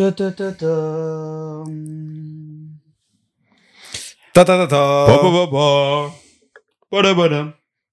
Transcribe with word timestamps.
Ta 0.00 0.08
ta 0.12 0.30
ta 0.32 0.48
ta. 0.56 0.72
Ta 4.32 4.44
ta 4.48 4.54
ta 4.56 4.66
ta. 4.66 4.80
Ba, 5.06 5.16
ba, 5.22 5.30
ba, 5.36 5.44
ba. 5.52 5.66
Ba-da-ba-da. 6.90 7.40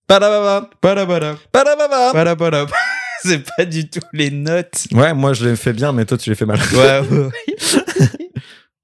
Padababa. 0.07 0.69
Ba-da-ba-da. 0.81 1.31
Padababa. 1.51 2.13
Ba-da-ba-da. 2.13 2.65
C'est 3.23 3.43
pas 3.57 3.65
du 3.65 3.89
tout 3.89 3.99
les 4.13 4.31
notes. 4.31 4.87
Ouais, 4.93 5.13
moi 5.13 5.33
je 5.33 5.49
l'ai 5.49 5.57
fait 5.57 5.73
bien, 5.73 5.91
mais 5.91 6.05
toi 6.05 6.17
tu 6.17 6.29
l'as 6.29 6.37
fait 6.37 6.45
mal. 6.45 6.59
Ouais, 6.73 7.01
ouais. 7.01 7.29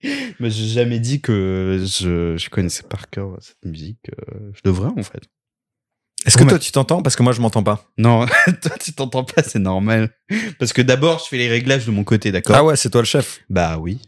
Mais 0.41 0.49
j'ai 0.49 0.67
jamais 0.67 0.99
dit 0.99 1.21
que 1.21 1.77
je, 1.79 2.35
je 2.35 2.49
connaissais 2.49 2.83
par 2.83 3.09
cœur 3.09 3.37
cette 3.39 3.63
musique. 3.63 4.09
euh, 4.19 4.51
Je 4.53 4.59
devrais, 4.65 4.89
en 4.89 5.01
fait. 5.03 5.23
Est-ce 6.25 6.37
que 6.37 6.43
toi 6.43 6.59
tu 6.59 6.71
t'entends? 6.71 7.01
Parce 7.01 7.15
que 7.15 7.23
moi 7.23 7.33
je 7.33 7.41
m'entends 7.41 7.63
pas. 7.63 7.89
Non, 7.97 8.25
toi, 8.61 8.71
tu 8.79 8.93
t'entends 8.93 9.23
pas, 9.23 9.43
c'est 9.43 9.59
normal. 9.59 10.09
Parce 10.59 10.73
que 10.73 10.81
d'abord, 10.81 11.19
je 11.19 11.25
fais 11.29 11.37
les 11.37 11.49
réglages 11.49 11.85
de 11.85 11.91
mon 11.91 12.03
côté, 12.03 12.31
d'accord? 12.31 12.55
Ah 12.55 12.63
ouais, 12.63 12.75
c'est 12.75 12.89
toi 12.89 13.01
le 13.01 13.05
chef. 13.05 13.41
Bah 13.49 13.77
oui. 13.79 13.99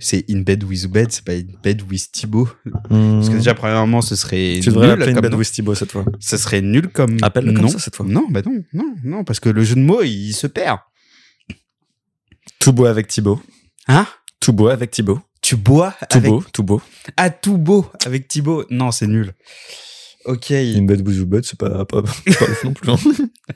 C'est 0.00 0.24
In 0.30 0.42
Bed 0.42 0.62
with 0.62 0.86
Bed, 0.86 1.10
c'est 1.10 1.24
pas 1.24 1.32
In 1.32 1.42
Bed 1.62 1.82
with 1.90 2.12
Thibaut. 2.12 2.48
Parce 2.64 2.88
Parce 2.92 3.28
que 3.30 3.34
déjà, 3.34 3.54
premièrement, 3.54 4.00
ce 4.00 4.14
serait 4.14 4.60
tu 4.62 4.68
devrais 4.68 4.86
nul 4.86 4.98
l'appeler 4.98 5.12
comme 5.12 5.22
bed 5.22 5.34
with 5.34 5.50
Thibaut 5.50 5.74
cette 5.74 5.90
fois. 5.90 6.04
Ce 6.20 6.36
serait 6.36 6.60
nul 6.60 6.88
comme 6.88 7.18
Appelle-le 7.20 7.52
comme 7.52 7.62
nom. 7.62 7.68
ça 7.68 7.80
cette 7.80 7.96
fois. 7.96 8.06
Non, 8.08 8.26
bah 8.30 8.40
non, 8.46 8.62
non, 8.72 8.94
non, 9.02 9.24
parce 9.24 9.40
que 9.40 9.48
le 9.48 9.64
jeu 9.64 9.74
de 9.74 9.80
mots, 9.80 10.02
il 10.02 10.32
se 10.34 10.46
perd. 10.46 10.78
Tout 12.60 12.72
beau 12.72 12.86
avec 12.86 13.08
Thibaut. 13.08 13.42
Hein? 13.88 14.06
Tout 14.40 14.52
beau 14.52 14.68
avec 14.68 14.92
Thibaut. 14.92 15.20
Tu 15.42 15.56
bois 15.56 15.94
Tout 16.08 16.18
avec... 16.18 16.30
beau, 16.30 16.44
tout 16.52 16.62
beau. 16.62 16.80
Ah, 17.16 17.30
tout 17.30 17.58
beau 17.58 17.86
avec 18.06 18.28
Thibaut. 18.28 18.64
Non, 18.70 18.92
c'est 18.92 19.06
nul. 19.08 19.32
Ok. 20.28 20.50
Une 20.50 20.86
bed 20.86 21.06
with 21.08 21.20
bed, 21.24 21.44
c'est 21.44 21.58
pas, 21.58 21.84
pas, 21.86 22.02
c'est 22.26 22.38
pas 22.38 22.44
ouf 22.44 22.64
non 22.64 22.72
plus. 22.74 22.90
hein. 22.90 22.96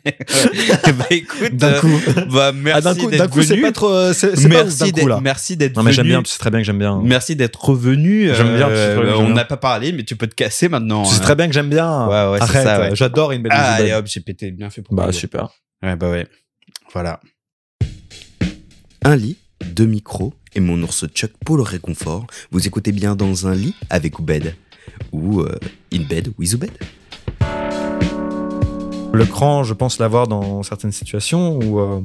bah 0.99 1.05
écoute, 1.11 1.55
D'un 1.55 1.69
euh, 1.75 1.81
coup. 1.81 2.01
bah 2.33 2.53
merci 2.53 2.79
Ah, 2.79 2.81
d'un 2.81 2.95
coup, 2.95 3.11
d'un 3.11 3.17
d'être 3.19 3.31
coup, 3.31 3.43
c'est 3.43 3.51
venu. 3.51 3.63
pas 3.63 3.73
trop, 3.73 3.91
euh, 3.91 4.13
c'est 4.15 4.29
pas 4.33 4.35
ouf 4.39 4.49
Merci 4.49 4.79
d'un 4.79 4.87
coup 4.87 4.93
d'être, 4.93 5.09
là. 5.09 5.21
merci 5.23 5.57
d'être 5.59 5.77
Non 5.77 5.83
mais 5.83 5.93
j'aime 5.93 6.07
bien, 6.07 6.23
tu 6.23 6.31
sais 6.33 6.39
très 6.39 6.51
bien 6.51 6.61
que 6.61 6.65
j'aime 6.67 6.79
bien. 6.79 7.01
Merci 7.05 7.37
d'être 7.37 7.63
revenu. 7.63 8.35
J'aime 8.35 8.57
bien, 8.57 8.69
Euh, 8.71 9.15
on 9.17 9.29
n'a 9.31 9.45
pas 9.45 9.59
parlé, 9.59 9.93
mais 9.93 10.03
tu 10.05 10.17
peux 10.17 10.27
te 10.27 10.35
casser 10.35 10.69
maintenant. 10.71 11.03
Tu 11.05 11.11
sais 11.11 11.17
hein. 11.21 11.23
très 11.23 11.35
bien 11.37 11.47
que 11.47 11.53
j'aime 11.53 11.69
bien. 11.69 12.07
Ouais, 12.09 12.33
ouais, 12.33 12.47
c'est 12.47 12.63
ça, 12.63 12.81
ouais. 12.81 12.97
j'adore 12.97 13.33
une 13.33 13.43
bed 13.43 13.53
Ah, 13.55 13.73
with 13.73 13.81
allez 13.81 13.91
bed. 13.91 13.99
hop, 13.99 14.07
j'ai 14.07 14.21
pété. 14.21 14.51
Bien 14.51 14.71
fait 14.71 14.81
pour 14.83 14.95
Bah 14.95 15.13
super. 15.13 15.51
Ouais, 15.83 15.95
bah 15.97 16.11
ouais. 16.11 16.27
Voilà. 16.95 17.21
Un 19.05 19.17
lit, 19.17 19.37
deux 19.75 19.87
micros 19.87 20.33
et 20.55 20.61
mon 20.61 20.81
ours 20.83 21.05
Chuck 21.15 21.33
pour 21.45 21.57
le 21.57 21.63
réconfort. 21.65 22.27
Vous 22.51 22.67
écoutez 22.67 22.93
bien 22.93 23.15
dans 23.17 23.47
un 23.47 23.55
lit 23.55 23.75
avec 23.91 24.19
Oubed. 24.19 24.55
Ou 25.13 25.41
euh, 25.41 25.59
in 25.93 26.03
bed 26.09 26.33
with 26.39 26.55
Oubed. 26.55 26.71
Le 29.13 29.27
cran, 29.27 29.63
je 29.63 29.75
pense 29.75 29.99
l'avoir 29.99 30.27
dans 30.27 30.63
certaines 30.63 30.93
situations 30.93 31.59
où 31.59 31.81
euh, 31.81 32.01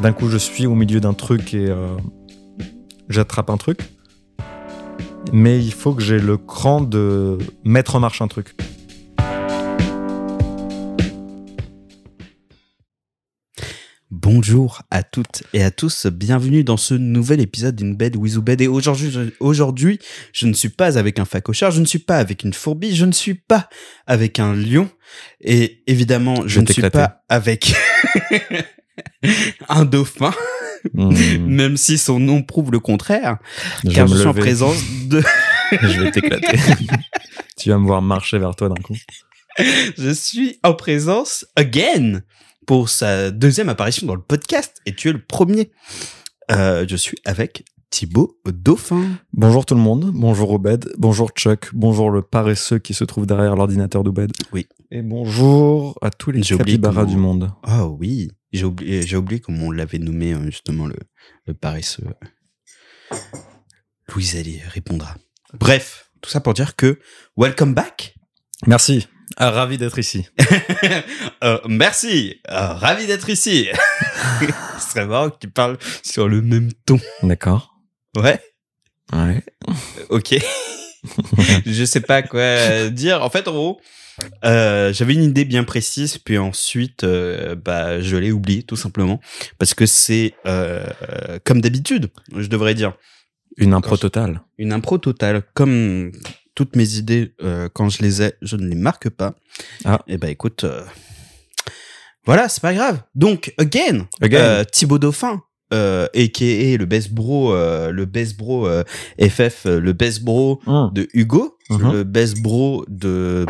d'un 0.00 0.12
coup 0.12 0.28
je 0.28 0.36
suis 0.36 0.66
au 0.66 0.74
milieu 0.74 1.00
d'un 1.00 1.12
truc 1.12 1.54
et 1.54 1.68
euh, 1.68 1.96
j'attrape 3.08 3.50
un 3.50 3.56
truc. 3.56 3.88
Mais 5.32 5.58
il 5.58 5.72
faut 5.72 5.94
que 5.94 6.02
j'ai 6.02 6.18
le 6.18 6.36
cran 6.36 6.80
de 6.80 7.38
mettre 7.62 7.94
en 7.94 8.00
marche 8.00 8.20
un 8.20 8.28
truc. 8.28 8.56
Bonjour 14.10 14.82
à 14.90 15.02
toutes 15.02 15.44
et 15.52 15.62
à 15.62 15.70
tous, 15.70 16.06
bienvenue 16.06 16.64
dans 16.64 16.76
ce 16.76 16.94
nouvel 16.94 17.40
épisode 17.40 17.76
d'In 17.76 17.92
Bed 17.92 18.16
with 18.16 18.36
Oubed. 18.36 18.60
Et 18.60 18.66
aujourd'hui, 18.66 19.10
je, 19.10 19.20
aujourd'hui, 19.38 19.98
je 20.32 20.46
ne 20.46 20.52
suis 20.52 20.68
pas 20.68 20.98
avec 20.98 21.18
un 21.18 21.24
facochard, 21.24 21.70
je 21.70 21.80
ne 21.80 21.86
suis 21.86 22.00
pas 22.00 22.18
avec 22.18 22.42
une 22.42 22.52
fourbie, 22.52 22.96
je 22.96 23.04
ne 23.04 23.12
suis 23.12 23.34
pas 23.34 23.68
avec 24.06 24.40
un 24.40 24.54
lion. 24.54 24.90
Et 25.40 25.82
évidemment, 25.86 26.46
je 26.46 26.60
ne 26.60 26.66
suis 26.66 26.82
pas 26.90 27.22
avec 27.28 27.72
un 29.68 29.84
dauphin, 29.84 30.34
Hmm, 30.94 31.46
même 31.46 31.76
si 31.76 31.98
son 31.98 32.18
nom 32.18 32.42
prouve 32.42 32.72
le 32.72 32.80
contraire, 32.80 33.36
je 33.84 33.90
car 33.90 34.06
je 34.06 34.16
suis 34.16 34.26
en 34.26 34.34
présence 34.34 34.82
de, 35.06 35.22
je 35.72 36.00
vais 36.00 36.10
t'éclater. 36.10 36.58
tu 37.58 37.68
vas 37.68 37.78
me 37.78 37.86
voir 37.86 38.00
marcher 38.00 38.38
vers 38.38 38.56
toi 38.56 38.68
d'un 38.68 38.80
coup. 38.80 38.96
je 39.58 40.10
suis 40.10 40.58
en 40.62 40.74
présence 40.74 41.44
again 41.56 42.22
pour 42.70 42.88
sa 42.88 43.32
deuxième 43.32 43.68
apparition 43.68 44.06
dans 44.06 44.14
le 44.14 44.22
podcast 44.22 44.80
et 44.86 44.94
tu 44.94 45.08
es 45.08 45.12
le 45.12 45.20
premier. 45.20 45.72
Euh, 46.52 46.86
je 46.88 46.94
suis 46.94 47.18
avec 47.24 47.64
Thibaut 47.90 48.38
Dauphin. 48.46 49.18
Bonjour 49.32 49.66
tout 49.66 49.74
le 49.74 49.80
monde, 49.80 50.12
bonjour 50.14 50.52
Obed, 50.52 50.88
bonjour 50.96 51.30
Chuck, 51.30 51.70
bonjour 51.72 52.12
le 52.12 52.22
paresseux 52.22 52.78
qui 52.78 52.94
se 52.94 53.02
trouve 53.02 53.26
derrière 53.26 53.56
l'ordinateur 53.56 54.04
d'Obed. 54.04 54.30
Oui. 54.52 54.68
Et 54.92 55.02
bonjour 55.02 55.98
à 56.00 56.10
tous 56.10 56.30
les 56.30 56.42
capybaras 56.42 57.00
comment- 57.02 57.12
du 57.12 57.16
monde. 57.16 57.52
Ah 57.64 57.88
oui, 57.88 58.30
j'ai 58.52 58.66
oublié, 58.66 59.02
j'ai 59.02 59.16
oublié 59.16 59.40
comment 59.40 59.64
on 59.66 59.70
l'avait 59.72 59.98
nommé 59.98 60.32
euh, 60.32 60.44
justement 60.44 60.86
le, 60.86 60.94
le 61.46 61.54
paresseux. 61.54 62.04
Louise 64.14 64.36
Ali 64.36 64.60
répondra. 64.68 65.16
Bref, 65.58 66.12
tout 66.20 66.30
ça 66.30 66.38
pour 66.40 66.54
dire 66.54 66.76
que 66.76 67.00
welcome 67.36 67.74
back. 67.74 68.14
Merci, 68.68 69.08
Ah, 69.36 69.50
ravi 69.50 69.78
d'être 69.78 69.98
ici. 69.98 70.26
Euh, 71.42 71.58
merci, 71.66 72.36
euh, 72.50 72.66
ravi 72.74 73.06
d'être 73.06 73.30
ici. 73.30 73.68
Ce 74.78 74.90
serait 74.90 75.06
marrant 75.06 75.30
que 75.30 75.38
tu 75.40 75.48
parles 75.48 75.78
sur 76.02 76.28
le 76.28 76.42
même 76.42 76.70
ton. 76.84 77.00
D'accord. 77.22 77.74
Ouais. 78.14 78.38
Ouais. 79.14 79.42
Ok. 80.10 80.34
je 81.66 81.84
sais 81.86 82.00
pas 82.02 82.20
quoi 82.22 82.88
dire. 82.90 83.22
En 83.22 83.30
fait, 83.30 83.48
en 83.48 83.52
gros, 83.52 83.80
euh, 84.44 84.92
j'avais 84.92 85.14
une 85.14 85.22
idée 85.22 85.46
bien 85.46 85.64
précise, 85.64 86.18
puis 86.18 86.36
ensuite, 86.36 87.04
euh, 87.04 87.54
bah, 87.54 88.02
je 88.02 88.16
l'ai 88.18 88.32
oublié 88.32 88.62
tout 88.64 88.76
simplement 88.76 89.18
parce 89.58 89.72
que 89.72 89.86
c'est 89.86 90.34
euh, 90.46 90.84
euh, 91.08 91.38
comme 91.44 91.62
d'habitude, 91.62 92.10
je 92.36 92.48
devrais 92.48 92.74
dire, 92.74 92.92
Une 93.56 93.72
impro 93.72 93.96
totale. 93.96 94.42
une 94.58 94.72
impro 94.74 94.98
totale. 94.98 95.42
Comme 95.54 96.12
toutes 96.54 96.76
mes 96.76 96.94
idées, 96.96 97.34
euh, 97.42 97.68
quand 97.72 97.88
je 97.88 98.02
les 98.02 98.22
ai, 98.22 98.32
je 98.42 98.56
ne 98.56 98.66
les 98.66 98.74
marque 98.76 99.08
pas. 99.10 99.34
Ah. 99.84 100.00
Et 100.06 100.18
bah 100.18 100.28
écoute, 100.30 100.64
euh, 100.64 100.84
voilà, 102.26 102.48
c'est 102.48 102.60
pas 102.60 102.74
grave. 102.74 103.02
Donc, 103.14 103.54
again, 103.58 104.06
Again. 104.20 104.38
euh, 104.38 104.64
Thibaut 104.64 104.98
Dauphin. 104.98 105.42
Euh, 105.72 106.06
a.k.a. 106.16 106.76
le 106.76 106.84
best 106.84 107.12
bro, 107.12 107.54
euh, 107.54 107.92
le 107.92 108.04
best 108.04 108.36
bro 108.36 108.66
euh, 108.66 108.82
FF, 109.20 109.66
le 109.66 109.92
best 109.92 110.22
bro 110.24 110.60
Hum. 110.66 110.90
de 110.92 111.08
Hugo, 111.14 111.56
Mhm. 111.70 111.92
le 111.92 112.02
best 112.04 112.42
bro 112.42 112.84
de, 112.88 113.46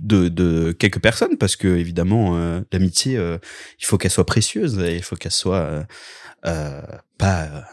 de, 0.00 0.28
de 0.28 0.72
quelques 0.72 1.00
personnes, 1.00 1.36
parce 1.36 1.56
que 1.56 1.68
évidemment, 1.68 2.38
l'amitié, 2.72 3.16
il 3.78 3.84
faut 3.86 3.98
qu'elle 3.98 4.10
soit 4.10 4.24
précieuse, 4.24 4.78
et 4.78 4.96
il 4.96 5.02
faut 5.02 5.16
qu'elle 5.16 5.30
soit 5.30 5.84
pas 6.42 7.64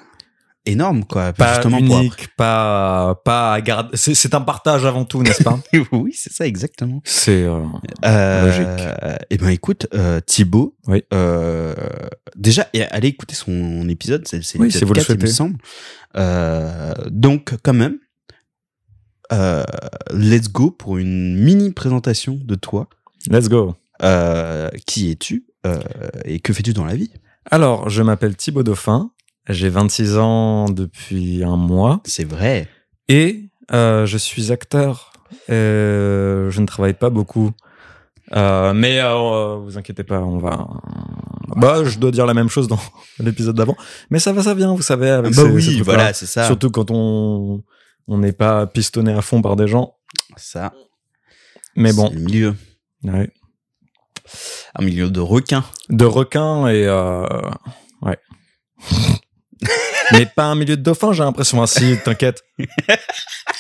énorme, 0.71 1.03
quoi. 1.05 1.33
Pas 1.33 1.55
justement 1.55 1.77
pour 1.85 1.99
unique, 1.99 2.27
pas, 2.35 3.21
pas 3.25 3.53
à 3.53 3.61
garder. 3.61 3.89
C'est 3.95 4.33
un 4.33 4.41
partage 4.41 4.85
avant 4.85 5.05
tout, 5.05 5.21
n'est-ce 5.23 5.43
pas 5.43 5.59
oui, 5.91 6.13
c'est 6.15 6.31
ça, 6.33 6.45
exactement. 6.47 7.01
C'est. 7.03 7.43
euh, 7.43 7.63
Euh, 8.05 8.45
Logique. 8.45 8.87
Eh 9.29 9.37
ben, 9.37 9.49
écoute, 9.49 9.87
euh, 9.93 10.19
Thibaut, 10.25 10.75
Oui. 10.87 11.03
euh, 11.13 11.73
déjà, 12.35 12.67
allez 12.91 13.09
écouter 13.09 13.35
son 13.35 13.87
épisode, 13.89 14.27
c'est 14.27 14.43
c'est 14.43 14.57
Oui, 14.59 14.71
si 14.71 14.83
vous 14.85 14.93
le 14.93 14.99
4, 15.01 15.09
il 15.09 15.15
me 15.15 15.19
souhaitez. 15.19 15.33
semble. 15.33 15.57
Euh, 16.15 16.93
donc, 17.09 17.53
quand 17.63 17.73
même, 17.73 17.97
euh, 19.31 19.63
let's 20.11 20.49
go 20.51 20.71
pour 20.71 20.97
une 20.97 21.35
mini 21.37 21.71
présentation 21.71 22.39
de 22.41 22.55
toi. 22.55 22.87
Let's 23.29 23.47
go. 23.49 23.75
Euh, 24.01 24.69
qui 24.87 25.11
es-tu 25.11 25.45
euh, 25.67 25.77
et 26.25 26.39
que 26.39 26.53
fais-tu 26.53 26.73
dans 26.73 26.85
la 26.85 26.95
vie? 26.95 27.11
Alors, 27.51 27.89
je 27.89 28.01
m'appelle 28.01 28.35
Thibaut 28.35 28.63
Dauphin. 28.63 29.11
J'ai 29.49 29.69
26 29.69 30.17
ans 30.17 30.65
depuis 30.69 31.43
un 31.43 31.57
mois. 31.57 32.01
C'est 32.05 32.23
vrai. 32.23 32.67
Et 33.07 33.49
euh, 33.71 34.05
je 34.05 34.17
suis 34.17 34.51
acteur. 34.51 35.11
Euh, 35.49 36.49
je 36.51 36.61
ne 36.61 36.65
travaille 36.67 36.93
pas 36.93 37.09
beaucoup. 37.09 37.51
Euh, 38.35 38.73
mais 38.73 38.99
euh, 39.01 39.55
vous 39.57 39.77
inquiétez 39.77 40.03
pas, 40.03 40.19
on 40.21 40.37
va. 40.37 40.67
Bah, 41.55 41.83
je 41.83 41.97
dois 41.97 42.11
dire 42.11 42.27
la 42.27 42.35
même 42.35 42.49
chose 42.49 42.67
dans 42.67 42.79
l'épisode 43.19 43.55
d'avant. 43.55 43.75
Mais 44.11 44.19
ça 44.19 44.33
va, 44.33 44.43
ça 44.43 44.53
vient, 44.53 44.75
vous 44.75 44.83
savez. 44.83 45.09
Avec 45.09 45.33
bah 45.33 45.41
ces- 45.43 45.61
ces 45.61 45.69
oui, 45.71 45.81
voilà, 45.81 46.13
c'est 46.13 46.27
ça. 46.27 46.45
Surtout 46.45 46.69
quand 46.69 46.91
on 46.91 47.63
on 48.07 48.17
n'est 48.19 48.33
pas 48.33 48.65
pistonné 48.67 49.13
à 49.13 49.21
fond 49.21 49.41
par 49.41 49.55
des 49.55 49.67
gens. 49.67 49.95
ça. 50.37 50.73
Mais 51.75 51.93
bon, 51.93 52.09
le 52.13 52.19
milieu, 52.19 52.55
ouais. 53.03 53.31
un 54.75 54.83
milieu 54.83 55.09
de 55.09 55.19
requins. 55.19 55.63
de 55.89 56.05
requins 56.05 56.67
et 56.67 56.85
euh, 56.85 57.25
ouais. 58.01 58.17
mais 60.13 60.25
pas 60.25 60.45
un 60.45 60.55
milieu 60.55 60.77
de 60.77 60.81
dauphins, 60.81 61.11
j'ai 61.13 61.23
l'impression. 61.23 61.61
Ah, 61.61 61.67
si, 61.67 61.97
t'inquiète. 62.03 62.43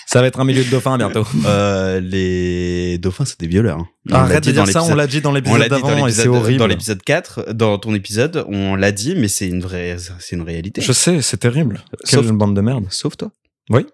Ça 0.07 0.21
va 0.21 0.27
être 0.27 0.39
un 0.39 0.43
milieu 0.45 0.63
de 0.63 0.69
dauphins 0.69 0.97
bientôt. 0.97 1.25
Euh, 1.45 1.99
les 1.99 2.97
dauphins, 2.97 3.25
c'est 3.25 3.39
des 3.39 3.47
violeurs. 3.47 3.79
hein. 3.79 3.87
Arrête 4.11 4.43
de 4.43 4.51
dire 4.51 4.67
ça, 4.67 4.83
on 4.83 4.95
l'a 4.95 5.05
dit 5.07 5.21
dans 5.21 5.29
On 5.31 5.33
l'épisode 5.33 5.59
l'a 5.59 5.65
dit 5.69 5.81
dans 5.81 5.87
d'avant 5.87 6.07
et 6.07 6.11
c'est 6.11 6.27
horrible. 6.27 6.57
dans 6.59 6.67
l'épisode 6.67 7.01
4, 7.03 7.53
dans 7.53 7.77
ton 7.77 7.93
épisode, 7.93 8.43
on 8.47 8.75
l'a 8.75 8.91
dit, 8.91 9.15
mais 9.15 9.27
c'est 9.27 9.47
une 9.47 9.61
vraie, 9.61 9.97
c'est 10.19 10.35
une 10.35 10.41
réalité. 10.41 10.81
Je 10.81 10.91
sais, 10.93 11.21
c'est 11.21 11.37
terrible. 11.37 11.83
Quelle 12.07 12.23
Sauf- 12.23 12.31
bande 12.31 12.55
de 12.55 12.61
merde. 12.61 12.85
Sauf 12.89 13.15
toi. 13.17 13.31
Oui. 13.69 13.85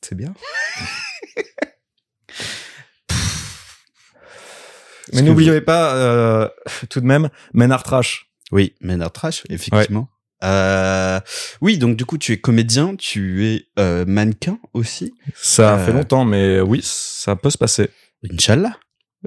C'est 0.00 0.14
bien. 0.14 0.32
Mais 5.12 5.22
n'oubliez 5.22 5.60
pas, 5.60 5.94
euh, 5.96 6.48
tout 6.88 7.00
de 7.00 7.06
même, 7.06 7.30
Ménard 7.52 7.82
Trash. 7.82 8.30
Oui, 8.52 8.74
Ménard 8.80 9.10
Trash, 9.12 9.42
effectivement. 9.48 10.08
Euh, 10.44 11.20
Oui, 11.60 11.78
donc 11.78 11.96
du 11.96 12.04
coup, 12.04 12.18
tu 12.18 12.32
es 12.32 12.38
comédien, 12.40 12.96
tu 12.96 13.46
es 13.46 13.66
euh, 13.78 14.04
mannequin 14.06 14.58
aussi. 14.74 15.12
Ça 15.34 15.74
Euh. 15.76 15.84
fait 15.86 15.92
longtemps, 15.92 16.24
mais 16.24 16.60
oui, 16.60 16.80
ça 16.82 17.36
peut 17.36 17.50
se 17.50 17.58
passer. 17.58 17.88
Inch'Allah. 18.30 18.76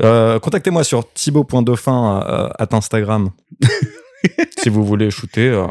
Euh, 0.01 0.39
Contactez-moi 0.39 0.83
sur 0.83 1.12
thibaut.dauphin 1.13 2.19
à 2.57 2.68
Instagram 2.75 3.30
si 4.60 4.69
vous 4.69 4.83
voulez 4.83 5.12
shooter 5.12 5.65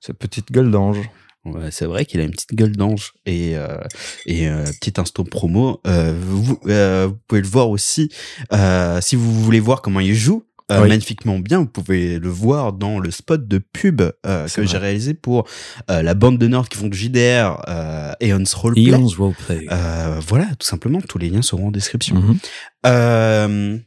cette 0.00 0.18
petite 0.18 0.52
gueule 0.52 0.70
d'ange. 0.70 0.98
Ouais, 1.46 1.70
c'est 1.70 1.86
vrai 1.86 2.04
qu'il 2.04 2.20
a 2.20 2.24
une 2.24 2.32
petite 2.32 2.54
gueule 2.54 2.76
d'ange 2.76 3.14
et 3.24 3.56
euh, 3.56 3.78
et 4.26 4.46
euh, 4.48 4.64
petit 4.80 5.00
instant 5.00 5.24
promo. 5.24 5.80
Euh, 5.86 6.14
vous, 6.20 6.42
vous 6.44 6.56
pouvez 7.26 7.40
le 7.40 7.48
voir 7.48 7.70
aussi 7.70 8.10
si 9.00 9.16
vous 9.16 9.42
voulez 9.42 9.58
voir 9.60 9.80
comment 9.82 10.00
il 10.00 10.14
joue. 10.14 10.44
Euh, 10.70 10.82
Oui. 10.82 10.88
magnifiquement 10.88 11.38
bien, 11.38 11.58
vous 11.58 11.66
pouvez 11.66 12.18
le 12.18 12.28
voir 12.28 12.72
dans 12.72 12.98
le 12.98 13.10
spot 13.10 13.46
de 13.48 13.58
pub 13.58 14.02
euh, 14.26 14.48
que 14.48 14.64
j'ai 14.66 14.78
réalisé 14.78 15.14
pour 15.14 15.46
euh, 15.90 16.02
la 16.02 16.14
bande 16.14 16.38
de 16.38 16.46
nerds 16.46 16.68
qui 16.68 16.78
font 16.78 16.88
du 16.88 16.96
JDR 16.96 17.62
euh, 17.68 18.12
Eon's 18.20 18.52
Roleplay. 18.54 18.90
Eon's 18.90 19.14
Roleplay. 19.16 19.66
Euh, 19.70 20.20
voilà, 20.26 20.46
tout 20.58 20.66
simplement, 20.66 21.00
tous 21.00 21.18
les 21.18 21.30
liens 21.30 21.42
seront 21.42 21.68
en 21.68 21.70
description. 21.70 22.16
Mhm. 22.16 22.38
Euh, 22.86 23.78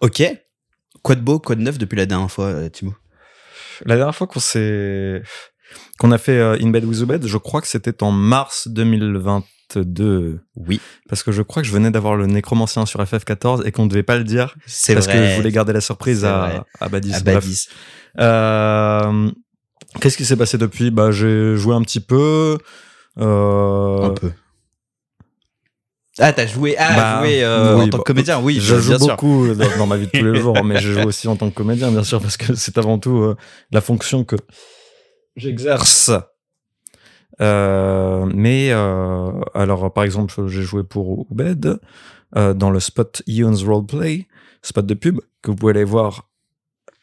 ok. 0.00 0.22
Quoi 1.02 1.14
de 1.16 1.20
beau, 1.20 1.38
quoi 1.38 1.54
de 1.54 1.60
neuf 1.62 1.76
depuis 1.78 1.96
la 1.96 2.06
dernière 2.06 2.30
fois, 2.30 2.70
Timo 2.70 2.94
La 3.84 3.96
dernière 3.96 4.14
fois 4.14 4.26
qu'on 4.26 4.40
s'est 4.40 5.22
qu'on 5.98 6.12
a 6.12 6.18
fait 6.18 6.38
euh, 6.38 6.56
In 6.60 6.70
Bed 6.70 6.84
with 6.84 7.00
the 7.00 7.04
Bed, 7.04 7.26
je 7.26 7.36
crois 7.36 7.60
que 7.60 7.66
c'était 7.66 8.02
en 8.02 8.12
mars 8.12 8.68
2022 9.74 10.40
Oui, 10.56 10.80
parce 11.08 11.22
que 11.22 11.32
je 11.32 11.42
crois 11.42 11.62
que 11.62 11.68
je 11.68 11.72
venais 11.72 11.90
d'avoir 11.90 12.16
le 12.16 12.26
nécromancien 12.26 12.86
sur 12.86 13.02
FF14 13.02 13.66
et 13.66 13.72
qu'on 13.72 13.84
ne 13.84 13.90
devait 13.90 14.02
pas 14.02 14.16
le 14.16 14.24
dire 14.24 14.54
c'est 14.66 14.94
parce 14.94 15.06
vrai. 15.06 15.16
que 15.18 15.26
je 15.30 15.36
voulais 15.36 15.52
garder 15.52 15.72
la 15.72 15.80
surprise 15.80 16.24
à, 16.24 16.64
à 16.80 16.88
Badis. 16.88 17.14
à. 17.14 17.20
Badis. 17.20 17.68
Euh, 18.20 19.30
Qu'est-ce 20.00 20.16
qui 20.16 20.24
s'est 20.24 20.36
passé 20.36 20.58
depuis? 20.58 20.90
Bah 20.90 21.10
j'ai 21.12 21.56
joué 21.56 21.74
un 21.74 21.82
petit 21.82 22.00
peu. 22.00 22.58
Euh, 23.18 24.02
Un 24.02 24.10
peu. 24.10 24.32
Ah, 26.18 26.32
t'as 26.32 26.46
joué, 26.46 26.76
ah, 26.78 26.94
Bah, 26.94 27.18
joué 27.20 27.42
euh, 27.42 27.76
oui, 27.76 27.82
en 27.82 27.88
tant 27.88 27.90
que 27.90 27.96
bah, 27.98 28.02
comédien, 28.06 28.40
oui, 28.40 28.58
je 28.60 28.76
joue 28.78 28.98
beaucoup 28.98 29.48
dans, 29.52 29.78
dans 29.78 29.86
ma 29.86 29.96
vie 29.96 30.06
de 30.06 30.10
tous 30.16 30.24
les 30.24 30.40
jours, 30.40 30.62
mais 30.64 30.80
je 30.80 30.92
joue 30.92 31.08
aussi 31.08 31.26
en 31.26 31.34
tant 31.34 31.50
que 31.50 31.54
comédien, 31.54 31.90
bien 31.90 32.04
sûr, 32.04 32.20
parce 32.20 32.36
que 32.36 32.54
c'est 32.54 32.78
avant 32.78 32.98
tout 33.00 33.18
euh, 33.18 33.36
la 33.72 33.80
fonction 33.80 34.22
que 34.22 34.36
j'exerce. 35.36 36.12
Euh, 37.40 38.26
mais 38.34 38.68
euh, 38.70 39.32
alors, 39.54 39.92
par 39.92 40.04
exemple, 40.04 40.46
j'ai 40.46 40.62
joué 40.62 40.84
pour 40.84 41.26
Ubed 41.30 41.78
euh, 42.36 42.54
dans 42.54 42.70
le 42.70 42.80
spot 42.80 43.22
Eon's 43.26 43.62
Roleplay, 43.64 44.26
spot 44.62 44.86
de 44.86 44.94
pub 44.94 45.20
que 45.42 45.50
vous 45.50 45.56
pouvez 45.56 45.70
aller 45.72 45.84
voir 45.84 46.28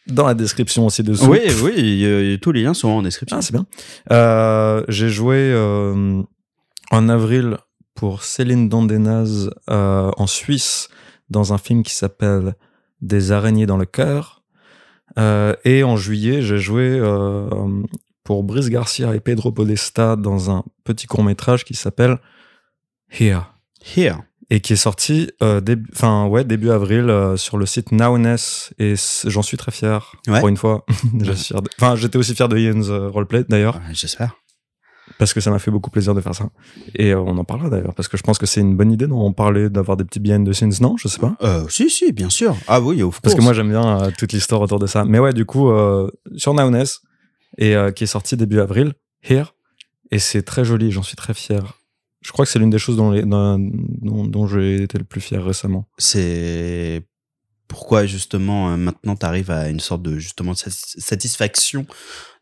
dans 0.08 0.26
la 0.26 0.34
description 0.34 0.86
aussi 0.86 1.04
dessous. 1.04 1.26
Oui, 1.26 1.40
oui, 1.64 2.02
euh, 2.04 2.38
tous 2.38 2.52
les 2.52 2.64
liens 2.64 2.74
sont 2.74 2.90
en 2.90 3.02
description. 3.02 3.38
Ah, 3.38 3.42
c'est 3.42 3.54
bien. 3.54 3.66
Euh, 4.12 4.84
j'ai 4.88 5.10
joué 5.10 5.38
euh, 5.38 6.22
en 6.92 7.10
avril 7.10 7.58
pour 7.94 8.24
Céline 8.24 8.68
Dandenaz 8.68 9.50
en 9.68 10.28
Suisse 10.28 10.90
dans 11.30 11.54
un 11.54 11.58
film 11.58 11.84
qui 11.84 11.94
s'appelle 11.94 12.56
Des 13.02 13.32
araignées 13.32 13.68
dans 13.68 13.78
le 13.78 13.86
cœur. 13.86 14.44
Et 15.18 15.84
en 15.84 15.98
juillet, 15.98 16.42
j'ai 16.42 16.58
joué 16.58 17.00
pour 18.32 18.44
Brice 18.46 18.70
Garcia 18.70 19.14
et 19.14 19.20
Pedro 19.20 19.52
Podesta 19.52 20.16
dans 20.16 20.50
un 20.50 20.64
petit 20.86 21.06
court 21.06 21.22
métrage 21.22 21.66
qui 21.66 21.74
s'appelle 21.74 22.18
Here 23.20 23.42
Here. 23.98 24.20
et 24.50 24.62
qui 24.62 24.72
est 24.72 24.78
sorti 24.78 25.30
euh, 25.44 25.60
début, 25.60 25.90
enfin 25.94 26.28
ouais 26.28 26.46
début 26.46 26.70
avril 26.70 27.10
euh, 27.10 27.36
sur 27.36 27.58
le 27.58 27.66
site 27.66 27.92
Nowness 27.92 28.74
et 28.80 28.94
j'en 29.26 29.42
suis 29.42 29.58
très 29.58 29.74
fier 29.74 30.14
Ouais. 30.30 30.40
pour 30.40 30.48
une 30.48 30.56
fois. 30.56 30.86
Enfin 31.78 31.98
j'étais 31.98 32.16
aussi 32.18 32.34
fier 32.34 32.48
de 32.48 32.58
Ian's 32.58 32.88
euh, 32.88 33.10
roleplay 33.10 33.44
d'ailleurs 33.50 33.76
Ouais, 33.86 33.94
J'espère. 33.94 34.38
parce 35.20 35.34
que 35.34 35.42
ça 35.42 35.52
m'a 35.52 35.60
fait 35.60 35.72
beaucoup 35.72 35.90
plaisir 35.90 36.16
de 36.16 36.22
faire 36.22 36.34
ça 36.34 36.48
et 36.96 37.12
euh, 37.12 37.20
on 37.20 37.38
en 37.38 37.44
parlera 37.44 37.70
d'ailleurs 37.70 37.94
parce 37.96 38.08
que 38.08 38.16
je 38.16 38.24
pense 38.24 38.38
que 38.38 38.46
c'est 38.46 38.62
une 38.62 38.78
bonne 38.78 38.94
idée 38.94 39.08
d'en 39.08 39.34
parler 39.34 39.70
d'avoir 39.70 39.98
des 39.98 40.06
petits 40.06 40.22
behind 40.22 40.48
the 40.50 40.54
scenes 40.54 40.72
non 40.80 40.96
je 40.96 41.10
sais 41.10 41.20
pas 41.20 41.36
Euh, 41.44 41.66
si, 41.68 41.90
si, 41.90 42.14
bien 42.14 42.30
sûr. 42.30 42.56
Ah 42.70 42.80
oui, 42.80 43.04
of 43.04 43.20
parce 43.20 43.36
que 43.36 43.42
moi 43.42 43.52
j'aime 43.52 43.72
bien 43.72 44.04
euh, 44.04 44.12
toute 44.18 44.32
l'histoire 44.32 44.62
autour 44.62 44.80
de 44.80 44.88
ça 44.88 45.04
mais 45.04 45.20
ouais 45.20 45.34
du 45.34 45.44
coup 45.44 45.70
sur 46.38 46.54
Nowness 46.54 47.02
et 47.58 47.76
euh, 47.76 47.92
qui 47.92 48.04
est 48.04 48.08
sorti 48.08 48.38
début 48.38 48.60
avril 48.60 48.94
Here 49.24 49.54
et 50.12 50.20
c'est 50.20 50.42
très 50.44 50.66
joli 50.66 50.92
j'en 50.92 51.04
suis 51.04 51.16
très 51.16 51.34
fier. 51.34 51.78
Je 52.22 52.32
crois 52.32 52.46
que 52.46 52.52
c'est 52.52 52.60
l'une 52.60 52.70
des 52.70 52.78
choses 52.80 52.98
dont, 52.98 53.12
les- 53.12 53.24
dont, 53.24 54.46
j'ai 54.48 54.84
été 54.84 54.98
le 54.98 55.04
plus 55.04 55.22
fier 55.22 55.44
récemment. 55.44 55.88
c'est 55.98 57.04
pourquoi 57.68 58.06
justement 58.06 58.72
euh, 58.72 58.76
maintenant 58.78 59.16
t'arrives 59.16 59.50
à 59.50 59.70
une 59.70 59.80
sorte 59.80 60.02
de 60.02 60.20
justement 60.20 60.54
sat- 60.54 60.70
satisfaction 61.00 61.86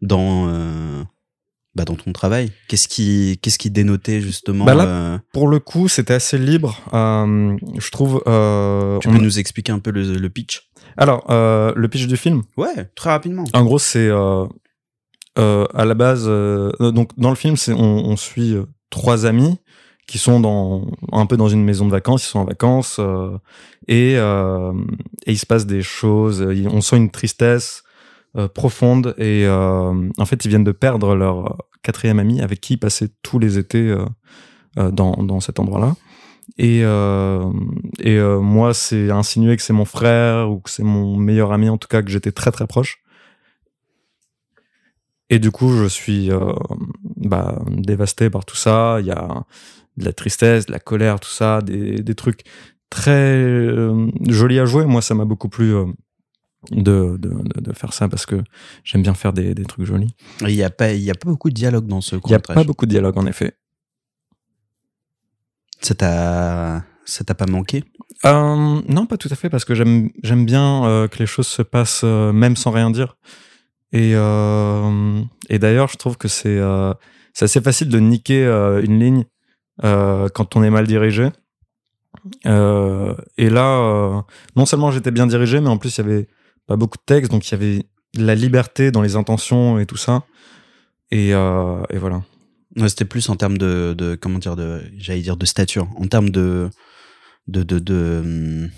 dans 0.01 0.47
euh, 0.50 1.03
bah, 1.75 1.85
dans 1.85 1.95
ton 1.95 2.11
travail? 2.13 2.51
Qu'est-ce 2.67 2.88
qui 2.88 3.38
qu'est-ce 3.41 3.59
qui 3.59 3.69
dénotait 3.69 4.21
justement 4.21 4.65
Bah 4.65 4.73
là, 4.73 4.85
euh, 4.88 5.17
Pour 5.31 5.47
le 5.47 5.59
coup, 5.59 5.88
c'était 5.88 6.15
assez 6.15 6.39
libre. 6.39 6.81
Euh, 6.94 7.56
je 7.77 7.91
trouve. 7.91 8.21
Tu 8.25 8.29
on- 8.31 9.00
peux 9.13 9.19
nous 9.21 9.38
expliquer 9.38 9.71
un 9.71 9.77
peu 9.79 9.91
le, 9.91 10.15
le 10.17 10.29
pitch? 10.31 10.67
Alors, 10.97 11.23
le 11.29 11.88
pitch 11.88 12.07
du 12.07 12.17
film, 12.17 12.41
Ouais, 12.57 12.85
très 12.95 13.11
rapidement. 13.11 13.44
en 13.53 13.63
gros, 13.63 13.77
c'est 13.79 14.09
euh, 15.38 15.42
euh, 15.42 15.66
à 15.74 15.86
la 15.86 15.94
base. 15.94 16.26
euh, 16.28 16.72
donc, 16.92 17.12
dans 17.18 17.30
le 17.30 17.36
film, 17.36 17.56
on, 17.70 17.74
on 17.81 18.16
suit 18.18 18.54
euh, 18.54 18.66
trois 18.90 19.26
amis 19.26 19.58
qui 20.08 20.18
sont 20.18 20.40
dans 20.40 20.90
un 21.12 21.26
peu 21.28 21.38
dans 21.38 21.50
une 21.50 21.64
maison 21.64 21.86
de 21.86 21.92
vacances. 21.92 22.26
Ils 22.26 22.30
sont 22.30 22.40
en 22.40 22.46
vacances 22.46 22.98
euh, 23.00 23.38
et 23.88 24.16
euh, 24.18 24.74
et 25.26 25.34
il 25.34 25.38
se 25.38 25.46
passe 25.46 25.66
des 25.66 25.84
choses. 25.84 26.42
On 26.72 26.81
sent 26.81 26.98
une 26.98 27.12
tristesse 27.12 27.84
euh, 28.36 28.48
profonde 28.48 29.14
et 29.18 29.46
euh, 29.46 30.10
en 30.18 30.26
fait, 30.26 30.46
ils 30.46 30.50
viennent 30.50 30.64
de 30.64 30.72
perdre 30.72 31.16
leur 31.16 31.58
quatrième 31.84 32.20
ami 32.20 32.42
avec 32.42 32.60
qui 32.60 32.74
ils 32.74 32.80
passaient 32.80 33.10
tous 33.22 33.38
les 33.40 33.58
étés 33.60 33.90
euh, 33.90 34.06
euh, 34.80 34.92
dans 34.92 35.12
dans 35.24 35.40
cet 35.40 35.60
endroit-là. 35.60 35.96
Et, 36.58 36.81
euh, 36.84 37.46
et 38.00 38.18
euh, 38.18 38.40
moi, 38.40 38.74
c'est 38.74 39.12
insinué 39.12 39.56
que 39.56 39.62
c'est 39.62 39.74
mon 39.74 39.86
frère 39.86 40.50
ou 40.50 40.60
que 40.60 40.72
c'est 40.72 40.84
mon 40.84 41.16
meilleur 41.16 41.52
ami, 41.54 41.70
en 41.70 41.78
tout 41.78 41.88
cas 41.88 42.02
que 42.02 42.10
j'étais 42.10 42.31
très 42.31 42.52
très 42.52 42.66
proche. 42.66 42.98
Et 45.30 45.40
du 45.40 45.52
coup, 45.52 45.72
je 45.78 45.86
suis 45.86 46.31
euh, 46.31 46.54
bah, 47.18 47.62
dévasté 47.70 48.30
par 48.30 48.46
tout 48.46 48.56
ça. 48.56 48.98
Il 49.00 49.06
y 49.06 49.12
a 49.12 49.46
de 49.98 50.06
la 50.06 50.14
tristesse, 50.14 50.66
de 50.66 50.72
la 50.72 50.80
colère, 50.80 51.20
tout 51.20 51.30
ça, 51.30 51.62
des, 51.62 52.02
des 52.02 52.16
trucs 52.16 52.44
très 52.90 53.12
euh, 53.12 54.08
jolis 54.28 54.60
à 54.60 54.66
jouer. 54.66 54.86
Moi, 54.86 55.02
ça 55.02 55.14
m'a 55.14 55.26
beaucoup 55.26 55.50
plu 55.50 55.76
euh, 55.76 55.86
de, 56.72 57.18
de, 57.18 57.30
de, 57.30 57.62
de 57.62 57.74
faire 57.74 57.94
ça 57.94 58.10
parce 58.10 58.26
que 58.26 58.42
j'aime 58.84 59.04
bien 59.04 59.14
faire 59.14 59.34
des, 59.34 59.54
des 59.54 59.66
trucs 59.66 59.86
jolis. 59.86 60.16
Il 60.42 60.52
y 60.52 60.64
a 60.64 60.70
pas 60.70 60.94
il 60.94 61.02
y 61.04 61.12
a 61.12 61.16
pas 61.16 61.30
beaucoup 61.30 61.50
de 61.50 61.56
dialogue 61.56 61.86
dans 61.88 62.02
ce 62.02 62.16
Il 62.16 62.30
n'y 62.30 62.34
a 62.34 62.40
pas 62.40 62.64
beaucoup 62.64 62.86
de 62.86 62.92
dialogue, 62.92 63.18
en 63.18 63.28
effet. 63.28 63.54
Ça 65.81 65.94
t'a 65.95 66.83
ça 67.06 67.24
t'a 67.24 67.36
pas 67.36 67.45
manqué? 67.45 67.83
Euh, 68.26 68.81
non, 68.88 69.06
pas 69.06 69.18
tout 69.18 69.30
à 69.31 69.36
fait, 69.36 69.50
parce 69.50 69.64
que 69.66 69.76
j'aime 69.76 70.09
j'aime 70.24 70.45
bien 70.45 70.86
euh, 70.86 71.07
que 71.07 71.19
les 71.19 71.26
choses 71.26 71.48
se 71.48 71.62
passent 71.62 72.02
euh, 72.04 72.33
même 72.33 72.56
sans 72.56 72.71
rien 72.71 72.90
dire. 72.92 73.18
Et, 73.92 74.12
euh, 74.16 75.22
et 75.50 75.60
d'ailleurs, 75.60 75.88
je 75.88 75.98
trouve 75.98 76.18
que 76.18 76.28
c'est 76.28 76.58
euh, 76.60 76.94
assez 77.40 77.62
facile 77.62 77.90
de 77.90 78.00
niquer 78.00 78.46
euh, 78.46 78.81
une 78.84 79.00
ligne 79.00 79.26
euh, 79.84 80.30
quand 80.30 80.56
on 80.56 80.64
est 80.64 80.69
mal 80.69 80.88
dirigé. 80.88 81.30
Et 82.46 83.50
là, 83.50 84.26
non 84.56 84.66
seulement 84.66 84.92
j'étais 84.92 85.12
bien 85.12 85.28
dirigé, 85.28 85.62
mais 85.62 85.69
en 85.69 85.78
plus 85.78 85.98
il 85.98 86.02
y 86.02 86.04
avait 86.04 86.28
pas 86.68 86.76
beaucoup 86.76 86.98
de 86.98 87.04
texte, 87.06 87.31
donc 87.31 87.48
il 87.48 87.52
y 87.52 87.56
avait 87.56 87.86
de 88.16 88.26
la 88.26 88.36
liberté 88.36 88.92
dans 88.92 89.02
les 89.02 89.16
intentions 89.16 89.80
et 89.80 89.86
tout 89.86 89.96
ça. 89.98 90.24
Et, 91.12 91.30
et 91.30 91.98
voilà. 91.98 92.24
Ouais, 92.78 92.90
C'était 92.90 93.06
plus 93.06 93.30
en 93.30 93.36
termes 93.36 93.58
de, 93.58 93.96
de 93.98 94.16
comment 94.16 94.40
dire 94.40 94.56
j'allais 94.98 95.22
dire 95.22 95.38
de 95.38 95.46
stature, 95.46 95.88
en 95.98 96.08
termes 96.08 96.30
de 96.30 96.69
de 97.48 97.64
de 97.64 97.80
de 97.80 98.22
hum, 98.24 98.69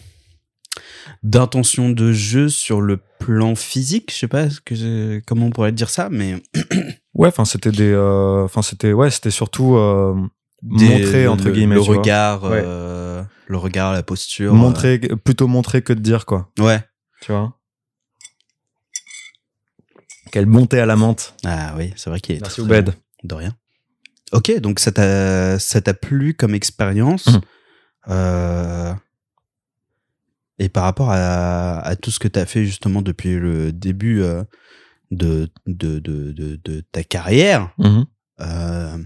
d'intention 1.23 1.89
de 1.89 2.11
jeu 2.11 2.49
sur 2.49 2.81
le 2.81 2.97
plan 3.19 3.55
physique, 3.55 4.11
je 4.11 4.17
sais 4.17 4.27
pas 4.27 4.47
que 4.65 5.19
comment 5.27 5.47
on 5.47 5.49
pourrait 5.51 5.71
dire 5.71 5.89
ça, 5.89 6.09
mais 6.09 6.41
Ouais, 7.13 7.27
enfin 7.27 7.43
c'était 7.45 7.71
des, 7.71 7.91
euh, 7.91 8.43
enfin 8.45 8.61
c'était 8.61 8.93
ouais, 8.93 9.11
c'était 9.11 9.31
surtout 9.31 9.75
euh, 9.75 10.15
des- 10.63 10.85
montrer 10.87 11.27
entre 11.27 11.45
le, 11.45 11.51
guillemets 11.51 11.75
le 11.75 11.81
regard, 11.81 12.43
Ouais. 12.43 12.61
euh, 12.63 13.21
le 13.47 13.57
regard, 13.57 13.91
la 13.93 14.01
posture, 14.03 14.53
montrer 14.53 14.99
plutôt 14.99 15.47
montrer 15.47 15.81
que 15.81 15.91
de 15.93 15.99
dire 15.99 16.25
quoi 16.25 16.49
ouais. 16.59 16.79
tu 17.21 17.31
vois 17.33 17.57
quelle 20.31 20.45
montée 20.45 20.79
à 20.79 20.85
la 20.85 20.95
menthe 20.95 21.35
Ah 21.43 21.73
oui, 21.77 21.91
c'est 21.97 22.09
vrai 22.09 22.21
qu'il 22.21 22.35
est 22.35 22.41
merci 22.41 22.61
très. 22.65 22.83
De 23.23 23.35
rien. 23.35 23.53
Ok, 24.31 24.57
donc 24.61 24.79
ça 24.79 24.93
t'a 24.93 25.59
ça 25.59 25.81
t'a 25.81 25.93
plu 25.93 26.33
comme 26.35 26.55
expérience. 26.55 27.27
Mhm. 28.07 28.95
Et 30.61 30.69
par 30.69 30.83
rapport 30.83 31.09
à, 31.11 31.79
à 31.79 31.95
tout 31.95 32.11
ce 32.11 32.19
que 32.19 32.27
tu 32.27 32.37
as 32.37 32.45
fait 32.45 32.63
justement 32.65 33.01
depuis 33.01 33.33
le 33.35 33.71
début 33.71 34.21
euh, 34.21 34.43
de, 35.09 35.49
de, 35.65 35.97
de, 35.97 36.31
de, 36.31 36.59
de 36.63 36.81
ta 36.91 37.03
carrière, 37.03 37.71
Mhm. 37.79 38.05
euh, 38.41 38.97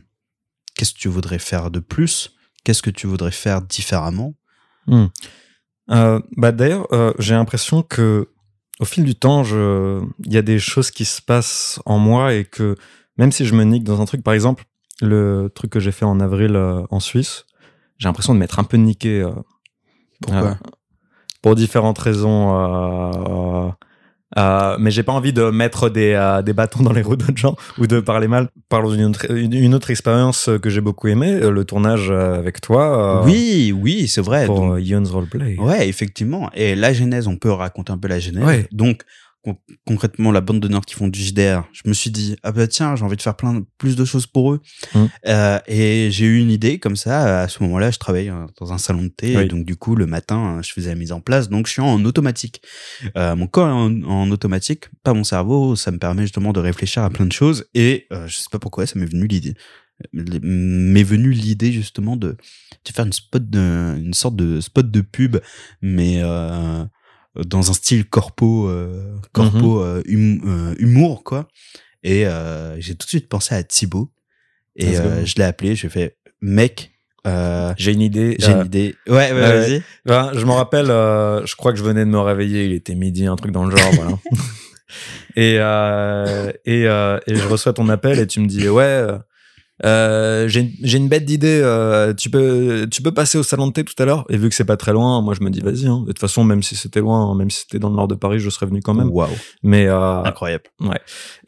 qu'est-ce 0.76 0.94
que 0.94 1.00
tu 1.00 1.08
voudrais 1.08 1.40
faire 1.40 1.72
de 1.72 1.80
plus? 1.80 2.36
Qu'est-ce 2.66 2.82
que 2.82 2.90
tu 2.90 3.08
voudrais 3.08 3.32
faire 3.32 3.62
différemment? 3.62 4.34
Euh, 5.92 6.20
bah 6.36 6.52
d'ailleurs 6.52 6.88
j'ai 7.20 7.36
l'impression 7.36 7.84
que 7.84 8.28
au 8.80 8.86
fil 8.86 9.04
du 9.06 9.16
temps 9.16 9.44
il 9.46 10.34
y 10.34 10.38
a 10.38 10.42
des 10.42 10.60
choses 10.60 10.92
qui 10.92 11.06
se 11.06 11.22
passent 11.22 11.80
en 11.86 11.98
moi 12.00 12.34
et 12.34 12.44
que 12.44 12.76
même 13.18 13.32
si 13.32 13.46
je 13.46 13.54
me 13.56 13.64
nique 13.64 13.84
dans 13.86 14.02
un 14.02 14.06
truc, 14.06 14.24
par 14.24 14.34
exemple, 14.34 14.66
le 15.02 15.50
truc 15.56 15.72
que 15.72 15.80
j'ai 15.80 15.94
fait 15.94 16.04
en 16.06 16.20
avril 16.20 16.58
en 16.58 17.00
Suisse, 17.00 17.46
j'ai 17.98 18.10
l'impression 18.10 18.34
de 18.34 18.40
m'être 18.40 18.60
un 18.60 18.66
peu 18.66 18.78
niqué. 18.78 19.26
Pourquoi 20.22 20.52
euh, 20.52 20.56
Pour 21.46 21.54
différentes 21.54 22.00
raisons. 22.00 22.56
euh, 22.58 23.70
euh, 24.38 24.75
mais 24.80 24.90
j'ai 24.90 25.04
pas 25.04 25.14
envie 25.14 25.32
de 25.32 25.52
mettre 25.52 25.90
des, 25.90 26.14
euh, 26.14 26.42
des 26.42 26.54
bâtons 26.54 26.82
dans 26.82 26.92
les 26.92 27.04
roues 27.04 27.16
d'autres 27.16 27.38
gens 27.38 27.56
ou 27.78 27.86
de 27.86 28.00
parler 28.00 28.28
mal. 28.28 28.50
Parlons 28.68 28.90
d'une 28.92 29.06
autre, 29.06 29.28
une 29.32 29.75
autre 29.75 29.92
expérience 29.92 30.50
que 30.60 30.72
j'ai 30.72 30.82
beaucoup 30.82 31.08
aimée, 31.08 31.32
euh, 31.34 31.52
le 31.52 31.64
tournage 31.64 32.08
euh, 32.10 32.40
avec 32.40 32.62
toi. 32.62 33.22
euh, 33.22 33.25
Oui, 33.25 33.72
oui, 33.80 34.08
c'est 34.08 34.22
vrai. 34.22 34.48
Pour 34.48 34.60
donc- 34.62 34.72
euh, 34.74 34.82
Ion's 34.82 35.12
Roleplay. 35.12 35.56
Ouais, 35.60 35.88
effectivement. 35.88 36.50
Et 36.56 36.74
la 36.75 36.94
genèse, 36.94 37.28
on 37.28 37.38
peut 37.38 37.52
raconter 37.52 37.94
un 37.94 38.00
peu 38.00 38.08
la 38.08 38.18
genèse. 38.20 38.44
Ouais. 38.44 38.68
Donc, 38.72 39.04
concrètement, 39.86 40.32
la 40.32 40.42
bande 40.42 40.60
de 40.60 40.68
nerds 40.68 40.86
qui 40.86 40.96
font 40.96 41.08
du 41.08 41.20
JDR, 41.20 41.64
je 41.72 41.82
me 41.86 41.94
suis 41.94 42.10
dit, 42.10 42.36
ah 42.44 42.52
bah 42.52 42.68
tiens, 42.68 42.96
j'ai 42.96 43.04
envie 43.04 43.16
de 43.18 43.22
faire 43.22 43.36
plein 43.36 43.54
de- 43.54 43.66
plus 43.78 43.96
de 43.96 44.06
choses 44.06 44.25
pour 44.28 44.54
eux. 44.54 44.62
Mm. 44.94 45.06
Euh, 45.28 45.60
et 45.68 46.10
j'ai 46.12 46.25
eu 46.25 46.40
une 46.40 46.52
idée 46.52 46.80
comme 46.80 46.96
ça. 46.96 47.42
À 47.42 47.48
ce 47.48 47.62
moment-là, 47.64 47.92
je 47.92 47.98
travaillais 48.00 48.30
euh, 48.30 48.46
dans 48.60 48.74
un 48.74 48.78
salon 48.78 49.04
de 49.04 49.08
thé. 49.10 49.36
Oui. 49.38 49.44
Et 49.44 49.48
donc, 49.48 49.66
du 49.66 49.75
coup, 49.75 49.96
le 49.96 50.06
matin, 50.08 50.58
euh, 50.58 50.62
je 50.62 50.72
faisais 50.74 50.90
la 50.90 50.96
mise 50.96 51.12
en 51.12 51.22
place. 51.22 51.50
Donc, 51.50 51.68
je 51.68 51.74
suis 51.74 51.82
en 51.82 52.04
automatique. 52.06 52.62
Euh, 53.18 53.36
mon 53.36 53.48
corps 53.48 53.68
est 53.68 53.72
en, 53.72 54.04
en 54.04 54.32
automatique, 54.32 54.86
pas 55.04 55.14
mon 55.14 55.24
cerveau. 55.24 55.75
Ça 55.75 55.92
me 55.92 55.98
permet 56.00 56.24
justement 56.24 56.54
de 56.54 56.60
réfléchir 56.60 57.04
à 57.04 57.10
plein 57.10 57.25
de 57.25 57.32
choses. 57.34 57.66
Et 57.74 58.08
euh, 58.12 58.28
je 58.28 58.36
sais 58.38 58.50
pas 58.52 58.60
pourquoi, 58.60 58.86
ça 58.86 58.98
m'est 59.00 59.06
venu 59.06 59.28
l'idée. 59.28 59.56
m'est 60.14 61.04
venu 61.04 61.32
l'idée 61.32 61.72
justement 61.72 62.18
de, 62.18 62.30
de 62.86 62.92
faire 62.94 63.06
une 63.06 63.14
spot 63.14 63.50
de, 63.50 63.96
une 63.98 64.14
sorte 64.14 64.36
de 64.36 64.60
spot 64.60 64.90
de 64.92 65.02
pub 65.02 65.38
mais 65.82 66.20
euh, 66.22 66.84
dans 67.46 67.70
un 67.70 67.74
style 67.74 68.06
corpo 68.06 68.68
euh, 68.70 69.18
corpo 69.34 69.82
euh, 69.82 70.01
hum- 70.10 70.42
euh, 70.46 70.75
humour 70.80 71.24
quoi 71.24 71.48
et 72.04 72.25
j'ai 72.80 72.96
tout 72.96 73.06
de 73.06 73.10
suite 73.10 73.27
pensé 73.30 73.56
à 73.56 73.63
Thibaut 73.63 74.12
et 74.75 74.94
je 75.25 75.36
l'ai 75.38 75.44
appelé 75.44 75.75
j'ai 75.75 75.89
fait 75.89 76.18
mec 76.42 76.92
J'ai 77.77 77.94
une 77.94 78.01
idée. 78.01 78.36
j'ai 78.39 78.51
une 78.51 78.65
idée 78.65 78.96
ouais, 79.08 79.15
ouais, 79.15 79.32
ouais. 79.34 79.60
vas-y 79.60 79.84
Ben, 80.06 80.32
je 80.36 80.46
me 80.46 80.51
rappelle, 80.51 80.86
je 80.88 81.56
crois 81.56 81.72
que 81.74 81.80
je 81.80 81.84
venais 81.84 82.06
de 82.06 82.10
me 82.12 82.20
réveiller, 82.20 82.65
il 82.65 82.74
était 82.74 82.94
midi, 82.96 83.25
un 83.25 83.36
truc 83.36 83.51
dans 83.51 83.65
le 83.65 83.75
genre, 83.75 83.92
voilà. 83.94 84.20
et, 85.36 85.56
et, 86.65 86.82
et 86.84 87.36
je 87.39 87.48
reçois 87.48 87.74
ton 87.74 87.89
appel 87.89 88.20
et 88.20 88.27
tu 88.27 88.39
me 88.39 88.48
dis, 88.48 88.70
ouais, 88.70 89.08
euh, 89.84 90.48
j'ai 90.48 90.72
j'ai 90.82 90.98
une 90.98 91.10
bête 91.10 91.25
d'idée, 91.25 91.60
euh, 91.62 92.13
tu, 92.13 92.29
peux, 92.29 92.88
tu 92.89 93.01
peux 93.01 93.12
passer 93.12 93.38
au 93.38 93.44
salon 93.44 93.67
de 93.67 93.74
thé 93.74 93.84
tout 93.84 94.01
à 94.01 94.05
l'heure? 94.05 94.25
Et 94.29 94.38
vu 94.38 94.48
que 94.48 94.55
c'est 94.55 94.63
pas 94.65 94.77
très 94.77 94.94
loin, 94.94 95.22
moi 95.22 95.34
je 95.34 95.44
me 95.44 95.50
dis, 95.50 95.60
vas-y, 95.60 95.88
hein. 95.88 96.01
de 96.01 96.08
toute 96.08 96.20
façon, 96.20 96.44
même 96.44 96.63
si 96.63 96.75
c'était 96.75 97.01
loin, 97.01 97.36
même 97.36 97.50
si 97.50 97.62
c'était 97.62 97.79
dans 97.79 97.89
le 97.89 97.96
nord 97.96 98.08
de 98.08 98.15
Paris, 98.15 98.39
je 98.39 98.50
serais 98.50 98.67
venu 98.67 98.82
quand 98.82 98.94
même. 98.94 99.10
waouh 99.10 99.27
Mais, 99.63 99.88
euh, 99.88 100.24
incroyable 100.24 100.63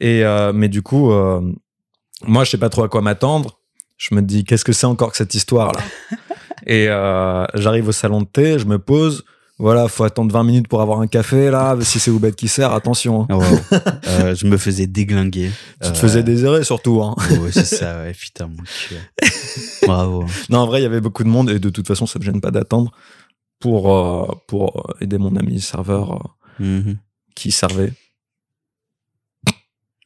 et, 0.00 0.24
euh, 0.24 0.52
mais 0.52 0.68
du 0.68 0.82
coup, 0.82 1.12
euh, 1.12 1.40
moi 2.24 2.44
je 2.44 2.50
sais 2.50 2.58
pas 2.58 2.68
trop 2.68 2.82
à 2.82 2.88
quoi 2.88 3.00
m'attendre. 3.00 3.58
Je 3.96 4.14
me 4.14 4.22
dis, 4.22 4.44
qu'est-ce 4.44 4.64
que 4.64 4.72
c'est 4.72 4.86
encore 4.86 5.10
que 5.10 5.16
cette 5.16 5.34
histoire-là? 5.34 5.80
Et 6.66 6.86
euh, 6.88 7.46
j'arrive 7.54 7.88
au 7.88 7.92
salon 7.92 8.20
de 8.20 8.26
thé, 8.26 8.58
je 8.58 8.66
me 8.66 8.78
pose. 8.78 9.24
Voilà, 9.60 9.88
faut 9.88 10.04
attendre 10.04 10.32
20 10.32 10.44
minutes 10.44 10.68
pour 10.68 10.80
avoir 10.82 11.00
un 11.00 11.08
café 11.08 11.50
là. 11.50 11.76
Si 11.82 11.98
c'est 11.98 12.10
Oubed 12.12 12.34
qui 12.36 12.46
sert, 12.46 12.72
attention. 12.72 13.26
hein. 13.28 13.38
Ah. 13.72 13.98
Euh, 14.06 14.34
je 14.34 14.46
me 14.46 14.56
faisais 14.56 14.86
déglinguer 14.86 15.50
Tu 15.82 15.88
te 15.90 15.92
Euh, 15.92 15.94
faisais 15.94 16.22
désirer 16.22 16.62
surtout. 16.62 17.02
Hein. 17.02 17.16
ouais, 17.40 17.50
c'est 17.52 17.64
ça 17.64 17.98
ouais 18.02 18.12
putain 18.12 18.46
mon 18.46 18.62
cul 18.62 18.94
bravo 19.86 20.24
Non, 20.48 20.58
en 20.60 20.66
vrai, 20.66 20.80
il 20.80 20.84
y 20.84 20.86
avait 20.86 21.00
beaucoup 21.00 21.24
de 21.24 21.28
monde 21.28 21.50
et 21.50 21.58
de 21.58 21.70
toute 21.70 21.86
façon, 21.88 22.06
ça 22.06 22.18
me 22.20 22.24
gêne 22.24 22.40
pas 22.40 22.50
d'attendre 22.52 22.92
pour 23.58 23.92
euh, 23.92 24.26
pour 24.46 24.92
aider 25.00 25.18
mon 25.18 25.34
ami 25.36 25.60
serveur 25.60 26.12
euh, 26.60 26.64
Mhm. 26.64 26.96
qui 27.34 27.50
servait. 27.50 27.92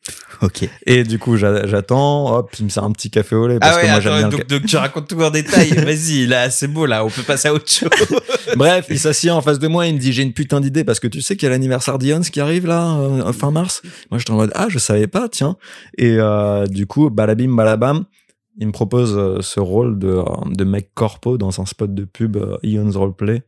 ok 0.43 0.69
Et 0.87 1.05
du 1.05 1.19
coup, 1.19 1.37
j'a- 1.37 1.67
j'attends. 1.67 2.37
Hop, 2.37 2.53
il 2.59 2.65
me 2.65 2.71
sert 2.71 2.83
un 2.83 2.91
petit 2.91 3.11
café 3.11 3.37
au 3.37 3.47
lait 3.47 3.59
parce 3.59 3.77
ah 3.77 3.81
que 3.81 3.87
ouais, 3.87 3.91
moi 3.93 4.01
j'aime 4.01 4.13
attends, 4.15 4.29
bien. 4.29 4.39
le 4.39 4.45
donc, 4.45 4.61
donc 4.61 4.67
tu 4.67 4.77
racontes 4.77 5.09
tout 5.09 5.21
en 5.23 5.31
détail. 5.31 5.69
Vas-y, 5.85 6.27
là, 6.27 6.51
c'est 6.51 6.67
beau, 6.67 6.87
là, 6.87 7.05
on 7.05 7.09
peut 7.11 7.23
passer 7.23 7.49
à 7.49 7.55
autre 7.55 7.71
chose. 7.71 7.89
Bref, 8.57 8.87
il 8.91 8.99
s'assied 8.99 9.31
en 9.31 9.41
face 9.41 9.59
de 9.61 9.69
moi, 9.69 9.87
il 9.87 9.95
me 9.95 9.99
dit 10.01 10.13
j'ai 10.13 10.23
une 10.23 10.33
putain 10.33 10.61
d'idée 10.61 10.83
parce 10.85 10.99
que 11.01 11.07
tu 11.07 11.21
sais 11.21 11.37
qu'il 11.37 11.47
y 11.47 11.47
a 11.47 11.51
l'anniversaire 11.51 11.99
d'Ions 11.99 12.21
qui 12.21 12.41
arrive 12.41 12.67
là 12.67 12.97
euh, 12.99 13.33
fin 13.33 13.51
mars. 13.51 13.83
Moi 14.11 14.19
j'étais 14.19 14.33
en 14.33 14.37
mode 14.37 14.51
ah 14.55 14.67
je 14.69 14.79
savais 14.79 15.07
pas 15.07 15.29
tiens. 15.29 15.57
Et 15.97 16.17
euh, 16.19 16.67
du 16.67 16.87
coup 16.87 17.09
balabim 17.09 17.55
balabam, 17.55 18.05
il 18.59 18.67
me 18.67 18.73
propose 18.73 19.15
euh, 19.17 19.41
ce 19.41 19.61
rôle 19.61 19.99
de 19.99 20.21
de 20.51 20.65
mec 20.65 20.91
corpo 20.95 21.39
dans 21.39 21.61
un 21.61 21.67
spot 21.67 21.95
de 21.95 22.05
pub 22.05 22.37
euh, 22.37 22.57
Ions 22.65 22.91
Roleplay 22.91 23.43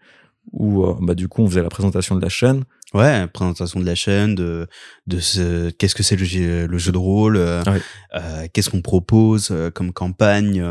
où 0.52 0.84
euh, 0.84 0.94
bah 1.00 1.14
du 1.14 1.28
coup 1.28 1.42
on 1.42 1.48
faisait 1.48 1.62
la 1.62 1.68
présentation 1.68 2.14
de 2.16 2.22
la 2.22 2.28
chaîne. 2.28 2.64
Ouais, 2.92 3.26
présentation 3.26 3.80
de 3.80 3.86
la 3.86 3.96
chaîne, 3.96 4.36
de, 4.36 4.68
de 5.08 5.18
ce, 5.18 5.70
qu'est-ce 5.70 5.96
que 5.96 6.04
c'est 6.04 6.14
le 6.14 6.24
jeu, 6.24 6.66
le 6.68 6.78
jeu 6.78 6.92
de 6.92 6.98
rôle, 6.98 7.36
euh, 7.36 7.60
Ouais. 7.64 7.80
euh, 8.14 8.46
qu'est-ce 8.52 8.70
qu'on 8.70 8.82
propose 8.82 9.52
comme 9.74 9.92
campagne, 9.92 10.64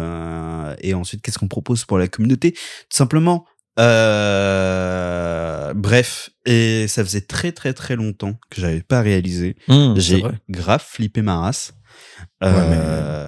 et 0.82 0.94
ensuite 0.94 1.22
qu'est-ce 1.22 1.38
qu'on 1.38 1.50
propose 1.50 1.84
pour 1.84 1.98
la 1.98 2.08
communauté. 2.08 2.52
Tout 2.54 2.60
simplement, 2.98 3.46
euh, 3.78 5.74
bref, 5.74 6.30
et 6.46 6.88
ça 6.88 7.04
faisait 7.04 7.22
très 7.22 7.52
très 7.52 7.74
très 7.74 7.96
longtemps 7.96 8.34
que 8.50 8.62
j'avais 8.62 8.82
pas 8.82 9.02
réalisé. 9.02 9.56
Mmh, 9.68 9.94
J'ai 9.98 10.24
grave 10.50 10.84
flippé 10.88 11.22
ma 11.22 11.40
race. 11.40 11.74
Ouais, 12.42 12.50
Euh, 12.52 13.28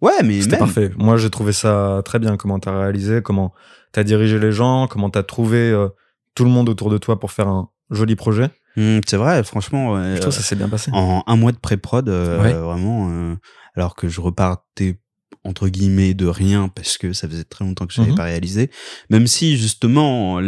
ouais, 0.00 0.22
mais 0.24 0.40
C'était 0.42 0.58
parfait. 0.58 0.90
Moi 0.96 1.16
j'ai 1.16 1.30
trouvé 1.30 1.52
ça 1.52 2.02
très 2.04 2.18
bien 2.18 2.36
comment 2.36 2.58
t'as 2.58 2.76
réalisé, 2.78 3.22
comment 3.22 3.52
t'as 3.96 4.04
dirigé 4.04 4.38
les 4.38 4.52
gens, 4.52 4.86
comment 4.88 5.08
t'as 5.08 5.22
trouvé 5.22 5.70
euh, 5.70 5.88
tout 6.34 6.44
le 6.44 6.50
monde 6.50 6.68
autour 6.68 6.90
de 6.90 6.98
toi 6.98 7.18
pour 7.18 7.32
faire 7.32 7.48
un 7.48 7.70
joli 7.90 8.14
projet. 8.14 8.50
Hum, 8.76 9.00
c'est 9.06 9.16
vrai, 9.16 9.42
franchement. 9.42 9.96
Je 10.14 10.20
trouve 10.20 10.34
que 10.34 10.36
ça 10.36 10.42
s'est 10.42 10.54
bien 10.54 10.68
passé. 10.68 10.90
en 10.92 11.24
un 11.26 11.36
mois 11.36 11.50
de 11.52 11.56
pré-prod, 11.56 12.06
euh, 12.10 12.42
Ouais. 12.42 12.52
vraiment, 12.52 13.08
euh, 13.10 13.34
alors 13.74 13.96
que 13.96 14.06
je 14.08 14.20
repartais 14.20 14.98
entre 15.44 15.68
guillemets 15.68 16.12
de 16.12 16.26
rien 16.26 16.68
parce 16.68 16.98
que 16.98 17.14
ça 17.14 17.26
faisait 17.26 17.44
très 17.44 17.64
longtemps 17.64 17.86
que 17.86 17.94
je 17.94 18.00
n'avais 18.00 18.10
Mhm. 18.12 18.16
pas 18.18 18.24
réalisé. 18.24 18.68
Même 19.08 19.26
si 19.26 19.56
justement, 19.56 20.40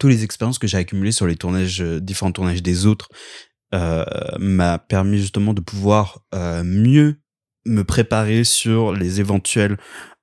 toutes 0.00 0.10
les 0.10 0.24
expériences 0.24 0.58
que 0.58 0.66
j'ai 0.66 0.78
accumulées 0.78 1.12
sur 1.12 1.28
les 1.28 1.36
tournages, 1.36 1.80
euh, 1.82 2.00
différents 2.00 2.32
tournages 2.32 2.62
des 2.62 2.86
autres, 2.86 3.08
euh, 3.72 4.04
m'a 4.38 4.78
permis 4.78 5.18
justement 5.18 5.54
de 5.54 5.60
pouvoir 5.60 6.22
euh, 6.34 6.64
mieux 6.64 7.20
me 7.66 7.84
préparer 7.84 8.42
sur 8.44 8.92
les 8.92 9.20
éventuels 9.20 9.76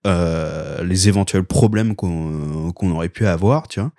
euh, 0.05 0.83
les 0.83 1.07
éventuels 1.07 1.43
problèmes 1.45 1.95
qu'on 1.95 2.71
qu'on 2.73 2.91
aurait 2.91 3.09
pu 3.09 3.25
avoir, 3.27 3.67
tu 3.67 3.79
vois. 3.79 3.91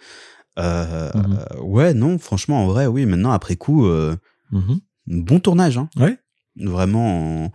Euh, 0.58 1.10
Mhm. 1.14 1.38
Ouais, 1.62 1.94
non, 1.94 2.18
franchement, 2.18 2.62
en 2.62 2.66
vrai, 2.66 2.86
oui. 2.86 3.06
Maintenant, 3.06 3.32
après 3.32 3.56
coup, 3.56 3.86
euh, 3.86 4.16
Mhm. 4.52 4.80
bon 5.06 5.40
tournage, 5.40 5.78
hein. 5.78 5.88
Ouais. 5.96 6.18
Vraiment, 6.56 7.44
en- 7.46 7.52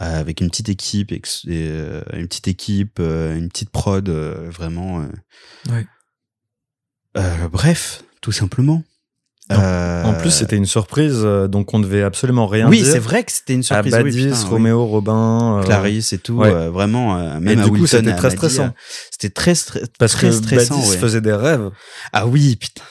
euh, 0.00 0.20
avec 0.20 0.40
une 0.40 0.48
petite 0.48 0.68
équipe, 0.70 1.12
et, 1.12 1.20
euh, 1.48 2.02
une 2.14 2.26
petite 2.28 2.48
équipe, 2.48 2.98
euh, 3.00 3.36
une 3.36 3.48
petite 3.48 3.70
prod, 3.70 4.08
euh, 4.08 4.48
vraiment. 4.50 5.04
Ouais. 5.70 5.86
euh, 7.16 7.48
bref, 7.48 8.04
tout 8.20 8.32
simplement. 8.32 8.82
En- 9.50 9.54
Euh, 9.58 10.04
En 10.04 10.14
plus, 10.14 10.30
c'était 10.30 10.56
une 10.56 10.66
surprise, 10.66 11.20
euh, 11.24 11.48
donc 11.48 11.72
on 11.72 11.78
devait 11.80 12.02
absolument 12.02 12.46
rien 12.46 12.68
Oui, 12.68 12.82
dire. 12.82 12.92
c'est 12.92 12.98
vrai 12.98 13.24
que 13.24 13.32
c'était 13.32 13.54
une 13.54 13.60
À 13.60 13.62
surprise. 13.62 13.94
oui, 13.94 14.02
Badis, 14.04 14.24
putain, 14.26 14.36
oui. 14.42 14.48
Roméo, 14.50 14.86
Robin, 14.86 15.58
euh, 15.58 15.62
Clarisse 15.62 16.12
et 16.12 16.18
tout, 16.18 16.34
ouais. 16.34 16.48
euh, 16.52 16.70
vraiment, 16.70 17.16
euh, 17.18 17.36
Et 17.38 17.40
même 17.40 17.58
à 17.60 17.64
du 17.64 17.70
coup, 17.70 17.76
Wilson 17.76 17.96
c'était 17.98 18.10
et 18.10 18.12
à 18.12 18.16
très 18.16 18.30
stressant. 18.30 18.70
C'était 19.10 19.30
très, 19.30 19.52
stre- 19.54 19.84
parce 19.98 20.12
très 20.12 20.28
que 20.28 20.34
stressant. 20.34 20.76
Badis 20.76 20.90
ouais. 20.90 20.96
faisait 20.98 21.20
des 21.22 21.32
rêves. 21.32 21.70
Ah 22.12 22.26
oui, 22.26 22.56
putain. 22.56 22.82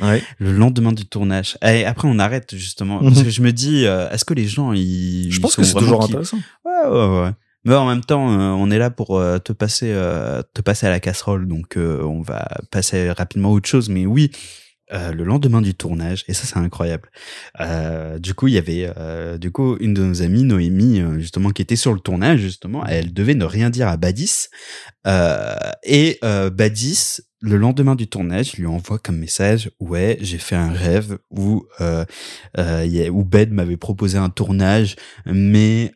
ouais. 0.00 0.22
Le 0.38 0.52
lendemain 0.52 0.92
du 0.92 1.06
tournage. 1.06 1.56
Et 1.62 1.84
après, 1.84 2.08
on 2.08 2.18
arrête 2.18 2.54
justement. 2.54 3.00
Mhm. 3.02 3.12
Parce 3.12 3.22
que 3.24 3.30
je 3.30 3.40
me 3.42 3.52
dis, 3.52 3.86
euh, 3.86 4.08
est-ce 4.10 4.24
que 4.24 4.34
les 4.34 4.46
gens, 4.46 4.72
ils. 4.72 5.28
Je 5.30 5.36
ils 5.38 5.40
pense 5.40 5.52
sont 5.54 5.62
que 5.62 5.66
c'est 5.66 5.74
toujours 5.74 6.00
qui- 6.00 6.10
intéressant. 6.12 6.38
Ouais, 6.64 6.88
ouais, 6.90 7.20
ouais. 7.22 7.30
Mais 7.64 7.74
en 7.74 7.86
même 7.86 8.00
temps, 8.02 8.30
euh, 8.30 8.50
on 8.52 8.70
est 8.70 8.78
là 8.78 8.88
pour 8.90 9.18
euh, 9.18 9.38
te 9.38 9.52
passer, 9.52 9.90
euh, 9.92 10.42
te 10.54 10.62
passer 10.62 10.86
à 10.86 10.90
la 10.90 11.00
casserole, 11.00 11.46
donc 11.46 11.76
euh, 11.76 12.02
on 12.02 12.22
va 12.22 12.46
passer 12.70 13.10
rapidement 13.12 13.50
à 13.50 13.52
autre 13.52 13.68
chose. 13.68 13.90
Mais 13.90 14.06
oui, 14.06 14.30
euh, 14.92 15.12
le 15.12 15.24
lendemain 15.24 15.60
du 15.60 15.74
tournage, 15.74 16.24
et 16.28 16.34
ça 16.34 16.46
c'est 16.46 16.58
incroyable. 16.58 17.10
Euh, 17.60 18.18
du 18.18 18.34
coup, 18.34 18.48
il 18.48 18.54
y 18.54 18.58
avait, 18.58 18.92
euh, 18.96 19.38
du 19.38 19.50
coup, 19.52 19.76
une 19.78 19.94
de 19.94 20.02
nos 20.02 20.22
amies, 20.22 20.42
Noémie, 20.42 21.02
justement, 21.18 21.50
qui 21.50 21.62
était 21.62 21.76
sur 21.76 21.92
le 21.92 22.00
tournage, 22.00 22.40
justement, 22.40 22.84
elle 22.86 23.12
devait 23.12 23.34
ne 23.34 23.44
rien 23.44 23.70
dire 23.70 23.88
à 23.88 23.96
Badis. 23.96 24.48
Et 25.84 26.18
Badis, 26.22 27.20
le 27.42 27.56
lendemain 27.56 27.94
du 27.94 28.06
tournage, 28.06 28.54
lui 28.56 28.66
envoie 28.66 28.98
comme 28.98 29.16
message 29.16 29.70
ouais 29.80 30.18
j'ai 30.20 30.36
fait 30.36 30.56
un 30.56 30.70
rêve 30.72 31.16
où 31.30 31.64
où 32.58 33.24
Bed 33.24 33.50
m'avait 33.50 33.78
proposé 33.78 34.18
un 34.18 34.28
tournage 34.28 34.96
mais 35.24 35.92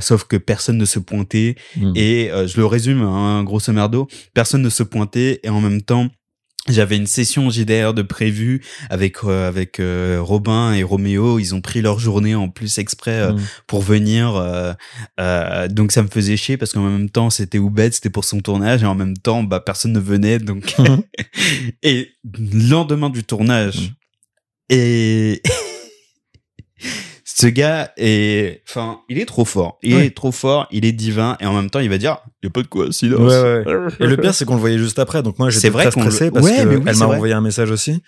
sauf 0.00 0.24
que 0.24 0.36
personne 0.36 0.78
ne 0.78 0.84
se 0.84 1.00
pointait 1.00 1.56
Mm. 1.76 1.92
et 1.96 2.30
je 2.46 2.56
le 2.56 2.66
résume 2.66 3.02
hein, 3.02 3.42
grosso 3.42 3.72
merdo 3.72 4.06
personne 4.32 4.62
ne 4.62 4.70
se 4.70 4.84
pointait 4.84 5.40
et 5.42 5.48
en 5.48 5.60
même 5.60 5.82
temps 5.82 6.08
j'avais 6.68 6.96
une 6.96 7.06
session 7.06 7.48
JDR 7.50 7.94
de 7.94 8.02
prévu 8.02 8.62
avec 8.90 9.24
euh, 9.24 9.48
avec 9.48 9.80
euh, 9.80 10.18
Robin 10.20 10.72
et 10.74 10.82
Roméo 10.82 11.38
ils 11.38 11.54
ont 11.54 11.60
pris 11.62 11.80
leur 11.80 11.98
journée 11.98 12.34
en 12.34 12.48
plus 12.50 12.78
exprès 12.78 13.12
euh, 13.20 13.32
Mm. 13.32 13.40
pour 13.66 13.80
venir. 13.82 14.34
euh, 14.36 14.72
euh, 15.18 15.68
donc 15.68 15.90
ça 15.90 16.02
me 16.02 16.08
faisait 16.08 16.36
chier 16.36 16.56
parce 16.58 16.72
qu'en 16.74 16.82
même 16.88 17.08
temps 17.10 17.30
c'était 17.30 17.58
Oubed, 17.58 17.92
c'était 17.94 18.10
pour 18.10 18.24
son 18.24 18.40
tournage 18.40 18.82
et 18.82 18.86
en 18.86 18.94
même 18.94 19.16
temps 19.16 19.42
bah 19.42 19.60
personne 19.60 19.92
ne 19.92 20.00
venait 20.00 20.38
donc. 20.38 20.74
Mhm. 20.78 21.02
et 21.82 22.10
lendemain 22.68 23.08
du 23.10 23.24
tournage 23.24 23.80
Mhm. 23.80 24.76
et 24.78 25.42
Ce 27.24 27.46
gars 27.46 27.92
est, 27.96 28.62
enfin, 28.68 29.00
il 29.08 29.18
est 29.18 29.24
trop 29.24 29.44
fort. 29.46 29.78
Il 29.82 29.94
est 29.96 30.14
trop 30.14 30.32
fort, 30.32 30.66
il 30.70 30.84
est 30.84 30.92
divin, 30.92 31.38
et 31.40 31.46
en 31.46 31.54
même 31.54 31.70
temps, 31.70 31.78
il 31.80 31.88
va 31.88 31.96
dire, 31.96 32.18
y 32.42 32.46
a 32.46 32.50
pas 32.50 32.62
de 32.62 32.66
coïncidence. 32.68 33.20
Ouais, 33.20 33.64
ouais. 33.64 33.88
Et 34.00 34.06
le 34.06 34.16
pire, 34.16 34.34
c'est 34.34 34.44
qu'on 34.44 34.54
le 34.54 34.60
voyait 34.60 34.78
juste 34.78 34.98
après. 34.98 35.22
Donc 35.22 35.38
moi, 35.38 35.50
C'est 35.50 35.56
j'étais 35.56 35.70
vrai 35.70 35.84
très 35.84 35.92
qu'on 35.92 36.04
le- 36.04 36.10
stressé 36.10 36.30
parce 36.30 36.44
Ouais, 36.46 36.64
mais 36.64 36.76
oui, 36.76 36.84
qu'elle 36.84 36.96
m'a 36.96 37.06
envoyé 37.06 37.34
un 37.34 37.40
message 37.40 37.70
aussi. 37.70 38.02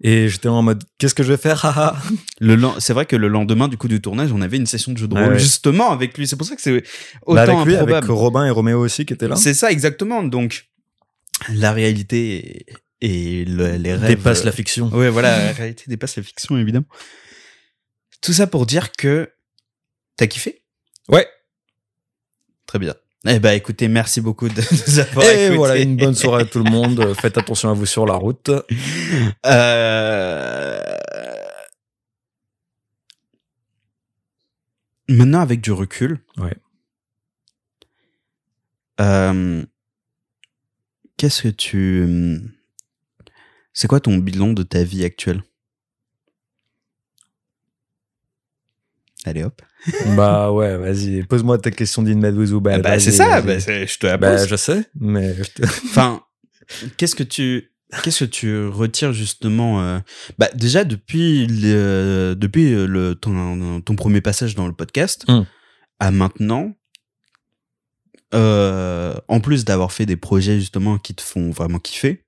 Et 0.00 0.28
j'étais 0.28 0.46
en 0.48 0.62
mode, 0.62 0.84
qu'est-ce 0.98 1.14
que 1.14 1.24
je 1.24 1.32
vais 1.32 1.36
faire? 1.36 2.00
Le 2.40 2.56
c'est 2.78 2.92
vrai 2.92 3.04
que 3.04 3.16
le 3.16 3.26
lendemain 3.26 3.66
du 3.66 3.76
coup 3.76 3.88
du 3.88 4.00
tournage, 4.00 4.30
on 4.32 4.40
avait 4.40 4.56
une 4.56 4.66
session 4.66 4.92
de 4.92 4.98
jeu 4.98 5.08
de 5.08 5.14
rôle 5.14 5.32
ouais. 5.32 5.38
justement 5.40 5.90
avec 5.90 6.16
lui. 6.16 6.28
C'est 6.28 6.36
pour 6.36 6.46
ça 6.46 6.54
que 6.54 6.62
c'est 6.62 6.84
autant 7.26 7.34
Bah, 7.34 7.42
avec 7.42 7.64
lui, 7.66 7.74
avec 7.74 7.96
improbable. 7.96 8.12
Robin 8.12 8.46
et 8.46 8.50
Roméo 8.50 8.78
aussi 8.78 9.04
qui 9.06 9.12
étaient 9.14 9.26
là. 9.26 9.34
C'est 9.34 9.54
ça 9.54 9.72
exactement. 9.72 10.22
Donc 10.22 10.68
la 11.52 11.72
réalité 11.72 12.66
et, 13.00 13.40
et 13.40 13.44
le- 13.44 13.76
les 13.76 13.94
rêves 13.94 14.08
Dépasse 14.18 14.44
la 14.44 14.52
fiction. 14.52 14.88
Ouais, 14.90 15.08
voilà, 15.08 15.46
la 15.46 15.52
réalité 15.52 15.84
dépasse 15.88 16.14
la 16.16 16.22
fiction 16.22 16.56
évidemment. 16.56 16.86
Tout 18.20 18.32
ça 18.32 18.46
pour 18.46 18.66
dire 18.66 18.92
que 18.92 19.28
t'as 20.16 20.26
kiffé? 20.28 20.62
Ouais. 21.08 21.26
Très 22.66 22.78
bien. 22.78 22.94
Eh 23.26 23.40
ben 23.40 23.52
écoutez, 23.52 23.88
merci 23.88 24.20
beaucoup 24.20 24.48
de 24.48 24.54
nous 24.54 24.98
avoir 25.00 25.24
Et 25.26 25.46
écoutés. 25.46 25.56
voilà, 25.56 25.76
une 25.78 25.96
bonne 25.96 26.14
soirée 26.14 26.42
à 26.42 26.46
tout 26.46 26.62
le 26.62 26.70
monde. 26.70 27.14
Faites 27.20 27.36
attention 27.36 27.68
à 27.68 27.72
vous 27.74 27.86
sur 27.86 28.06
la 28.06 28.14
route. 28.14 28.50
Euh... 29.44 30.80
Maintenant, 35.08 35.40
avec 35.40 35.60
du 35.60 35.72
recul. 35.72 36.20
Ouais. 36.36 36.54
Euh, 39.00 39.64
Qu'est-ce 41.16 41.42
que 41.42 41.48
tu. 41.48 42.40
C'est 43.72 43.88
quoi 43.88 44.00
ton 44.00 44.16
bilan 44.18 44.52
de 44.52 44.62
ta 44.62 44.84
vie 44.84 45.04
actuelle? 45.04 45.42
Allez 49.28 49.44
hop. 49.44 49.60
bah 50.16 50.50
ouais, 50.52 50.76
vas-y, 50.76 51.22
pose-moi 51.22 51.58
ta 51.58 51.70
question 51.70 52.02
d'Inmed 52.02 52.34
with. 52.36 52.50
Ah 52.54 52.60
bah, 52.60 52.78
Vas-y, 52.78 53.00
c'est 53.00 53.10
ça, 53.12 53.40
bah, 53.42 53.58
je 53.58 53.98
te 53.98 54.06
la 54.06 54.16
Bah, 54.16 54.36
pose. 54.36 54.48
je 54.48 54.56
sais, 54.56 54.84
mais 54.98 55.34
je 55.34 55.42
te- 55.44 55.62
Enfin, 55.86 56.22
qu'est-ce 56.96 57.14
que 57.14 57.22
tu. 57.22 57.70
Qu'est-ce 58.02 58.24
que 58.24 58.30
tu 58.30 58.66
retires 58.66 59.14
justement 59.14 59.80
euh, 59.80 59.98
Bah 60.38 60.48
déjà 60.54 60.84
depuis 60.84 61.46
le, 61.46 62.34
depuis 62.36 62.70
le 62.72 63.14
ton, 63.14 63.80
ton 63.80 63.96
premier 63.96 64.20
passage 64.20 64.54
dans 64.54 64.66
le 64.66 64.74
podcast 64.74 65.24
Hmm. 65.26 65.44
à 65.98 66.10
maintenant, 66.10 66.74
euh, 68.34 69.14
en 69.28 69.40
plus 69.40 69.64
d'avoir 69.64 69.90
fait 69.92 70.04
des 70.04 70.16
projets 70.16 70.60
justement 70.60 70.98
qui 70.98 71.14
te 71.14 71.22
font 71.22 71.50
vraiment 71.50 71.78
kiffer, 71.78 72.24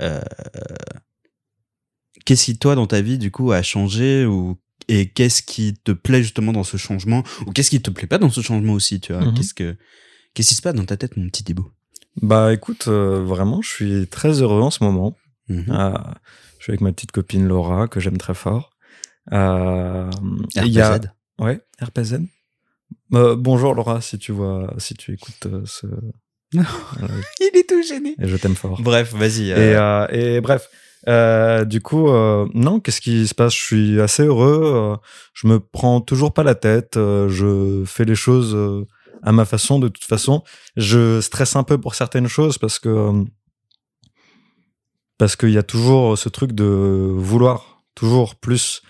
euh, 0.00 0.20
qu'est-ce 2.24 2.44
qui 2.44 2.56
toi 2.58 2.76
dans 2.76 2.86
ta 2.86 3.00
vie 3.00 3.18
du 3.18 3.30
coup 3.32 3.50
a 3.50 3.62
changé 3.62 4.24
ou 4.24 4.56
et 4.88 5.08
qu'est-ce 5.08 5.42
qui 5.42 5.74
te 5.74 5.92
plaît 5.92 6.22
justement 6.22 6.52
dans 6.52 6.64
ce 6.64 6.76
changement? 6.76 7.22
Ou 7.46 7.52
qu'est-ce 7.52 7.70
qui 7.70 7.80
te 7.80 7.90
plaît 7.90 8.06
pas 8.06 8.18
dans 8.18 8.30
ce 8.30 8.40
changement 8.40 8.72
aussi 8.74 9.00
tu 9.00 9.12
vois? 9.12 9.24
Mhm. 9.24 9.34
Qu'est-ce 9.34 9.54
que 9.54 9.76
qu'est-ce 10.34 10.48
qui 10.50 10.54
se 10.54 10.62
passe 10.62 10.74
dans 10.74 10.84
ta 10.84 10.96
tête 10.96 11.16
mon 11.16 11.26
petit 11.28 11.44
Thibaut? 11.44 11.70
Bah 12.22 12.52
écoute, 12.52 12.86
euh, 12.88 13.24
vraiment, 13.24 13.60
je 13.62 13.68
suis 13.68 14.06
très 14.06 14.40
heureux 14.42 14.60
en 14.60 14.70
ce 14.70 14.84
moment. 14.84 15.16
Mhm. 15.48 15.66
Euh, 15.68 15.92
je 16.58 16.64
suis 16.64 16.70
avec 16.70 16.80
ma 16.80 16.92
petite 16.92 17.12
copine 17.12 17.46
Laura, 17.46 17.88
que 17.88 18.00
j'aime 18.00 18.18
très 18.18 18.34
fort. 18.34 18.70
Euh, 19.32 20.10
il 20.56 20.68
y 20.68 20.80
a... 20.80 20.96
RPZ. 20.96 21.10
Ouais, 21.38 21.60
RPZ. 21.82 22.20
Euh, 23.14 23.36
bonjour 23.36 23.74
Laura, 23.74 24.00
si 24.00 24.18
tu 24.18 24.32
vois, 24.32 24.72
si 24.78 24.94
tu 24.94 25.12
écoutes 25.12 25.46
euh, 25.46 25.62
ce... 25.66 25.86
Il 26.52 27.50
est 27.54 27.68
tout 27.68 27.82
gêné. 27.82 28.14
et 28.20 28.28
je 28.28 28.36
t'aime 28.36 28.54
fort. 28.54 28.80
Bref, 28.80 29.12
vas-y. 29.12 29.50
Et, 29.50 29.76
et 30.12 30.40
bref, 30.40 30.68
euh, 31.08 31.64
du 31.64 31.80
coup, 31.80 32.08
euh, 32.08 32.46
non, 32.54 32.80
qu'est-ce 32.80 33.00
qui 33.00 33.26
se 33.26 33.34
passe? 33.34 33.54
Je 33.54 33.62
suis 33.62 34.00
assez 34.00 34.24
heureux. 34.24 34.62
euh, 34.64 34.96
je 35.34 35.46
me 35.46 35.60
prends 35.60 36.00
toujours 36.00 36.32
pas 36.32 36.42
la 36.42 36.54
tête. 36.54 36.96
euh, 36.96 37.28
je 37.28 37.84
fais 37.86 38.04
les 38.04 38.14
choses 38.14 38.56
à 39.22 39.32
ma 39.32 39.44
façon. 39.44 39.78
De 39.78 39.88
toute 39.88 40.04
façon, 40.04 40.42
je 40.76 41.20
stresse 41.20 41.56
un 41.56 41.62
peu 41.62 41.78
pour 41.78 41.94
certaines 41.94 42.28
choses 42.28 42.58
parce 42.58 42.78
que 42.78 43.24
parce 45.18 45.36
qu'il 45.36 45.50
y 45.50 45.58
a 45.58 45.62
toujours 45.62 46.18
ce 46.18 46.28
truc 46.28 46.52
de 46.52 46.64
vouloir 46.64 47.82
toujours 47.94 48.34
plus. 48.34 48.82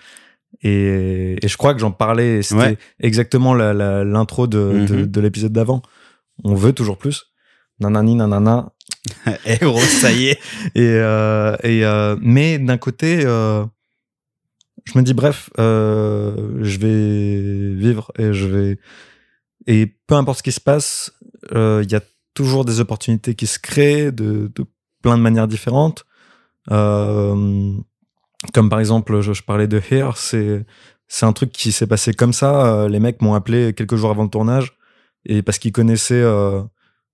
Et, 0.61 1.35
et 1.43 1.47
je 1.47 1.57
crois 1.57 1.73
que 1.73 1.79
j'en 1.79 1.91
parlais. 1.91 2.41
C'était 2.41 2.61
Ouais. 2.61 2.77
exactement 2.99 3.53
l'intro 3.53 4.47
de, 4.47 4.85
de, 4.87 4.95
Mhm. 4.95 5.05
de 5.05 5.21
l'épisode 5.21 5.51
d'avant. 5.53 5.81
On 6.43 6.55
veut 6.55 6.73
toujours 6.73 6.97
plus. 6.97 7.25
Nanani, 7.79 8.15
nanana. 8.15 8.71
eh 9.45 9.57
gros, 9.57 9.79
ça 9.79 10.11
y 10.11 10.27
est. 10.27 10.39
Et, 10.75 10.81
euh, 10.81 11.55
et 11.63 11.85
euh, 11.85 12.15
mais 12.21 12.57
d'un 12.57 12.77
côté, 12.77 13.23
euh, 13.25 13.63
je 14.85 14.97
me 14.97 15.03
dis 15.03 15.13
bref, 15.13 15.49
je 15.57 16.77
vais 16.79 17.75
vivre 17.75 18.11
et 18.17 18.33
je 18.33 18.45
vais 18.45 18.79
et 19.67 19.87
peu 20.07 20.15
importe 20.15 20.39
ce 20.39 20.43
qui 20.43 20.51
se 20.51 20.61
passe, 20.61 21.11
il 21.51 21.87
y 21.89 21.95
a 21.95 22.01
toujours 22.33 22.65
des 22.65 22.79
opportunités 22.79 23.35
qui 23.35 23.47
se 23.47 23.57
créent 23.57 24.11
de, 24.11 24.51
de 24.53 24.65
plein 25.01 25.17
de 25.17 25.23
manières 25.23 25.47
différentes. 25.47 26.05
Comme 26.67 27.83
par 28.69 28.79
exemple, 28.79 29.21
je, 29.21 29.33
je 29.33 29.43
parlais 29.43 29.67
de 29.67 29.81
Here, 29.89 30.11
c'est 30.15 30.65
c'est 31.07 31.25
un 31.25 31.33
truc 31.33 31.51
qui 31.51 31.71
s'est 31.71 31.87
passé 31.87 32.13
comme 32.13 32.33
ça. 32.33 32.87
Les 32.87 32.99
mecs 32.99 33.21
m'ont 33.21 33.33
appelé 33.33 33.73
quelques 33.73 33.95
jours 33.95 34.11
avant 34.11 34.23
le 34.23 34.29
tournage 34.29 34.75
et 35.25 35.41
parce 35.41 35.59
qu'ils 35.59 35.71
connaissaient 35.71 36.21
euh, 36.21 36.61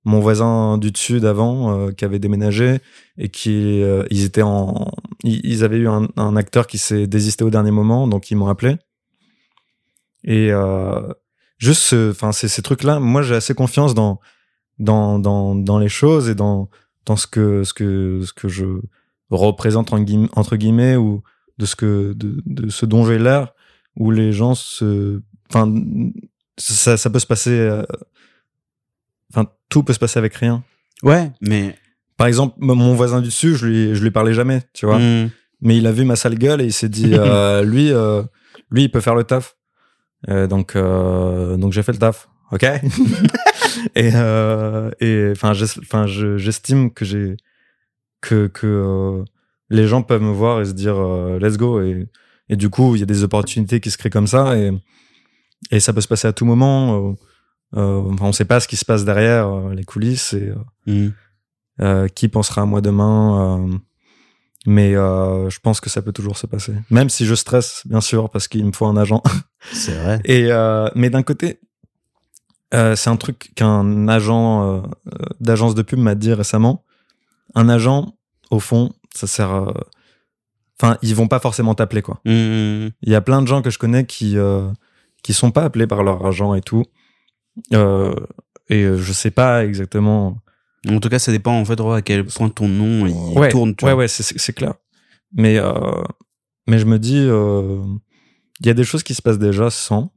mon 0.03 0.19
voisin 0.19 0.77
du 0.77 0.91
dessus 0.91 1.19
d'avant 1.19 1.77
euh, 1.77 1.91
qui 1.91 2.05
avait 2.05 2.19
déménagé 2.19 2.79
et 3.17 3.29
qui 3.29 3.81
euh, 3.83 4.03
ils 4.09 4.23
étaient 4.23 4.41
en 4.41 4.91
ils, 5.23 5.63
avaient 5.63 5.77
eu 5.77 5.87
un, 5.87 6.35
acteur 6.35 6.65
qui 6.65 6.79
s'est 6.79 7.05
désisté 7.05 7.43
au 7.43 7.51
dernier 7.51 7.71
moment 7.71 8.07
donc 8.07 8.31
ils 8.31 8.35
m'ont 8.35 8.47
appelé. 8.47 8.77
Et 10.23 10.51
euh, 10.51 11.01
juste 11.57 11.93
enfin 11.93 12.31
ces, 12.31 12.61
trucs 12.61 12.83
là 12.83 12.99
moi 12.99 13.21
j'ai 13.21 13.35
assez 13.35 13.53
confiance 13.53 13.93
dans 13.93 14.19
dans 14.79 15.19
dans 15.19 15.55
dans 15.55 15.77
les 15.77 15.89
choses 15.89 16.29
et 16.29 16.35
dans 16.35 16.69
dans 17.05 17.15
ce 17.15 17.27
que 17.27 17.63
ce 17.63 17.73
que 17.73 18.21
ce 18.25 18.33
que 18.33 18.47
je 18.47 18.65
représente 19.29 19.93
guillemets, 19.93 20.29
entre 20.33 20.55
guillemets 20.55 20.95
ou 20.95 21.21
de 21.59 21.65
ce 21.65 21.75
que 21.75 22.13
de, 22.13 22.41
de 22.45 22.69
ce 22.69 22.87
dont 22.87 23.05
j'ai 23.05 23.19
l'air 23.19 23.53
où 23.95 24.09
les 24.09 24.31
gens 24.31 24.55
se 24.55 25.21
enfin 25.49 25.71
ça 26.57 26.97
ça 26.97 27.09
peut 27.09 27.19
se 27.19 27.27
passer 27.27 27.51
euh, 27.51 27.83
enfin 29.33 29.47
tout 29.69 29.83
peut 29.83 29.93
se 29.93 29.99
passer 29.99 30.19
avec 30.19 30.33
rien 30.35 30.63
Ouais, 31.03 31.31
mais. 31.41 31.75
par 32.17 32.27
exemple, 32.27 32.55
mon 32.59 32.93
voisin 32.93 33.21
du 33.21 33.27
dessus, 33.29 33.55
je 33.55 33.65
lui, 33.65 33.95
je 33.95 34.03
lui 34.03 34.11
parlais 34.11 34.33
jamais, 34.33 34.61
tu 34.73 34.85
vois. 34.85 34.99
Hmm. 34.99 35.29
Mais 35.61 35.77
il 35.77 35.87
a 35.87 35.91
vu 35.91 36.03
ma 36.05 36.15
sale 36.15 36.35
gueule 36.35 36.61
et 36.61 36.65
il 36.65 36.73
s'est 36.73 36.89
dit, 36.89 37.11
euh, 37.13 37.63
lui, 37.73 37.91
euh, 37.91 38.21
lui, 38.69 38.83
il 38.83 38.89
peut 38.89 38.99
faire 39.01 39.15
le 39.15 39.23
taf. 39.23 39.55
Euh, 40.29 40.45
donc, 40.47 40.75
donc 40.75 41.71
j'ai 41.73 41.81
fait 41.83 41.93
le 41.93 41.97
taf, 41.97 42.29
ok? 42.51 42.63
et 43.95 44.09
et 44.99 45.31
enfin, 45.31 45.53
enfin, 45.81 46.05
je- 46.07 46.37
j'estime 46.37 46.91
que 46.91 47.05
j'ai 47.05 47.37
que 48.21 48.47
que 48.47 49.23
les 49.69 49.87
gens 49.87 50.03
peuvent 50.03 50.21
me 50.21 50.31
voir 50.31 50.61
et 50.61 50.65
se 50.65 50.73
dire, 50.73 50.95
let's 51.39 51.57
go. 51.57 51.81
Et 51.81 52.07
et 52.49 52.55
du 52.55 52.69
coup, 52.69 52.95
il 52.95 52.99
y 52.99 53.03
a 53.03 53.07
des 53.07 53.23
opportunités 53.23 53.79
qui 53.79 53.89
se 53.91 53.97
créent 53.97 54.09
comme 54.11 54.27
ça 54.27 54.57
et 54.57 54.71
et 55.71 55.79
ça 55.79 55.93
peut 55.93 56.01
se 56.01 56.07
passer 56.07 56.27
à 56.27 56.33
tout 56.33 56.45
moment. 56.45 57.15
Euh, 57.75 58.01
on 58.19 58.31
sait 58.33 58.45
pas 58.45 58.59
ce 58.59 58.67
qui 58.67 58.75
se 58.75 58.85
passe 58.85 59.05
derrière 59.05 59.47
euh, 59.47 59.73
les 59.73 59.85
coulisses 59.85 60.33
et 60.33 60.51
euh, 60.89 61.09
euh, 61.81 62.07
qui 62.09 62.27
pensera 62.27 62.63
à 62.63 62.65
moi 62.65 62.81
demain 62.81 63.67
mais 64.67 64.93
je 64.93 65.59
pense 65.59 65.79
que 65.81 65.89
ça 65.89 66.01
peut 66.03 66.11
toujours 66.11 66.37
se 66.37 66.45
passer. 66.45 66.73
Même 66.91 67.09
si 67.09 67.25
je 67.25 67.33
stresse 67.33 67.81
bien 67.85 68.01
sûr 68.01 68.29
parce 68.29 68.47
qu'il 68.47 68.65
me 68.65 68.71
faut 68.71 68.85
un 68.85 68.97
agent. 68.97 69.23
C'est 69.71 69.95
vrai. 69.95 70.21
et 70.25 70.49
mais 70.95 71.09
d'un 71.09 71.23
côté 71.23 71.59
euh, 72.73 72.95
c'est 72.95 73.09
un 73.09 73.17
truc 73.17 73.51
qu'un 73.55 74.07
agent 74.07 74.63
euh, 74.63 74.81
d'agence 75.41 75.75
de 75.75 75.81
pub 75.81 75.99
m'a 75.99 76.15
dit 76.15 76.33
récemment. 76.33 76.85
Un 77.53 77.67
agent 77.67 78.15
au 78.49 78.59
fond 78.59 78.93
ça 79.13 79.27
sert 79.27 79.73
enfin 80.79 80.97
ils 81.01 81.13
vont 81.13 81.27
pas 81.27 81.39
forcément 81.39 81.75
t'appeler 81.75 82.01
quoi. 82.01 82.21
Hmm. 82.25 82.89
il 83.01 83.11
y 83.11 83.15
a 83.15 83.21
plein 83.21 83.41
de 83.41 83.47
gens 83.47 83.61
que 83.61 83.69
je 83.69 83.77
connais 83.77 84.05
qui 84.05 84.37
euh, 84.37 84.69
qui 85.21 85.33
sont 85.33 85.51
pas 85.51 85.63
appelés 85.63 85.87
par 85.87 86.03
leur 86.03 86.25
agent 86.25 86.53
et 86.53 86.61
tout 86.61 86.85
euh, 87.73 88.15
et 88.69 88.83
euh, 88.83 88.97
je 88.97 89.11
sais 89.13 89.31
pas 89.31 89.65
exactement 89.65 90.37
En 90.89 90.99
tout 90.99 91.09
cas, 91.09 91.19
ça 91.19 91.31
dépend 91.31 91.53
en 91.59 91.65
fait 91.65 91.79
à 91.79 92.01
quel 92.01 92.25
point 92.25 92.49
ton 92.49 92.67
nom 92.67 93.05
il 93.05 93.37
ouais, 93.37 93.49
tourne. 93.49 93.75
Tu 93.75 93.85
ouais, 93.85 93.91
vois. 93.91 94.03
ouais, 94.03 94.07
c'est- 94.07 94.53
clair. 94.53 94.73
Mais, 95.33 95.57
euh, 95.57 95.73
mais 96.67 96.77
je 96.79 96.85
me 96.85 96.97
dis, 96.99 97.17
euh, 97.19 97.81
il 98.59 98.65
y 98.67 98.69
a 98.69 98.73
des 98.73 98.83
choses 98.83 99.03
qui 99.03 99.13
se 99.13 99.21
passent 99.21 99.39
déjà 99.39 99.69
sans. 99.69 100.11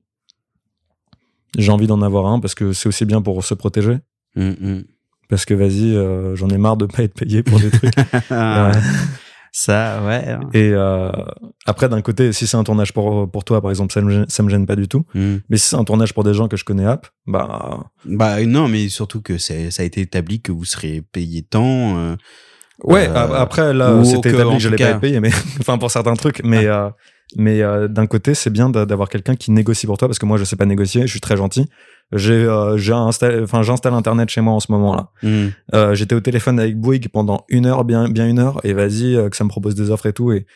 J'ai 1.56 1.70
envie 1.70 1.86
d'en 1.86 2.02
avoir 2.02 2.26
un 2.26 2.40
parce 2.40 2.54
que 2.54 2.72
c'est 2.72 2.88
aussi 2.88 3.04
bien 3.04 3.22
pour 3.22 3.44
se 3.44 3.54
protéger. 3.54 3.98
Hmm, 4.34 4.50
hmm. 4.60 4.84
Parce 5.28 5.44
que 5.44 5.54
vas-y, 5.54 5.94
euh, 5.94 6.34
j'en 6.34 6.48
ai 6.48 6.58
marre 6.58 6.76
de 6.76 6.86
pas 6.86 7.02
être 7.02 7.14
payé 7.14 7.42
pour 7.42 7.60
des 7.60 7.70
trucs. 7.70 7.94
Ah, 9.68 10.00
Ouais. 10.04 10.20
Ça, 10.24 10.38
ouais. 10.52 10.58
Et 10.60 10.70
euh, 10.72 11.10
après, 11.66 11.88
d'un 11.88 12.02
côté, 12.02 12.32
si 12.32 12.46
c'est 12.46 12.56
un 12.56 12.64
tournage 12.64 12.92
pour, 12.92 13.30
pour 13.30 13.44
toi, 13.44 13.60
par 13.62 13.70
exemple, 13.70 13.92
ça 13.92 14.00
me, 14.00 14.10
gêne, 14.10 14.26
ça 14.28 14.42
me 14.42 14.48
gêne 14.50 14.66
pas 14.66 14.74
du 14.76 14.88
tout. 14.88 15.04
Hmm. 15.14 15.36
Mais 15.48 15.56
si 15.58 15.68
c'est 15.68 15.76
un 15.76 15.84
tournage 15.84 16.12
pour 16.12 16.24
des 16.24 16.34
gens 16.34 16.48
que 16.48 16.56
je 16.56 16.64
connais 16.64 16.84
app, 16.86 17.06
bah 17.26 17.84
Bah 18.04 18.42
non, 18.44 18.66
mais 18.68 18.88
surtout 18.88 19.22
que 19.22 19.38
c'est- 19.38 19.70
ça 19.70 19.82
a 19.82 19.86
été 19.86 20.00
établi 20.00 20.40
que 20.40 20.50
vous 20.52 20.64
serez 20.64 21.02
payé 21.12 21.42
tant. 21.42 21.96
euh, 21.98 22.16
Ouais, 22.82 23.08
Euh, 23.08 23.34
après 23.34 23.72
là, 23.72 24.02
c'était 24.04 24.30
établi 24.30 24.54
que 24.56 24.62
j'allais 24.62 24.76
pas 24.76 24.90
être 24.90 25.00
payé, 25.00 25.20
mais 25.20 25.30
enfin 25.60 25.78
pour 25.78 25.92
certains 25.92 26.14
trucs, 26.14 26.42
mais 26.42 26.66
euh, 26.66 26.88
Mais 27.36 27.62
euh, 27.62 27.88
d'un 27.88 28.06
côté, 28.06 28.34
c'est 28.34 28.50
bien 28.50 28.70
d'a- 28.70 28.86
d'avoir 28.86 29.08
quelqu'un 29.08 29.34
qui 29.36 29.50
négocie 29.50 29.86
pour 29.86 29.98
toi 29.98 30.08
parce 30.08 30.18
que 30.18 30.26
moi, 30.26 30.36
je 30.38 30.44
sais 30.44 30.56
pas 30.56 30.66
négocier. 30.66 31.02
Je 31.02 31.10
suis 31.10 31.20
très 31.20 31.36
gentil. 31.36 31.68
J'ai, 32.12 32.32
euh, 32.32 32.76
j'ai 32.76 32.92
installé, 32.92 33.40
enfin, 33.42 33.62
j'installe 33.62 33.94
Internet 33.94 34.28
chez 34.28 34.40
moi 34.40 34.52
en 34.52 34.60
ce 34.60 34.70
moment-là. 34.72 35.08
Hmm. 35.22 35.48
Euh, 35.74 35.94
j'étais 35.94 36.14
au 36.14 36.20
téléphone 36.20 36.60
avec 36.60 36.78
Bouygues 36.78 37.08
pendant 37.08 37.44
une 37.48 37.66
heure, 37.66 37.84
bien, 37.84 38.08
bien 38.08 38.28
une 38.28 38.38
heure, 38.38 38.60
et 38.62 38.72
vas-y, 38.72 39.16
euh, 39.16 39.28
que 39.28 39.36
ça 39.36 39.44
me 39.44 39.48
propose 39.48 39.74
des 39.74 39.90
offres 39.90 40.06
et 40.06 40.12
tout. 40.12 40.30
Et, 40.32 40.46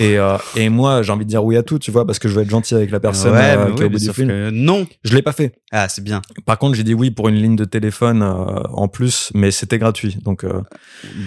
et, 0.00 0.18
euh, 0.18 0.36
et 0.56 0.68
moi, 0.68 1.02
j'ai 1.02 1.12
envie 1.12 1.24
de 1.24 1.30
dire 1.30 1.44
oui 1.44 1.56
à 1.56 1.62
tout, 1.62 1.78
tu 1.78 1.90
vois, 1.90 2.04
parce 2.06 2.18
que 2.18 2.28
je 2.28 2.34
veux 2.34 2.42
être 2.42 2.50
gentil 2.50 2.74
avec 2.74 2.90
la 2.90 2.98
personne 3.00 3.32
Ouais, 3.32 3.56
euh, 3.56 3.66
qui 3.66 3.72
oui, 3.72 3.80
est 3.80 3.84
au 3.84 3.88
mais 3.88 3.88
bout 3.90 3.98
du 3.98 4.04
sauf 4.06 4.16
fil. 4.16 4.26
que 4.26 4.50
non. 4.50 4.86
Je 5.04 5.14
l'ai 5.14 5.22
pas 5.22 5.32
fait. 5.32 5.54
Ah, 5.70 5.88
c'est 5.88 6.02
bien. 6.02 6.20
Par 6.46 6.58
contre, 6.58 6.74
j'ai 6.76 6.82
dit 6.84 6.94
oui 6.94 7.10
pour 7.10 7.28
une 7.28 7.36
ligne 7.36 7.54
de 7.56 7.64
téléphone 7.64 8.22
euh, 8.22 8.62
en 8.72 8.88
plus, 8.88 9.30
mais 9.34 9.50
c'était 9.50 9.78
gratuit. 9.78 10.16
Donc, 10.22 10.42
euh, 10.44 10.62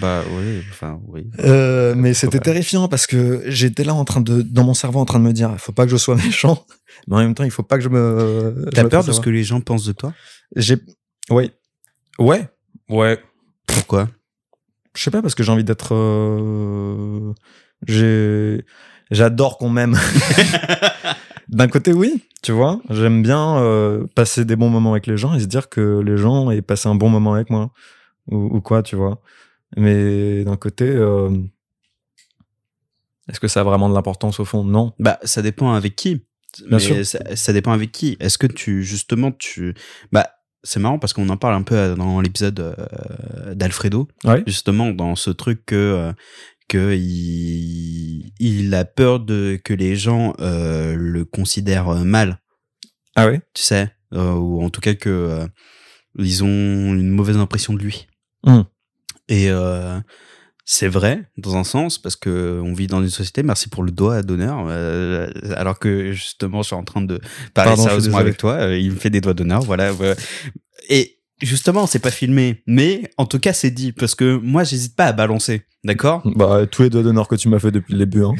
Bah 0.00 0.22
oui, 0.38 0.62
enfin 0.70 1.00
oui. 1.08 1.30
euh, 1.40 1.94
mais 1.96 2.12
c'était 2.14 2.40
terrifiant 2.40 2.88
parce 2.88 3.06
que 3.06 3.42
j'étais 3.46 3.84
là 3.84 3.94
en 3.94 4.04
train 4.04 4.20
de, 4.20 4.42
dans 4.42 4.64
mon 4.64 4.74
cerveau, 4.74 5.00
en 5.00 5.04
train 5.06 5.18
de 5.20 5.24
me 5.24 5.32
dire, 5.32 5.50
il 5.52 5.58
faut 5.58 5.72
pas 5.72 5.84
que 5.84 5.90
je 5.90 5.96
sois 5.96 6.16
méchant, 6.24 6.64
mais 7.06 7.16
en 7.16 7.18
même 7.20 7.34
temps, 7.34 7.44
il 7.44 7.50
faut 7.50 7.62
pas 7.62 7.76
que 7.78 7.84
je 7.84 7.88
me. 7.88 8.66
T'as 8.74 8.84
peur 8.84 9.04
de 9.04 9.12
ce 9.12 9.20
que 9.20 9.30
les 9.30 9.44
gens 9.44 9.60
pensent 9.60 9.84
de 9.86 9.92
toi? 9.92 10.12
J'ai, 10.56 10.76
ouais, 11.30 11.50
ouais, 12.18 12.48
ouais. 12.90 13.18
Pourquoi? 13.66 14.08
Je 14.96 15.02
sais 15.04 15.10
pas 15.10 15.22
parce 15.22 15.34
que 15.34 15.42
j'ai 15.42 15.52
envie 15.52 15.64
d'être. 15.64 15.94
J'ai, 17.86 18.64
j'adore 19.10 19.58
qu'on 19.58 19.70
m'aime. 19.70 19.96
D'un 21.48 21.68
côté, 21.68 21.92
oui, 21.92 22.24
tu 22.42 22.52
vois, 22.52 22.80
j'aime 22.90 23.22
bien 23.22 23.56
euh, 23.58 24.06
passer 24.14 24.44
des 24.44 24.56
bons 24.56 24.68
moments 24.68 24.92
avec 24.92 25.06
les 25.06 25.16
gens 25.16 25.34
et 25.34 25.40
se 25.40 25.46
dire 25.46 25.68
que 25.70 26.00
les 26.04 26.16
gens 26.18 26.50
aient 26.50 26.60
passé 26.62 26.88
un 26.88 26.94
bon 26.94 27.08
moment 27.08 27.32
avec 27.34 27.48
moi 27.50 27.70
ou, 28.26 28.56
ou 28.56 28.60
quoi, 28.60 28.82
tu 28.82 28.96
vois. 28.96 29.22
Mais 29.76 30.44
d'un 30.44 30.56
côté, 30.56 30.84
euh, 30.86 31.30
est-ce 33.30 33.40
que 33.40 33.48
ça 33.48 33.60
a 33.60 33.64
vraiment 33.64 33.88
de 33.88 33.94
l'importance 33.94 34.40
au 34.40 34.44
fond? 34.44 34.64
Non. 34.64 34.92
Bah, 34.98 35.18
ça 35.22 35.42
dépend 35.42 35.72
avec 35.72 35.96
qui. 35.96 36.24
Bien 36.60 36.66
Mais 36.72 36.78
sûr. 36.78 37.04
Ça, 37.06 37.18
ça 37.36 37.52
dépend 37.52 37.72
avec 37.72 37.92
qui. 37.92 38.16
Est-ce 38.20 38.38
que 38.38 38.46
tu, 38.46 38.82
justement, 38.82 39.32
tu. 39.32 39.74
Bah, 40.12 40.28
c'est 40.62 40.80
marrant 40.80 40.98
parce 40.98 41.12
qu'on 41.12 41.28
en 41.28 41.36
parle 41.36 41.54
un 41.54 41.62
peu 41.62 41.76
euh, 41.76 41.94
dans 41.94 42.20
l'épisode 42.20 42.58
euh, 42.60 43.54
d'Alfredo, 43.54 44.08
Ouais. 44.24 44.42
justement, 44.46 44.90
dans 44.90 45.14
ce 45.16 45.30
truc 45.30 45.64
que. 45.66 46.12
Que 46.68 46.94
il, 46.96 48.74
a 48.74 48.84
peur 48.84 49.20
de 49.20 49.58
que 49.62 49.72
les 49.74 49.96
gens 49.96 50.34
euh, 50.40 50.94
le 50.96 51.24
considèrent 51.24 51.88
euh, 51.88 52.04
mal, 52.04 52.38
Ah 53.16 53.28
oui. 53.28 53.38
tu 53.54 53.62
sais, 53.62 53.90
euh, 54.14 54.32
ou 54.32 54.62
en 54.62 54.70
tout 54.70 54.80
cas 54.80 54.94
que 54.94 55.08
euh, 55.08 55.46
ils 56.18 56.44
ont 56.44 56.46
une 56.94 57.08
mauvaise 57.10 57.36
impression 57.36 57.72
de 57.74 57.80
lui. 57.82 58.06
Hmm. 58.44 58.62
Et 59.28 59.48
c'est 60.70 60.88
vrai 60.88 61.22
dans 61.38 61.56
un 61.56 61.64
sens 61.64 61.98
parce 61.98 62.14
que 62.16 62.60
on 62.62 62.74
vit 62.74 62.86
dans 62.88 63.02
une 63.02 63.08
société. 63.10 63.42
Merci 63.42 63.68
pour 63.70 63.82
le 63.82 63.90
doigt 63.90 64.22
d'honneur. 64.22 64.66
euh, 64.68 65.30
alors 65.56 65.78
que 65.78 66.12
justement, 66.12 66.60
je 66.62 66.66
suis 66.68 66.76
en 66.76 66.84
train 66.84 67.00
de 67.00 67.18
parler 67.54 67.70
Pardon, 67.70 67.84
sérieusement 67.84 68.18
avec 68.18 68.36
toi. 68.36 68.52
euh, 68.54 68.78
il 68.78 68.92
me 68.92 68.96
fait 68.96 69.08
des 69.10 69.20
doigts 69.22 69.32
d'honneur. 69.34 69.62
Voilà. 69.62 69.92
Et 70.90 71.18
justement, 71.40 71.86
c'est 71.86 71.98
pas 72.00 72.10
filmé, 72.10 72.62
mais 72.66 73.10
en 73.16 73.24
tout 73.26 73.38
cas, 73.38 73.52
c'est 73.54 73.70
dit 73.70 73.92
parce 73.92 74.14
que 74.14 74.36
moi, 74.36 74.62
j'hésite 74.64 74.94
pas 74.94 75.06
à 75.06 75.12
balancer. 75.12 75.62
D'accord? 75.84 76.22
Bah 76.24 76.66
tous 76.70 76.82
les 76.82 76.90
doigts 76.90 77.02
d'honneur 77.02 77.28
que 77.28 77.36
tu 77.36 77.48
m'as 77.48 77.58
fait 77.58 77.70
depuis 77.70 77.94
le 77.94 78.00
début. 78.04 78.24
Hein. 78.24 78.34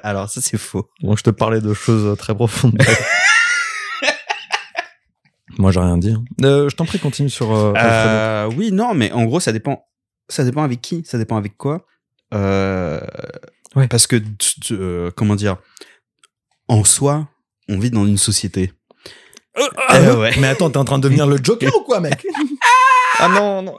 Alors 0.02 0.28
ça, 0.30 0.40
c'est 0.40 0.58
faux. 0.58 0.88
Bon, 1.02 1.16
je 1.16 1.22
te 1.22 1.30
parlais 1.30 1.60
de 1.60 1.74
choses 1.74 2.16
très 2.18 2.34
profondes. 2.34 2.80
Moi, 5.58 5.72
j'ai 5.72 5.80
rien 5.80 5.98
dit. 5.98 6.10
hein. 6.12 6.24
Euh, 6.42 6.68
je 6.68 6.76
t'en 6.76 6.86
prie, 6.86 6.98
continue 6.98 7.28
sur. 7.28 7.52
euh, 7.52 7.72
Alfredo. 7.74 8.08
Euh, 8.08 8.50
oui, 8.56 8.72
non, 8.72 8.94
mais 8.94 9.12
en 9.12 9.24
gros, 9.24 9.40
ça 9.40 9.52
dépend. 9.52 9.84
Ça 10.28 10.44
dépend 10.44 10.62
avec 10.62 10.80
qui, 10.80 11.02
ça 11.04 11.18
dépend 11.18 11.36
avec 11.36 11.56
quoi. 11.56 11.86
Euh, 12.34 13.00
Ouais. 13.76 13.86
Parce 13.86 14.08
que, 14.08 14.16
tu- 14.16 14.58
tu- 14.60 14.74
euh, 14.74 15.12
comment 15.14 15.36
dire, 15.36 15.56
en 16.66 16.82
soi, 16.82 17.28
on 17.68 17.78
vit 17.78 17.92
dans 17.92 18.04
une 18.04 18.18
société. 18.18 18.72
Euh, 19.92 20.16
ouais. 20.20 20.32
Mais 20.40 20.48
attends, 20.48 20.70
t'es 20.70 20.76
en 20.78 20.84
train 20.84 20.98
de 20.98 21.04
devenir 21.04 21.28
le 21.28 21.36
Joker 21.42 21.70
ou 21.76 21.82
quoi, 21.84 22.00
mec? 22.00 22.26
Ah 23.20 23.28
non, 23.28 23.62
non. 23.62 23.76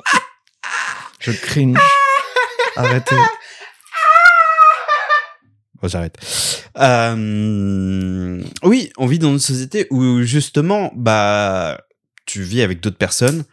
Je 1.20 1.34
cringe. 1.34 1.78
Arrêtez. 2.76 3.16
Bon, 5.82 5.88
j'arrête. 5.88 6.18
Euh, 6.78 8.42
oui, 8.64 8.92
on 8.98 9.08
vit 9.08 9.20
dans 9.20 9.32
une 9.32 9.40
société 9.40 9.88
où 9.90 10.22
justement, 10.24 10.92
bah, 10.96 11.82
tu 12.26 12.42
vis 12.44 12.62
avec 12.62 12.80
d'autres 12.82 12.98
personnes, 12.98 13.44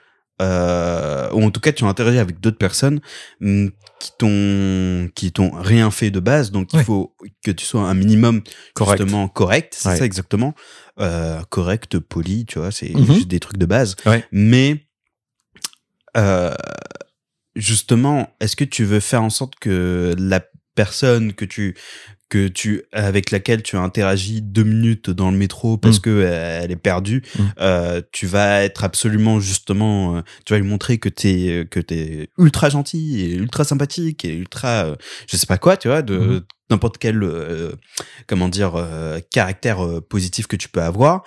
euh, 0.40 1.28
ou 1.33 1.42
en 1.42 1.50
tout 1.50 1.61
cas, 1.61 1.72
tu 1.72 1.85
interagis 1.85 2.18
avec 2.18 2.38
d'autres 2.40 2.59
personnes 2.59 3.00
hum, 3.42 3.72
qui 3.98 4.12
t'ont 4.18 5.09
qui 5.16 5.33
t'ont 5.33 5.50
rien 5.50 5.90
fait 5.90 6.12
de 6.12 6.20
base, 6.20 6.52
donc 6.52 6.72
il 6.72 6.76
Ouais. 6.78 6.85
faut 6.85 7.16
que 7.44 7.50
tu 7.50 7.64
sois 7.66 7.81
un 7.81 7.94
minimum 7.94 8.42
Correct. 8.74 9.02
justement 9.02 9.26
correct, 9.26 9.74
c'est 9.76 9.88
Ouais. 9.88 9.96
ça 9.96 10.04
exactement, 10.04 10.54
euh, 11.00 11.40
correct, 11.50 11.98
poli, 11.98 12.44
tu 12.46 12.61
vois, 12.61 12.70
c'est 12.70 12.90
Mhm. 12.94 13.07
juste 13.14 13.26
des 13.28 13.40
trucs 13.40 13.59
de 13.59 13.66
base. 13.66 13.96
Ouais. 14.07 14.24
Mais 14.31 14.85
euh, 16.16 16.54
justement, 17.59 18.35
est-ce 18.40 18.57
que 18.57 18.64
tu 18.64 18.85
veux 18.85 19.01
faire 19.01 19.23
en 19.23 19.31
sorte 19.31 19.55
que 19.61 20.14
la 20.18 20.40
personne 20.75 21.33
que 21.35 21.44
tu 21.44 21.75
que 22.31 22.47
tu 22.47 22.83
avec 22.92 23.31
laquelle 23.31 23.62
tu 23.62 23.77
interagis 23.77 24.42
deux 24.42 24.62
minutes 24.62 25.09
dans 25.09 25.31
le 25.31 25.37
métro 25.38 25.79
parce 25.79 25.97
Mm. 25.97 26.01
que 26.03 26.11
euh, 26.11 26.61
elle 26.62 26.71
est 26.71 26.77
perdue, 26.77 27.23
Mm. 27.38 27.42
euh, 27.61 28.03
tu 28.12 28.27
vas 28.27 28.62
être 28.64 28.85
absolument 28.85 29.40
justement, 29.40 30.16
euh, 30.18 30.21
tu 30.44 30.53
vas 30.53 30.59
lui 30.61 30.68
montrer 30.68 30.99
que 30.99 31.09
t'es 31.09 31.66
que 31.71 31.81
t'es 31.81 32.29
ultra 32.38 32.68
gentil 32.68 33.23
et 33.23 33.35
ultra 33.35 33.64
sympathique 33.64 34.25
et 34.27 34.35
ultra, 34.35 34.85
euh, 34.85 34.97
je 35.27 35.37
sais 35.38 35.47
pas 35.47 35.57
quoi, 35.59 35.77
tu 35.79 35.88
vois, 35.88 36.03
de 36.03 36.18
Mhm. 36.18 36.42
n'importe 36.71 36.99
quel 36.99 37.18
comment 38.27 38.49
dire 38.51 38.73
caractère 39.33 39.79
positif 40.09 40.47
que 40.47 40.57
tu 40.57 40.68
peux 40.68 40.83
avoir. 40.83 41.25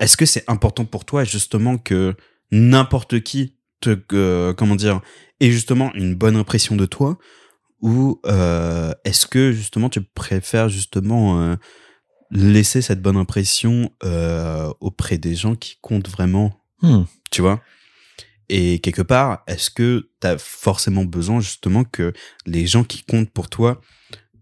Est-ce 0.00 0.16
que 0.18 0.26
c'est 0.26 0.44
important 0.48 0.84
pour 0.84 1.04
toi 1.06 1.24
justement 1.24 1.78
que 1.78 2.14
n'importe 2.50 3.20
qui 3.22 3.56
te 3.82 3.98
euh, 4.14 4.54
comment 4.54 4.76
dire 4.76 5.00
ait 5.40 5.50
justement 5.50 5.92
une 5.94 6.14
bonne 6.14 6.36
impression 6.36 6.76
de 6.76 6.86
toi 6.86 7.18
ou 7.80 8.20
euh, 8.26 8.92
est-ce 9.04 9.26
que 9.26 9.52
justement 9.52 9.88
tu 9.88 10.00
préfères 10.00 10.68
justement 10.68 11.40
euh, 11.40 11.56
laisser 12.30 12.80
cette 12.80 13.02
bonne 13.02 13.16
impression 13.16 13.90
euh, 14.04 14.72
auprès 14.80 15.18
des 15.18 15.34
gens 15.34 15.54
qui 15.54 15.78
comptent 15.80 16.08
vraiment 16.08 16.58
Hmm. 16.84 17.04
tu 17.30 17.42
vois? 17.42 17.60
Et 18.48 18.80
quelque 18.80 19.02
part 19.02 19.44
est-ce 19.46 19.70
que 19.70 20.08
tu 20.20 20.26
as 20.26 20.36
forcément 20.36 21.04
besoin 21.04 21.40
justement 21.40 21.84
que 21.84 22.12
les 22.44 22.66
gens 22.66 22.82
qui 22.82 23.04
comptent 23.04 23.30
pour 23.30 23.48
toi 23.48 23.80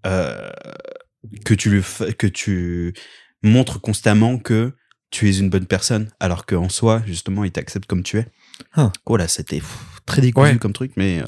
que 0.02 1.52
tu 1.54 1.82
que 2.18 2.26
tu 2.26 2.94
montres 3.42 3.78
constamment 3.78 4.38
que 4.38 4.72
tu 5.10 5.28
es 5.28 5.36
une 5.36 5.50
bonne 5.50 5.66
personne 5.66 6.08
alors 6.18 6.46
qu'en 6.46 6.70
soi 6.70 7.02
justement 7.06 7.44
ils 7.44 7.52
t'acceptent 7.52 7.86
comme 7.86 8.02
tu 8.02 8.18
es? 8.18 8.26
Ah. 8.74 8.92
oh 9.06 9.16
là 9.16 9.28
c'était 9.28 9.62
très 10.06 10.20
décousu 10.22 10.52
Ouais. 10.52 10.58
comme 10.58 10.72
truc 10.72 10.92
mais 10.96 11.20
euh, 11.20 11.24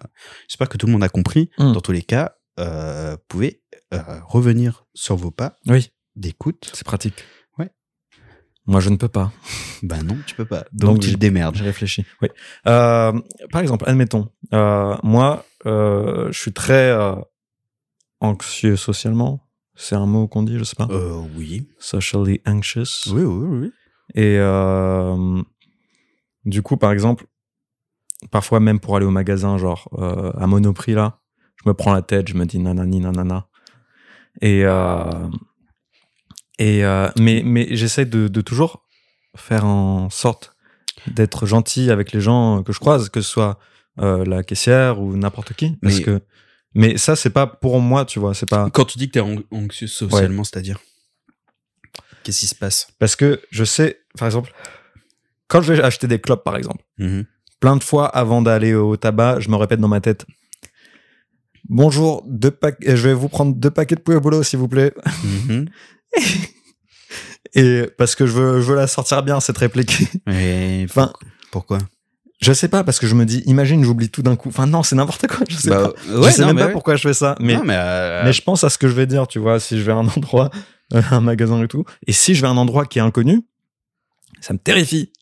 j'espère 0.49 0.69
que 0.69 0.77
tout 0.79 0.87
le 0.87 0.93
monde 0.93 1.05
a 1.05 1.09
compris 1.09 1.51
Hmm. 1.59 1.73
dans 1.73 1.81
tous 1.81 1.93
les 1.93 2.03
cas 2.03 2.35
euh, 2.59 3.13
vous 3.13 3.23
pouvez 3.29 3.63
euh, 3.95 4.01
revenir 4.27 4.85
sur 4.95 5.17
vos 5.17 5.31
pas 5.31 5.57
Oui, 5.67 5.91
d'écoute 6.17 6.71
c'est 6.75 6.85
pratique. 6.85 7.25
Ouais. 7.59 7.71
Moi, 8.67 8.81
je 8.81 8.91
ne 8.91 8.97
peux 8.97 9.09
pas. 9.09 9.33
bah 9.83 10.03
non 10.03 10.17
tu 10.27 10.35
peux 10.35 10.45
pas 10.45 10.65
donc, 10.73 10.95
Donc, 10.95 11.01
tu 11.01 11.09
j'ai- 11.09 11.15
te 11.15 11.19
démerdes 11.21 11.57
J'ai 11.57 11.65
réfléchi. 11.65 12.05
Oui. 12.21 12.29
Par 12.65 13.61
exemple, 13.61 13.85
admettons, 13.89 14.29
moi, 14.53 15.45
je 15.65 16.31
suis 16.33 16.53
très 16.53 16.95
anxieux 18.21 18.77
socialement. 18.77 19.41
C'est 19.75 19.95
un 19.97 20.07
mot 20.07 20.29
qu'on 20.29 20.43
dit, 20.43 20.59
je 20.59 20.65
sais 20.65 20.77
pas. 20.77 20.89
oui 21.37 21.67
Socially 21.79 22.41
anxious. 22.47 23.09
oui 23.11 23.23
oui 23.25 23.47
oui 23.61 23.73
Et 24.15 24.37
du 26.45 26.63
coup, 26.63 26.77
par 26.77 26.93
exemple, 26.93 27.27
parfois 28.31 28.61
même 28.61 28.81
pour 28.81 28.97
aller 28.97 29.07
au 29.07 29.11
magasin, 29.11 29.59
genre 29.59 29.89
euh, 29.99 30.33
à 30.39 30.47
Monoprix 30.47 30.95
là, 30.95 31.21
je 31.63 31.69
me 31.69 31.75
prends 31.75 31.93
la 31.93 32.03
tête, 32.03 32.29
je 32.29 32.35
me 32.35 32.45
dis 32.47 32.59
nanani 32.59 33.01
nanana. 33.01 33.47
Et 34.41 34.65
euh, 34.65 35.29
et 36.59 36.85
euh, 36.85 37.09
mais 37.19 37.43
mais 37.45 37.75
j'essaie 37.77 38.07
de, 38.07 38.29
de 38.29 38.41
toujours 38.41 38.85
faire 39.37 39.65
en 39.65 40.11
sorte 40.11 40.55
d'être 41.07 41.47
gentil 41.47 41.91
avec 41.91 42.13
les 42.13 42.21
gens 42.21 42.63
que 42.63 42.73
je 42.73 42.79
croise, 42.79 43.09
que 43.09 43.21
ce 43.21 43.29
soit 43.31 43.59
la 43.97 44.43
caissière 44.43 45.01
ou 45.01 45.17
n'importe 45.17 45.53
qui, 45.55 45.73
parce 45.83 45.97
Mais- 45.99 46.03
que 46.03 46.21
mais 46.75 46.97
ça 46.97 47.15
c'est 47.17 47.31
pas 47.31 47.47
pour 47.47 47.81
moi, 47.81 48.05
tu 48.07 48.19
vois, 48.19 48.35
c'est 48.35 48.49
pas 48.49 48.71
quand 48.71 48.87
tu 48.87 48.97
dis 48.99 49.09
que 49.09 49.13
t'es 49.13 49.21
an- 49.21 49.43
anxieux 49.51 49.87
socialement 49.87 50.45
c'est-à-dire 50.45 50.79
qu'est-ce 52.23 52.41
qui 52.41 52.47
se 52.47 52.55
passe? 52.55 52.89
Parce 52.99 53.17
que 53.17 53.43
je 53.51 53.65
sais, 53.65 54.01
par 54.19 54.27
exemple, 54.27 54.53
quand 55.49 55.61
je 55.63 55.73
vais 55.73 55.83
acheter 55.83 56.07
des 56.07 56.21
clopes, 56.21 56.45
par 56.45 56.57
exemple. 56.57 56.83
Mhm. 56.99 57.25
plein 57.61 57.77
de 57.77 57.85
fois 57.85 58.07
avant 58.09 58.43
d'aller 58.43 58.75
au 58.75 58.97
tabac, 58.97 59.39
je 59.41 59.49
me 59.49 59.55
répète 59.57 59.79
dans 59.81 59.87
ma 59.89 60.01
tête. 60.01 60.25
Bonjour, 61.69 62.25
deux 62.27 62.51
pack- 62.51 62.79
je 62.85 63.09
vais 63.09 63.15
vous 63.15 63.29
prendre 63.29 63.55
deux 63.55 63.71
paquets 63.71 63.95
de 63.95 64.01
Pueblo, 64.01 64.43
s'il 64.43 64.59
vous 64.59 64.69
plaît. 64.69 64.93
Mhm. 65.49 65.67
Et 67.55 67.87
parce 67.99 68.15
que 68.15 68.27
je 68.27 68.33
veux, 68.33 68.61
je 68.61 68.67
veux 68.67 68.77
la 68.77 68.87
sortir 68.87 69.23
bien, 69.23 69.39
cette 69.41 69.59
réplique. 69.59 70.03
Et 70.31 70.85
Enfin, 70.89 71.13
pourquoi? 71.51 71.79
Je 72.41 72.53
sais 72.53 72.67
pas 72.69 72.83
parce 72.83 72.99
que 72.99 73.07
je 73.07 73.15
me 73.15 73.25
dis, 73.25 73.43
imagine, 73.47 73.85
j'oublie 73.85 74.11
tout 74.11 74.23
d'un 74.23 74.35
coup. 74.35 74.49
Enfin 74.49 74.67
non, 74.67 74.83
c'est 74.83 74.97
n'importe 74.97 75.27
quoi. 75.29 75.45
Je 75.49 75.57
sais 75.57 75.71
Bah, 75.71 75.93
pas. 76.09 76.19
ouais, 76.19 76.31
je 76.31 76.35
sais 76.35 76.41
non, 76.43 76.49
même 76.49 76.57
pas 76.57 76.67
ouais. 76.67 76.73
pourquoi 76.73 76.97
je 76.97 77.03
fais 77.07 77.15
ça. 77.15 77.37
Mais 77.39 77.55
Non, 77.55 77.63
mais, 77.65 77.77
euh, 77.77 78.23
mais 78.25 78.33
je 78.33 78.43
pense 78.43 78.65
à 78.65 78.71
ce 78.71 78.79
que 78.79 78.89
je 78.89 78.95
vais 78.95 79.07
dire, 79.07 79.29
tu 79.29 79.39
vois, 79.39 79.61
si 79.61 79.79
je 79.79 79.83
vais 79.85 79.93
à 79.93 79.97
un 79.97 80.09
endroit, 80.09 80.51
euh, 80.95 81.03
un 81.13 81.21
magasin 81.21 81.63
et 81.63 81.69
tout. 81.69 81.85
Et 82.07 82.13
si 82.13 82.35
je 82.35 82.41
vais 82.41 82.49
à 82.49 82.51
un 82.51 82.57
endroit 82.57 82.87
qui 82.87 82.99
est 82.99 83.03
inconnu, 83.03 83.43
ça 84.41 84.55
me 84.55 84.59
terrifie. 84.59 85.13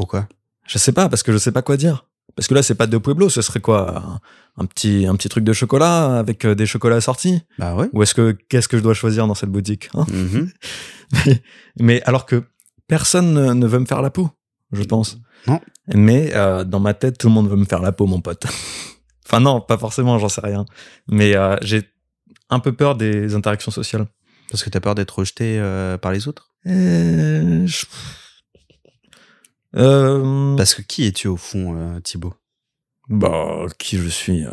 Pourquoi? 0.00 0.26
Je 0.66 0.78
sais 0.78 0.92
pas, 0.92 1.08
parce 1.10 1.22
que 1.22 1.30
je 1.32 1.36
sais 1.38 1.52
pas 1.52 1.60
quoi 1.62 1.76
dire. 1.76 2.06
Parce 2.36 2.46
que 2.48 2.54
là, 2.54 2.62
c'est 2.62 2.74
pas 2.74 2.86
de 2.86 2.96
Pueblo, 2.96 3.28
ce 3.28 3.42
serait 3.42 3.60
quoi? 3.60 3.98
Un, 3.98 4.62
un 4.62 4.64
petit, 4.66 5.04
un 5.06 5.14
petit 5.14 5.28
truc 5.28 5.44
de 5.44 5.52
chocolat 5.52 6.18
avec 6.18 6.44
euh, 6.46 6.54
des 6.54 6.64
chocolats 6.64 6.96
assortis? 6.96 7.42
Bah 7.58 7.74
ouais. 7.74 7.90
Ou 7.92 8.02
est-ce 8.02 8.14
que, 8.14 8.32
qu'est-ce 8.48 8.66
que 8.68 8.78
je 8.78 8.82
dois 8.82 8.94
choisir 8.94 9.26
dans 9.26 9.34
cette 9.34 9.50
boutique 9.50 9.90
hein? 9.94 10.06
Mhm. 10.12 10.50
Mais 11.80 12.02
alors 12.04 12.24
que 12.24 12.44
personne 12.86 13.34
ne, 13.34 13.52
ne 13.52 13.66
veut 13.66 13.78
me 13.80 13.84
faire 13.84 14.00
la 14.00 14.10
peau, 14.10 14.30
je 14.72 14.82
pense. 14.84 15.18
Non. 15.46 15.60
Mais 15.92 16.30
euh, 16.34 16.64
dans 16.64 16.80
ma 16.80 16.94
tête, 16.94 17.18
tout 17.18 17.26
le 17.28 17.34
monde 17.34 17.48
veut 17.50 17.56
me 17.56 17.64
faire 17.66 17.82
la 17.82 17.92
peau, 17.92 18.06
mon 18.06 18.20
pote. 18.20 18.44
enfin 19.26 19.40
non, 19.40 19.60
pas 19.60 19.76
forcément, 19.76 20.18
j'en 20.18 20.28
sais 20.30 20.40
rien. 20.40 20.64
Mais 21.08 21.36
euh, 21.36 21.56
j'ai 21.62 21.82
un 22.48 22.60
peu 22.60 22.72
peur 22.72 22.94
des 22.94 23.34
interactions 23.34 23.70
sociales. 23.72 24.06
Parce 24.50 24.64
que 24.64 24.70
t'as 24.70 24.80
peur 24.80 24.94
d'être 24.94 25.18
rejeté 25.18 25.58
euh, 25.58 25.98
par 25.98 26.10
les 26.12 26.26
autres? 26.26 26.50
Euh, 26.66 27.66
je- 27.66 27.86
Euh, 29.76 30.56
Parce 30.56 30.74
que 30.74 30.82
qui 30.82 31.06
es-tu 31.06 31.28
au 31.28 31.36
fond, 31.36 31.76
euh, 31.76 32.00
Thibaut? 32.00 32.34
Bah, 33.08 33.66
qui 33.78 33.98
je 33.98 34.08
suis 34.08 34.44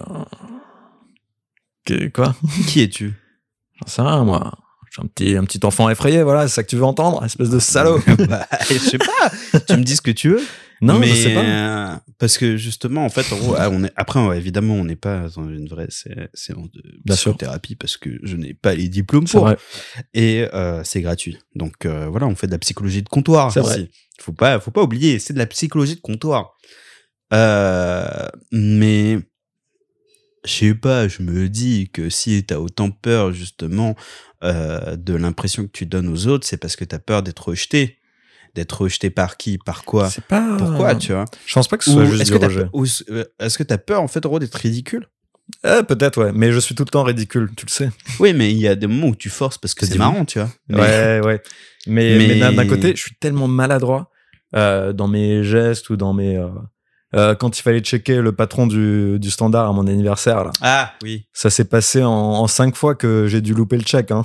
que- 1.86 2.08
Quoi? 2.10 2.36
Qui 2.68 2.82
es-tu? 2.82 3.14
J'en 3.82 3.88
sais 3.88 4.02
rien, 4.02 4.24
moi. 4.24 4.58
Suis 4.92 5.02
un 5.02 5.08
petit, 5.08 5.36
un 5.36 5.44
petit 5.44 5.60
enfant 5.66 5.90
effrayé, 5.90 6.24
voilà, 6.24 6.48
c'est 6.48 6.56
ça 6.56 6.64
que 6.64 6.70
tu 6.70 6.76
veux 6.78 6.84
entendre, 6.86 7.24
espèce 7.24 7.50
de 7.50 7.60
salaud. 7.60 8.00
bah, 8.30 8.48
Je 8.70 8.78
sais 8.78 8.98
pas. 8.98 9.60
tu 9.68 9.74
me 9.78 9.84
dis 9.84 9.96
ce 9.96 10.02
que 10.02 10.12
tu 10.12 10.30
veux. 10.30 10.42
Non, 10.82 10.98
mais 11.00 11.08
je 11.08 11.16
sais 11.16 11.34
pas. 11.34 11.42
euh, 11.44 11.96
parce 12.20 12.38
que 12.38 12.56
justement, 12.56 13.04
en 13.04 13.10
fait, 13.10 13.32
en 13.34 13.38
gros, 13.38 13.56
ah, 13.58 13.70
on 13.72 13.84
est 13.84 13.92
après 13.96 14.24
ouais, 14.26 14.38
évidemment, 14.38 14.76
on 14.76 14.86
n'est 14.86 14.96
pas 14.96 15.28
dans 15.36 15.50
une 15.50 15.68
vraie 15.68 15.88
sé- 15.90 16.30
séance 16.36 16.72
de 16.72 16.82
psychothérapie 17.32 17.76
parce 17.76 17.98
que 17.98 18.12
je 18.24 18.36
n'ai 18.38 18.54
pas 18.54 18.76
les 18.76 18.88
diplômes 18.88 19.26
pour 19.28 19.42
vrai. 19.46 19.58
et 20.14 20.48
euh, 20.54 20.84
c'est 20.84 21.02
gratuit. 21.02 21.38
Donc 21.56 21.86
euh, 21.86 22.08
voilà, 22.08 22.28
on 22.28 22.36
fait 22.36 22.46
de 22.48 22.52
la 22.52 22.60
psychologie 22.60 23.02
de 23.02 23.10
comptoir. 23.10 23.52
C'est 23.52 23.60
vrai. 23.62 23.90
Faut 24.20 24.34
pas, 24.34 24.60
faut 24.60 24.72
pas 24.72 24.82
oublier, 24.84 25.20
c'est 25.20 25.34
de 25.34 25.38
la 25.40 25.46
psychologie 25.46 25.96
de 25.96 26.02
comptoir. 26.02 26.56
Euh, 27.34 28.28
mais 28.52 29.20
je 30.46 30.52
sais 30.52 30.74
pas, 30.76 31.08
je 31.08 31.22
me 31.22 31.50
dis 31.50 31.90
que 31.92 32.10
si 32.10 32.44
t'as 32.46 32.58
autant 32.58 32.90
peur 32.92 33.34
justement 33.34 33.96
euh, 34.44 34.96
de 34.96 35.14
l'impression 35.14 35.64
que 35.66 35.72
tu 35.72 35.86
donnes 35.86 36.08
aux 36.08 36.28
autres, 36.28 36.48
c'est 36.48 36.58
parce 36.58 36.76
que 36.76 36.86
t'as 36.86 37.00
peur 37.00 37.24
d'être 37.24 37.50
rejeté. 37.50 37.98
D'être 38.56 38.82
rejeté 38.82 39.10
par 39.12 39.38
qui, 39.38 39.60
par 39.60 39.84
quoi, 39.84 40.10
pas. 40.28 40.58
pourquoi, 40.58 40.96
tu 40.96 41.12
vois? 41.12 41.26
Je 41.46 41.54
pense 41.54 41.68
pas 41.68 41.78
que 41.78 41.84
ce 41.84 41.92
Ou 41.92 41.94
soit 41.96 42.06
juste 42.06 42.22
Est-ce 42.24 42.32
du 42.32 42.40
que 42.40 42.46
rejet. 42.46 42.68
euh, 43.12 43.26
est-ce 43.40 43.58
que 43.58 43.64
t'as 43.64 43.78
peur 43.78 44.02
en 44.02 44.08
fait 44.08 44.26
en 44.26 44.30
gros 44.30 44.40
d'être 44.40 44.56
ridicule? 44.56 45.08
Eh, 45.64 45.84
peut-être, 45.88 46.22
ouais. 46.24 46.32
Mais 46.34 46.52
je 46.52 46.60
suis 46.60 46.76
tout 46.76 46.84
le 46.84 46.90
temps 46.90 47.04
ridicule, 47.04 47.50
tu 47.56 47.66
le 47.66 47.72
sais. 47.72 47.90
Oui, 48.20 48.34
mais 48.34 48.52
il 48.52 48.58
y 48.58 48.68
a 48.68 48.76
des 48.76 48.88
moments 48.88 49.08
où 49.08 49.16
tu 49.16 49.30
forces 49.30 49.58
parce 49.58 49.74
que 49.74 49.86
C'est 49.86 49.98
marrant, 49.98 50.26
tu 50.26 50.40
vois. 50.40 50.50
Mais- 50.70 50.78
Ouais, 50.80 51.22
ouais. 51.26 51.42
Mais, 51.88 52.18
Mais- 52.18 52.28
mais 52.28 52.54
d'un- 52.56 52.68
côté, 52.68 52.92
je 52.96 53.02
suis 53.02 53.16
tellement 53.20 53.48
maladroit 53.48 54.12
euh, 54.56 54.92
dans 54.94 55.08
mes 55.08 55.44
gestes 55.44 55.90
ou 55.90 55.96
dans 55.98 56.14
mes. 56.14 56.38
euh, 56.38 56.48
euh, 57.16 57.36
quand 57.36 57.58
il 57.58 57.62
fallait 57.62 57.80
checker 57.80 58.18
le 58.22 58.34
patron 58.34 58.68
du, 58.68 59.18
du 59.20 59.32
standard 59.32 59.70
à 59.70 59.74
mon 59.74 59.88
anniversaire, 59.88 60.44
là, 60.44 60.52
Ah 60.62 60.94
oui. 61.02 61.26
ça 61.32 61.50
s'est 61.50 61.64
passé 61.66 62.04
en, 62.04 62.12
en 62.12 62.48
cinq 62.48 62.76
fois 62.76 62.96
que 62.96 63.28
j'ai 63.28 63.40
dû 63.40 63.54
louper 63.54 63.78
le 63.78 63.84
check. 63.84 64.12
Hein. 64.12 64.24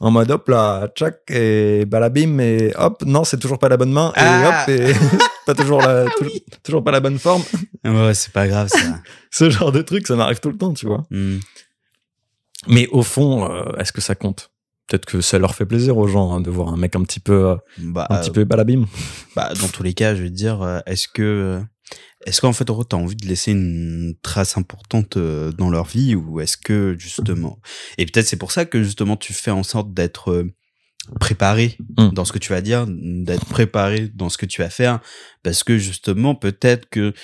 En 0.00 0.10
mode 0.10 0.30
hop 0.30 0.48
là, 0.48 0.88
check 0.94 1.16
et 1.30 1.84
balabim 1.86 2.38
et 2.38 2.72
hop, 2.76 3.02
non, 3.06 3.24
c'est 3.24 3.38
toujours 3.38 3.58
pas 3.58 3.68
la 3.68 3.76
bonne 3.76 3.92
main 3.92 4.12
et 4.16 4.20
Ah. 4.20 4.62
hop, 4.62 4.68
et 4.68 4.92
pas 5.46 5.54
toujours, 5.54 5.80
la, 5.80 6.04
tou- 6.04 6.30
toujours 6.62 6.84
pas 6.84 6.90
la 6.90 7.00
bonne 7.00 7.18
forme. 7.18 7.42
Ouais, 7.84 8.12
c'est 8.14 8.32
pas 8.32 8.46
grave 8.48 8.68
ça. 8.68 8.78
Ce 9.30 9.48
genre 9.50 9.72
de 9.72 9.80
truc, 9.82 10.06
ça 10.06 10.16
m'arrive 10.16 10.40
tout 10.40 10.50
le 10.50 10.56
temps, 10.58 10.72
tu 10.74 10.86
vois. 10.86 11.04
Hmm. 11.10 11.38
Mais 12.68 12.88
au 12.88 13.02
fond, 13.02 13.50
euh, 13.50 13.72
est-ce 13.78 13.92
que 13.92 14.00
ça 14.00 14.14
compte? 14.14 14.50
Peut-être 14.88 15.04
que 15.06 15.20
ça 15.20 15.38
leur 15.38 15.54
fait 15.54 15.66
plaisir 15.66 15.96
aux 15.96 16.06
gens 16.06 16.32
hein, 16.32 16.40
de 16.40 16.50
voir 16.50 16.68
un 16.68 16.76
mec 16.76 16.94
un 16.96 17.02
petit 17.02 17.20
peu, 17.20 17.50
euh, 17.50 17.56
Bah, 17.78 18.06
un 18.10 18.18
petit 18.20 18.30
peu 18.30 18.44
balabim. 18.44 18.84
bah, 19.34 19.52
dans 19.60 19.68
tous 19.68 19.82
les 19.82 19.94
cas, 19.94 20.14
je 20.14 20.22
veux 20.22 20.30
dire, 20.30 20.62
euh, 20.62 20.78
est-ce 20.86 21.08
que, 21.08 21.60
est-ce 22.24 22.40
qu'en 22.40 22.52
fait, 22.52 22.66
gros, 22.66 22.84
t'as 22.84 22.96
envie 22.96 23.16
de 23.16 23.26
laisser 23.26 23.52
une 23.52 24.14
trace 24.22 24.56
importante 24.56 25.16
euh, 25.16 25.52
dans 25.52 25.70
leur 25.70 25.86
vie 25.86 26.14
ou 26.14 26.40
est-ce 26.40 26.56
que 26.56 26.96
justement, 26.98 27.60
et 27.98 28.06
peut-être 28.06 28.26
c'est 28.26 28.36
pour 28.36 28.52
ça 28.52 28.64
que 28.64 28.82
justement 28.82 29.16
tu 29.16 29.32
fais 29.32 29.50
en 29.52 29.62
sorte 29.62 29.92
d'être 29.94 30.30
euh, 30.32 30.52
préparé 31.20 31.76
Mm. 31.98 32.10
dans 32.10 32.24
ce 32.24 32.32
que 32.32 32.38
tu 32.38 32.52
vas 32.52 32.60
dire, 32.60 32.86
d'être 32.88 33.46
préparé 33.46 34.10
dans 34.14 34.28
ce 34.28 34.38
que 34.38 34.46
tu 34.46 34.60
vas 34.60 34.70
faire, 34.70 35.00
parce 35.42 35.62
que 35.64 35.78
justement, 35.78 36.34
peut-être 36.34 36.88
que 36.90 37.14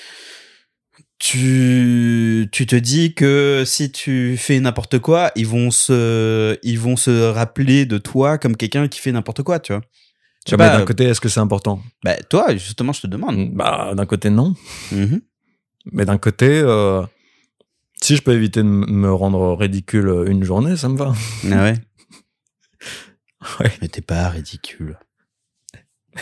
tu, 1.19 2.49
tu 2.51 2.67
te 2.67 2.75
dis 2.75 3.15
que 3.15 3.63
si 3.65 3.93
tu 3.93 4.37
fais 4.37 4.59
n'importe 4.59 4.99
quoi, 4.99 5.31
ils 5.37 5.47
vont 5.47 5.71
se, 5.71 6.59
ils 6.63 6.79
vont 6.81 6.97
se 6.97 7.31
rappeler 7.31 7.87
de 7.87 7.99
toi 7.99 8.39
comme 8.39 8.57
quelqu'un 8.57 8.89
qui 8.89 8.99
fait 8.99 9.13
n'importe 9.13 9.43
quoi, 9.43 9.61
tu 9.61 9.73
vois? 9.73 9.83
Ah, 10.49 10.51
mais 10.53 10.57
pas, 10.57 10.79
d'un 10.79 10.85
côté, 10.85 11.05
est-ce 11.05 11.21
que 11.21 11.29
c'est 11.29 11.41
important? 11.41 11.81
Bah, 12.05 12.17
toi, 12.17 12.53
justement, 12.53 12.93
je 12.93 13.03
te 13.03 13.07
demande. 13.07 13.51
Bah, 13.55 13.95
d'un 13.95 14.07
côté, 14.07 14.29
non. 14.31 14.55
Mhm. 14.91 15.21
Mais 15.93 16.05
d'un 16.05 16.19
côté, 16.19 16.49
euh, 16.49 17.03
si 18.01 18.17
je 18.17 18.23
peux 18.23 18.33
éviter 18.33 18.61
de 18.63 18.69
me 18.69 19.13
rendre 19.13 19.55
ridicule 19.57 20.25
une 20.27 20.43
journée, 20.45 20.77
ça 20.77 20.89
me 20.89 20.97
va. 20.97 21.13
Ah 21.51 21.63
ouais? 21.63 21.75
Ouais. 23.59 23.73
Mais 23.81 23.89
t'es 23.89 24.03
pas 24.03 24.29
ridicule. 24.29 24.97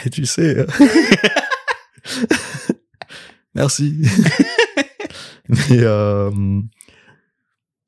Et 0.07 0.11
tu 0.11 0.25
sais. 0.25 0.57
euh, 0.57 0.67
Merci. 3.55 4.01
mais 5.49 5.81
euh, 5.81 6.31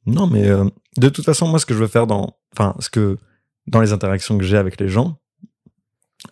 non, 0.06 0.26
mais 0.26 0.48
euh, 0.48 0.64
de 0.98 1.08
toute 1.08 1.24
façon, 1.24 1.48
moi, 1.48 1.58
ce 1.58 1.66
que 1.66 1.74
je 1.74 1.78
veux 1.78 1.86
faire 1.88 2.06
dans, 2.06 2.36
enfin, 2.54 2.74
ce 2.80 2.90
que 2.90 3.16
dans 3.66 3.80
les 3.80 3.92
interactions 3.92 4.36
que 4.36 4.44
j'ai 4.44 4.56
avec 4.58 4.80
les 4.80 4.88
gens, 4.88 5.18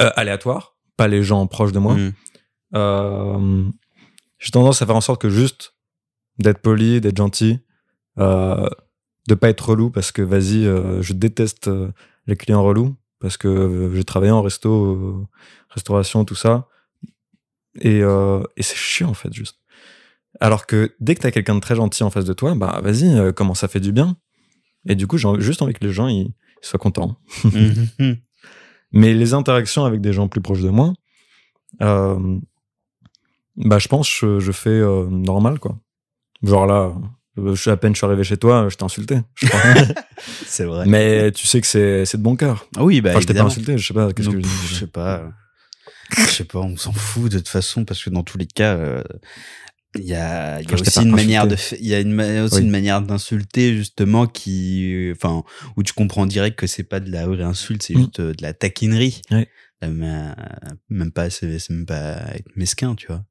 euh, 0.00 0.10
aléatoires, 0.16 0.76
pas 0.96 1.08
les 1.08 1.22
gens 1.22 1.46
proches 1.46 1.72
de 1.72 1.78
moi, 1.78 1.94
Mhm. 1.94 2.12
euh, 2.74 3.64
j'ai 4.38 4.50
tendance 4.50 4.80
à 4.82 4.86
faire 4.86 4.96
en 4.96 5.00
sorte 5.00 5.20
que 5.20 5.30
juste 5.30 5.74
d'être 6.38 6.58
poli, 6.60 7.00
d'être 7.00 7.16
gentil, 7.16 7.60
euh, 8.18 8.68
de 9.28 9.34
pas 9.34 9.48
être 9.50 9.68
relou 9.70 9.90
parce 9.90 10.12
que 10.12 10.22
vas-y, 10.22 10.66
euh, 10.66 11.02
je 11.02 11.12
déteste 11.12 11.70
les 12.26 12.36
clients 12.36 12.62
relous 12.62 12.96
parce 13.18 13.36
que 13.36 13.90
j'ai 13.94 14.04
travaillé 14.04 14.32
en 14.32 14.40
resto, 14.42 15.28
restauration, 15.68 16.24
tout 16.24 16.34
ça, 16.34 16.68
et, 17.80 17.98
et 18.00 18.62
c'est 18.62 18.76
chiant 18.76 19.10
en 19.10 19.14
fait 19.14 19.32
juste. 19.32 19.58
Alors 20.40 20.66
que 20.66 20.94
dès 21.00 21.14
que 21.14 21.20
t'as 21.20 21.30
quelqu'un 21.30 21.54
de 21.54 21.60
très 21.60 21.74
gentil 21.76 22.02
en 22.02 22.08
face 22.10 22.24
de 22.24 22.32
toi, 22.32 22.54
bah 22.54 22.80
vas-y, 22.82 23.32
comment 23.34 23.54
ça 23.54 23.68
fait 23.68 23.80
du 23.80 23.92
bien? 23.92 24.16
Et 24.86 24.94
du 24.94 25.06
coup, 25.06 25.18
j'ai 25.18 25.28
juste 25.40 25.60
envie 25.60 25.74
que 25.74 25.84
les 25.84 25.92
gens 25.92 26.08
ils, 26.08 26.28
ils 26.28 26.32
soient 26.62 26.78
contents. 26.78 27.18
Mhm. 27.44 28.16
Mais 28.92 29.14
les 29.14 29.34
interactions 29.34 29.84
avec 29.84 30.00
des 30.00 30.12
gens 30.12 30.28
plus 30.28 30.40
proches 30.40 30.62
de 30.62 30.68
moi, 30.70 30.92
euh, 31.82 32.38
bah 33.56 33.78
je 33.78 33.88
pense 33.88 34.08
que 34.08 34.38
je, 34.38 34.40
je 34.40 34.52
fais 34.52 34.70
euh, 34.70 35.06
normal 35.08 35.58
quoi. 35.58 35.78
Genre 36.42 36.66
là, 36.66 36.92
euh, 37.38 37.54
je 37.54 37.70
à 37.70 37.76
peine 37.76 37.94
je 37.94 37.98
suis 37.98 38.06
arrivé 38.06 38.24
chez 38.24 38.36
toi, 38.36 38.68
je 38.68 38.76
t'ai 38.76 38.84
insulté. 38.84 39.18
je. 39.36 39.46
C'est 40.46 40.64
vrai. 40.64 40.84
Mais 40.86 41.30
tu 41.32 41.46
sais 41.46 41.60
que 41.60 41.66
c'est 41.66 42.04
c'est 42.04 42.18
de 42.18 42.22
bon 42.22 42.36
cœur. 42.36 42.66
Ah 42.76 42.84
oui, 42.84 43.00
bah, 43.00 43.10
Enfin, 43.10 43.20
je 43.20 43.26
t'ai 43.26 43.34
pas 43.34 43.42
insulté, 43.42 43.78
je 43.78 43.86
sais 43.86 43.94
pas. 43.94 44.12
Qu'est-ce 44.12 44.28
Non, 44.28 44.34
que 44.36 44.42
pff, 44.42 44.68
je 44.70 44.74
sais 44.74 44.86
pas. 44.86 45.22
Je 46.16 46.22
sais 46.22 46.44
pas, 46.44 46.58
on 46.58 46.76
s'en 46.76 46.92
fout 46.92 47.30
de 47.30 47.38
toute 47.38 47.48
façon 47.48 47.84
parce 47.84 48.02
que 48.02 48.10
dans 48.10 48.24
tous 48.24 48.36
les 48.36 48.46
cas, 48.46 48.74
euh, 48.74 49.02
il 49.98 50.04
y 50.04 50.14
a, 50.14 50.60
y 50.60 50.72
aussi 50.74 51.00
une 51.02 51.10
manière 51.10 51.48
de, 51.48 51.56
il 51.80 51.86
y 51.86 51.94
a 51.94 52.00
une, 52.00 52.20
aussi 52.42 52.56
Oui. 52.56 52.62
une 52.62 52.70
manière 52.70 53.02
d'insulter 53.02 53.74
justement 53.76 54.26
qui, 54.26 55.10
enfin, 55.14 55.42
où 55.76 55.82
tu 55.82 55.92
comprends 55.92 56.26
direct 56.26 56.56
que 56.58 56.66
c'est 56.68 56.84
pas 56.84 57.00
de 57.00 57.10
la 57.10 57.26
vraie 57.26 57.42
insulte, 57.42 57.82
c'est 57.82 57.94
Mm. 57.94 57.98
juste 57.98 58.20
euh, 58.20 58.32
de 58.32 58.42
la 58.42 58.52
taquinerie. 58.52 59.20
Euh, 59.32 59.44
Même 60.90 61.10
pas, 61.12 61.28
c'est 61.30 61.70
même 61.70 61.86
pas 61.86 62.18
être 62.34 62.54
mesquin, 62.56 62.94
tu 62.94 63.06
vois. 63.08 63.24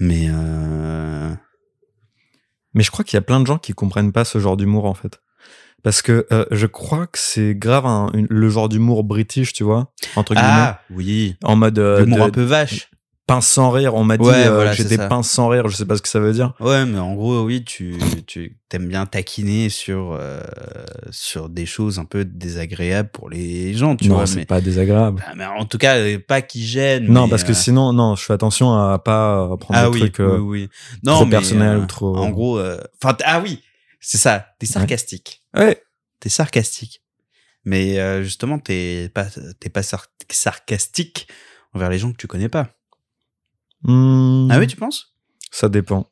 Mais 0.00 0.26
euh... 0.28 1.32
Mais 2.74 2.82
je 2.82 2.90
crois 2.90 3.04
qu'il 3.04 3.16
y 3.16 3.18
a 3.18 3.22
plein 3.22 3.40
de 3.40 3.46
gens 3.46 3.58
qui 3.58 3.72
comprennent 3.72 4.10
pas 4.12 4.24
ce 4.24 4.38
genre 4.40 4.56
d'humour 4.56 4.84
en 4.86 4.94
fait. 4.94 5.20
Parce 5.84 6.00
que 6.02 6.26
euh, 6.32 6.46
je 6.50 6.66
crois 6.66 7.06
que 7.06 7.18
c'est 7.18 7.54
grave 7.54 7.84
une- 8.14 8.26
le 8.30 8.48
genre 8.48 8.68
d'humour 8.68 9.04
british, 9.04 9.52
tu 9.52 9.62
vois, 9.64 9.92
entre 10.16 10.34
guillemets, 10.34 10.48
ah 10.50 10.80
oui, 10.90 11.36
en 11.44 11.56
mode 11.56 11.78
euh, 11.78 12.00
l'humour 12.00 12.22
un 12.24 12.30
peu 12.30 12.42
vache. 12.42 12.90
Pince 13.26 13.46
sans 13.48 13.70
rire. 13.70 13.94
On 13.94 14.04
m'a 14.04 14.16
dit 14.16 14.24
Ouais, 14.24 14.46
euh, 14.46 14.54
voilà, 14.54 14.70
que 14.70 14.76
c'est 14.76 14.82
j'étais 14.84 14.96
ça. 14.96 15.08
pince 15.08 15.30
sans 15.30 15.48
rire, 15.48 15.68
je 15.68 15.76
sais 15.76 15.86
pas 15.86 15.96
ce 15.96 16.02
que 16.02 16.08
ça 16.08 16.20
veut 16.20 16.32
dire. 16.32 16.54
Ouais, 16.60 16.84
mais 16.84 16.98
en 16.98 17.14
gros, 17.14 17.42
oui, 17.42 17.64
tu, 17.64 17.98
tu 18.26 18.58
aimes 18.72 18.88
bien 18.88 19.06
taquiner 19.06 19.68
sur, 19.68 20.16
euh, 20.18 20.40
sur 21.10 21.48
des 21.48 21.66
choses 21.66 21.98
un 21.98 22.04
peu 22.04 22.24
désagréables 22.24 23.10
pour 23.10 23.30
les 23.30 23.72
gens, 23.74 23.96
tu 23.96 24.08
non, 24.08 24.26
c'est 24.26 24.44
pas 24.44 24.60
désagréable. 24.60 25.22
Ah, 25.26 25.32
mais 25.36 25.44
en 25.46 25.64
tout 25.64 25.78
cas, 25.78 25.96
euh, 25.96 26.18
pas 26.18 26.42
qui 26.42 26.66
gêne. 26.66 27.06
Non, 27.06 27.24
mais, 27.24 27.30
parce 27.30 27.44
que 27.44 27.52
euh, 27.52 27.54
sinon, 27.54 27.92
non, 27.92 28.16
je 28.16 28.24
fais 28.24 28.32
attention 28.32 28.74
à 28.74 28.98
pas 28.98 29.56
prendre 29.58 29.80
ah 29.80 29.82
des 29.84 29.94
oui, 29.94 29.98
trucs 30.00 30.18
oui, 30.18 30.38
oui. 30.38 30.68
Non, 31.04 31.14
trop 31.14 31.24
mais, 31.24 31.30
personnels 31.30 31.78
ou 31.78 31.86
trop. 31.86 32.16
En 32.16 32.30
gros, 32.30 32.60
enfin, 33.02 33.16
ah 33.24 33.40
oui, 33.40 33.62
c'est 34.00 34.18
ça. 34.18 34.46
T'es 34.58 34.66
sarcastique. 34.66 35.42
Ouais. 35.56 35.82
T'es 36.20 36.28
sarcastique. 36.28 37.00
Mais 37.64 38.22
justement, 38.22 38.58
t'es 38.58 39.08
pas, 39.14 39.26
t'es 39.60 39.70
pas 39.70 39.82
sar- 39.82 40.08
sarcastique 40.30 41.28
envers 41.72 41.88
les 41.88 41.98
gens 41.98 42.12
que 42.12 42.16
tu 42.18 42.26
connais 42.26 42.48
pas. 42.50 42.68
Hmm, 43.84 44.48
Ah 44.50 44.58
oui, 44.58 44.66
tu 44.66 44.76
penses? 44.76 45.14
Ça 45.50 45.68
dépend. 45.68 46.10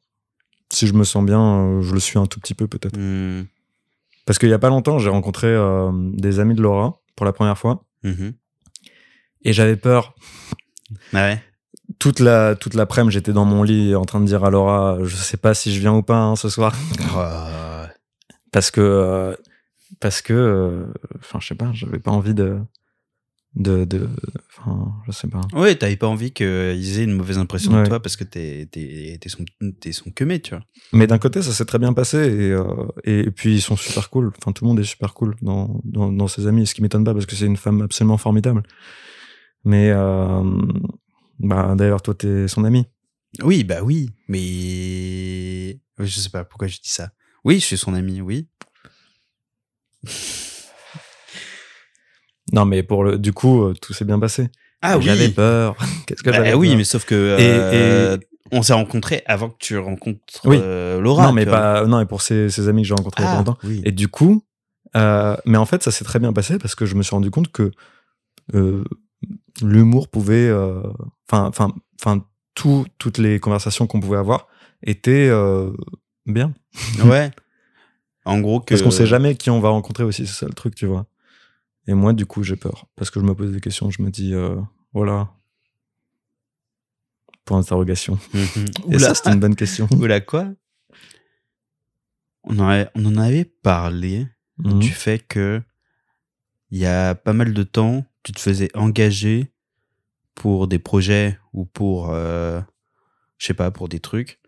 Si 0.70 0.87
je 0.87 0.94
me 0.94 1.04
sens 1.04 1.24
bien, 1.24 1.40
euh, 1.40 1.82
je 1.82 1.92
le 1.92 2.00
suis 2.00 2.18
un 2.18 2.26
tout 2.26 2.40
petit 2.40 2.54
peu 2.54 2.66
peut-être. 2.66 2.96
Hmm. 2.98 3.44
Parce 4.24 4.38
qu'il 4.38 4.48
y 4.48 4.52
a 4.54 4.58
pas 4.58 4.68
longtemps, 4.68 4.98
j'ai 4.98 5.11
rencontré 5.11 5.48
euh, 5.48 5.90
des 6.12 6.38
amis 6.38 6.54
de 6.54 6.62
Laura 6.62 7.00
pour 7.16 7.26
la 7.26 7.32
première 7.32 7.58
fois. 7.58 7.85
Mhm. 8.04 8.35
Et 9.44 9.52
j'avais 9.52 9.76
peur. 9.76 10.14
Ah 11.12 11.28
ouais? 11.28 11.42
Toute 11.98 12.20
la 12.20 12.54
toute 12.54 12.74
l'après-midi, 12.74 13.14
j'étais 13.14 13.32
dans 13.32 13.44
mon 13.44 13.62
lit 13.64 13.94
en 13.94 14.04
train 14.04 14.20
de 14.20 14.26
dire 14.26 14.44
à 14.44 14.50
Laura, 14.50 14.98
je 15.02 15.16
sais 15.16 15.37
pas 15.37 15.54
si 15.54 15.74
je 15.74 15.80
viens 15.80 15.92
ou 15.94 16.02
pas 16.02 16.18
hein, 16.18 16.37
ce 16.37 16.48
soir, 16.48 16.74
parce 18.52 18.70
que 18.70 18.80
euh, 18.80 19.35
parce 20.00 20.22
que, 20.22 20.32
euh, 20.32 20.87
enfin, 21.18 21.38
je 21.40 21.48
sais 21.48 21.54
pas, 21.54 21.70
j'avais 21.72 21.98
pas 21.98 22.11
envie 22.11 22.35
de 22.35 22.58
de 23.54 23.84
de, 23.84 24.08
enfin, 24.48 24.94
je 25.06 25.12
sais 25.12 25.28
pas. 25.28 25.42
Ouais, 25.52 25.74
t'avais 25.74 25.96
pas 25.96 26.06
envie 26.06 26.32
qu'ils 26.32 26.98
aient 26.98 27.04
une 27.04 27.12
mauvaise 27.12 27.38
impression 27.38 27.80
de 27.80 27.86
toi 27.86 28.00
parce 28.00 28.16
que 28.16 28.24
t'es 28.24 28.66
t'es 28.70 29.18
t'es 29.20 29.28
son 29.28 29.44
t'es 29.80 29.92
son 29.92 30.10
tu 30.10 30.50
vois. 30.50 30.64
Mais 30.92 31.06
d'un 31.06 31.18
côté, 31.18 31.42
ça 31.42 31.52
s'est 31.52 31.66
très 31.66 31.78
bien 31.78 31.92
passé 31.92 32.16
et, 32.18 32.50
euh, 32.52 32.64
et 33.04 33.30
puis 33.30 33.56
ils 33.56 33.60
sont 33.60 33.76
super 33.76 34.08
cool. 34.08 34.32
Enfin, 34.38 34.52
tout 34.52 34.64
le 34.64 34.68
monde 34.68 34.80
est 34.80 34.84
super 34.84 35.12
cool 35.12 35.36
dans 35.42 35.80
dans, 35.84 36.10
dans 36.10 36.28
ses 36.28 36.46
amis, 36.46 36.66
ce 36.66 36.74
qui 36.74 36.82
m'étonne 36.82 37.04
pas 37.04 37.12
parce 37.12 37.26
que 37.26 37.36
c'est 37.36 37.46
une 37.46 37.58
femme 37.58 37.82
absolument 37.82 38.16
formidable. 38.16 38.62
Mais 39.64 39.90
euh, 39.90 40.42
bah 41.38 41.74
d'ailleurs, 41.76 42.02
toi, 42.02 42.14
t'es 42.14 42.48
son 42.48 42.64
ami. 42.64 42.86
Oui, 43.42 43.64
bah 43.64 43.82
oui, 43.82 44.10
mais 44.28 45.78
je 45.98 46.20
sais 46.20 46.30
pas 46.30 46.44
pourquoi 46.44 46.68
je 46.68 46.76
dis 46.76 46.90
ça. 46.90 47.12
Oui, 47.44 47.60
je 47.60 47.66
suis 47.66 47.78
son 47.78 47.94
ami, 47.94 48.20
oui. 48.20 48.48
Non, 52.52 52.64
mais 52.64 52.82
pour 52.82 53.04
le, 53.04 53.18
du 53.18 53.32
coup, 53.32 53.62
euh, 53.64 53.74
tout 53.80 53.92
s'est 53.92 54.04
bien 54.04 54.18
passé. 54.18 54.50
Ah 54.82 54.98
oui. 54.98 55.04
J'avais 55.04 55.28
peur. 55.28 55.76
Qu'est-ce 56.06 56.22
que 56.22 56.30
Bah 56.30 56.36
j'avais 56.36 56.54
oui, 56.54 56.68
peur 56.68 56.76
mais 56.76 56.84
sauf 56.84 57.04
que 57.04 57.14
Et- 57.38 57.38
euh, 57.40 58.16
on 58.50 58.62
s'est 58.62 58.72
rencontrés 58.74 59.22
avant 59.26 59.48
que 59.48 59.56
tu 59.58 59.78
rencontres 59.78 60.20
Oui. 60.44 60.58
euh, 60.60 61.00
Laura. 61.00 61.26
non, 61.26 61.32
mais 61.32 61.46
pas, 61.46 61.86
non, 61.86 62.00
et 62.00 62.06
pour 62.06 62.20
ses, 62.22 62.50
ses 62.50 62.68
amis 62.68 62.82
que 62.82 62.88
j'ai 62.88 62.94
rencontrés 62.94 63.22
il 63.22 63.26
y 63.26 63.28
a 63.28 63.30
pas 63.32 63.34
Ah, 63.36 63.38
longtemps. 63.38 63.58
oui. 63.64 63.80
Et 63.84 63.92
du 63.92 64.08
coup, 64.08 64.44
euh, 64.96 65.36
mais 65.46 65.56
en 65.56 65.64
fait, 65.64 65.82
ça 65.82 65.90
s'est 65.90 66.04
très 66.04 66.18
bien 66.18 66.32
passé 66.32 66.58
parce 66.58 66.74
que 66.74 66.84
je 66.84 66.94
me 66.94 67.02
suis 67.02 67.14
rendu 67.14 67.30
compte 67.30 67.50
que 67.50 67.70
euh, 68.54 68.84
l'humour 69.62 70.08
pouvait, 70.08 70.52
enfin, 71.30 71.46
enfin, 71.48 71.72
enfin, 72.00 72.24
tout, 72.54 72.84
toutes 72.98 73.18
les 73.18 73.40
conversations 73.40 73.86
qu'on 73.86 74.00
pouvait 74.00 74.18
avoir 74.18 74.48
étaient 74.84 75.30
bien. 76.26 76.52
Ouais. 77.04 77.30
En 78.24 78.38
gros 78.40 78.60
que. 78.60 78.66
Parce 78.70 78.82
qu'on 78.82 78.90
sait 78.90 79.06
jamais 79.06 79.34
qui 79.36 79.50
on 79.50 79.60
va 79.60 79.70
rencontrer 79.70 80.04
aussi, 80.04 80.26
c'est 80.26 80.34
ça 80.40 80.46
le 80.46 80.52
truc, 80.54 80.74
tu 80.74 80.86
vois. 80.86 81.06
Et 81.88 81.95
moi, 81.95 82.12
du 82.12 82.27
coup, 82.27 82.42
j'ai 82.42 82.57
peur 82.57 82.87
parce 82.97 83.11
que 83.11 83.18
je 83.21 83.25
me 83.25 83.35
pose 83.35 83.53
des 83.53 83.61
questions. 83.61 83.90
Je 83.90 84.03
me 84.03 84.11
dis, 84.11 84.35
euh, 84.35 84.61
voilà. 84.92 85.33
Pour 87.45 87.57
interrogation. 87.57 88.18
Mhm. 88.35 88.66
Et 88.92 88.97
Oula. 88.97 88.99
ça, 88.99 89.14
c'est 89.14 89.33
une 89.33 89.40
bonne 89.40 89.57
question. 89.57 89.88
Oula 89.99 90.21
quoi? 90.21 90.53
On 92.45 92.59
en, 92.59 92.68
avait, 92.68 92.88
on 92.95 93.05
en 93.07 93.16
avait 93.16 93.45
parlé 93.45 94.27
Mhm. 94.59 94.79
du 94.81 94.90
fait 94.90 95.18
que 95.18 95.62
il 96.71 96.79
y 96.79 96.87
a 96.87 97.14
pas 97.14 97.33
mal 97.33 97.53
de 97.55 97.62
temps, 97.62 98.05
tu 98.23 98.33
te 98.33 98.38
faisais 98.40 98.68
engager 98.77 99.53
pour 100.35 100.68
des 100.68 100.79
projets 100.79 101.38
ou 101.53 101.64
pour, 101.64 102.11
euh, 102.11 102.61
je 103.38 103.47
sais 103.47 103.55
pas, 103.55 103.71
pour 103.71 103.88
des 103.88 103.99
trucs. 104.01 104.40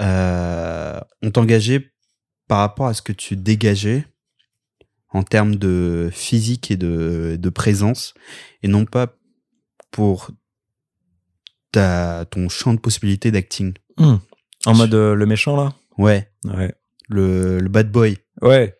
Euh, 0.00 0.98
on 1.22 1.30
t'engageait 1.30 1.92
par 2.48 2.58
rapport 2.58 2.86
à 2.86 2.94
ce 2.94 3.02
que 3.02 3.12
tu 3.12 3.36
dégageais 3.36 4.06
en 5.10 5.22
termes 5.22 5.56
de 5.56 6.10
physique 6.12 6.70
et 6.70 6.76
de, 6.76 7.36
de 7.40 7.48
présence 7.48 8.14
et 8.62 8.68
non 8.68 8.84
pas 8.84 9.16
pour 9.90 10.30
ta, 11.72 12.24
ton 12.30 12.48
champ 12.48 12.74
de 12.74 12.80
possibilités 12.80 13.30
d'acting. 13.30 13.74
Mhm. 13.98 14.20
En 14.66 14.74
mode 14.74 14.94
euh, 14.94 15.14
le 15.14 15.26
méchant, 15.26 15.56
là? 15.56 15.74
Ouais, 15.98 16.30
Ouais. 16.44 16.74
le, 17.08 17.58
le 17.60 17.68
bad 17.68 17.90
boy. 17.90 18.18
Ouais. 18.42 18.76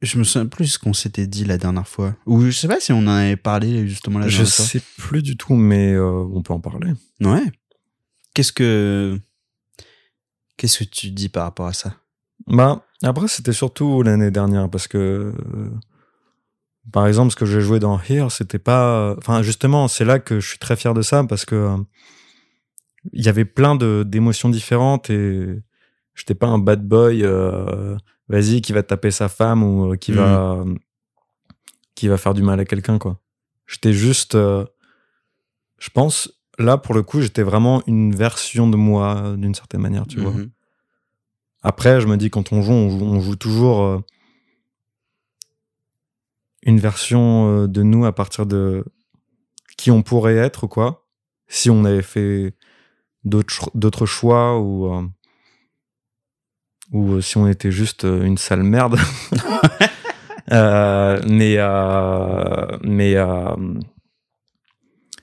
Je 0.00 0.16
me 0.18 0.24
souviens 0.24 0.46
plus 0.46 0.66
ce 0.68 0.78
qu'on 0.78 0.92
s'était 0.92 1.26
dit 1.26 1.44
la 1.44 1.58
dernière 1.58 1.88
fois. 1.88 2.16
Ou 2.26 2.42
je 2.44 2.50
sais 2.52 2.68
pas 2.68 2.78
si 2.78 2.92
on 2.92 2.98
en 2.98 3.08
avait 3.08 3.36
parlé 3.36 3.86
justement 3.88 4.20
la 4.20 4.28
Je 4.28 4.36
dernière 4.38 4.52
fois. 4.54 4.64
sais 4.64 4.80
plus 4.96 5.22
du 5.22 5.36
tout, 5.36 5.54
mais 5.54 5.92
euh, 5.92 6.24
on 6.32 6.42
peut 6.42 6.52
en 6.52 6.60
parler. 6.60 6.92
Ouais. 7.20 7.42
Qu'est-ce 8.34 8.52
que 8.52 9.18
qu'est-ce 10.56 10.78
que 10.80 10.84
tu 10.84 11.10
dis 11.10 11.28
par 11.28 11.42
rapport 11.44 11.66
à 11.66 11.72
ça? 11.72 11.96
Bah, 12.46 12.82
après, 13.02 13.28
c'était 13.28 13.52
surtout 13.52 14.02
l'année 14.02 14.30
dernière 14.30 14.70
parce 14.70 14.88
que, 14.88 14.98
euh, 14.98 15.70
par 16.92 17.06
exemple, 17.06 17.30
ce 17.30 17.36
que 17.36 17.46
j'ai 17.46 17.60
joué 17.60 17.78
dans 17.78 17.98
Here, 18.00 18.30
c'était 18.30 18.58
pas. 18.58 19.14
Enfin, 19.18 19.42
justement, 19.42 19.88
c'est 19.88 20.04
là 20.04 20.18
que 20.18 20.40
je 20.40 20.48
suis 20.48 20.58
très 20.58 20.76
fier 20.76 20.94
de 20.94 21.02
ça 21.02 21.24
parce 21.24 21.44
que 21.44 21.54
euh, 21.54 21.76
il 23.12 23.24
y 23.24 23.28
avait 23.28 23.44
plein 23.44 23.76
d'émotions 23.76 24.48
différentes 24.48 25.10
et 25.10 25.60
j'étais 26.14 26.34
pas 26.34 26.46
un 26.46 26.58
bad 26.58 26.86
boy, 26.86 27.22
euh, 27.24 27.96
vas-y, 28.28 28.60
qui 28.60 28.72
va 28.72 28.82
taper 28.82 29.10
sa 29.10 29.28
femme 29.28 29.62
ou 29.62 29.96
qui 29.96 30.12
va 30.12 30.64
qui 31.94 32.06
va 32.08 32.16
faire 32.16 32.32
du 32.34 32.42
mal 32.42 32.60
à 32.60 32.64
quelqu'un, 32.64 32.98
quoi. 32.98 33.18
J'étais 33.66 33.92
juste, 33.92 34.34
je 34.34 35.90
pense, 35.92 36.30
là 36.58 36.78
pour 36.78 36.94
le 36.94 37.02
coup, 37.02 37.20
j'étais 37.20 37.42
vraiment 37.42 37.82
une 37.86 38.14
version 38.14 38.68
de 38.68 38.76
moi 38.76 39.34
d'une 39.36 39.54
certaine 39.54 39.80
manière, 39.80 40.06
tu 40.06 40.20
vois. 40.20 40.32
Après, 41.62 42.00
je 42.00 42.06
me 42.06 42.16
dis, 42.16 42.30
quand 42.30 42.52
on 42.52 42.62
joue, 42.62 42.72
on 42.72 43.20
joue, 43.20 43.36
toujours 43.36 43.82
euh, 43.82 43.98
une 46.62 46.78
version 46.78 47.62
euh, 47.64 47.68
de 47.68 47.82
nous 47.82 48.04
à 48.04 48.14
partir 48.14 48.46
de 48.46 48.84
qui 49.76 49.90
on 49.90 50.02
pourrait 50.02 50.36
être, 50.36 50.66
quoi, 50.66 51.06
si 51.48 51.70
on 51.70 51.84
avait 51.84 52.02
fait 52.02 52.54
d'autres 53.24 53.52
cho- 53.52 53.70
d'autres 53.74 54.06
choix 54.06 54.58
ou, 54.60 54.92
euh, 54.92 55.02
si 57.20 57.36
on 57.36 57.48
était 57.48 57.70
juste 57.72 58.04
une 58.04 58.38
sale 58.38 58.62
merde. 58.62 58.98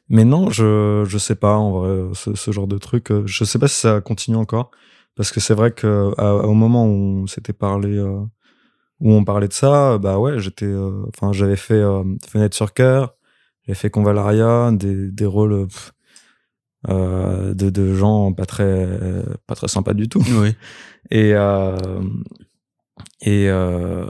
Mais 0.10 0.24
non, 0.24 0.52
je 0.52 1.04
je 1.08 1.18
sais 1.18 1.36
pas 1.36 1.56
en 1.56 1.72
vrai 1.72 2.14
ce, 2.14 2.36
ce 2.36 2.52
genre 2.52 2.68
de 2.68 2.78
truc. 2.78 3.08
Je 3.26 3.44
sais 3.44 3.60
pas 3.60 3.68
si 3.68 3.80
ça 3.80 4.02
continue 4.02 4.38
encore 4.38 4.72
parce 5.16 5.32
que 5.32 5.40
c'est 5.40 5.54
vrai 5.54 5.72
que 5.72 6.12
à- 6.18 6.36
au 6.36 6.54
moment 6.54 6.86
où 6.86 7.24
on 7.24 7.28
s'était 7.28 7.54
parlé 7.54 7.98
euh, 7.98 8.22
où 9.00 9.12
on 9.12 9.24
parlait 9.24 9.48
de 9.48 9.54
ça, 9.54 9.98
bah 9.98 10.18
ouais, 10.20 10.40
j'étais 10.40 10.66
euh, 10.66 11.04
enfin 11.10 11.32
j'avais 11.34 11.56
fait 11.58 11.74
euh, 11.74 12.04
Fenêtre 12.28 12.56
sur 12.56 12.74
cœur, 12.74 13.16
j'avais 13.64 13.76
fait 13.76 13.90
Convalaria, 13.90 14.72
des 14.72 15.12
des 15.12 15.26
rôles 15.26 15.68
pff, 15.68 15.92
euh, 16.90 17.54
de 17.54 17.70
de 17.70 17.94
gens 17.94 18.32
pas 18.34 18.46
très 18.46 19.00
pas 19.48 19.56
très 19.56 19.68
sympas 19.68 19.94
du 19.94 20.08
tout. 20.08 20.24
Oui. 20.42 20.56
Et, 21.12 21.34
et 23.22 23.50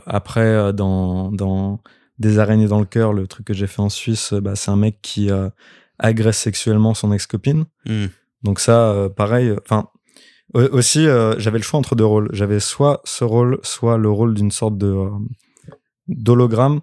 après, 0.05 0.73
dans, 0.73 1.31
dans 1.31 1.81
Des 2.17 2.39
araignées 2.39 2.67
dans 2.67 2.79
le 2.79 2.85
cœur, 2.85 3.11
le 3.11 3.27
truc 3.27 3.47
que 3.47 3.53
j'ai 3.53 3.67
fait 3.67 3.81
en 3.81 3.89
Suisse, 3.89 4.33
bah, 4.33 4.55
c'est 4.55 4.71
un 4.71 4.77
mec 4.77 4.99
qui 5.01 5.29
agresse 5.99 6.37
sexuellement 6.37 6.93
son 6.93 7.11
ex-copine. 7.11 7.65
Hmm. 7.85 8.05
Donc 8.43 8.59
ça, 8.61 9.09
pareil. 9.15 9.53
Enfin, 9.63 9.89
aussi, 10.53 11.08
euh, 11.08 11.36
j'avais 11.39 11.58
le 11.58 11.63
choix 11.63 11.79
entre 11.79 11.95
deux 11.95 12.05
rôles. 12.05 12.29
J'avais 12.34 12.60
soit 12.60 13.01
ce 13.03 13.23
rôle, 13.23 13.60
soit 13.63 13.97
le 13.97 14.10
rôle 14.10 14.34
d'une 14.34 14.51
sorte 14.51 14.77
de 14.77 14.88
euh, 14.88 15.10
d'hologramme. 16.08 16.81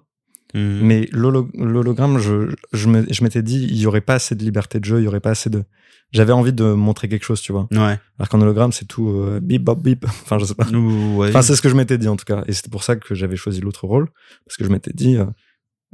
Hmm. 0.55 0.81
Mais 0.83 1.09
l'holo- 1.13 1.49
l'hologramme, 1.55 2.19
je, 2.19 2.55
je 2.73 2.89
me- 2.89 3.07
je 3.11 3.23
m'étais 3.25 3.43
dit, 3.43 3.63
il 3.63 3.77
y 3.79 3.87
aurait 3.87 4.03
pas 4.03 4.15
assez 4.15 4.35
de 4.35 4.43
liberté 4.45 4.81
de 4.81 4.85
jeu, 4.85 5.01
il 5.01 5.05
y 5.05 5.09
aurait 5.09 5.21
pas 5.21 5.31
assez 5.31 5.49
de. 5.49 5.65
J'avais 6.11 6.33
envie 6.33 6.53
de 6.53 6.65
montrer 6.75 7.09
quelque 7.09 7.25
chose, 7.25 7.41
tu 7.41 7.53
vois. 7.53 7.69
Ouais. 7.73 7.99
Alors 8.19 8.29
qu'en 8.29 8.41
hologramme, 8.43 8.71
c'est 8.73 8.85
tout 8.85 9.09
euh, 9.09 9.41
bip 9.41 9.63
bop 9.65 9.83
bip. 9.83 10.05
Enfin, 10.09 10.39
je 10.39 10.45
sais 10.45 10.55
pas. 10.55 10.67
Ou- 10.69 11.17
ouais. 11.17 11.29
Enfin, 11.31 11.41
c'est 11.41 11.57
ce 11.57 11.63
que 11.63 11.71
je 11.71 11.75
m'étais 11.75 11.97
dit 11.97 12.09
en 12.09 12.17
tout 12.17 12.27
cas. 12.27 12.45
Et 12.47 12.53
c'était 12.53 12.69
pour 12.69 12.83
ça 12.85 12.97
que 12.97 13.15
j'avais 13.15 13.37
choisi 13.37 13.63
l'autre 13.63 13.87
rôle. 13.87 14.11
Parce 14.45 14.59
que 14.59 14.65
je 14.65 14.69
m'étais 14.71 14.93
dit, 14.93 15.17
euh, 15.17 15.25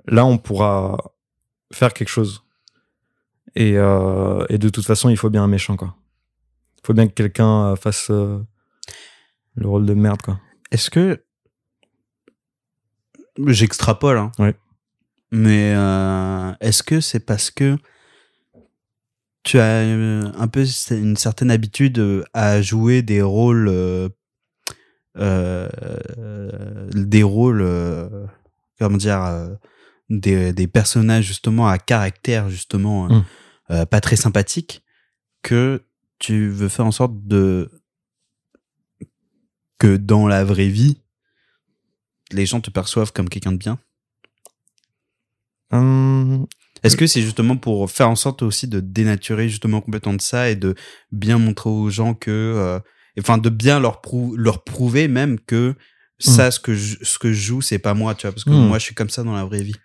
là, 0.09 0.27
on 0.27 0.39
pourra 0.39 0.97
faire 1.73 1.95
quelque 1.95 2.09
chose. 2.09 2.43
Et, 3.55 3.75
euh, 3.77 4.45
et 4.49 4.59
de 4.59 4.69
toute 4.69 4.85
façon, 4.87 5.09
il 5.09 5.17
faut 5.17 5.31
bien 5.31 5.45
un 5.45 5.49
méchant, 5.49 5.77
quoi. 5.77 5.95
Il 6.79 6.87
faut 6.87 6.95
bien 6.95 7.09
que 7.09 7.13
quelqu'un 7.13 7.73
euh, 7.73 7.77
fasse 7.77 8.09
euh, 8.11 8.39
le 9.57 9.69
rôle 9.69 9.87
de 9.87 9.95
merde, 9.95 10.23
quoi. 10.23 10.41
Est-ce 10.71 10.91
que 10.91 11.23
j'extrapole 13.47 14.19
hein. 14.19 14.33
Ouais. 14.39 14.55
Mais 15.31 15.73
euh, 15.75 16.53
est-ce 16.61 16.83
que 16.83 17.01
c'est 17.01 17.21
parce 17.21 17.51
que 17.51 17.77
tu 19.45 19.59
as 19.59 19.79
un 19.81 20.49
peu 20.49 20.65
une 20.91 21.17
certaine 21.17 21.51
habitude 21.51 22.25
à 22.35 22.61
jouer 22.61 23.03
des 23.03 23.23
rôles 23.23 23.69
euh, 23.69 24.09
des 26.93 27.23
rôles 27.23 27.67
comment 28.79 28.97
dire 28.97 29.49
des, 30.11 30.53
des 30.53 30.67
personnages 30.67 31.25
justement 31.25 31.69
à 31.69 31.79
caractère 31.79 32.51
justement 32.51 33.07
euh, 33.07 33.09
Mm. 33.19 33.25
euh, 33.71 33.87
pas 33.87 34.01
très 34.01 34.17
sympathique 34.17 34.83
que 35.43 35.83
tu 36.19 36.49
veux 36.49 36.69
faire 36.69 36.87
en 36.87 36.93
sorte 36.93 37.13
de 37.27 37.71
que 39.79 39.97
dans 39.97 40.27
la 40.27 40.45
vraie 40.45 40.69
vie 40.69 41.01
les 42.33 42.45
gens 42.47 42.61
te 42.61 42.71
perçoivent 42.71 43.13
comme 43.13 43.29
quelqu'un 43.29 43.53
de 43.53 43.57
bien? 43.57 43.79
Hum, 45.71 46.47
Est-ce 46.83 46.97
que 46.97 47.07
c'est 47.07 47.23
justement 47.23 47.57
pour 47.57 47.91
faire 47.91 48.09
en 48.09 48.17
sorte 48.17 48.43
aussi 48.43 48.69
de 48.69 48.81
dénaturer 48.81 49.49
justement 49.49 49.81
complètement 49.81 50.15
de 50.15 50.21
ça 50.21 50.51
et 50.51 50.57
de 50.57 50.75
bien 51.13 51.39
montrer 51.39 51.71
aux 51.71 51.91
gens 51.91 52.15
que, 52.15 52.31
euh, 52.31 52.79
enfin, 53.19 53.39
de 53.39 53.49
bien 53.51 53.81
leur, 53.81 54.01
prou- 54.01 54.37
leur 54.37 54.65
prouver 54.65 55.09
même 55.09 55.39
que 55.41 55.75
ça, 56.19 56.51
ce 56.51 56.59
que 56.61 56.75
je, 56.75 56.97
ce 57.03 57.19
que 57.19 57.33
je 57.33 57.41
joue, 57.41 57.61
c'est 57.61 57.79
pas 57.79 57.95
moi, 57.95 58.15
tu 58.15 58.27
vois, 58.27 58.33
parce 58.33 58.45
que 58.45 58.51
Mm. 58.51 58.67
moi, 58.69 58.79
je 58.79 58.85
suis 58.85 58.95
comme 58.95 59.11
ça 59.11 59.23
dans 59.23 59.35
la 59.35 59.45
vraie 59.45 59.63
vie. 59.63 59.77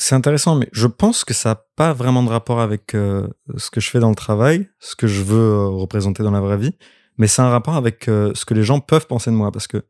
C'est 0.00 0.14
intéressant, 0.14 0.54
mais 0.54 0.68
je 0.72 0.86
pense 0.86 1.24
que 1.24 1.34
ça 1.34 1.48
n'a 1.50 1.62
pas 1.76 1.92
vraiment 1.92 2.22
de 2.22 2.28
rapport 2.28 2.60
avec 2.60 2.94
euh, 2.94 3.26
ce 3.56 3.68
que 3.70 3.80
je 3.80 3.90
fais 3.90 3.98
dans 3.98 4.10
le 4.10 4.14
travail, 4.14 4.68
ce 4.78 4.94
que 4.94 5.08
je 5.08 5.22
veux 5.22 5.36
euh, 5.38 5.66
représenter 5.66 6.22
dans 6.22 6.30
la 6.30 6.40
vraie 6.40 6.56
vie, 6.56 6.76
mais 7.18 7.26
c'est 7.26 7.42
un 7.42 7.48
rapport 7.50 7.74
avec 7.74 8.06
euh, 8.08 8.30
ce 8.34 8.44
que 8.44 8.54
les 8.54 8.62
gens 8.62 8.78
peuvent 8.78 9.08
penser 9.08 9.30
de 9.30 9.34
moi, 9.36 9.50
parce 9.50 9.66
que 9.66 9.82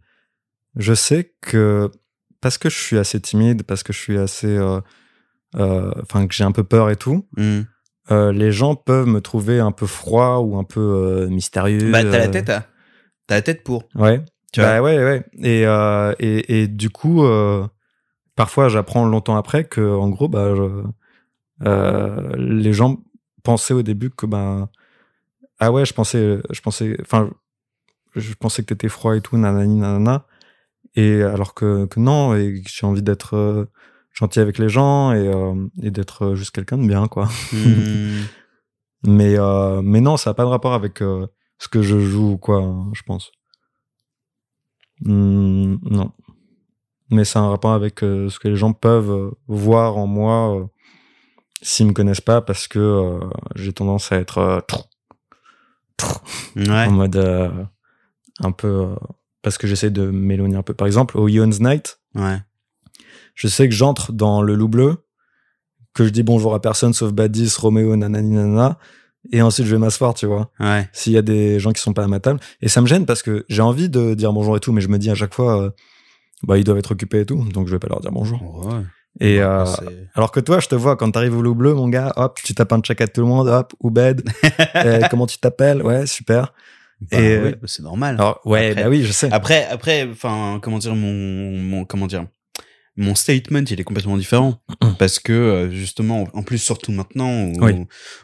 je 0.77 0.95
sais 0.95 1.35
que 1.43 1.91
parce 2.41 2.57
que 2.57 2.71
je 2.71 2.79
suis 2.79 2.97
assez 2.97 3.21
timide, 3.21 3.65
parce 3.65 3.83
que 3.83 3.93
je 3.93 3.99
suis 3.99 4.17
assez, 4.19 4.59
enfin 5.55 6.27
que 6.27 6.35
j'ai 6.35 6.45
un 6.45 6.53
peu 6.53 6.65
peur 6.65 6.89
et 6.91 6.97
tout, 6.97 7.27
Mm. 7.37 7.61
euh, 8.11 8.33
les 8.33 8.53
gens 8.53 8.75
peuvent 8.77 9.07
me 9.07 9.21
trouver 9.21 9.61
un 9.61 9.73
peu 9.73 9.87
froid 9.87 10.39
ou 10.39 10.57
un 10.57 10.65
peu 10.65 11.27
mystérieux. 11.29 11.91
Bah, 11.93 12.03
t'as 12.03 12.19
la 12.19 12.29
tête, 12.29 12.49
hein. 12.51 12.65
T'as 13.27 13.35
la 13.37 13.43
tête 13.43 13.63
pour. 13.63 13.85
Ouais. 13.95 14.23
Tu 14.53 14.61
vois. 14.61 14.71
Bah 14.71 14.83
ouais, 14.83 14.97
ouais. 14.97 15.25
Et, 15.43 15.65
et, 16.25 16.63
et 16.63 16.69
du 16.69 16.89
coup, 16.91 17.25
euh, 17.25 17.67
parfois, 18.39 18.69
j'apprends 18.69 19.05
longtemps 19.05 19.37
après 19.37 19.65
que, 19.65 19.81
en 19.97 20.09
gros, 20.09 20.29
bah, 20.29 20.55
je- 20.55 20.85
euh, 21.67 22.37
les 22.37 22.73
gens 22.73 22.99
pensaient 23.43 23.75
au 23.75 23.83
début 23.83 24.11
que, 24.11 24.27
bah, 24.27 24.71
ah 25.59 25.73
ouais, 25.73 25.85
je 25.85 25.93
pensais, 25.93 26.39
je 26.51 26.61
pensais, 26.61 26.97
enfin, 27.01 27.31
je 28.15 28.35
pensais 28.35 28.63
que 28.63 28.69
t'étais 28.75 28.89
froid 28.89 29.17
et 29.17 29.21
tout, 29.21 29.37
nanani, 29.37 29.81
nanana. 29.81 30.25
Et 30.95 31.23
alors 31.23 31.55
que, 31.55 31.87
que 31.87 32.01
non, 32.01 32.35
et 32.37 32.63
que 32.63 32.69
j'ai 32.71 32.87
envie 32.87 33.03
d'être 33.03 33.35
euh, 33.37 33.67
gentil 34.13 34.41
avec 34.41 34.59
les 34.59 34.69
gens 34.69 35.13
et, 35.13 35.27
euh, 35.29 35.55
et 35.83 35.91
d'être 35.91 36.35
juste 36.37 36.53
quelqu'un 36.53 36.79
de 36.79 36.87
bien, 36.87 37.09
quoi. 37.09 37.29
Mm. 37.53 38.23
Mais, 39.05 39.37
mais 39.83 40.01
non, 40.01 40.17
ça 40.17 40.31
n'a 40.31 40.35
pas 40.35 40.43
de 40.43 40.49
rapport 40.49 40.75
avec 40.75 40.99
ce 40.99 41.69
que 41.71 41.83
je 41.83 42.01
joue 42.01 42.33
ou 42.33 42.37
quoi, 42.39 42.59
hein, 42.63 42.91
je 42.95 43.03
pense. 43.03 43.31
Hmm, 45.01 45.77
non. 45.83 46.11
Mais 47.11 47.25
c'est 47.25 47.39
un 47.39 47.49
rapport 47.49 47.73
avec 47.73 48.03
euh, 48.03 48.29
ce 48.29 48.39
que 48.39 48.49
les 48.49 48.57
gens 48.57 48.73
peuvent 48.73 49.11
euh, 49.11 49.31
voir 49.47 49.97
en 49.97 50.07
moi 50.07 50.55
euh, 50.57 50.65
s'ils 51.63 51.87
me 51.87 51.93
connaissent 51.93 52.21
pas 52.21 52.41
parce 52.43 52.69
que 52.69 52.79
euh, 52.79 53.21
j'ai 53.57 53.73
tendance 53.73 54.13
à 54.13 54.17
être 54.17 54.39
euh, 54.39 54.61
ouais. 56.57 56.87
en 56.87 56.91
mode 56.93 57.17
un 58.41 58.53
peu 58.53 58.89
parce 59.43 59.59
que 59.59 59.67
j'essaie 59.67 59.91
de 59.91 60.11
m'éloigner 60.11 60.57
un 60.57 60.63
peu. 60.63 60.75
Par 60.75 60.87
exemple, 60.87 61.17
au 61.19 61.29
Ion's 61.29 61.61
Night, 61.61 62.01
Ouais. 62.15 62.39
je 63.35 63.49
sais 63.49 63.69
que 63.69 63.75
j'entre 63.75 64.13
dans 64.13 64.43
le 64.43 64.55
loup 64.55 64.69
bleu, 64.69 64.97
que 65.95 66.05
je 66.05 66.11
dis 66.11 66.23
bonjour 66.23 66.55
à 66.55 66.61
personne 66.61 66.93
sauf 66.93 67.13
Badis, 67.13 67.55
Roméo, 67.59 67.97
nanani, 67.97 68.31
nanana, 68.35 68.79
et 69.33 69.43
ensuite 69.43 69.67
je 69.67 69.73
vais 69.75 69.79
m'asseoir, 69.81 70.15
tu 70.15 70.27
vois. 70.27 70.51
Ouais. 70.61 70.89
s'il 70.93 71.13
y 71.13 71.19
a 71.19 71.23
des 71.23 71.59
gens 71.61 71.73
qui 71.73 71.81
sont 71.81 71.93
pas 71.93 72.05
à 72.05 72.09
ma 72.09 72.21
table. 72.21 72.41
Et 72.61 72.69
ça 72.69 72.81
me 72.81 72.87
gêne 72.87 73.07
parce 73.07 73.23
que 73.23 73.45
j'ai 73.49 73.63
envie 73.63 73.89
de 73.89 74.15
dire 74.15 74.33
bonjour 74.33 74.57
et 74.57 74.61
tout, 74.61 74.73
mais 74.73 74.81
je 74.81 74.89
me 74.89 74.99
dis 74.99 75.11
à 75.11 75.15
chaque 75.15 75.35
fois, 75.35 75.73
bah, 76.43 76.59
ils 76.59 76.65
doivent 76.65 76.79
être 76.79 76.93
occupés 76.93 77.21
et 77.21 77.27
tout, 77.27 77.43
donc 77.53 77.67
je 77.67 77.73
vais 77.73 77.79
pas 77.79 77.89
leur 77.89 78.01
dire 78.01 78.13
bonjour. 78.13 78.67
Ouais. 78.67 78.83
Et 79.21 79.41
euh, 79.43 79.65
C'est- 79.67 79.85
alors 80.15 80.31
que 80.31 80.39
toi, 80.41 80.61
je 80.61 80.69
te 80.69 80.75
vois 80.77 80.97
quand 80.97 81.11
t'arrives 81.11 81.37
au 81.37 81.43
loup 81.43 81.55
bleu, 81.55 81.75
mon 81.75 81.89
gars, 81.89 82.13
hop, 82.17 82.39
tu 82.45 82.55
tapes 82.55 82.73
un 82.73 82.81
check 82.81 83.01
à 83.01 83.09
tout 83.09 83.21
le 83.23 83.27
monde, 83.27 83.49
hop, 83.49 83.73
Oubed, 83.81 84.23
euh, 84.77 85.01
comment 85.11 85.27
tu 85.27 85.39
t'appelles, 85.39 85.83
ouais, 85.83 86.07
super. 86.07 86.53
Bah 87.11 87.19
et, 87.19 87.39
oui, 87.39 87.49
euh, 87.49 87.51
bah, 87.53 87.67
c'est 87.67 87.83
normal. 87.83 88.17
Alors 88.17 88.41
ouais, 88.45 88.71
Après- 88.71 88.83
bah 88.85 88.89
oui, 88.91 89.03
je 89.05 89.13
sais. 89.13 89.29
Après, 89.33 89.67
après, 89.67 90.09
enfin, 90.11 90.59
comment 90.63 90.79
dire, 90.79 90.95
mon, 90.95 91.13
mon, 91.59 91.85
comment 91.85 92.07
dire, 92.07 92.27
mon 93.01 93.15
statement, 93.15 93.63
il 93.71 93.81
est 93.81 93.85
complètement 93.85 94.17
différent 94.19 94.61
parce 94.99 95.19
que 95.21 95.33
euh, 95.33 95.71
justement, 95.71 96.29
en 96.35 96.43
plus 96.43 96.59
surtout 96.59 96.91
maintenant 96.93 97.45
où, 97.45 97.65
Oui. 97.65 97.73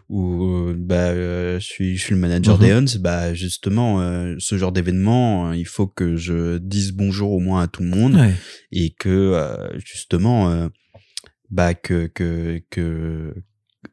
où 0.08 0.44
euh, 0.44 0.74
bah, 0.76 0.96
euh, 1.10 1.60
je 1.60 1.64
suis, 1.64 1.96
je 1.96 2.02
suis 2.02 2.14
le 2.14 2.20
manager 2.20 2.56
Mhm. 2.56 2.60
des 2.60 2.70
Huns, 2.72 2.98
bah 3.00 3.32
justement, 3.34 4.00
euh, 4.00 4.34
ce 4.38 4.58
genre 4.58 4.72
d'événement, 4.72 5.52
il 5.52 5.66
faut 5.66 5.86
que 5.86 6.16
je 6.16 6.58
dise 6.58 6.90
bonjour 6.92 7.30
au 7.32 7.38
moins 7.40 7.62
à 7.62 7.68
tout 7.68 7.82
le 7.82 7.88
monde 7.88 8.16
Ouais. 8.16 8.34
et 8.72 8.90
que 8.90 9.08
euh, 9.08 9.78
justement, 9.78 10.68
bah 11.50 11.74
que 11.74 12.06
que 12.08 12.60
que 12.70 13.34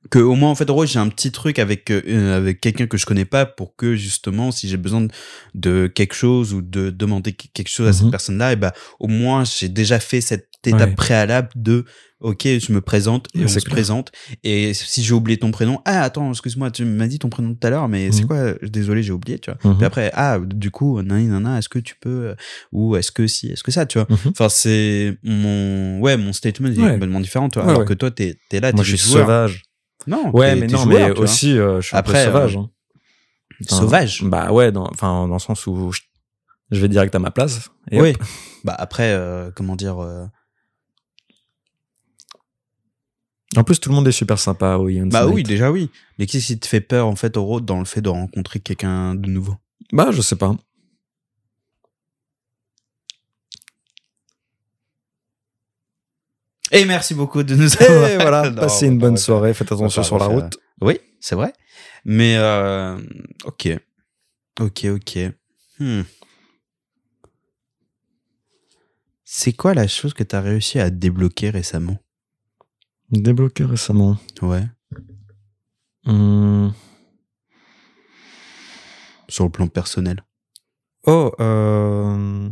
que 0.10 0.20
au 0.20 0.36
moins 0.36 0.50
en 0.50 0.56
fait 0.56 0.70
en 0.70 0.86
j'ai 0.86 1.00
un 1.00 1.10
petit 1.10 1.32
truc 1.32 1.60
avec 1.60 1.92
euh, 1.92 2.38
avec 2.38 2.60
quelqu'un 2.62 2.88
que 2.88 2.98
je 2.98 3.06
connais 3.06 3.26
pas 3.26 3.46
pour 3.46 3.76
que 3.76 3.96
justement 3.96 4.52
si 4.52 4.68
j'ai 4.70 4.78
besoin 4.78 5.08
de, 5.54 5.88
quelque 5.94 6.16
chose 6.16 6.54
ou 6.54 6.62
de 6.62 6.90
demander 6.90 7.34
que- 7.34 7.48
quelque 7.54 7.70
chose 7.70 7.88
à 7.88 7.94
cette 7.94 8.06
Mhm. 8.06 8.12
personne 8.12 8.38
là 8.38 8.54
et 8.54 8.56
bah 8.56 8.74
au 9.00 9.08
moins 9.08 9.44
j'ai 9.44 9.70
déjà 9.70 10.00
fait 10.00 10.22
cette 10.22 10.48
étape 10.66 10.90
Ouais. 10.90 10.96
préalable 10.96 11.50
de 11.56 11.86
ok 12.20 12.44
je 12.44 12.72
me 12.72 12.82
présente 12.82 13.28
et 13.34 13.40
Ouais, 13.40 13.46
on 13.46 13.48
se 13.48 13.60
clair. 13.60 13.72
présente 13.74 14.12
et 14.44 14.74
si 14.76 15.02
j'ai 15.04 15.14
oublié 15.14 15.38
ton 15.40 15.50
prénom 15.50 15.82
ah 15.86 16.02
attends 16.04 16.30
excuse-moi 16.30 16.70
tu 16.70 16.86
m'as 16.86 17.08
dit 17.08 17.18
ton 17.18 17.30
prénom 17.30 17.56
tout 17.56 17.66
à 17.66 17.72
l'heure 17.72 17.88
mais 17.88 18.12
c'est 18.12 18.22
Mhm. 18.22 18.28
quoi 18.28 18.54
désolé 18.62 19.02
j'ai 19.02 19.12
oublié 19.12 19.40
tu 19.40 19.50
vois 19.50 19.58
Mhm. 19.64 19.78
puis 19.78 19.86
après 19.86 20.12
ah 20.14 20.38
du 20.40 20.70
coup 20.70 21.02
nani 21.02 21.26
nana 21.28 21.58
est-ce 21.58 21.68
que 21.70 21.80
tu 21.80 21.96
peux 22.00 22.28
euh, 22.28 22.36
ou 22.72 22.96
est-ce 22.96 23.12
que 23.12 23.26
si 23.26 23.48
est-ce 23.48 23.64
que 23.64 23.72
ça 23.72 23.86
tu 23.88 23.98
vois 23.98 24.06
Mhm. 24.10 24.18
enfin 24.32 24.50
c'est 24.50 25.18
mon 25.24 26.00
ouais 26.00 26.16
mon 26.18 26.32
statement 26.34 26.68
est 26.70 26.78
Ouais. 26.80 26.92
complètement 26.94 27.20
différent 27.22 27.50
tu 27.50 27.60
vois 27.60 27.68
alors 27.70 27.86
que 27.86 27.94
toi 27.96 28.12
t'es 28.12 28.38
t'es 28.50 28.60
là 28.60 28.72
Moi, 28.72 28.84
t'es 28.84 28.90
je 28.92 28.96
suis 28.98 29.10
joueur. 29.10 29.24
sauvage. 29.24 29.64
non 30.06 30.30
Ouais, 30.36 30.56
mais 30.56 30.68
non, 30.68 30.84
joueur, 30.84 31.10
mais 31.10 31.18
aussi, 31.20 31.58
euh, 31.58 31.82
je 31.82 31.88
suis 31.88 31.98
Après, 31.98 32.22
un 32.22 32.26
peu 32.26 32.32
sauvage. 32.34 32.58
hein. 32.58 32.70
Enfin, 33.66 33.76
sauvage 33.80 34.24
Bah 34.24 34.52
ouais, 34.52 34.72
dans, 34.72 34.88
enfin, 34.92 35.28
dans 35.28 35.34
le 35.36 35.40
sens 35.40 35.66
où 35.68 35.92
je, 35.92 36.02
je 36.72 36.80
vais 36.82 36.88
direct 36.88 37.14
à 37.16 37.20
ma 37.20 37.30
place. 37.32 37.70
Et 37.92 38.02
oui 38.02 38.10
hop. 38.12 38.24
bah 38.64 38.76
après 38.78 39.12
euh, 39.12 39.52
comment 39.56 39.76
dire 39.76 40.00
euh, 40.00 40.26
En 43.58 43.64
plus, 43.66 43.80
tout 43.80 43.90
le 43.90 43.96
monde 43.96 44.08
est 44.08 44.14
super 44.14 44.40
sympa 44.40 44.76
au 44.78 44.88
Ion's 44.90 45.12
bah 45.12 45.26
Night. 45.26 45.36
oui 45.36 45.44
déjà 45.44 45.72
oui 45.72 45.90
mais 46.18 46.26
qu'est-ce 46.26 46.48
qui 46.48 46.60
te 46.60 46.68
fait 46.68 46.80
peur 46.82 47.08
en 47.08 47.16
fait 47.16 47.36
au 47.36 47.44
road 47.44 47.66
dans 47.66 47.80
le 47.80 47.86
fait 47.86 48.02
de 48.02 48.10
rencontrer 48.10 48.60
quelqu'un 48.62 49.14
de 49.16 49.30
nouveau? 49.30 49.56
Bah, 49.92 50.10
je 50.12 50.22
sais 50.22 50.38
pas. 50.38 50.56
et 56.72 56.86
merci 56.86 57.14
beaucoup 57.14 57.44
de 57.44 57.56
nous 57.56 57.74
Et 57.76 57.84
avoir 57.84 58.16
voilà, 58.22 58.50
Non, 58.50 58.62
passez 58.62 58.86
on 58.86 58.90
va 58.90 58.94
une 58.94 59.00
pas 59.00 59.06
bonne 59.08 59.14
refaire. 59.16 59.26
soirée, 59.26 59.54
faites 59.54 59.72
attention 59.72 60.04
sur 60.04 60.18
la 60.18 60.26
route. 60.26 60.58
Oui, 60.82 61.00
c'est 61.20 61.36
vrai. 61.36 61.54
Mais 62.06 62.36
euh, 62.38 62.98
ok, 63.46 63.70
ok, 64.60 64.86
ok. 64.86 65.20
Hmm. 65.80 66.02
C'est 69.26 69.54
quoi 69.54 69.74
la 69.74 69.88
chose 69.88 70.14
que 70.14 70.24
tu 70.24 70.36
as 70.36 70.42
réussi 70.42 70.80
à 70.80 70.90
débloquer 70.90 71.50
récemment? 71.50 71.98
Débloqué 73.12 73.66
récemment. 73.66 74.18
Ouais. 74.42 74.66
Hmm. 76.06 76.70
Sur 79.28 79.46
le 79.46 79.50
plan 79.50 79.68
personnel. 79.68 80.24
Oh, 81.06 81.32
euh... 81.40 82.50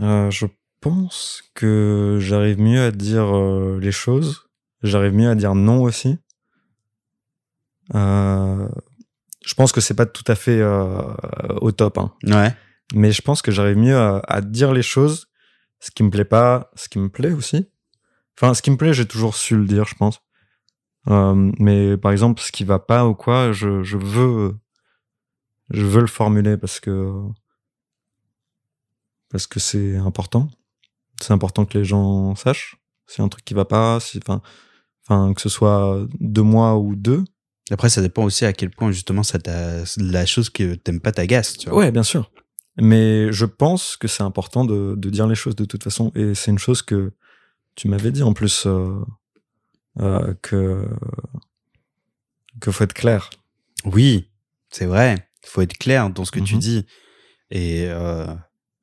euh, 0.00 0.30
je 0.30 0.46
pense 0.80 1.42
que 1.54 2.18
j'arrive 2.20 2.60
mieux 2.60 2.82
à 2.82 2.90
dire 2.90 3.36
euh, 3.36 3.78
les 3.80 3.92
choses. 3.92 4.48
J'arrive 4.82 5.14
mieux 5.14 5.28
à 5.28 5.34
dire 5.34 5.54
non 5.54 5.82
aussi. 5.82 6.18
Je 7.94 9.54
pense 9.56 9.72
que 9.72 9.80
c'est 9.80 9.94
pas 9.94 10.06
tout 10.06 10.24
à 10.26 10.34
fait 10.34 10.62
au 11.62 11.72
top, 11.72 11.98
hein. 11.98 12.12
Ouais. 12.22 12.54
mais 12.94 13.12
je 13.12 13.22
pense 13.22 13.40
que 13.40 13.50
j'arrive 13.50 13.78
mieux 13.78 13.96
à, 13.96 14.20
à 14.28 14.40
dire 14.40 14.72
les 14.72 14.82
choses, 14.82 15.26
ce 15.80 15.90
qui 15.90 16.02
me 16.02 16.10
plaît 16.10 16.26
pas, 16.26 16.70
ce 16.76 16.88
qui 16.88 16.98
me 16.98 17.08
plaît 17.08 17.32
aussi. 17.32 17.66
Enfin, 18.40 18.54
ce 18.54 18.62
qui 18.62 18.70
me 18.70 18.76
plaît, 18.76 18.92
j'ai 18.92 19.06
toujours 19.06 19.34
su 19.34 19.56
le 19.56 19.64
dire, 19.64 19.84
je 19.84 19.96
pense. 19.96 20.20
Euh, 21.08 21.50
mais 21.58 21.96
par 21.96 22.12
exemple, 22.12 22.40
ce 22.40 22.52
qui 22.52 22.62
va 22.62 22.78
pas 22.78 23.04
ou 23.04 23.14
quoi, 23.14 23.50
je, 23.50 23.82
je 23.82 23.96
veux, 23.96 24.54
je 25.70 25.84
veux 25.84 26.00
le 26.00 26.06
formuler 26.06 26.56
parce 26.56 26.78
que 26.78 27.12
parce 29.30 29.48
que 29.48 29.58
c'est 29.58 29.96
important. 29.96 30.48
C'est 31.20 31.32
important 31.32 31.64
que 31.64 31.78
les 31.78 31.84
gens 31.84 32.36
sachent. 32.36 32.76
C'est 33.06 33.22
un 33.22 33.28
truc 33.28 33.44
qui 33.44 33.54
va 33.54 33.64
pas, 33.64 33.98
si, 33.98 34.18
enfin, 34.18 34.40
enfin 35.04 35.34
que 35.34 35.40
ce 35.40 35.48
soit 35.48 36.06
de 36.20 36.40
moi 36.40 36.76
ou 36.76 36.94
d'eux. 36.94 37.24
Après, 37.72 37.88
ça 37.88 38.02
dépend 38.02 38.22
aussi 38.22 38.44
à 38.44 38.52
quel 38.52 38.70
point 38.70 38.92
justement 38.92 39.24
ça 39.24 39.38
la 39.96 40.26
chose 40.26 40.48
que 40.48 40.74
t'aimes 40.74 41.00
pas 41.00 41.10
t'agace. 41.10 41.54
Tu 41.54 41.68
vois. 41.68 41.78
Ouais, 41.78 41.90
bien 41.90 42.04
sûr. 42.04 42.30
Mais 42.80 43.32
je 43.32 43.46
pense 43.46 43.96
que 43.96 44.06
c'est 44.06 44.22
important 44.22 44.64
de, 44.64 44.94
de 44.96 45.10
dire 45.10 45.26
les 45.26 45.34
choses 45.34 45.56
de 45.56 45.64
toute 45.64 45.82
façon. 45.82 46.12
Et 46.14 46.36
c'est 46.36 46.52
une 46.52 46.58
chose 46.58 46.82
que 46.82 47.12
tu 47.78 47.86
m'avais 47.88 48.10
dit 48.10 48.24
en 48.24 48.32
plus 48.32 48.66
euh, 48.66 48.98
euh, 50.00 50.34
que 50.42 50.84
que 52.60 52.72
faut 52.72 52.82
être 52.82 52.92
clair. 52.92 53.30
Oui, 53.84 54.30
c'est 54.70 54.86
vrai. 54.86 55.28
Il 55.44 55.48
faut 55.48 55.60
être 55.62 55.78
clair 55.78 56.10
dans 56.10 56.24
ce 56.24 56.32
que 56.32 56.40
tu 56.40 56.54
Mhm. 56.54 56.60
dis. 56.60 56.86
Et 57.52 57.84
euh, 57.86 58.26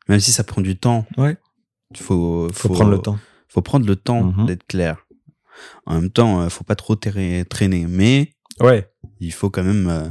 même 0.07 0.21
si 0.21 0.31
ça 0.31 0.45
prend 0.45 0.61
du 0.61 0.77
temps, 0.79 1.05
Ouais. 1.17 1.35
il 1.91 1.97
faut, 1.97 2.47
Faut, 2.53 2.69
prendre 2.69 2.91
le 2.91 2.99
temps. 2.99 3.19
faut 3.49 3.61
prendre 3.61 3.85
le 3.85 3.97
temps 3.97 4.23
Mhm. 4.23 4.45
d'être 4.45 4.65
clair. 4.65 5.05
En 5.85 5.95
même 5.95 6.09
temps, 6.09 6.39
euh, 6.41 6.49
faut 6.49 6.63
pas 6.63 6.75
trop 6.77 6.95
traîner, 6.95 7.85
mais 7.87 8.33
Ouais. 8.61 8.89
il 9.19 9.33
faut 9.33 9.49
quand 9.49 9.63
même 9.63 9.87
euh, 9.89 10.07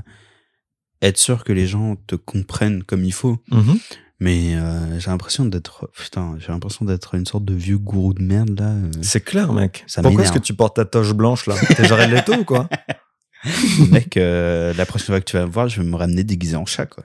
être 1.00 1.16
sûr 1.18 1.42
que 1.42 1.52
les 1.54 1.66
gens 1.66 1.96
te 2.06 2.16
comprennent 2.16 2.82
comme 2.84 3.04
il 3.04 3.12
faut. 3.14 3.38
Mhm. 3.50 3.78
Mais 4.24 4.54
euh, 4.54 4.98
j'ai 4.98 5.10
l'impression 5.10 5.44
d'être 5.44 5.90
putain, 5.94 6.36
j'ai 6.38 6.48
l'impression 6.48 6.86
d'être 6.86 7.14
une 7.14 7.26
sorte 7.26 7.44
de 7.44 7.52
vieux 7.54 7.76
gourou 7.78 8.14
de 8.14 8.22
merde 8.22 8.58
là. 8.58 8.68
euh. 8.70 8.90
C'est 9.02 9.22
clair, 9.22 9.52
mec. 9.52 9.84
Ça 9.86 10.00
Pourquoi 10.00 10.22
est-ce 10.24 10.32
que 10.32 10.38
tu 10.38 10.54
portes 10.54 10.76
ta 10.76 10.86
toche 10.86 11.12
blanche 11.12 11.46
là? 11.46 11.54
T'es 11.76 11.84
Jared 11.84 12.10
Leto 12.10 12.32
ou 12.34 12.44
quoi 12.44 12.68
Mec, 13.90 14.16
euh, 14.16 14.72
la 14.74 14.86
prochaine 14.86 15.06
fois 15.08 15.20
que 15.20 15.26
tu 15.26 15.36
vas 15.36 15.44
me 15.44 15.50
voir, 15.52 15.68
je 15.68 15.82
vais 15.82 15.86
me 15.86 15.96
ramener 15.96 16.24
déguisé 16.24 16.56
en 16.56 16.64
chat 16.64 16.86
quoi. 16.86 17.04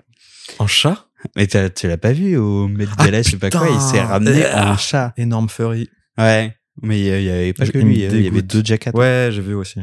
En 0.60 0.68
chat? 0.68 1.08
Mais 1.36 1.46
t'as- 1.48 1.70
tu 1.70 1.88
l'as 1.90 1.98
pas 1.98 2.14
vu 2.14 2.38
au 2.38 2.70
Met 2.70 2.86
Ah, 2.98 3.04
Gala, 3.06 3.22
je 3.22 3.32
sais 3.32 3.38
pas 3.38 3.50
quoi, 3.50 3.68
il 3.70 3.82
s'est 3.82 4.02
ramené 4.02 4.46
Ah. 4.46 4.72
en 4.72 4.78
chat. 4.78 5.14
Énorme 5.18 5.50
furry. 5.50 5.90
Ouais. 6.18 6.56
Mais 6.82 7.00
il 7.02 7.24
y 7.26 7.30
avait 7.30 7.52
pas 7.52 7.68
que 7.68 7.78
lui, 7.80 7.96
il 8.06 8.22
y 8.22 8.28
avait 8.28 8.42
deux 8.42 8.64
jackets. 8.64 8.96
Ouais, 8.96 9.28
j'ai 9.34 9.42
vu 9.42 9.54
aussi. 9.56 9.82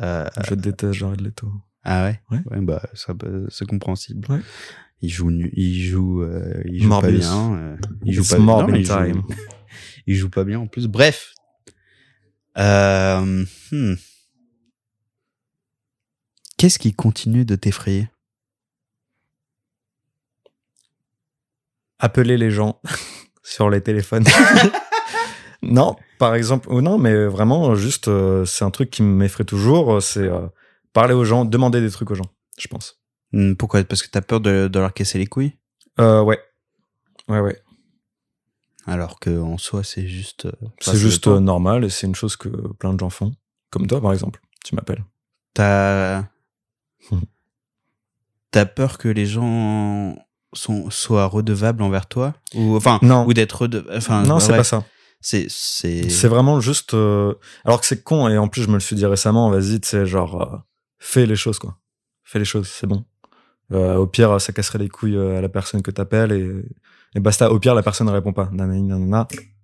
Euh, 0.00 0.26
Je 0.48 0.54
déteste 0.54 0.92
Jared 0.92 1.20
Leto. 1.22 1.50
ah 1.84 2.04
ouais? 2.04 2.20
Ouais. 2.30 2.60
bah 2.60 2.82
ça 2.92 3.14
peut- 3.14 3.46
c'est 3.50 3.66
compréhensible. 3.66 4.26
Ouais. 4.30 4.40
Il 5.02 5.10
joue 5.10 5.30
il 5.30 5.82
joue 5.82 6.22
euh, 6.22 6.62
il 6.66 6.82
joue 6.82 6.88
Morbius. 6.88 7.26
pas 7.26 7.46
bien, 7.46 7.56
euh, 7.56 7.76
il 8.04 8.12
joue 8.12 8.20
It's 8.22 8.30
pas 8.30 8.38
bien. 8.38 8.76
Il 8.76 8.84
joue- 8.84 8.94
time. 8.94 9.22
il 10.06 10.14
joue 10.16 10.30
pas 10.30 10.44
bien 10.44 10.60
en 10.60 10.66
plus. 10.66 10.86
Bref. 10.86 11.34
Euh, 12.58 13.44
hmm. 13.72 13.94
Qu'est-ce 16.58 16.78
qui 16.78 16.92
continue 16.92 17.46
de 17.46 17.56
t'effrayer? 17.56 18.08
Appeler 21.98 22.36
les 22.36 22.50
gens 22.50 22.80
sur 23.42 23.70
les 23.70 23.80
téléphones. 23.80 24.24
non, 25.62 25.96
par 26.18 26.34
exemple, 26.34 26.70
ou 26.70 26.80
non, 26.82 26.98
mais 26.98 27.26
vraiment, 27.26 27.74
juste, 27.74 28.08
euh, 28.08 28.44
c'est 28.44 28.64
un 28.64 28.70
truc 28.70 28.90
qui 28.90 29.02
m'effraie 29.02 29.44
toujours, 29.44 29.94
euh, 29.94 30.00
c'est 30.00 30.20
euh, 30.28 30.46
parler 30.92 31.14
aux 31.14 31.24
gens, 31.24 31.44
demander 31.44 31.80
des 31.80 31.90
trucs 31.90 32.10
aux 32.10 32.14
gens, 32.14 32.30
je 32.58 32.68
pense. 32.68 32.99
Hmm, 33.32 33.54
Pourquoi? 33.54 33.82
Parce 33.84 34.02
que 34.02 34.08
t'as 34.08 34.20
peur 34.22 34.40
de, 34.40 34.68
de 34.68 34.78
leur 34.78 34.92
casser 34.92 35.18
les 35.18 35.26
couilles? 35.26 35.56
Euh, 35.98 36.22
ouais. 36.22 36.40
Ouais, 37.28 37.40
ouais. 37.40 37.60
Alors 38.86 39.20
que 39.20 39.38
en 39.40 39.58
soi, 39.58 39.84
c'est 39.84 40.06
juste. 40.08 40.46
euh, 40.46 40.52
C'est 40.80 40.96
juste 40.96 41.26
euh, 41.28 41.38
normal 41.40 41.84
et 41.84 41.90
c'est 41.90 42.06
une 42.06 42.14
chose 42.14 42.36
que 42.36 42.48
plein 42.48 42.92
de 42.94 42.98
gens 42.98 43.10
font. 43.10 43.32
Comme 43.70 43.86
toi, 43.86 44.00
par 44.00 44.12
exemple. 44.12 44.40
Tu 44.64 44.74
m'appelles. 44.74 45.04
T'as. 45.54 46.22
Hmm. 47.10 47.20
T'as 48.50 48.66
peur 48.66 48.98
que 48.98 49.08
les 49.08 49.26
gens 49.26 50.16
sont, 50.52 50.90
soient 50.90 51.26
redevables 51.26 51.82
envers 51.82 52.06
toi? 52.06 52.34
Ou 52.54 52.74
enfin 52.76 52.98
Non. 53.02 53.26
ou 53.26 53.32
d'être 53.32 53.68
enfin 53.94 54.22
non, 54.24 54.40
c'est 54.40 54.56
pas 54.56 54.64
ça. 54.64 54.84
c'est 55.20 55.46
c'est 55.48 56.08
C'est 56.10 56.26
vraiment 56.28 56.60
juste. 56.60 56.94
euh, 56.94 57.34
Alors 57.64 57.80
que 57.80 57.86
c'est 57.86 58.02
con, 58.02 58.28
et 58.28 58.38
en 58.38 58.48
plus, 58.48 58.62
je 58.62 58.68
me 58.68 58.74
le 58.74 58.80
suis 58.80 58.96
dit 58.96 59.06
récemment, 59.06 59.50
vas-y, 59.50 59.80
tu 59.80 59.88
sais, 59.88 60.04
genre, 60.06 60.42
euh, 60.42 60.56
fais 60.98 61.26
les 61.26 61.36
choses, 61.36 61.58
quoi. 61.60 61.78
Fais 62.24 62.40
les 62.40 62.44
choses, 62.44 62.68
c'est 62.68 62.86
bon. 62.88 63.04
Euh, 63.72 63.96
au 63.96 64.06
pire, 64.06 64.40
ça 64.40 64.52
casserait 64.52 64.78
les 64.78 64.88
couilles 64.88 65.16
euh, 65.16 65.38
à 65.38 65.40
la 65.40 65.48
personne 65.48 65.82
que 65.82 65.90
t'appelles, 65.90 66.32
et, 66.32 66.64
et 67.14 67.20
basta. 67.20 67.50
Au 67.50 67.58
pire, 67.58 67.74
la 67.74 67.82
personne 67.82 68.06
ne 68.06 68.12
répond 68.12 68.32
pas. 68.32 68.50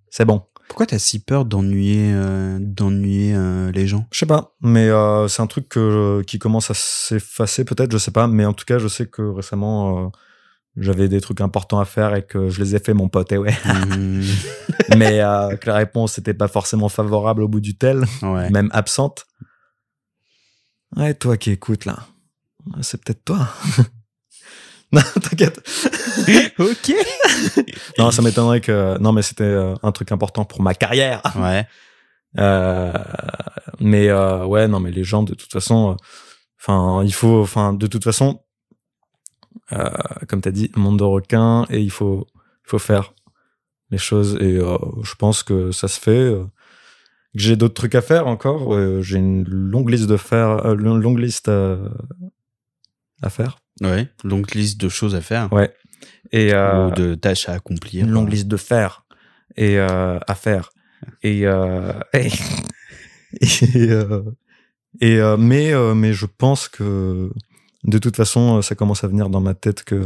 C'est 0.09 0.25
bon. 0.25 0.43
pourquoi 0.69 0.85
t'as 0.85 0.99
si 0.99 1.19
peur 1.19 1.43
d'ennuyer 1.43 2.13
euh, 2.13 2.57
d'ennuyer 2.61 3.33
euh, 3.35 3.71
les 3.71 3.85
gens? 3.87 4.07
Je 4.11 4.19
sais 4.19 4.25
pas, 4.25 4.55
mais 4.61 4.89
c'est 5.27 5.41
un 5.41 5.47
truc 5.47 5.67
que, 5.67 6.21
qui 6.25 6.39
commence 6.39 6.71
à 6.71 6.73
s'effacer, 6.73 7.65
peut-être, 7.65 7.91
je 7.91 7.97
sais 7.97 8.11
pas, 8.11 8.27
mais 8.27 8.45
en 8.45 8.53
tout 8.53 8.65
cas, 8.65 8.79
je 8.79 8.87
sais 8.87 9.07
que 9.07 9.21
récemment, 9.21 10.11
j'avais 10.77 11.09
des 11.09 11.19
trucs 11.19 11.41
importants 11.41 11.79
à 11.79 11.85
faire 11.85 12.15
et 12.15 12.25
que 12.25 12.49
je 12.49 12.61
les 12.61 12.75
ai 12.75 12.79
fait, 12.79 12.93
mon 12.93 13.09
pote, 13.09 13.31
et 13.33 13.37
ouais. 13.37 13.55
Hmm, 13.65 14.21
mais 14.97 15.19
que 15.59 15.67
la 15.67 15.75
réponse 15.75 16.17
n'était 16.17 16.33
pas 16.33 16.47
forcément 16.47 16.87
favorable 16.87 17.43
au 17.43 17.49
bout 17.49 17.59
du 17.59 17.77
tel. 17.77 18.05
ouais 18.21 18.49
même 18.51 18.69
absente. 18.71 19.25
Ouais, 20.95 21.13
toi 21.13 21.35
qui 21.35 21.51
écoutes 21.51 21.83
là, 21.83 22.07
c'est 22.81 23.03
peut-être 23.03 23.25
toi. 23.25 23.49
Non, 24.91 25.01
t'inquiète. 25.21 25.61
ok 26.59 26.93
Non, 27.97 28.11
ça 28.11 28.21
m'étonnerait 28.21 28.61
que. 28.61 28.97
Non, 28.99 29.11
mais 29.11 29.21
c'était 29.21 29.43
euh, 29.43 29.75
un 29.83 29.91
truc 29.91 30.11
important 30.11 30.45
pour 30.45 30.61
ma 30.61 30.73
carrière. 30.73 31.21
ouais 31.35 31.67
Euh, 32.37 32.93
mais 33.79 34.09
euh, 34.09 34.45
ouais, 34.45 34.67
non, 34.67 34.79
mais 34.79 34.91
les 34.91 35.03
gens, 35.03 35.23
de 35.23 35.33
toute 35.33 35.51
façon, 35.51 35.91
euh, 35.91 35.95
enfin, 36.59 37.03
il 37.03 37.13
faut, 37.13 37.41
enfin, 37.41 37.73
de 37.73 37.87
toute 37.87 38.03
façon, 38.03 38.41
comme 40.27 40.41
t'as 40.41 40.51
dit, 40.51 40.71
monde 40.75 40.99
de 40.99 41.03
requin, 41.03 41.65
et 41.69 41.81
il 41.81 41.91
faut, 41.91 42.27
faut 42.63 42.79
faire 42.79 43.13
les 43.91 43.97
choses. 43.97 44.37
Et 44.39 44.59
je 44.59 45.15
pense 45.15 45.43
que 45.43 45.71
ça 45.71 45.87
se 45.87 45.99
fait. 45.99 46.31
que 46.31 46.45
j'ai 47.33 47.55
d'autres 47.55 47.73
trucs 47.73 47.95
à 47.95 48.01
faire 48.01 48.27
encore. 48.27 48.73
j'ai 49.01 49.17
une 49.17 49.43
longue 49.43 49.89
liste 49.89 50.07
de 50.07 50.17
faire, 50.17 50.75
longue 50.75 51.19
liste 51.19 51.49
à 51.49 53.29
faire. 53.29 53.59
Ouais. 53.81 54.07
Longue 54.23 54.53
liste 54.53 54.79
de 54.79 54.89
choses 54.89 55.15
à 55.15 55.21
faire. 55.21 55.51
Ouais. 55.51 55.73
Et 56.31 56.53
euh, 56.53 56.87
ou 56.87 56.91
de 56.91 57.15
tâches 57.15 57.47
à 57.49 57.53
accomplir. 57.53 58.03
une 58.05 58.11
longue 58.11 58.31
liste 58.31 58.47
de 58.47 58.57
faire 58.57 59.05
et 59.55 59.77
euh, 59.77 60.19
à 60.27 60.35
faire. 60.35 60.71
Et 61.23 61.45
euh, 61.45 61.93
et, 62.13 62.27
et, 63.41 63.91
euh, 63.91 64.21
et, 64.99 65.17
euh, 65.19 65.37
mais 65.37 65.73
euh, 65.73 65.93
mais 65.93 66.13
je 66.13 66.25
pense 66.25 66.67
que 66.67 67.31
de 67.83 67.97
toute 67.97 68.15
façon 68.15 68.61
ça 68.61 68.75
commence 68.75 69.03
à 69.03 69.07
venir 69.07 69.29
dans 69.29 69.41
ma 69.41 69.53
tête 69.53 69.83
que 69.83 70.05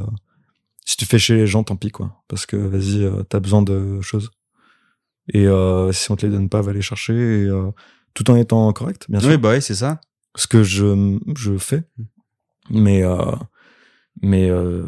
si 0.86 0.97
tu 0.97 1.05
fais 1.05 1.19
chez 1.19 1.36
les 1.36 1.47
gens 1.47 1.63
tant 1.63 1.76
pis 1.76 1.91
quoi. 1.91 2.24
Parce 2.28 2.45
que 2.45 2.55
vas-y 2.57 3.03
euh, 3.03 3.24
t'as 3.24 3.39
besoin 3.39 3.61
de 3.61 4.01
choses. 4.01 4.32
Et 5.34 5.47
euh, 5.47 5.91
si 5.91 6.11
on 6.11 6.15
te 6.15 6.26
les 6.26 6.32
donne 6.32 6.49
pas 6.49 6.61
va 6.61 6.74
les 6.74 6.82
chercher 6.82 7.13
et, 7.13 7.45
euh, 7.47 7.72
tout 8.13 8.30
en 8.30 8.36
étant 8.36 8.72
correct 8.74 9.05
bien 9.09 9.19
sûr. 9.19 9.30
oui 9.30 9.38
bah 9.38 9.49
ouais 9.49 9.61
c'est 9.61 9.76
ça. 9.76 10.01
Ce 10.36 10.47
que 10.47 10.63
je, 10.63 11.17
je 11.38 11.57
fais. 11.57 11.84
Mais, 12.69 13.03
euh, 13.03 13.36
mais 14.22 14.49
euh, 14.49 14.86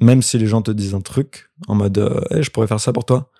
même 0.00 0.22
si 0.22 0.38
les 0.38 0.46
gens 0.46 0.62
te 0.62 0.70
disent 0.70 0.94
un 0.94 1.00
truc 1.00 1.50
en 1.66 1.74
mode 1.74 1.98
euh, 1.98 2.20
Hey, 2.30 2.42
je 2.42 2.50
pourrais 2.50 2.66
faire 2.66 2.80
ça 2.80 2.92
pour 2.92 3.04
toi, 3.04 3.30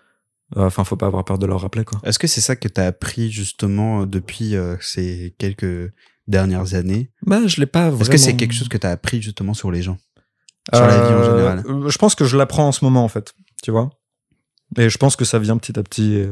euh, 0.56 0.66
enfin, 0.66 0.84
faut 0.84 0.96
pas 0.96 1.06
avoir 1.06 1.24
peur 1.24 1.38
de 1.38 1.46
leur 1.46 1.60
rappeler, 1.60 1.84
quoi. 1.84 2.00
est-ce 2.04 2.18
que 2.18 2.26
c'est 2.26 2.40
ça 2.40 2.56
que 2.56 2.68
t'as 2.68 2.86
appris 2.86 3.30
justement 3.30 4.06
depuis 4.06 4.56
euh, 4.56 4.76
ces 4.80 5.34
quelques 5.38 5.92
dernières 6.26 6.74
années? 6.74 7.10
Bah, 7.22 7.46
je 7.46 7.60
l'ai 7.60 7.66
pas 7.66 7.88
est-ce 7.88 8.10
que 8.10 8.16
c'est 8.16 8.36
quelque 8.36 8.54
chose 8.54 8.68
que 8.68 8.78
t'as 8.78 8.90
appris 8.90 9.22
justement 9.22 9.54
sur 9.54 9.70
les 9.70 9.82
gens? 9.82 9.98
Sur 10.72 10.86
la 10.86 11.08
vie 11.08 11.14
en 11.14 11.24
général? 11.24 11.64
Je 11.88 11.98
pense 11.98 12.14
que 12.14 12.24
je 12.24 12.36
l'apprends 12.36 12.68
en 12.68 12.72
ce 12.72 12.84
moment, 12.84 13.04
en 13.04 13.08
fait, 13.08 13.34
tu 13.62 13.70
vois? 13.70 13.90
Et 14.76 14.90
je 14.90 14.98
pense 14.98 15.16
que 15.16 15.24
ça 15.24 15.38
vient 15.38 15.56
petit 15.56 15.78
à 15.78 15.82
petit. 15.82 16.22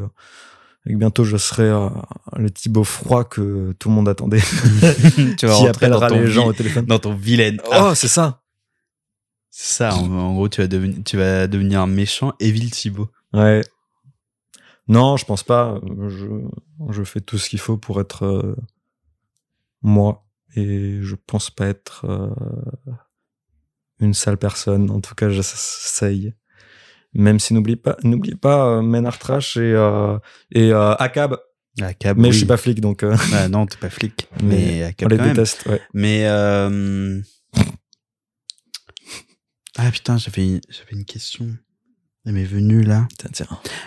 Et, 0.86 0.90
et 0.90 0.92
que 0.94 0.98
bientôt, 0.98 1.24
je 1.24 1.36
serai 1.36 1.64
euh, 1.64 1.88
le 2.36 2.50
Thibaut 2.50 2.84
froid 2.84 3.24
que 3.24 3.72
tout 3.78 3.88
le 3.88 3.94
monde 3.94 4.08
attendait, 4.08 4.40
tu 5.38 5.46
vas 5.46 5.54
qui 5.58 5.66
appellera 5.66 6.08
les 6.08 6.26
gens 6.28 6.46
au 6.46 6.52
téléphone. 6.52 6.86
dans 6.86 6.98
ton 6.98 7.14
vilaine 7.14 7.60
Oh, 7.66 7.72
art. 7.72 7.96
c'est 7.96 8.08
ça. 8.08 8.42
C'est 9.50 9.74
ça, 9.76 9.94
en, 9.96 10.10
en 10.12 10.34
gros, 10.34 10.48
tu 10.48 10.60
vas, 10.60 10.66
devenir, 10.66 10.98
tu 11.04 11.16
vas 11.16 11.46
devenir 11.46 11.80
un 11.80 11.86
méchant 11.86 12.34
Evil 12.40 12.70
Thibaut. 12.70 13.08
Ouais. 13.32 13.62
Non, 14.88 15.16
je 15.16 15.24
pense 15.24 15.42
pas. 15.42 15.80
Je, 16.08 16.26
je 16.90 17.02
fais 17.04 17.20
tout 17.20 17.38
ce 17.38 17.48
qu'il 17.48 17.58
faut 17.58 17.76
pour 17.78 18.00
être 18.00 18.24
euh, 18.24 18.54
moi. 19.82 20.24
Et 20.54 20.98
je 21.02 21.14
pense 21.26 21.50
pas 21.50 21.66
être 21.66 22.04
euh, 22.08 22.30
une 23.98 24.14
sale 24.14 24.36
personne. 24.36 24.90
En 24.90 25.00
tout 25.00 25.14
cas, 25.14 25.28
j'essaye. 25.30 26.34
Même 27.16 27.38
si 27.40 27.54
n'oublie 27.54 27.76
pas, 27.76 27.96
n'oublie 28.04 28.34
pas 28.36 28.78
euh, 28.78 29.10
Trash 29.18 29.56
et, 29.56 29.60
euh, 29.74 30.18
et 30.52 30.72
euh, 30.72 30.94
Akab. 30.94 31.38
Ah, 31.82 31.92
Cab, 31.92 32.16
Mais 32.16 32.28
oui. 32.28 32.32
je 32.32 32.38
suis 32.38 32.46
pas 32.46 32.56
flic, 32.56 32.80
donc 32.80 33.04
Ah, 33.34 33.48
non, 33.48 33.66
t'es 33.66 33.76
pas 33.76 33.90
flic. 33.90 34.28
Mais 34.42 34.48
Mais, 34.48 34.82
à 34.84 34.86
on 34.86 35.08
les 35.08 35.16
quand 35.18 35.24
même. 35.24 35.34
déteste. 35.34 35.66
Ouais. 35.66 35.80
Mais 35.92 36.24
ah 39.78 39.90
putain, 39.90 40.16
j'avais 40.16 40.44
une- 40.46 40.60
j'avais 40.68 40.92
une 40.92 41.04
question. 41.04 41.54
Elle 42.24 42.32
m'est 42.32 42.44
venue 42.44 42.82
là. 42.82 43.06
Tiens, 43.18 43.30
tiens. 43.32 43.46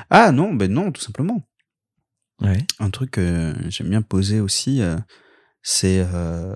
Ah 0.09 0.31
non, 0.31 0.53
ben 0.53 0.71
non, 0.71 0.91
tout 0.91 1.01
simplement. 1.01 1.41
Ouais. 2.41 2.59
Un 2.79 2.89
truc 2.89 3.11
que 3.11 3.53
j'aime 3.69 3.89
bien 3.89 4.01
poser 4.01 4.39
aussi, 4.39 4.81
euh, 4.81 4.97
c'est 5.61 5.99
euh, 6.13 6.55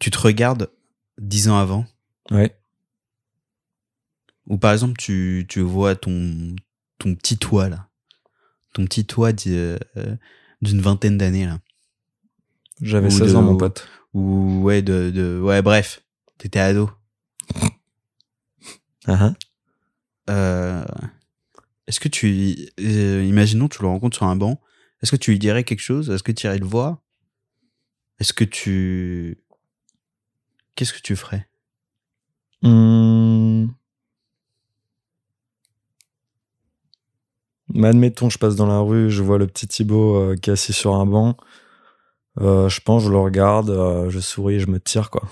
tu 0.00 0.10
te 0.10 0.18
regardes 0.18 0.70
dix 1.18 1.48
ans 1.48 1.58
avant, 1.58 1.84
Ouais. 2.30 2.56
Ou 4.48 4.58
par 4.58 4.72
exemple 4.72 4.96
tu, 4.98 5.46
tu 5.48 5.60
vois 5.60 5.94
ton 5.96 6.54
ton 6.98 7.14
petit 7.14 7.36
toit 7.38 7.68
là, 7.68 7.88
ton 8.74 8.84
petit 8.84 9.04
toit 9.04 9.30
euh, 9.46 9.78
d'une 10.62 10.80
vingtaine 10.80 11.18
d'années 11.18 11.46
là, 11.46 11.60
J'avais 12.80 13.08
Ou 13.08 13.10
16 13.10 13.32
de- 13.32 13.36
ans, 13.36 13.42
mon 13.42 13.56
pote. 13.56 13.88
ou 14.14 14.62
ouais 14.62 14.82
de, 14.82 15.10
de 15.10 15.40
ouais 15.40 15.62
bref, 15.62 16.02
t'étais 16.38 16.58
ado. 16.60 16.90
Ah. 19.06 19.32
Euh, 20.30 20.84
est-ce 21.88 21.98
que 21.98 22.08
tu, 22.08 22.56
euh, 22.80 23.24
imaginons, 23.24 23.68
tu 23.68 23.82
le 23.82 23.88
rencontres 23.88 24.16
sur 24.16 24.26
un 24.26 24.36
banc, 24.36 24.60
est-ce 25.02 25.10
que 25.10 25.16
tu 25.16 25.32
lui 25.32 25.38
dirais 25.40 25.64
quelque 25.64 25.80
chose? 25.80 26.08
Est-ce 26.10 26.22
que 26.22 26.30
tu 26.32 26.46
irais 26.46 26.58
le 26.58 26.66
voir? 26.66 26.98
Est-ce 28.20 28.32
que 28.32 28.44
tu, 28.44 29.42
qu'est-ce 30.76 30.92
que 30.92 31.00
tu 31.00 31.16
ferais? 31.16 31.48
Hum. 32.62 33.21
Mais 37.74 37.88
admettons, 37.88 38.28
je 38.28 38.38
passe 38.38 38.56
dans 38.56 38.66
la 38.66 38.78
rue, 38.80 39.10
je 39.10 39.22
vois 39.22 39.38
le 39.38 39.46
petit 39.46 39.66
Thibaut 39.66 40.16
euh, 40.16 40.36
qui 40.36 40.50
est 40.50 40.52
assis 40.52 40.72
sur 40.72 40.94
un 40.94 41.06
banc. 41.06 41.36
Euh, 42.40 42.68
je 42.68 42.80
pense, 42.80 43.04
je 43.04 43.10
le 43.10 43.18
regarde, 43.18 43.70
euh, 43.70 44.10
je 44.10 44.20
souris, 44.20 44.60
je 44.60 44.66
me 44.66 44.80
tire, 44.80 45.10
quoi. 45.10 45.22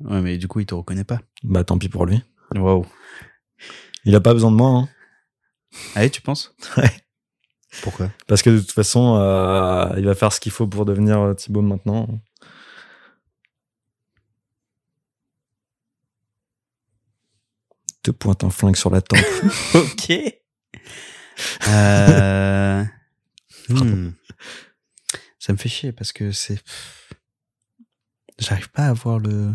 Ouais, 0.00 0.20
mais 0.20 0.38
du 0.38 0.48
coup, 0.48 0.60
il 0.60 0.66
te 0.66 0.74
reconnaît 0.74 1.04
pas. 1.04 1.20
Bah, 1.42 1.64
tant 1.64 1.78
pis 1.78 1.88
pour 1.88 2.06
lui. 2.06 2.22
Wow. 2.54 2.86
Il 4.04 4.14
a 4.14 4.20
pas 4.20 4.32
besoin 4.32 4.50
de 4.50 4.56
moi, 4.56 4.68
hein. 4.68 4.88
Allez, 5.94 6.10
tu 6.10 6.20
penses? 6.20 6.54
Ouais. 6.76 6.90
Pourquoi? 7.82 8.10
Parce 8.26 8.40
que 8.40 8.48
de 8.48 8.60
toute 8.60 8.72
façon, 8.72 9.16
euh, 9.16 9.92
il 9.98 10.06
va 10.06 10.14
faire 10.14 10.32
ce 10.32 10.40
qu'il 10.40 10.52
faut 10.52 10.66
pour 10.66 10.86
devenir 10.86 11.34
Thibaut 11.36 11.60
maintenant. 11.60 12.08
Te 18.02 18.10
pointe 18.10 18.44
un 18.44 18.50
flingue 18.50 18.76
sur 18.76 18.88
la 18.88 19.02
tempe. 19.02 19.18
Ok. 19.74 20.10
Euh... 21.68 22.84
hmm. 23.68 24.10
Ça 25.38 25.52
me 25.52 25.58
fait 25.58 25.68
chier 25.68 25.92
parce 25.92 26.12
que 26.12 26.32
c'est. 26.32 26.60
J'arrive 28.38 28.70
pas 28.70 28.86
à 28.88 28.92
voir 28.92 29.18
le. 29.18 29.54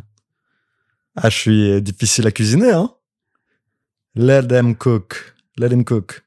ah, 1.15 1.29
je 1.29 1.38
suis 1.38 1.82
difficile 1.82 2.27
à 2.27 2.32
cuisiner, 2.32 2.71
hein. 2.71 2.93
Let 4.15 4.47
them 4.47 4.75
cook. 4.75 5.36
Let 5.57 5.69
them 5.69 5.84
cook. 5.86 6.23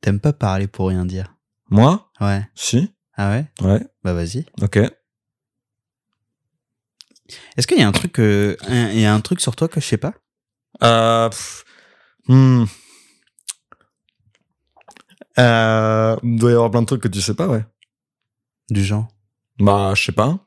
T'aimes 0.00 0.20
pas 0.20 0.32
parler 0.32 0.66
pour 0.66 0.88
rien 0.88 1.04
dire. 1.04 1.34
Moi? 1.68 2.10
Ouais. 2.20 2.42
Si. 2.54 2.92
Ah 3.16 3.30
ouais? 3.30 3.46
Ouais. 3.60 3.80
Bah 4.02 4.14
vas-y. 4.14 4.46
Ok. 4.62 4.78
Est-ce 7.56 7.66
qu'il 7.66 7.78
y 7.78 7.82
a 7.82 7.88
un 7.88 7.92
truc, 7.92 8.18
euh, 8.18 8.56
un- 8.62 8.90
il 8.90 9.00
y 9.00 9.04
a 9.04 9.14
un 9.14 9.20
truc 9.20 9.40
sur 9.40 9.54
toi 9.54 9.68
que 9.68 9.80
je 9.80 9.86
sais 9.86 9.96
pas? 9.98 10.14
Euh, 10.82 11.28
pff, 11.28 11.64
hmm. 12.28 12.64
Euh, 15.38 16.16
il 16.22 16.36
doit 16.38 16.50
y 16.50 16.54
avoir 16.54 16.70
plein 16.70 16.82
de 16.82 16.86
trucs 16.86 17.02
que 17.02 17.08
tu 17.08 17.20
sais 17.20 17.34
pas, 17.34 17.46
ouais. 17.48 17.64
Du 18.68 18.84
genre 18.84 19.08
Bah, 19.58 19.92
je 19.94 20.02
sais 20.04 20.12
pas. 20.12 20.38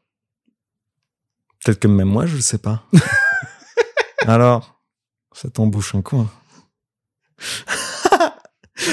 Peut-être 1.64 1.80
que 1.80 1.88
même 1.88 2.10
moi, 2.10 2.26
je 2.26 2.36
le 2.36 2.42
sais 2.42 2.58
pas. 2.58 2.84
Alors, 4.28 4.82
ça 5.34 5.50
t'embouche 5.50 5.96
un 5.96 6.02
coin. 6.02 6.30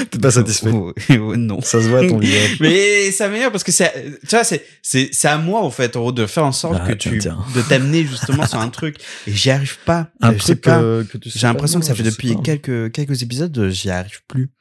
T'es 0.09 0.19
pas 0.19 0.31
satisfait. 0.31 0.69
Oh, 0.73 0.93
oh, 1.09 1.35
Non. 1.35 1.59
Ça 1.61 1.81
se 1.81 1.87
voit 1.89 1.99
à 1.99 2.07
ton 2.07 2.17
visage. 2.19 2.59
Mais 2.61 3.11
ça 3.11 3.27
m'énerve 3.27 3.51
parce 3.51 3.63
que 3.63 3.71
c'est, 3.71 3.91
tu 4.21 4.27
vois, 4.35 4.43
c'est, 4.43 4.65
c'est, 4.81 5.09
c'est 5.11 5.27
à 5.27 5.37
moi, 5.37 5.61
en 5.61 5.71
fait, 5.71 5.95
en 5.97 6.01
gros, 6.01 6.11
de 6.11 6.25
faire 6.27 6.45
en 6.45 6.51
sorte 6.51 6.77
Ah, 6.81 6.87
que 6.87 6.93
tu, 6.93 7.17
tiens. 7.17 7.43
de 7.55 7.61
t'amener 7.61 8.05
justement 8.05 8.45
sur 8.47 8.59
un 8.59 8.69
truc. 8.69 8.97
Et 9.27 9.33
j'y 9.33 9.49
arrive 9.49 9.79
pas. 9.85 10.09
Un 10.21 10.33
truc 10.33 10.61
pas. 10.61 10.79
que 10.79 11.17
tu 11.17 11.29
sais 11.29 11.39
J'ai 11.39 11.47
l'impression 11.47 11.79
que 11.79 11.85
ça 11.85 11.95
fait 11.95 12.03
depuis 12.03 12.39
quelques, 12.41 12.91
quelques 12.93 13.21
épisodes, 13.23 13.69
j'y 13.69 13.89
arrive 13.89 14.21
plus. 14.27 14.51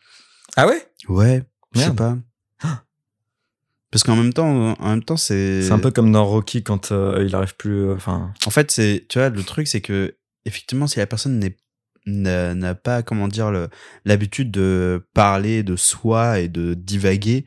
Ah 0.56 0.66
ouais? 0.66 0.84
Ouais. 1.08 1.42
Je 1.74 1.80
sais 1.80 1.94
pas. 1.94 2.16
Parce 3.90 4.04
qu'en 4.04 4.14
même 4.14 4.32
temps, 4.32 4.74
en 4.78 4.88
même 4.90 5.02
temps, 5.02 5.16
c'est. 5.16 5.62
C'est 5.62 5.72
un 5.72 5.80
peu 5.80 5.90
comme 5.90 6.12
dans 6.12 6.24
Rocky 6.24 6.62
quand 6.62 6.92
euh, 6.92 7.24
il 7.26 7.34
arrive 7.34 7.56
plus. 7.56 7.88
euh, 7.88 7.94
Enfin, 7.94 8.32
En 8.46 8.50
fait, 8.50 8.70
c'est, 8.70 9.04
tu 9.08 9.18
vois, 9.18 9.30
le 9.30 9.42
truc, 9.42 9.66
c'est 9.66 9.80
que, 9.80 10.14
effectivement, 10.44 10.86
si 10.86 11.00
la 11.00 11.06
personne 11.08 11.40
n'est, 11.40 11.56
n'a, 12.06 12.74
pas, 12.76 13.02
comment 13.02 13.26
dire, 13.26 13.50
l'habitude 14.04 14.52
de 14.52 15.04
parler 15.12 15.64
de 15.64 15.74
soi 15.74 16.38
et 16.38 16.46
de 16.48 16.74
divaguer, 16.74 17.44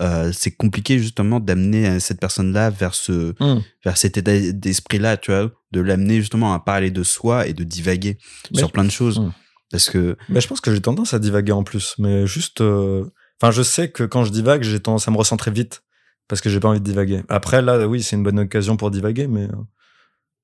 euh, 0.00 0.32
c'est 0.32 0.50
compliqué, 0.50 0.98
justement, 0.98 1.38
d'amener 1.38 2.00
cette 2.00 2.18
personne-là 2.18 2.70
vers 2.70 2.94
ce, 2.96 3.32
Hmm. 3.38 3.60
vers 3.84 3.96
cet 3.96 4.16
état 4.16 4.36
d'esprit-là, 4.52 5.16
tu 5.16 5.30
vois, 5.30 5.52
de 5.70 5.80
l'amener, 5.80 6.16
justement, 6.16 6.54
à 6.54 6.58
parler 6.58 6.90
de 6.90 7.04
soi 7.04 7.46
et 7.46 7.52
de 7.52 7.62
divaguer 7.62 8.18
Mais 8.52 8.58
sur 8.58 8.72
plein 8.72 8.84
de 8.84 8.90
choses. 8.90 9.20
Hmm. 9.20 9.30
Parce 9.74 9.90
que, 9.90 10.16
Mais 10.28 10.40
je 10.40 10.46
pense 10.46 10.60
que 10.60 10.72
j'ai 10.72 10.80
tendance 10.80 11.14
à 11.14 11.18
divaguer 11.18 11.50
en 11.50 11.64
plus, 11.64 11.96
mais 11.98 12.26
juste. 12.28 12.60
euh, 12.60 13.10
Enfin, 13.42 13.50
je 13.50 13.62
sais 13.62 13.90
que 13.90 14.04
quand 14.04 14.24
je 14.24 14.30
divague, 14.30 14.62
j'ai 14.62 14.78
tendance 14.80 15.08
à 15.08 15.10
me 15.10 15.16
recentrer 15.16 15.50
vite 15.50 15.82
parce 16.28 16.40
que 16.40 16.48
j'ai 16.48 16.60
pas 16.60 16.68
envie 16.68 16.78
de 16.78 16.84
divaguer. 16.84 17.24
Après, 17.28 17.60
là, 17.60 17.88
oui, 17.88 18.00
c'est 18.02 18.14
une 18.14 18.22
bonne 18.22 18.38
occasion 18.38 18.76
pour 18.76 18.92
divaguer, 18.92 19.26
mais 19.26 19.44
euh, 19.44 19.56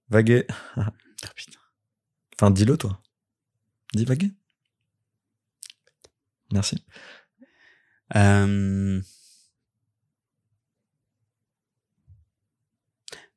vaguer. 0.09 0.47
Ah, 1.23 1.29
putain. 1.37 1.59
Enfin, 2.35 2.51
dis-le 2.51 2.77
toi. 2.79 3.01
Divaguer. 3.93 4.33
Merci. 6.53 6.83
Euh... 8.17 9.01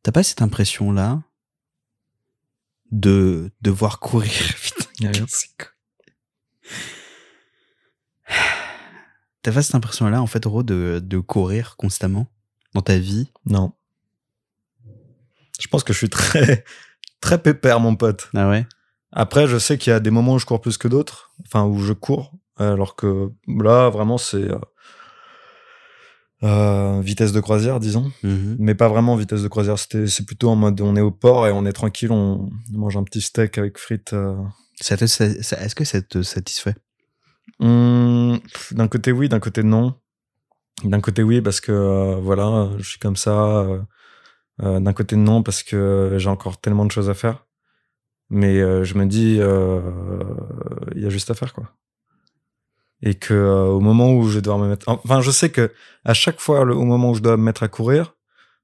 T'as 0.02 0.12
pas 0.14 0.24
cette 0.24 0.42
impression-là 0.42 1.22
de 2.92 3.52
devoir 3.62 4.00
courir 4.00 4.32
vite 4.64 4.90
T'as 9.44 9.52
pas 9.52 9.62
cette 9.62 9.76
impression-là, 9.76 10.22
en 10.22 10.28
fait, 10.28 10.46
Ro, 10.46 10.64
de, 10.64 11.02
de 11.04 11.20
courir 11.20 11.76
constamment 11.78 12.28
dans 12.74 12.82
ta 12.82 12.98
vie? 12.98 13.30
Non. 13.46 13.74
Je 15.60 15.68
pense 15.68 15.84
que 15.84 15.94
je 15.94 15.98
suis 15.98 16.10
très 16.10 16.64
très 17.22 17.38
pépère, 17.42 17.80
mon 17.80 17.96
pote. 17.96 18.30
Ah 18.34 18.50
ouais? 18.50 18.66
Après, 19.12 19.48
je 19.48 19.58
sais 19.60 19.78
qu'il 19.78 19.92
y 19.92 19.94
a 19.96 20.00
des 20.00 20.10
moments 20.12 20.34
où 20.34 20.40
je 20.40 20.46
cours 20.46 20.60
plus 20.62 20.78
que 20.78 20.88
d'autres, 20.88 21.32
enfin 21.46 21.66
où 21.66 21.80
je 21.80 21.94
cours, 21.94 22.34
alors 22.58 22.96
que 22.96 23.32
là, 23.48 23.90
vraiment, 23.90 24.18
c'est 24.18 24.50
euh, 24.50 24.58
euh, 26.44 27.00
vitesse 27.02 27.32
de 27.32 27.40
croisière, 27.40 27.80
disons. 27.80 28.12
Mhm. 28.24 28.56
mais 28.60 28.76
pas 28.76 28.88
vraiment 28.88 29.16
vitesse 29.16 29.44
de 29.44 29.48
croisière. 29.48 29.78
C'est 29.78 30.26
plutôt 30.26 30.50
en 30.50 30.56
mode 30.56 30.82
on 30.82 30.96
est 30.96 31.02
au 31.02 31.12
port 31.12 31.48
et 31.48 31.52
on 31.52 31.66
est 31.66 31.74
tranquille, 31.74 32.12
on 32.12 32.50
mange 32.72 32.98
un 32.98 33.04
petit 33.04 33.22
steak 33.22 33.58
avec 33.58 33.78
frites. 33.78 34.14
euh. 34.14 34.36
Est-ce 34.80 35.76
que 35.76 35.86
ça 35.86 36.02
te 36.02 36.24
satisfait? 36.24 36.76
Hum, 37.64 38.40
d'un 38.72 38.88
côté 38.88 39.12
oui, 39.12 39.30
d'un 39.30 39.40
côté 39.40 39.64
non. 39.64 39.96
D'un 40.84 41.02
côté 41.02 41.24
oui 41.24 41.42
parce 41.42 41.62
que 41.62 41.72
euh, 41.72 42.16
voilà, 42.22 42.70
je 42.78 42.84
suis 42.90 43.00
comme 43.00 43.16
ça. 43.16 43.32
euh, 43.62 43.80
euh, 44.62 44.80
d'un 44.80 44.94
côté 44.94 45.16
non 45.16 45.42
parce 45.44 45.64
que 45.64 46.16
j'ai 46.20 46.30
encore 46.30 46.60
tellement 46.62 46.86
de 46.86 46.92
choses 46.92 47.10
à 47.10 47.14
faire. 47.16 47.46
Mais 48.30 48.60
euh, 48.62 48.84
je 48.84 48.96
me 48.98 49.06
dis, 49.06 49.36
il 50.96 51.02
y 51.02 51.06
a 51.06 51.10
juste 51.10 51.32
à 51.32 51.36
faire 51.36 51.54
quoi. 51.54 51.72
Et 53.02 53.16
que 53.16 53.34
au 53.68 53.80
moment 53.82 54.14
où 54.14 54.28
je 54.30 54.40
dois 54.40 54.58
me 54.58 54.68
mettre, 54.70 54.88
enfin 54.88 55.22
je 55.22 55.30
sais 55.32 55.50
que 55.52 55.74
à 56.06 56.14
chaque 56.14 56.40
fois 56.40 56.64
le- 56.64 56.76
au 56.76 56.86
moment 56.86 57.12
où 57.12 57.16
je 57.16 57.22
dois 57.22 57.36
me 57.38 57.44
mettre 57.44 57.64
à 57.64 57.68
courir, 57.68 58.16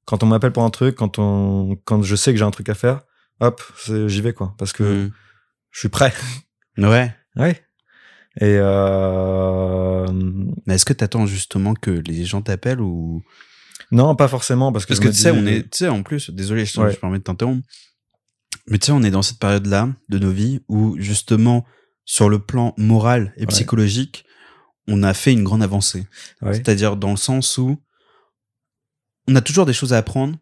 quand 0.05 0.23
on 0.23 0.27
m'appelle 0.27 0.53
pour 0.53 0.63
un 0.63 0.69
truc, 0.69 0.95
quand 0.95 1.19
on, 1.19 1.77
quand 1.85 2.01
je 2.03 2.15
sais 2.15 2.31
que 2.31 2.37
j'ai 2.39 2.45
un 2.45 2.51
truc 2.51 2.69
à 2.69 2.73
faire, 2.73 3.01
hop, 3.41 3.61
j'y 4.07 4.21
vais 4.21 4.33
quoi, 4.33 4.55
parce 4.57 4.71
que 4.73 4.83
Mhm. 4.83 5.11
je 5.71 5.79
suis 5.79 5.89
prêt. 5.89 6.13
Ouais. 6.77 7.13
Ouais. 7.35 7.61
Et 8.37 8.57
euh, 8.59 10.05
est-ce 10.67 10.85
que 10.85 10.93
t'attends 10.93 11.25
justement 11.25 11.73
que 11.73 11.91
les 11.91 12.25
gens 12.25 12.41
t'appellent 12.41 12.81
ou? 12.81 13.23
Non, 13.91 14.15
pas 14.15 14.27
forcément 14.27 14.71
parce 14.71 14.85
que 14.85 14.93
Parce 14.93 14.99
tu 14.99 15.13
sais, 15.13 15.31
dis- 15.33 15.39
on 15.39 15.45
est, 15.47 15.63
tu 15.63 15.79
sais, 15.79 15.87
en 15.87 16.03
plus, 16.03 16.29
désolé, 16.29 16.65
je, 16.65 16.73
te- 16.73 16.79
Ouais. 16.79 16.89
je 16.91 16.95
me 16.95 16.99
permets 17.01 17.17
de 17.17 17.23
t'interrompre. 17.23 17.67
Mais 18.67 18.77
tu 18.77 18.85
sais, 18.87 18.91
on 18.91 19.01
est 19.01 19.09
dans 19.11 19.23
cette 19.23 19.39
période-là 19.39 19.89
de 20.09 20.19
nos 20.19 20.31
vies 20.31 20.61
où, 20.67 20.95
justement, 20.99 21.65
sur 22.05 22.29
le 22.29 22.39
plan 22.39 22.73
moral 22.77 23.33
et 23.37 23.41
Ouais. 23.41 23.47
psychologique, 23.47 24.25
on 24.87 25.01
a 25.03 25.13
fait 25.13 25.33
une 25.33 25.43
grande 25.43 25.63
avancée. 25.63 26.05
Ouais. 26.41 26.53
C'est-à-dire 26.53 26.97
dans 26.97 27.11
le 27.11 27.17
sens 27.17 27.57
où 27.57 27.77
on 29.27 29.35
a 29.35 29.41
toujours 29.41 29.65
des 29.65 29.73
choses 29.73 29.93
à 29.93 29.97
apprendre, 29.97 30.35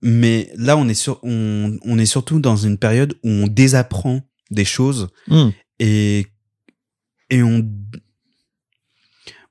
mais 0.00 0.50
là, 0.56 0.76
on 0.76 0.88
est, 0.88 0.94
sur, 0.94 1.18
on, 1.22 1.76
on 1.84 1.98
est 1.98 2.06
surtout 2.06 2.40
dans 2.40 2.56
une 2.56 2.78
période 2.78 3.14
où 3.24 3.28
on 3.28 3.46
désapprend 3.46 4.20
des 4.50 4.64
choses 4.64 5.08
Hum, 5.30 5.52
et, 5.78 6.26
et 7.32 7.42
on, 7.42 7.58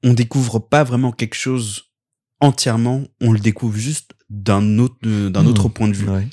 on 0.04 0.14
découvre 0.14 0.60
pas 0.60 0.84
vraiment 0.84 1.12
quelque 1.12 1.36
chose 1.36 1.92
entièrement, 2.40 3.04
on 3.22 3.32
le 3.32 3.40
découvre 3.40 3.78
juste 3.78 4.14
d'un 4.30 4.80
autre, 4.80 4.96
d'un 5.30 5.44
Mmh. 5.44 5.48
autre 5.48 5.70
point 5.70 5.88
de 5.88 5.94
vue. 5.96 6.10
ouais. 6.10 6.28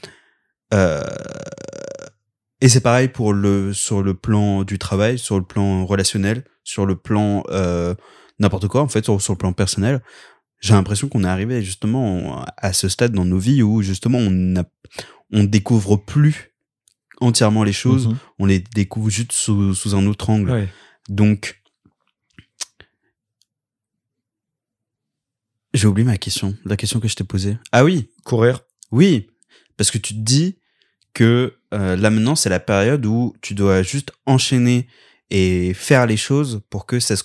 Euh, 0.75 1.03
et 2.61 2.69
c'est 2.69 2.81
pareil 2.81 3.09
pour 3.09 3.33
le, 3.33 3.73
sur 3.73 4.03
le 4.03 4.15
plan 4.15 4.65
du 4.65 4.79
travail, 4.79 5.19
sur 5.19 5.39
le 5.39 5.45
plan 5.45 5.87
relationnel, 5.87 6.45
sur 6.65 6.87
le 6.87 6.97
plan 6.97 7.45
euh, 7.51 7.95
n'importe 8.41 8.69
quoi, 8.69 8.83
en 8.83 8.89
fait, 8.89 9.05
sur, 9.05 9.21
sur 9.23 9.33
le 9.35 9.39
plan 9.39 9.53
personnel. 9.53 10.03
J'ai 10.61 10.75
l'impression 10.75 11.09
qu'on 11.09 11.23
est 11.25 11.29
arrivé 11.29 11.63
justement 11.63 12.45
à 12.57 12.73
ce 12.73 12.89
stade 12.89 13.13
dans 13.13 13.25
nos 13.25 13.39
vies 13.39 13.63
où 13.63 13.81
justement 13.83 14.19
on 14.19 14.57
a, 14.57 14.65
on 15.33 15.45
découvre 15.45 15.97
plus 15.97 16.53
entièrement 17.21 17.63
les 17.65 17.73
choses, 17.73 18.09
Mhm. 18.09 18.17
on 18.41 18.47
les 18.47 18.59
découvre 18.75 19.09
juste 19.11 19.33
sous, 19.33 19.75
sous 19.75 19.95
un 19.95 20.07
autre 20.07 20.31
angle. 20.31 20.51
Ouais. 20.51 20.69
Donc, 21.09 21.61
j'ai 25.75 25.87
oublié 25.87 26.05
ma 26.07 26.17
question, 26.19 26.57
la 26.65 26.77
question 26.77 27.01
que 27.01 27.09
je 27.09 27.15
t'ai 27.15 27.25
posée. 27.25 27.57
Ah 27.73 27.85
oui, 27.85 28.11
Courir. 28.25 28.61
oui, 28.91 29.29
parce 29.77 29.91
que 29.91 29.99
tu 29.99 30.15
te 30.15 30.21
dis 30.21 30.59
que 31.15 31.55
euh, 31.75 31.97
là 31.97 32.11
maintenant 32.11 32.37
c'est 32.37 32.49
la 32.49 32.61
période 32.61 33.05
où 33.07 33.35
tu 33.43 33.55
dois 33.55 33.83
juste 33.83 34.13
enchaîner 34.27 34.87
et 35.31 35.75
faire 35.75 36.07
les 36.07 36.17
choses 36.17 36.63
pour 36.71 36.87
que 36.87 37.01
ça 37.01 37.17
se, 37.17 37.23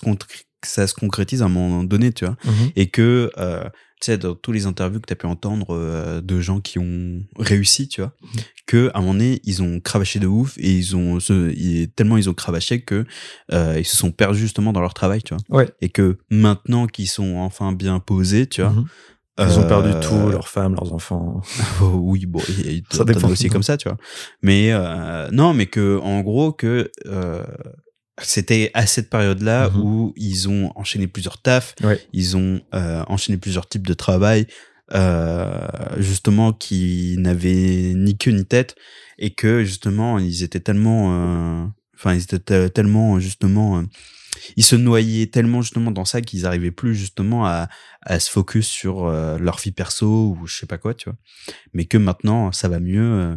ça 0.62 0.86
concrétise 0.88 1.42
à 1.42 1.46
un 1.46 1.48
moment 1.48 1.84
donné, 1.84 2.12
tu 2.12 2.24
vois. 2.26 2.36
Mhm. 2.44 2.70
Et 2.76 2.88
que, 2.90 3.30
euh, 3.38 3.64
sais, 4.04 4.18
dans 4.18 4.34
tous 4.34 4.52
les 4.52 4.66
interviews 4.66 5.00
que 5.00 5.06
tu 5.06 5.12
as 5.12 5.16
pu 5.16 5.26
entendre 5.26 5.66
euh, 5.74 6.20
de 6.20 6.40
gens 6.40 6.60
qui 6.60 6.78
ont 6.78 7.22
réussi, 7.38 7.88
tu 7.88 8.00
vois, 8.00 8.12
Mhm. 8.22 8.40
que 8.66 8.90
à 8.94 8.98
un 8.98 9.00
moment 9.00 9.12
donné, 9.14 9.40
ils 9.44 9.62
ont 9.62 9.80
cravaché 9.80 10.18
de 10.20 10.26
ouf 10.26 10.56
et 10.58 10.72
ils 10.76 10.94
ont 10.96 11.18
ils- 11.18 11.88
tellement 11.94 12.16
ils 12.16 12.28
ont 12.30 12.34
cravaché 12.34 12.80
que 12.82 13.04
euh, 13.52 13.76
ils 13.78 13.84
se 13.84 13.96
sont 13.96 14.10
perdus 14.12 14.38
justement 14.40 14.72
dans 14.72 14.80
leur 14.80 14.94
travail, 14.94 15.22
tu 15.22 15.34
vois. 15.34 15.58
Ouais. 15.58 15.68
Et 15.80 15.88
que 15.88 16.18
maintenant 16.30 16.86
qu'ils 16.86 17.08
sont 17.08 17.36
enfin 17.36 17.72
bien 17.72 17.98
posés, 18.00 18.46
tu 18.46 18.62
vois, 18.62 18.70
Mhm. 18.70 18.84
Ils 19.36 19.58
ont 19.58 19.62
Euh, 19.64 19.66
perdu 19.68 19.90
tout, 20.00 20.28
leurs 20.30 20.46
femmes, 20.48 20.74
leurs 20.76 20.92
enfants. 20.92 21.42
Oui, 21.82 22.24
bon, 22.24 22.38
y 22.64 22.78
a 22.88 22.96
Ça 22.96 23.02
dépend. 23.04 23.28
aussi 23.28 23.48
comme 23.48 23.64
ça, 23.64 23.76
tu 23.76 23.88
vois. 23.88 23.98
Mais 24.42 24.68
euh, 24.72 25.28
non, 25.32 25.54
mais 25.54 25.66
que 25.66 25.98
en 25.98 26.20
gros 26.20 26.52
que 26.52 26.88
euh, 27.06 27.42
c'était 28.22 28.70
à 28.74 28.86
cette 28.86 29.10
période-là 29.10 29.70
Mhm. 29.70 29.80
où 29.82 30.12
ils 30.16 30.48
ont 30.48 30.72
enchaîné 30.76 31.06
plusieurs 31.08 31.40
tafs, 31.42 31.74
Ouais. 31.82 32.00
ils 32.12 32.36
ont 32.36 32.60
euh, 32.74 33.02
enchaîné 33.08 33.38
plusieurs 33.38 33.68
types 33.68 33.86
de 33.86 33.94
travail, 33.94 34.46
euh, 34.92 35.66
justement 35.98 36.52
qui 36.52 37.16
n'avaient 37.18 37.92
ni 37.94 38.16
queue 38.16 38.30
ni 38.32 38.44
tête, 38.46 38.76
et 39.18 39.34
que 39.34 39.64
justement 39.64 40.18
ils 40.18 40.42
étaient 40.42 40.60
tellement, 40.60 41.12
euh, 41.12 41.66
enfin 41.96 42.14
ils 42.14 42.22
étaient 42.22 42.38
te- 42.38 42.68
tellement 42.68 43.18
justement, 43.18 43.78
euh, 43.78 43.82
ils 44.56 44.64
se 44.64 44.76
noyaient 44.76 45.26
tellement 45.28 45.62
justement 45.62 45.90
dans 45.90 46.04
ça 46.04 46.20
qu'ils 46.20 46.44
arrivaient 46.46 46.70
plus 46.72 46.94
justement 46.94 47.46
à, 47.46 47.68
à 48.02 48.20
se 48.20 48.30
focus 48.30 48.66
sur 48.66 49.06
leur 49.06 49.58
vie 49.58 49.72
perso 49.72 50.36
ou 50.38 50.46
je 50.46 50.56
sais 50.58 50.66
pas 50.66 50.78
quoi, 50.78 50.92
tu 50.94 51.08
vois. 51.08 51.18
Mais 51.72 51.84
que 51.86 51.96
maintenant 51.98 52.52
ça 52.52 52.68
va 52.68 52.78
mieux. 52.80 53.36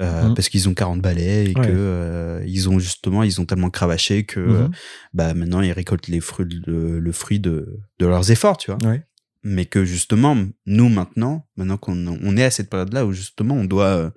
Euh, 0.00 0.28
Mhm. 0.28 0.34
parce 0.34 0.48
qu'ils 0.48 0.68
ont 0.68 0.74
40 0.74 1.00
balais 1.00 1.44
et 1.46 1.48
Ouais. 1.58 1.66
que 1.66 1.72
euh, 1.72 2.44
ils 2.46 2.68
ont 2.68 2.78
justement 2.78 3.22
ils 3.24 3.40
ont 3.40 3.44
tellement 3.46 3.70
cravaché 3.70 4.24
que 4.24 4.40
Mhm. 4.40 4.54
euh, 4.54 4.68
bah 5.12 5.34
maintenant 5.34 5.60
ils 5.60 5.72
récoltent 5.72 6.08
les 6.08 6.20
fruits 6.20 6.46
de- 6.46 6.98
le 7.00 7.12
fruit 7.12 7.40
de, 7.40 7.80
de 7.98 8.06
leurs 8.06 8.30
efforts 8.30 8.56
tu 8.58 8.70
vois 8.70 8.78
Ouais. 8.88 9.02
mais 9.42 9.64
que 9.66 9.84
justement 9.84 10.36
nous 10.66 10.88
maintenant 10.88 11.46
maintenant 11.56 11.76
qu'on 11.78 12.06
on 12.06 12.36
est 12.36 12.44
à 12.44 12.50
cette 12.50 12.70
période 12.70 12.92
là 12.92 13.06
où 13.06 13.12
justement 13.12 13.54
on 13.56 13.64
doit 13.64 13.86
euh, 13.86 14.10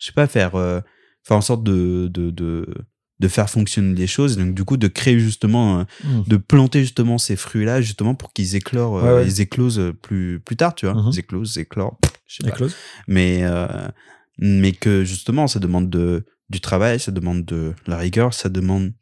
je 0.00 0.06
sais 0.06 0.12
pas 0.12 0.26
faire 0.26 0.52
faire 1.22 1.36
en 1.36 1.40
sorte 1.40 1.62
de 1.62 2.08
de, 2.12 2.30
de 2.30 2.66
de 3.20 3.28
faire 3.28 3.48
fonctionner 3.48 3.94
les 3.94 4.08
choses 4.08 4.36
donc 4.36 4.52
du 4.54 4.64
coup 4.64 4.76
de 4.76 4.88
créer 4.88 5.20
justement 5.20 5.86
Mhm. 6.02 6.24
de 6.26 6.36
planter 6.36 6.80
justement 6.80 7.18
ces 7.18 7.36
fruits 7.36 7.64
là 7.64 7.80
justement 7.80 8.16
pour 8.16 8.32
qu'ils 8.32 8.56
éclorent 8.56 9.00
Ouais, 9.04 9.24
ils 9.24 9.40
éclosent 9.40 9.92
plus 10.02 10.40
plus 10.40 10.56
tard 10.56 10.74
tu 10.74 10.86
vois 10.86 11.00
ils 11.12 11.18
éclosent 11.20 11.56
éclorent 11.58 12.00
je 12.26 12.42
sais 12.42 12.50
pas 12.50 12.56
mais 13.06 13.44
mais 14.44 14.72
que 14.72 15.04
justement 15.04 15.46
ça 15.46 15.60
demande 15.60 15.88
de 15.88 16.26
du 16.50 16.60
travail 16.60 16.98
ça 16.98 17.12
demande 17.12 17.44
de 17.44 17.74
la 17.86 17.96
rigueur 17.96 18.34
ça 18.34 18.48
demande 18.48 18.92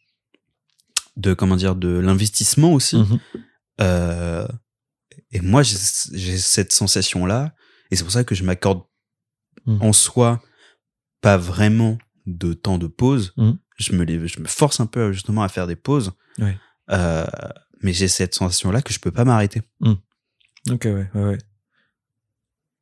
de 1.16 1.32
comment 1.34 1.56
dire 1.56 1.74
de 1.76 1.88
l'investissement 1.98 2.72
aussi 2.74 2.96
Mhm. 2.98 3.18
Euh, 3.80 4.46
et 5.32 5.40
moi 5.40 5.62
j'ai 5.62 6.36
cette 6.38 6.72
sensation 6.72 7.24
là 7.24 7.54
et 7.90 7.96
c'est 7.96 8.02
pour 8.04 8.12
ça 8.12 8.24
que 8.24 8.34
je 8.34 8.44
m'accorde 8.44 8.82
Mhm. 9.66 9.78
en 9.82 9.92
soi 9.94 10.42
pas 11.22 11.38
vraiment 11.38 11.96
de 12.26 12.52
temps 12.52 12.76
de 12.78 12.86
pause 12.86 13.32
Mhm. 13.38 13.58
je 13.78 13.92
me 13.94 14.04
les- 14.04 14.28
je 14.28 14.40
me 14.40 14.46
force 14.48 14.78
un 14.80 14.86
peu 14.86 15.12
justement 15.12 15.42
à 15.42 15.48
faire 15.48 15.66
des 15.66 15.76
pauses. 15.76 16.12
Euh, 16.90 17.26
mais 17.82 17.92
j'ai 17.94 18.08
cette 18.08 18.34
sensation 18.34 18.70
là 18.70 18.82
que 18.82 18.92
je 18.92 18.98
peux 19.00 19.10
pas 19.12 19.24
m'arrêter 19.24 19.62
Ok, 20.70 20.84
ouais, 20.84 21.08
ouais, 21.14 21.24
ouais. 21.30 21.38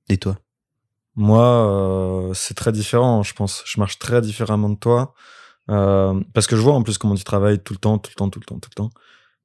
et 0.08 0.16
toi? 0.18 0.34
Moi, 1.18 1.42
euh, 1.42 2.32
c'est 2.32 2.54
très 2.54 2.70
différent, 2.70 3.24
je 3.24 3.34
pense. 3.34 3.62
Je 3.66 3.80
marche 3.80 3.98
très 3.98 4.20
différemment 4.20 4.70
de 4.70 4.78
toi. 4.78 5.14
Euh, 5.68 6.18
parce 6.32 6.46
que 6.46 6.54
je 6.56 6.62
vois 6.62 6.72
en 6.74 6.82
plus 6.82 6.96
comment 6.96 7.16
tu 7.16 7.24
travailles 7.24 7.58
tout 7.58 7.74
le 7.74 7.78
temps, 7.78 7.98
tout 7.98 8.10
le 8.10 8.14
temps, 8.14 8.30
tout 8.30 8.38
le 8.38 8.44
temps, 8.46 8.58
tout 8.60 8.70
le 8.70 8.74
temps. 8.74 8.90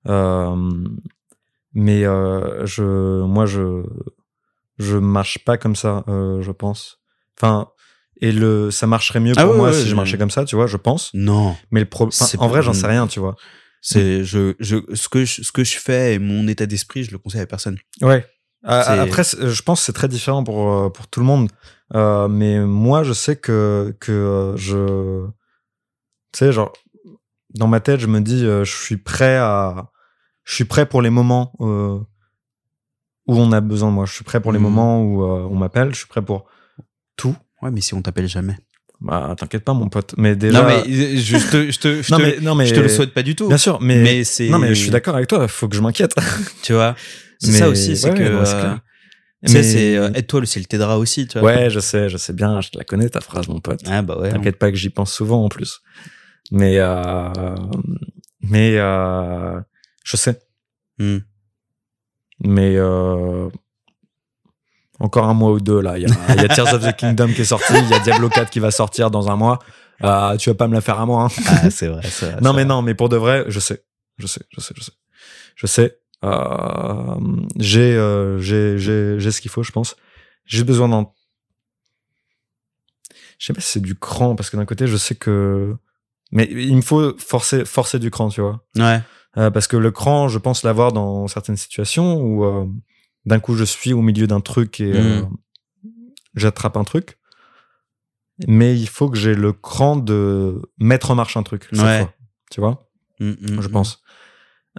Euh, 0.08 0.56
mais 1.74 2.04
je, 2.04 3.24
moi, 3.24 3.48
je, 3.48 3.84
je 4.78 4.98
marche 4.98 5.44
pas 5.44 5.58
comme 5.58 5.76
ça, 5.76 6.04
je 6.08 6.52
pense. 6.52 7.00
Enfin, 7.38 7.68
et 8.22 8.32
le, 8.32 8.70
ça 8.70 8.86
marcherait 8.86 9.20
mieux 9.20 9.34
Ah 9.36 9.42
pour 9.44 9.54
ouais, 9.54 9.58
moi 9.58 9.68
ouais, 9.70 9.74
si 9.74 9.90
je 9.90 9.96
marchais 9.96 10.20
comme 10.20 10.30
ça, 10.30 10.46
tu 10.46 10.56
vois, 10.56 10.68
je 10.68 10.78
pense. 10.78 11.10
non 11.16 11.56
Mais 11.72 11.80
le 11.80 11.90
problème, 11.90 12.16
en 12.38 12.48
vrai, 12.48 12.62
j'en 12.62 12.74
sais 12.74 12.88
rien, 12.88 13.08
tu 13.08 13.20
vois. 13.20 13.36
c'est 13.82 14.24
je 14.24 14.54
je 14.60 14.78
ce 14.94 15.10
que 15.10 15.26
je, 15.26 15.42
ce 15.42 15.52
que 15.52 15.64
je 15.64 15.78
fais 15.78 16.14
et 16.14 16.20
mon 16.20 16.48
état 16.48 16.66
d'esprit 16.68 17.04
je 17.04 17.12
le 17.12 17.18
conseille 17.18 17.42
à 17.42 17.48
personne 17.48 17.78
Ouais. 18.02 18.26
Euh, 18.66 18.82
C'est- 18.84 19.00
Après, 19.00 19.24
c'est- 19.24 19.48
je 19.50 19.62
pense 19.62 19.80
que 19.82 19.86
c'est 19.88 19.94
très 19.94 20.08
différent 20.08 20.44
pour 20.44 20.72
euh, 20.72 20.90
pour 20.90 21.08
tout 21.08 21.20
le 21.20 21.26
monde. 21.26 21.50
Euh, 21.96 22.28
mais 22.28 22.60
moi, 22.60 23.04
je 23.04 23.14
sais 23.14 23.36
que 23.36 23.96
que 24.00 24.12
euh, 24.12 24.56
je, 24.58 25.28
tu 26.32 26.40
sais, 26.40 26.52
genre 26.54 26.72
dans 27.56 27.68
ma 27.68 27.80
tête, 27.82 28.00
je 28.00 28.08
me 28.08 28.20
dis, 28.22 28.46
euh, 28.46 28.64
je 28.64 28.76
suis 28.76 28.98
prêt 28.98 29.38
à, 29.38 29.92
je 30.46 30.56
suis 30.56 30.66
prêt 30.66 30.86
pour 30.88 31.02
les 31.02 31.10
moments 31.10 31.54
euh, 31.60 32.00
où 33.28 33.36
on 33.38 33.52
a 33.52 33.62
besoin 33.62 33.90
de 33.90 33.94
moi. 33.96 34.06
Je 34.06 34.14
suis 34.14 34.24
prêt 34.24 34.40
pour 34.42 34.52
les 34.52 34.60
Mhm. 34.60 34.64
moments 34.64 35.02
où 35.04 35.24
euh, 35.24 35.48
on 35.52 35.56
m'appelle. 35.56 35.92
Je 35.92 35.98
suis 35.98 36.08
prêt 36.08 36.22
pour 36.22 36.46
tout. 37.16 37.36
ouais 37.62 37.70
mais 37.72 37.82
si 37.82 37.94
on 37.94 38.02
t'appelle 38.02 38.28
jamais 38.28 38.58
Bah, 39.04 39.36
t'inquiète 39.38 39.66
pas, 39.66 39.74
mon 39.74 39.90
pote. 39.90 40.16
Mais 40.18 40.36
déjà. 40.38 40.62
non 40.62 40.66
mais 40.68 40.84
je 41.18 41.38
te 41.38 41.70
je 41.72 41.78
te 41.78 42.02
je 42.02 42.12
non 42.12 42.18
te, 42.18 42.24
mais 42.24 42.38
non 42.40 42.56
mais 42.56 42.66
je 42.66 42.74
te 42.74 42.80
le 42.80 42.88
souhaite 42.88 43.14
pas 43.14 43.22
du 43.22 43.36
tout 43.36 43.50
Bien 43.50 43.58
sûr, 43.58 43.80
mais, 43.82 44.02
mais 44.02 44.24
c'est 44.24 44.48
non 44.48 44.60
mais 44.60 44.70
je 44.70 44.80
suis 44.82 44.92
d'accord 44.92 45.16
avec 45.16 45.28
toi. 45.28 45.46
Faut 45.50 45.68
que 45.68 45.76
je 45.76 45.82
m'inquiète. 45.82 46.16
tu 46.64 46.72
vois? 46.74 46.96
C'est 47.40 47.52
ça 47.52 47.68
aussi 47.68 47.98
c'est 47.98 48.12
ouais, 48.12 48.18
que 48.18 48.40
ouais, 48.40 48.46
c'est 48.46 48.56
euh, 48.56 48.76
Mais- 49.44 49.64
c'est 49.64 49.98
euh, 49.98 50.10
aide-toi 50.14 50.40
le 50.40 50.46
ciel 50.46 50.66
t'aidera 50.68 50.98
aussi 50.98 51.28
tu 51.28 51.38
vois 51.38 51.54
Ouais, 51.54 51.70
je 51.70 51.82
sais, 51.82 52.08
je 52.08 52.16
sais 52.16 52.32
bien. 52.32 52.62
Je 52.62 52.70
te 52.70 52.78
la 52.78 52.86
connais 52.86 53.10
ta 53.10 53.20
phrase, 53.20 53.50
mon 53.50 53.60
pote. 53.60 53.82
ah 53.88 54.02
bah 54.02 54.18
ouais 54.18 54.30
T'inquiète 54.30 54.58
pas 54.58 54.72
que 54.72 54.78
j'y 54.78 54.90
pense 54.90 55.12
souvent 55.14 55.44
en 55.44 55.50
plus. 55.50 55.82
Mais 56.52 56.78
euh, 56.80 57.30
mais 58.42 58.78
euh, 58.78 59.60
je 60.06 60.16
sais. 60.16 60.40
Hmm. 60.98 61.18
Mais 62.40 62.76
euh, 62.78 63.50
encore 65.04 65.26
un 65.26 65.34
mois 65.34 65.52
ou 65.52 65.60
deux 65.60 65.82
là. 65.82 65.98
Il 65.98 66.04
y 66.04 66.12
a, 66.12 66.36
y 66.36 66.46
a 66.46 66.48
Tears 66.48 66.74
of 66.74 66.82
the 66.82 66.96
Kingdom 66.96 67.28
qui 67.34 67.42
est 67.42 67.46
sorti. 67.46 67.74
Il 67.74 67.90
y 67.90 67.94
a 67.94 68.00
Diablo 68.00 68.30
4 68.30 68.50
qui 68.50 68.60
va 68.60 68.72
sortir 68.72 69.12
dans 69.12 69.30
un 69.30 69.36
mois. 69.36 69.60
Euh, 70.04 70.38
tu 70.38 70.50
vas 70.50 70.56
pas 70.56 70.68
me 70.68 70.74
la 70.74 70.82
faire 70.82 71.00
à 71.00 71.06
moi. 71.06 71.26
hein. 71.26 71.44
ah 71.48 71.70
c'est 71.70 71.88
vrai 71.88 72.02
non 72.42 72.54
mais 72.54 72.64
vrai. 72.64 72.66
non, 72.66 72.82
mais 72.82 72.96
pour 72.96 73.10
de 73.10 73.18
vrai, 73.18 73.44
je 73.48 73.60
sais, 73.60 73.84
je 74.18 74.28
sais, 74.28 74.42
je 74.50 74.62
sais, 74.62 74.74
je 74.78 74.84
sais, 74.84 74.92
je 75.56 75.68
sais. 75.68 76.00
Euh, 76.24 77.16
j'ai 77.58 77.96
euh, 77.96 78.40
j'ai 78.40 78.78
j'ai 78.78 79.20
j'ai 79.20 79.32
ce 79.32 79.42
qu'il 79.42 79.52
faut, 79.52 79.62
je 79.62 79.72
pense. 79.72 79.96
J'ai 80.46 80.64
besoin 80.64 80.88
d'un. 80.88 81.08
Je 83.40 83.48
sais 83.48 83.54
pas 83.54 83.62
si 83.62 83.72
c'est 83.74 83.82
du 83.82 83.96
cran 83.96 84.36
parce 84.36 84.50
que 84.50 84.56
d'un 84.56 84.66
côté, 84.66 84.88
je 84.88 84.96
sais 84.96 85.16
que. 85.16 85.76
Mais 86.32 86.48
il 86.50 86.76
me 86.78 86.82
faut 86.82 87.14
forcer 87.18 87.66
forcer 87.66 88.00
du 88.00 88.10
cran, 88.10 88.30
tu 88.30 88.40
vois. 88.42 88.64
ouais 88.78 89.02
parce 89.36 89.68
que 89.68 89.76
le 89.78 89.92
cran, 89.92 90.28
je 90.28 90.38
pense 90.38 90.64
l'avoir 90.64 90.92
dans 90.94 91.28
certaines 91.28 91.58
situations 91.58 92.22
où 92.22 92.46
d'un 93.26 93.40
coup 93.40 93.56
je 93.56 93.64
suis 93.64 93.94
au 93.94 94.02
milieu 94.02 94.28
d'un 94.28 94.42
truc 94.42 94.80
et 94.80 94.92
Mm. 94.94 94.96
euh, 94.96 95.26
j'attrape 96.36 96.78
un 96.78 96.84
truc. 96.84 97.18
Mais 98.48 98.76
il 98.78 98.88
faut 98.90 99.10
que 99.10 99.18
j'ai 99.18 99.36
le 99.36 99.54
cran 99.54 99.96
de 99.96 100.62
mettre 100.80 101.12
en 101.12 101.16
marche 101.16 101.38
un 101.38 101.44
truc 101.44 101.68
Ouais. 101.74 102.00
fois. 102.00 102.14
Tu 102.50 102.60
vois? 102.62 102.90
Hmm, 103.20 103.32
hmm, 103.40 103.62
je 103.62 103.68
pense. 103.68 104.02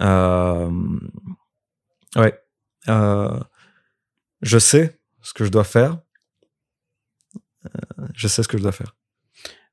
Euh, 0.01 0.69
ouais. 2.17 2.37
Euh, 2.89 3.39
je 4.41 4.59
sais 4.59 4.99
ce 5.21 5.33
que 5.33 5.45
je 5.45 5.49
dois 5.49 5.63
faire. 5.63 5.99
Je 8.13 8.27
sais 8.27 8.43
ce 8.43 8.47
que 8.47 8.57
je 8.57 8.63
dois 8.63 8.71
faire. 8.71 8.95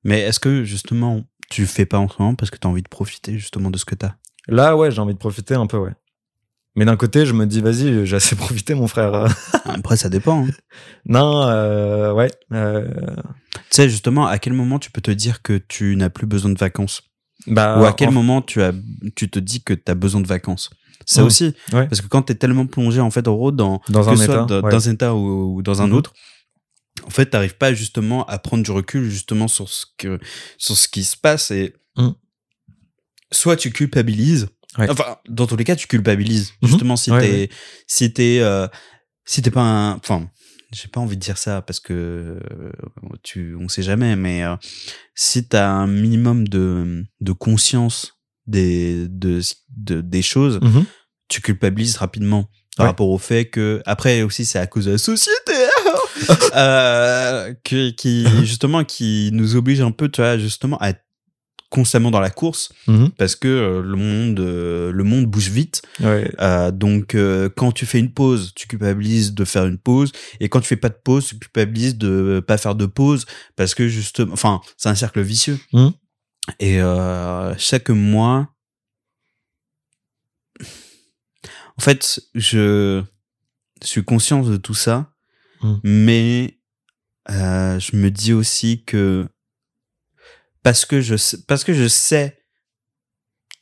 mais 0.05 0.21
est-ce 0.21 0.41
que 0.41 0.65
justement 0.65 1.25
tu 1.51 1.67
fais 1.67 1.85
pas 1.87 1.99
en 1.99 2.09
ce 2.09 2.17
moment 2.21 2.35
parce 2.35 2.51
que 2.51 2.57
t'as 2.57 2.69
envie 2.69 2.83
de 2.83 2.89
profiter 2.89 3.39
justement 3.39 3.71
de 3.71 3.77
ce 3.79 3.85
que 3.85 3.95
t'as? 3.95 4.15
Là, 4.49 4.77
ouais, 4.77 4.91
j'ai 4.91 5.01
envie 5.01 5.13
de 5.15 5.19
profiter 5.19 5.55
un 5.55 5.67
peu, 5.67 5.77
ouais. 5.77 5.93
Mais 6.75 6.85
d'un 6.87 6.97
côté, 6.97 7.27
je 7.27 7.33
me 7.35 7.45
dis, 7.47 7.61
vas-y, 7.61 8.07
j'ai 8.07 8.17
assez 8.17 8.35
profité, 8.45 8.75
mon 8.75 8.89
frère. 8.89 9.27
après 9.67 9.97
ça 9.97 10.09
dépend 10.09 10.47
hein. 10.47 10.51
non, 11.07 11.43
euh, 11.49 12.13
ouais. 12.13 12.31
euh, 12.53 12.89
tu 13.55 13.61
sais 13.71 13.89
justement 13.91 14.27
à 14.27 14.39
quel 14.39 14.53
moment 14.55 14.79
tu 14.79 14.91
peux 14.91 15.01
te 15.03 15.11
dire 15.11 15.43
que 15.43 15.59
tu 15.59 15.97
n'as 15.97 16.11
plus 16.11 16.27
besoin 16.27 16.51
de 16.51 16.59
vacances? 16.59 17.03
Bah, 17.47 17.79
ou 17.81 17.85
à 17.85 17.93
quel 17.93 18.09
en- 18.11 18.13
moment 18.13 18.41
tu 18.41 18.63
as 18.63 18.73
tu 19.17 19.29
te 19.29 19.39
dis 19.39 19.63
que 19.63 19.75
tu 19.75 19.91
as 19.91 19.95
besoin 19.95 20.21
de 20.21 20.27
vacances? 20.29 20.71
Ça 21.05 21.25
aussi 21.25 21.53
Ouais. 21.73 21.89
parce 21.89 22.01
que 22.01 22.07
quand 22.07 22.23
tu 22.23 22.33
es 22.33 22.37
tellement 22.37 22.67
plongé 22.67 23.01
en 23.01 23.11
fait 23.11 23.27
en 23.27 23.35
gros 23.35 23.51
dans 23.51 23.83
Dans 23.89 24.09
un 24.09 24.15
état, 24.17 24.45
dans, 24.45 24.61
ouais. 24.63 24.71
dans 24.71 24.89
un 24.89 24.93
état 24.93 25.15
ou, 25.17 25.57
ou 25.57 25.63
dans 25.63 25.83
un 25.83 25.89
Mhm. 25.89 25.95
autre 25.95 26.13
en 27.05 27.11
fait 27.11 27.27
t'arrives 27.27 27.57
pas 27.57 27.75
justement 27.75 28.25
à 28.27 28.39
prendre 28.39 28.63
du 28.63 28.71
recul 28.71 29.11
justement 29.11 29.49
sur 29.49 29.69
ce 29.69 29.85
que 29.99 30.21
sur 30.59 30.77
ce 30.77 30.87
qui 30.89 31.03
se 31.05 31.17
passe 31.17 31.51
et 31.51 31.75
Mm. 31.97 32.11
soit 33.33 33.57
tu 33.57 33.71
culpabilises 33.73 34.49
Ouais. 34.79 34.89
enfin 34.91 35.17
dans 35.29 35.47
tous 35.47 35.57
les 35.57 35.65
cas 35.65 35.77
tu 35.77 35.87
culpabilises 35.87 36.53
Mhm. 36.63 36.69
justement 36.69 36.97
si 36.97 37.11
Ouais, 37.11 37.21
t'es 37.21 37.31
ouais. 37.31 37.51
si 37.87 38.13
t'es 38.13 38.39
euh, 38.41 38.67
si 39.25 39.43
t'es 39.43 39.51
pas 39.51 39.61
un 39.61 39.93
enfin 39.97 40.31
j'ai 40.73 40.89
pas 40.89 41.01
envie 41.01 41.17
de 41.17 41.21
dire 41.21 41.37
ça 41.37 41.61
parce 41.61 41.79
que 41.81 41.93
euh, 41.93 42.71
tu 43.23 43.55
on 43.61 43.69
sait 43.69 43.83
jamais 43.83 44.17
mais 44.17 44.43
euh, 44.45 44.57
si 45.15 45.47
t'as 45.47 45.69
un 45.69 45.87
minimum 45.87 46.49
de 46.49 47.05
de 47.21 47.33
conscience 47.33 48.15
des 48.47 49.07
de, 49.09 49.41
de 49.77 50.01
des 50.01 50.23
choses 50.23 50.59
Mhm. 50.63 50.85
tu 51.29 51.41
culpabilises 51.43 51.97
rapidement 51.99 52.49
par 52.79 52.87
rapport 52.87 53.11
au 53.11 53.19
fait 53.19 53.51
que 53.51 53.83
après 53.85 54.23
aussi 54.23 54.47
c'est 54.47 54.59
à 54.59 54.67
cause 54.67 54.87
de 54.87 54.93
la 54.93 54.99
société 54.99 55.53
euh, 56.57 57.53
que, 57.65 57.91
qui 57.91 58.27
justement 58.45 58.85
qui 58.85 59.31
nous 59.33 59.57
oblige 59.57 59.81
un 59.81 59.91
peu 59.91 60.09
tu 60.09 60.21
vois 60.23 60.39
justement 60.39 60.79
à 60.79 60.91
être 60.91 61.03
constamment 61.73 62.11
dans 62.11 62.21
la 62.21 62.31
course 62.31 62.71
Mhm. 62.87 63.11
parce 63.19 63.35
que 63.35 63.49
euh, 63.49 63.83
le 63.83 63.97
monde 63.97 64.39
euh, 64.41 64.93
le 64.93 65.05
monde 65.05 65.25
bouge 65.27 65.49
vite 65.49 65.81
Ouais. 66.01 66.31
euh, 66.41 66.71
donc 66.71 67.17
quand 67.57 67.73
tu 67.73 67.87
fais 67.87 67.99
une 67.99 68.13
pause 68.13 68.53
tu 68.55 68.69
culpabilises 68.69 69.33
de 69.35 69.45
faire 69.45 69.67
une 69.67 69.79
pause 69.79 70.13
et 70.41 70.49
quand 70.51 70.61
tu 70.61 70.67
fais 70.69 70.77
pas 70.77 70.91
de 70.91 71.01
pause 71.03 71.27
tu 71.29 71.39
culpabilises 71.39 71.97
de 71.97 72.45
pas 72.47 72.59
faire 72.59 72.75
de 72.75 72.87
pause 72.87 73.25
parce 73.57 73.75
que 73.75 73.89
justement 73.89 74.35
enfin 74.35 74.61
c'est 74.77 74.91
un 74.91 74.95
cercle 74.95 75.23
vicieux 75.23 75.59
Mhm. 75.73 75.93
et 76.61 76.79
chaque 77.59 77.89
mois 77.91 78.49
en 81.79 81.81
fait 81.81 82.21
je 82.35 83.03
suis 83.83 84.05
conscient 84.05 84.43
de 84.43 84.57
tout 84.59 84.75
ça, 84.75 85.09
Mm. 85.63 85.75
mais 85.85 86.59
je 87.29 87.97
me 87.97 88.11
dis 88.11 88.33
aussi 88.33 88.83
que 88.85 89.27
parce 90.63 90.85
que 90.85 91.01
je 91.01 91.17
sais, 91.17 91.39
parce 91.47 91.65
que 91.65 91.73
je 91.73 91.89
sais 91.89 92.39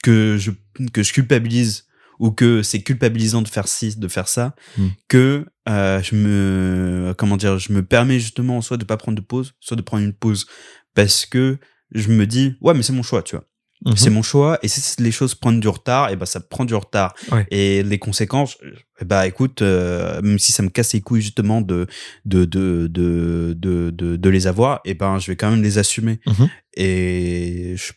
que 0.03 0.36
je 0.38 0.51
que 0.92 1.03
je 1.03 1.12
culpabilise 1.12 1.86
ou 2.18 2.30
que 2.30 2.62
c'est 2.62 2.82
culpabilisant 2.82 3.40
de 3.42 3.48
faire 3.48 3.66
ci, 3.68 3.96
de 3.96 4.09
faire 4.09 4.28
ça, 4.28 4.55
Mm. 4.76 4.86
que 5.09 5.46
euh, 5.68 6.03
je 6.03 6.14
me 6.14 7.14
comment 7.16 7.36
dire, 7.36 7.59
je 7.59 7.72
me 7.72 7.82
permets 7.84 8.20
justement 8.20 8.61
soit 8.61 8.76
de 8.76 8.84
pas 8.84 8.96
prendre 8.96 9.16
de 9.16 9.24
pause, 9.24 9.55
soit 9.61 9.76
de 9.76 9.82
prendre 9.82 10.05
une 10.05 10.12
pause 10.14 10.46
parce 10.94 11.24
que 11.26 11.59
je 11.92 12.09
me 12.11 12.26
dis 12.26 12.55
ouais 12.61 12.74
mais 12.74 12.82
c'est 12.82 12.92
mon 12.92 13.03
choix, 13.03 13.22
tu 13.22 13.36
vois. 13.36 13.44
Mhm. 13.87 13.97
C'est 13.97 14.11
mon 14.11 14.22
choix 14.22 14.59
et 14.62 14.68
si 14.68 15.03
les 15.03 15.11
choses 15.11 15.35
prennent 15.35 15.59
du 15.61 15.68
retard, 15.68 16.11
et 16.11 16.16
ben 16.16 16.26
ça 16.26 16.41
prend 16.41 16.66
du 16.66 16.74
retard. 16.74 17.14
Ouais. 17.33 17.47
Et 17.51 17.83
les 17.83 17.99
conséquences, 17.99 18.59
eh 19.01 19.05
ben 19.07 19.22
écoute, 19.22 19.62
euh, 19.62 20.20
même 20.20 20.39
si 20.39 20.53
ça 20.53 20.62
me 20.62 20.68
casse 20.68 20.93
les 20.93 21.01
couilles 21.01 21.22
justement 21.22 21.62
de 21.62 21.87
de 22.26 22.45
de 22.45 22.89
de 22.89 23.55
de, 23.57 23.91
de, 23.91 24.16
de 24.16 24.28
les 24.28 24.47
avoir, 24.47 24.81
et 24.85 24.93
ben 24.93 25.18
je 25.18 25.31
vais 25.31 25.37
quand 25.37 25.51
même 25.51 25.62
les 25.62 25.78
assumer. 25.78 26.20
Mhm. 26.26 26.49
Et 26.74 27.74
je... 27.76 27.93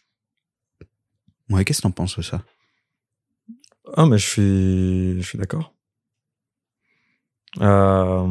ouais, 1.49 1.65
qu'est-ce 1.65 1.79
que 1.79 1.83
t'en 1.83 1.91
penses 1.91 2.17
de 2.17 2.23
ça? 2.23 2.41
Ah, 3.95 4.05
mais 4.05 4.17
je 4.17 4.27
suis, 4.27 5.21
je 5.21 5.27
suis 5.27 5.37
d'accord. 5.37 5.73
Euh, 7.59 8.25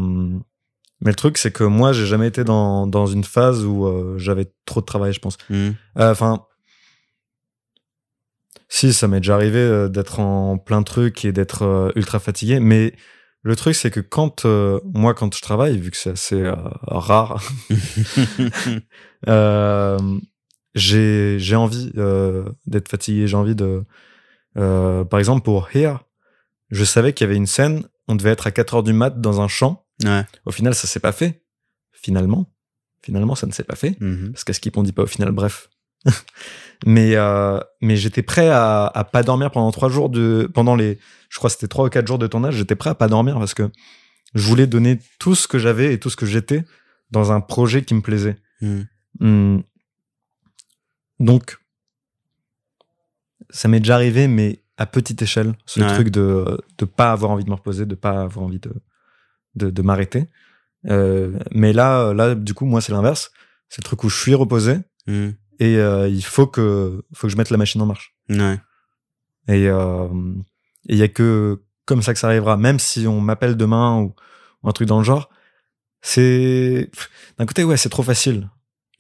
mais 1.01 1.11
le 1.11 1.15
truc, 1.15 1.37
c'est 1.37 1.53
que 1.53 1.65
moi, 1.65 1.93
j'ai 1.93 2.07
jamais 2.07 2.29
été 2.29 2.45
dans, 2.45 2.87
dans 2.87 3.07
une 3.07 3.25
phase 3.25 3.65
où 3.65 3.87
euh, 3.87 4.17
j'avais 4.19 4.51
trop 4.65 4.81
de 4.81 4.87
travail, 4.87 5.13
je 5.13 5.21
pense. 5.21 5.37
Mhm. 5.51 5.75
Euh, 5.99 6.11
Enfin, 6.11 6.47
si, 8.75 8.95
ça 8.95 9.07
m'est 9.07 9.21
déjà 9.21 9.35
arrivé 9.35 9.59
euh, 9.59 9.89
d'être 9.89 10.19
en 10.19 10.57
plein 10.57 10.83
truc 10.83 11.27
et 11.27 11.33
d'être 11.33 11.63
euh, 11.63 11.93
ultra 11.95 12.19
fatigué. 12.21 12.59
Mais 12.59 12.95
le 13.43 13.55
truc, 13.55 13.75
c'est 13.75 13.91
que 13.91 14.01
quand 14.01 14.47
euh, 14.47 14.81
moi, 14.95 15.13
quand 15.13 15.35
je 15.35 15.43
travaille, 15.43 15.77
vu 15.79 15.91
que 15.91 15.97
c'est 15.99 16.13
assez 16.13 16.41
euh, 16.41 16.55
rare, 16.87 17.43
euh, 19.29 19.99
j'ai 20.75 21.39
j'ai 21.39 21.57
envie 21.57 21.93
d'être 22.67 22.89
fatigué. 22.89 23.27
J'ai 23.27 23.37
envie 23.37 23.55
de, 23.55 23.85
par 24.55 25.19
exemple, 25.19 25.43
pour 25.43 25.69
Here, 25.75 25.99
je 26.71 26.85
savais 26.85 27.13
qu'il 27.13 27.27
y 27.27 27.29
avait 27.29 27.37
une 27.37 27.47
scène. 27.47 27.85
On 28.09 28.15
devait 28.17 28.31
être 28.31 28.47
à 28.47 28.51
4 28.51 28.75
heures 28.77 28.83
du 28.83 28.93
mat 28.93 29.21
dans 29.21 29.41
un 29.41 29.49
champ. 29.49 29.85
ouais. 30.05 30.25
Au 30.47 30.51
final, 30.51 30.75
ça 30.75 30.87
s'est 30.87 31.01
pas 31.01 31.13
fait. 31.13 31.45
Finalement, 31.93 32.51
finalement, 33.05 33.35
ça 33.35 33.47
ne 33.47 33.53
s'est 33.53 33.65
pas 33.65 33.77
fait 33.77 33.97
Mhm. 34.01 34.33
parce 34.33 34.45
qu'à 34.45 34.53
Skip 34.55 34.77
on 34.77 34.83
dit 34.83 34.93
pas 34.93 35.03
au 35.03 35.07
final? 35.07 35.31
Bref 35.31 35.69
mais 36.87 37.15
euh, 37.17 37.59
mais 37.81 37.97
j'étais 37.97 38.23
prêt 38.23 38.49
à, 38.49 38.87
à 38.87 39.05
pas 39.05 39.23
dormir 39.23 39.51
pendant 39.51 39.71
trois 39.71 39.89
jours 39.89 40.09
de 40.11 40.51
pendant 40.53 40.75
les 40.77 40.99
je 41.29 41.39
crois 41.39 41.49
que 41.49 41.55
c'était 41.55 41.69
trois 41.69 41.87
ou 41.87 41.89
quatre 41.89 42.07
jours 42.07 42.19
de 42.19 42.27
tournage 42.27 42.55
j'étais 42.57 42.75
prêt 42.77 42.91
à 42.91 42.95
pas 42.95 43.09
dormir 43.09 43.39
parce 43.39 43.55
que 43.55 43.71
je 44.35 44.47
voulais 44.47 44.67
donner 44.67 44.99
tout 45.19 45.35
ce 45.35 45.47
que 45.47 45.59
j'avais 45.59 45.93
et 45.95 46.01
tout 46.01 46.11
ce 46.11 46.17
que 46.17 46.27
j'étais 46.27 46.65
dans 47.11 47.31
un 47.33 47.41
projet 47.41 47.83
qui 47.83 47.95
me 47.95 48.01
plaisait 48.01 48.37
Mhm. 48.61 48.87
Hum. 49.21 49.63
donc 51.21 51.59
ça 53.51 53.69
m'est 53.69 53.81
déjà 53.81 53.95
arrivé 53.97 54.29
mais 54.29 54.63
à 54.77 54.87
petite 54.87 55.21
échelle 55.23 55.55
ce 55.67 55.81
Ouais. 55.81 55.93
truc 55.95 56.09
de 56.11 56.59
de 56.79 56.85
pas 56.85 57.13
avoir 57.13 57.31
envie 57.33 57.45
de 57.45 57.51
me 57.51 57.55
reposer 57.55 57.87
de 57.87 57.95
pas 57.95 58.23
avoir 58.23 58.45
envie 58.47 58.59
de 58.61 58.73
de, 59.55 59.71
de 59.71 59.83
m'arrêter 59.83 60.27
Euh, 60.91 61.39
mais 61.53 61.73
là 61.73 62.13
là 62.13 62.35
du 62.35 62.55
coup 62.55 62.65
moi 62.67 62.81
c'est 62.81 62.91
l'inverse 62.93 63.31
c'est 63.69 63.81
le 63.83 63.85
truc 63.85 64.03
où 64.05 64.09
je 64.09 64.19
suis 64.19 64.35
reposé 64.35 64.79
Mhm. 65.07 65.35
Et 65.65 65.77
euh, 65.77 66.09
il 66.09 66.25
faut 66.25 66.47
que 66.55 67.05
faut 67.15 67.27
que 67.29 67.33
je 67.33 67.37
mette 67.37 67.51
la 67.51 67.57
machine 67.57 67.81
en 67.83 67.87
marche. 67.87 68.09
Ouais. 68.29 68.59
et 69.49 69.69
euh, 69.69 70.09
il 70.87 70.97
y 70.97 71.03
a 71.03 71.09
que 71.09 71.63
comme 71.85 72.03
ça 72.03 72.13
que 72.15 72.19
ça 72.19 72.29
arrivera. 72.29 72.57
Même 72.57 72.79
si 72.79 73.07
on 73.07 73.21
m'appelle 73.21 73.57
demain 73.57 73.89
ou, 74.01 74.15
ou 74.63 74.69
un 74.69 74.73
truc 74.73 74.89
dans 74.89 74.99
le 74.99 75.05
genre 75.05 75.29
c'est 76.01 76.91
d'un 77.39 77.47
côté 77.47 77.63
ouais 77.65 77.77
c'est 77.77 77.89
trop 77.89 78.03
facile. 78.03 78.49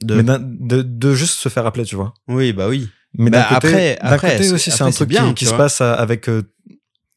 De- 0.03 0.15
mais 0.21 0.23
de, 0.41 0.83
de 0.83 1.15
juste 1.15 1.35
se 1.39 1.49
faire 1.49 1.67
appeler 1.67 1.85
tu 1.85 1.97
vois. 1.97 2.13
Oui, 2.29 2.53
bah 2.53 2.69
oui. 2.69 2.89
mais 3.15 3.31
Bah, 3.31 3.39
d'un 3.51 3.55
côté, 3.55 3.57
après- 3.69 3.99
d'un 4.03 4.09
après, 4.15 4.37
côté 4.37 4.53
aussi 4.53 4.71
c'est 4.71 4.83
un 4.83 4.91
truc 4.91 5.09
bien, 5.09 5.33
qui, 5.35 5.47
se 5.47 5.55
passe 5.55 5.81
avec 5.81 6.29
euh, 6.29 6.43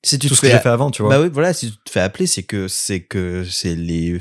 Si 0.04 0.20
tu 0.20 0.28
tout 0.28 0.34
te 0.36 0.38
ce 0.38 0.42
que 0.42 0.50
j'ai 0.50 0.60
fait 0.60 0.70
avant 0.70 0.92
tu 0.92 1.02
vois. 1.02 1.12
Bah 1.18 1.22
oui, 1.22 1.30
voilà, 1.32 1.54
si 1.54 1.72
tu 1.72 1.78
te 1.84 1.90
fais 1.92 2.00
appeler, 2.02 2.28
c'est 2.28 2.44
que 2.44 2.68
c'est 2.68 3.02
que 3.02 3.44
c'est 3.44 3.76
les 3.76 4.20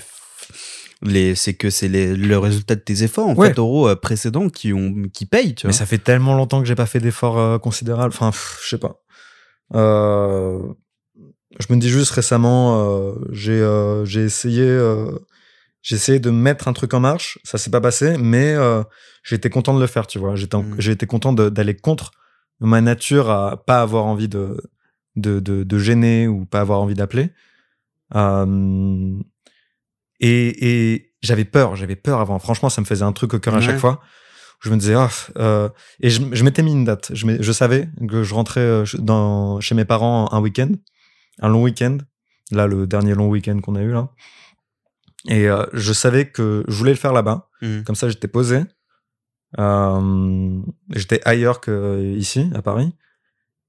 c'est 1.35 1.55
que 1.55 1.71
c'est 1.71 1.89
le 1.89 2.39
résultat 2.39 2.75
de 2.77 2.81
tes 2.81 3.03
efforts 3.03 3.29
en 3.29 3.35
Ouais. 3.35 3.49
fait 3.49 3.59
euros 3.59 3.95
précédents 3.97 4.49
qui 4.49 4.73
ont 4.73 4.95
qui 5.13 5.27
payent, 5.27 5.55
tu 5.55 5.67
mais 5.67 5.73
vois. 5.73 5.79
ça 5.79 5.87
fait 5.87 5.99
tellement 5.99 6.35
longtemps 6.35 6.61
que 6.61 6.67
j'ai 6.67 6.75
pas 6.75 6.87
fait 6.87 7.01
d'efforts 7.01 7.39
euh, 7.39 7.59
considérables 7.59 8.13
enfin 8.15 8.31
pff, 8.31 8.61
je 8.65 8.69
sais 8.71 8.79
pas 8.79 9.01
euh, 9.75 10.61
je 11.59 11.73
me 11.73 11.79
dis 11.79 11.89
juste 11.89 12.11
récemment 12.13 12.81
euh, 12.81 13.15
j'ai 13.33 13.61
j'ai 14.05 14.23
essayé 14.25 14.67
j'ai 15.83 15.97
essayé 15.97 16.19
de 16.21 16.31
mettre 16.31 16.69
un 16.69 16.73
truc 16.73 16.95
en 16.95 17.01
marche 17.01 17.39
ça 17.45 17.59
s'est 17.59 17.71
pas 17.71 17.81
passé 17.81 18.17
mais 18.19 18.55
été 19.31 19.51
content 19.51 19.75
de 19.75 19.81
le 19.81 19.87
faire 19.87 20.07
tu 20.07 20.19
vois 20.19 20.35
j'étais 20.37 20.57
Mm. 20.57 20.75
j'ai 20.79 20.93
été 20.93 21.07
content 21.07 21.33
d'aller 21.33 21.77
contre 21.77 22.13
ma 22.61 22.81
nature 22.81 23.31
à 23.31 23.63
pas 23.67 23.81
avoir 23.83 24.05
envie 24.07 24.29
de 24.29 24.57
de, 25.17 25.39
de, 25.41 25.63
de 25.65 25.79
gêner 25.79 26.27
ou 26.29 26.45
pas 26.47 26.61
avoir 26.61 26.81
envie 26.81 26.95
d'appeler 26.95 27.31
euh, 28.15 29.19
et, 30.21 30.93
et 30.93 31.15
j'avais 31.23 31.45
peur 31.45 31.77
j'avais 31.77 31.97
peur 31.97 32.21
avant. 32.21 32.39
Franchement 32.39 32.69
ça 32.69 32.81
me 32.81 32.87
faisait 32.87 33.05
un 33.05 33.13
truc 33.13 33.35
au 33.35 33.39
cœur 33.39 33.55
à 33.55 33.61
chaque 33.61 33.79
fois. 33.79 34.01
Je 34.61 34.71
me 34.71 34.77
disais 34.77 34.95
euh, 35.37 35.69
et 36.01 36.09
je, 36.09 36.23
je 36.33 36.43
m'étais 36.43 36.63
mis 36.63 36.73
une 36.73 36.85
date. 36.85 37.11
Je, 37.13 37.53
savais 37.53 37.89
que 38.09 38.23
je 38.23 38.35
rentrais 38.35 38.61
euh, 38.61 38.85
dans, 38.99 39.61
chez 39.61 39.75
mes 39.75 39.85
parents 39.85 40.33
un 40.33 40.41
week-end 40.41 40.71
un 41.41 41.49
long 41.49 41.63
week-end 41.63 41.99
là 42.51 42.67
le 42.67 42.87
dernier 42.87 43.15
long 43.15 43.29
week-end 43.29 43.61
qu'on 43.61 43.75
a 43.77 43.83
eu 43.83 43.93
là. 43.93 44.11
Et 45.29 45.49
euh, 45.49 45.65
je 45.73 45.93
savais 45.93 46.27
que 46.27 46.65
je 46.69 46.75
voulais 46.77 46.93
le 46.93 46.99
faire 46.99 47.13
là-bas. 47.13 47.49
Mhm. 47.63 47.85
comme 47.85 47.97
ça 47.97 48.09
j'étais 48.09 48.29
posé. 48.29 48.63
Euh, 49.59 50.61
j'étais 50.91 51.21
ailleurs 51.25 51.61
que 51.61 52.15
ici 52.17 52.51
à 52.55 52.63
Paris. 52.63 52.95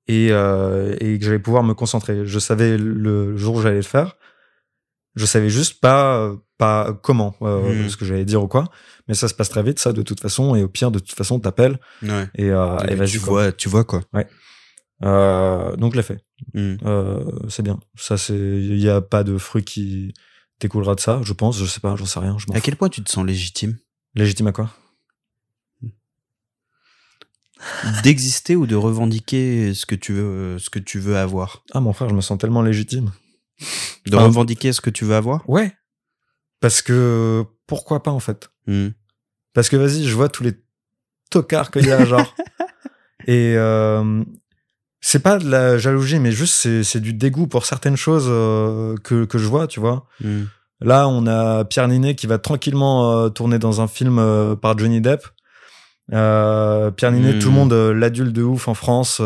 Et, 0.07 0.27
euh, 0.31 0.95
et 0.99 1.17
que 1.17 1.25
j'allais 1.25 1.39
pouvoir 1.39 1.63
me 1.63 1.73
concentrer. 1.73 2.25
Je 2.25 2.39
savais 2.39 2.77
le 2.77 3.35
jour 3.37 3.55
où 3.55 3.61
j'allais 3.61 3.77
le 3.77 3.81
faire 3.81 4.17
je 5.15 5.25
savais 5.25 5.49
juste 5.49 5.79
pas 5.81 6.33
pas 6.57 6.93
comment 7.03 7.35
euh, 7.41 7.83
Mhm. 7.83 7.89
ce 7.89 7.97
que 7.97 8.05
j'allais 8.05 8.25
dire 8.25 8.41
ou 8.43 8.47
quoi. 8.47 8.69
Mais 9.07 9.13
ça 9.13 9.27
se 9.27 9.33
passe 9.33 9.49
très 9.49 9.61
vite 9.63 9.79
ça 9.79 9.91
de 9.93 10.01
toute 10.01 10.19
façon. 10.21 10.55
Et 10.55 10.63
au 10.63 10.69
pire 10.69 10.89
de 10.91 10.99
toute 10.99 11.11
façon 11.15 11.39
t'appelles. 11.39 11.79
Ouais. 12.01 12.27
et, 12.35 12.49
euh, 12.49 12.77
et 12.87 12.93
Et 12.93 12.95
vas-y 12.95 13.11
tu 13.11 13.19
quoi. 13.19 13.29
vois, 13.43 13.51
tu 13.51 13.69
vois 13.69 13.83
quoi. 13.83 14.01
Euh, 15.03 15.75
donc 15.75 15.91
je 15.93 15.97
l'ai 15.97 16.03
fait. 16.03 16.23
Euh, 16.55 17.23
c'est 17.49 17.63
bien. 17.63 17.79
Ça 17.97 18.17
c'est 18.17 18.35
il 18.37 18.79
y 18.79 18.89
a 18.89 19.01
pas 19.01 19.23
de 19.23 19.37
fruit 19.37 19.63
qui 19.65 20.13
découlera 20.61 20.95
de 20.95 21.01
ça 21.01 21.19
je 21.23 21.33
pense. 21.33 21.57
Je 21.59 21.65
sais 21.65 21.81
pas 21.81 21.95
j'en 21.97 22.05
sais 22.05 22.19
rien 22.19 22.37
je 22.37 22.45
À 22.55 22.61
quel 22.61 22.75
point 22.77 22.87
tu 22.89 23.03
te 23.03 23.11
sens 23.11 23.25
légitime? 23.25 23.77
Légitime 24.15 24.47
à 24.47 24.51
quoi? 24.53 24.69
D'exister 28.03 28.55
ou 28.55 28.67
de 28.67 28.75
revendiquer 28.75 29.73
ce 29.73 29.85
que 29.85 29.95
tu 29.95 30.13
veux 30.13 30.59
ce 30.59 30.69
que 30.69 30.79
tu 30.79 30.99
veux 30.99 31.17
avoir? 31.17 31.63
Ah 31.73 31.79
mon 31.79 31.93
frère 31.93 32.09
je 32.09 32.15
me 32.15 32.21
sens 32.21 32.37
tellement 32.37 32.61
légitime 32.61 33.11
De 34.05 34.15
revendiquer 34.17 34.73
ce 34.73 34.81
que 34.81 34.89
tu 34.89 35.05
veux 35.05 35.15
avoir 35.15 35.47
ouais 35.49 35.73
parce 36.61 36.81
que 36.81 37.43
pourquoi 37.67 38.01
pas 38.03 38.11
en 38.11 38.19
fait 38.19 38.49
Mhm. 38.67 38.93
Parce 39.53 39.69
que 39.69 39.75
vas-y, 39.77 40.03
je 40.05 40.15
vois 40.15 40.27
tous 40.29 40.43
les 40.43 40.53
tocards 41.29 41.69
qu'il 41.71 41.85
y 41.85 41.91
a, 41.91 42.03
genre. 42.03 42.35
Et 43.27 43.53
euh, 43.55 44.23
c'est 45.01 45.21
pas 45.21 45.37
de 45.37 45.47
la 45.49 45.77
jalousie, 45.77 46.19
mais 46.19 46.31
juste 46.31 46.67
c'est, 46.83 46.99
du 46.99 47.13
dégoût 47.13 47.47
pour 47.47 47.65
certaines 47.65 47.95
choses 47.95 48.25
euh, 48.27 48.95
que, 49.03 49.25
que 49.25 49.37
je 49.37 49.45
vois, 49.47 49.67
tu 49.67 49.79
vois. 49.79 50.07
Mhm. 50.21 50.47
Là, 50.81 51.07
on 51.07 51.25
a 51.27 51.63
Pierre 51.65 51.87
Ninet 51.87 52.15
qui 52.15 52.27
va 52.27 52.37
tranquillement 52.39 53.11
euh, 53.25 53.29
tourner 53.29 53.59
dans 53.59 53.79
un 53.81 53.87
film 53.87 54.55
par 54.61 54.77
Johnny 54.77 54.99
Depp. 55.01 55.23
Pierre 56.09 57.11
Ninet, 57.11 57.33
Mm. 57.35 57.39
tout 57.39 57.47
le 57.49 57.53
monde 57.55 57.73
euh, 57.73 57.93
l'adulte 57.93 58.33
de 58.33 58.43
ouf 58.43 58.67
en 58.67 58.73
France. 58.73 59.21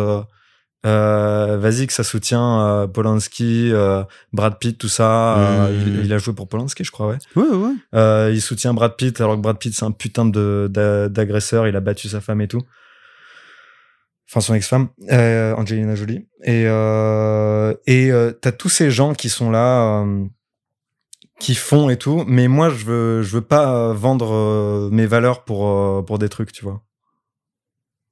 Euh, 0.86 1.58
vas-y 1.58 1.88
que 1.88 1.94
ça 1.94 2.06
soutient 2.06 2.62
euh, 2.66 2.88
Polanski, 2.88 3.70
euh, 3.74 4.04
Brad 4.32 4.58
Pitt, 4.60 4.78
tout 4.78 4.88
ça. 4.88 5.38
Euh, 5.38 5.70
Mm. 5.72 5.82
il, 6.00 6.06
il 6.06 6.14
a 6.14 6.18
joué 6.20 6.34
pour 6.34 6.48
Polanski, 6.48 6.84
je 6.86 6.92
crois, 6.92 7.08
ouais. 7.08 7.18
Ouais, 7.36 7.50
ouais. 7.50 7.74
Euh, 7.96 8.32
il 8.34 8.42
soutient 8.42 8.74
Brad 8.74 8.96
Pitt 8.96 9.20
alors 9.20 9.36
que 9.36 9.42
Brad 9.42 9.58
Pitt 9.58 9.74
c'est 9.74 9.84
un 9.84 9.92
putain 9.92 10.26
de 10.26 10.68
d'a- 10.72 11.10
d'agresseur, 11.10 11.68
il 11.68 11.76
a 11.76 11.82
battu 11.82 12.08
sa 12.08 12.22
femme 12.22 12.40
et 12.42 12.48
tout. 12.48 12.62
Enfin 14.30 14.40
son 14.42 14.54
ex-femme, 14.54 14.90
euh, 15.12 15.54
Angelina 15.56 15.96
Jolie. 15.96 16.28
Et 16.44 16.64
euh, 16.68 17.74
et 17.88 18.12
euh, 18.12 18.32
t'as 18.32 18.52
tous 18.54 18.70
ces 18.70 18.90
gens 18.92 19.14
qui 19.16 19.28
sont 19.28 19.50
là, 19.52 20.02
euh, 20.04 20.24
qui 21.42 21.56
font 21.56 21.90
et 21.90 21.98
tout. 21.98 22.24
Mais 22.28 22.48
moi 22.48 22.70
je 22.70 22.86
veux 22.86 23.22
je 23.24 23.32
veux 23.36 23.42
pas 23.42 23.92
vendre 23.94 24.90
mes 24.92 25.08
valeurs 25.08 25.44
pour 25.44 25.68
euh, 25.68 26.04
pour 26.04 26.20
des 26.20 26.30
trucs, 26.30 26.52
tu 26.54 26.64
vois. 26.64 26.82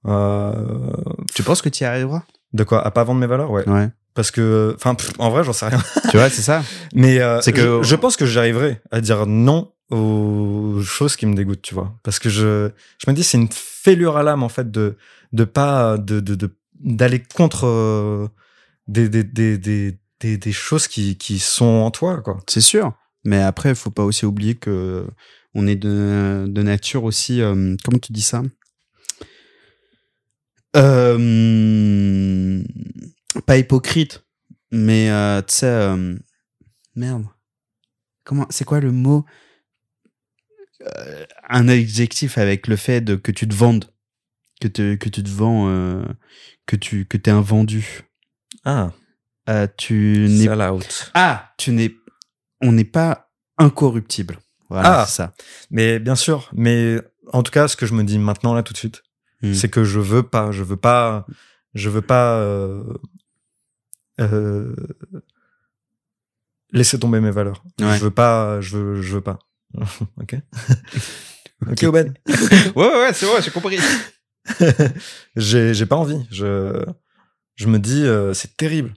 Euh, 0.05 0.53
Tu 1.33 1.43
penses 1.43 1.61
que 1.61 1.69
tu 1.69 1.83
y 1.83 1.87
arriveras? 1.87 2.23
De 2.53 2.63
quoi? 2.63 2.85
À 2.85 2.91
pas 2.91 3.03
vendre 3.03 3.19
mes 3.19 3.27
valeurs, 3.27 3.51
ouais. 3.51 3.67
Ouais. 3.67 3.89
Parce 4.13 4.31
que, 4.31 4.73
enfin, 4.75 4.95
en 5.19 5.29
vrai, 5.29 5.43
j'en 5.43 5.53
sais 5.53 5.67
rien. 5.67 5.81
tu 6.09 6.17
vois, 6.17 6.29
c'est 6.29 6.41
ça. 6.41 6.63
Mais 6.95 7.19
euh, 7.19 7.39
C'est 7.41 7.53
que- 7.53 7.81
je, 7.83 7.87
je 7.89 7.95
pense 7.95 8.17
que 8.17 8.25
j'arriverai 8.25 8.81
à 8.91 8.99
dire 9.01 9.25
non 9.27 9.71
aux 9.91 10.81
choses 10.83 11.15
qui 11.15 11.25
me 11.25 11.35
dégoûtent, 11.35 11.61
tu 11.61 11.73
vois. 11.75 11.93
Parce 12.03 12.19
que 12.19 12.29
je, 12.29 12.69
je 12.97 13.09
me 13.09 13.15
dis, 13.15 13.23
c'est 13.23 13.37
une 13.37 13.49
fêlure 13.51 14.17
à 14.17 14.23
l'âme, 14.23 14.43
en 14.43 14.49
fait, 14.49 14.69
de, 14.71 14.97
de 15.33 15.43
pas, 15.43 15.97
de, 15.97 16.19
de, 16.19 16.35
de- 16.35 16.55
d'aller 16.79 17.21
contre 17.35 17.65
euh, 17.67 18.27
des, 18.87 19.07
des, 19.09 19.23
des, 19.23 19.57
des, 19.57 19.97
des, 20.19 20.37
des 20.37 20.51
choses 20.51 20.87
qui, 20.87 21.17
qui 21.17 21.39
sont 21.39 21.65
en 21.65 21.91
toi, 21.91 22.21
quoi. 22.21 22.37
C'est 22.47 22.61
sûr. 22.61 22.93
Mais 23.23 23.41
après, 23.41 23.69
il 23.69 23.75
faut 23.75 23.91
pas 23.91 24.03
aussi 24.03 24.25
oublier 24.25 24.55
que 24.55 25.05
on 25.53 25.67
est 25.67 25.75
de, 25.75 26.45
de 26.47 26.61
nature 26.63 27.03
aussi. 27.03 27.41
euh, 27.41 27.75
comment 27.83 27.99
tu 27.99 28.11
dis 28.13 28.21
ça? 28.21 28.41
Euh, 30.75 32.63
Pas 33.45 33.57
hypocrite, 33.57 34.23
mais 34.71 35.09
euh, 35.09 35.41
tu 35.41 35.55
sais, 35.55 35.65
euh, 35.67 36.15
merde. 36.95 37.25
Comment 38.23 38.45
C'est 38.49 38.65
quoi 38.65 38.79
le 38.79 38.91
mot 38.91 39.25
Un 41.49 41.67
adjectif 41.69 42.37
avec 42.37 42.67
le 42.67 42.75
fait 42.75 43.01
de 43.01 43.15
que 43.15 43.31
tu 43.31 43.47
te 43.47 43.53
vendes, 43.55 43.85
que 44.59 44.67
te 44.67 44.95
que 44.95 45.09
tu 45.09 45.23
te 45.23 45.29
vends, 45.29 46.03
que 46.65 46.75
tu 46.75 47.05
que 47.05 47.17
t'es 47.17 47.31
un 47.31 47.41
vendu? 47.41 48.01
Ah, 48.65 48.91
tu 49.77 50.27
n'es 50.29 50.47
ah, 51.13 51.53
tu 51.57 51.71
n'es, 51.71 51.95
on 52.61 52.73
n'est 52.73 52.83
pas 52.83 53.31
incorruptible. 53.57 54.39
Voilà, 54.69 55.01
Ah. 55.01 55.05
ça. 55.05 55.33
Mais 55.71 55.99
bien 55.99 56.15
sûr, 56.15 56.49
mais 56.53 56.99
en 57.31 57.43
tout 57.43 57.51
cas, 57.53 57.69
ce 57.69 57.77
que 57.77 57.85
je 57.85 57.93
me 57.93 58.03
dis 58.03 58.19
maintenant 58.19 58.53
là 58.53 58.61
tout 58.63 58.73
de 58.73 58.77
suite, 58.77 59.03
Mm. 59.41 59.53
c'est 59.53 59.69
que 59.69 59.83
je 59.83 59.99
veux 59.99 60.23
pas, 60.23 60.51
je 60.51 60.63
veux 60.63 60.77
pas, 60.77 61.25
je 61.73 61.89
veux 61.89 62.01
pas 62.01 62.37
euh, 62.39 62.83
euh, 64.19 64.75
laisser 66.71 66.99
tomber 66.99 67.19
mes 67.19 67.31
valeurs. 67.31 67.63
Ouais. 67.79 67.97
Je 67.97 68.03
veux 68.03 68.11
pas, 68.11 68.61
je 68.61 68.77
veux, 68.77 69.01
je 69.01 69.15
veux 69.15 69.21
pas. 69.21 69.39
ok. 70.21 70.35
ok, 71.69 71.83
Oben. 71.83 72.13
ouais, 72.27 72.71
ouais, 72.75 72.99
ouais, 72.99 73.13
c'est 73.13 73.25
vrai, 73.25 73.41
j'ai 73.41 73.51
compris. 73.51 73.77
j'ai, 75.35 75.73
j'ai 75.73 75.85
pas 75.85 75.97
envie. 75.97 76.25
Je, 76.31 76.83
je 77.55 77.67
me 77.67 77.79
dis, 77.79 78.03
euh, 78.03 78.33
c'est 78.33 78.55
terrible. 78.57 78.93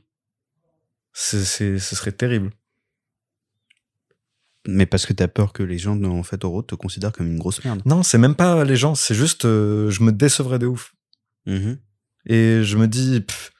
C'est, 1.12 1.44
c'est, 1.44 1.78
ce 1.78 1.96
serait 1.96 2.12
terrible. 2.12 2.50
Mais 4.66 4.86
parce 4.86 5.06
que 5.06 5.12
t'as 5.12 5.28
peur 5.28 5.52
que 5.52 5.62
les 5.62 5.78
gens, 5.78 6.02
en 6.02 6.22
fait, 6.22 6.44
au 6.44 6.50
road, 6.50 6.66
te 6.66 6.74
considèrent 6.74 7.12
comme 7.12 7.26
une 7.26 7.38
grosse 7.38 7.64
merde. 7.64 7.80
Non, 7.86 8.02
c'est 8.02 8.18
même 8.18 8.34
pas 8.34 8.64
les 8.64 8.76
gens. 8.76 8.94
C'est 8.94 9.14
juste, 9.14 9.46
euh, 9.46 9.90
je 9.90 10.02
me 10.02 10.12
décevrais 10.12 10.58
de 10.58 10.66
ouf. 10.66 10.94
Mhm. 11.46 11.78
Et 12.26 12.62
je 12.62 12.76
me 12.76 12.86
dis, 12.86 13.20
pff, 13.22 13.52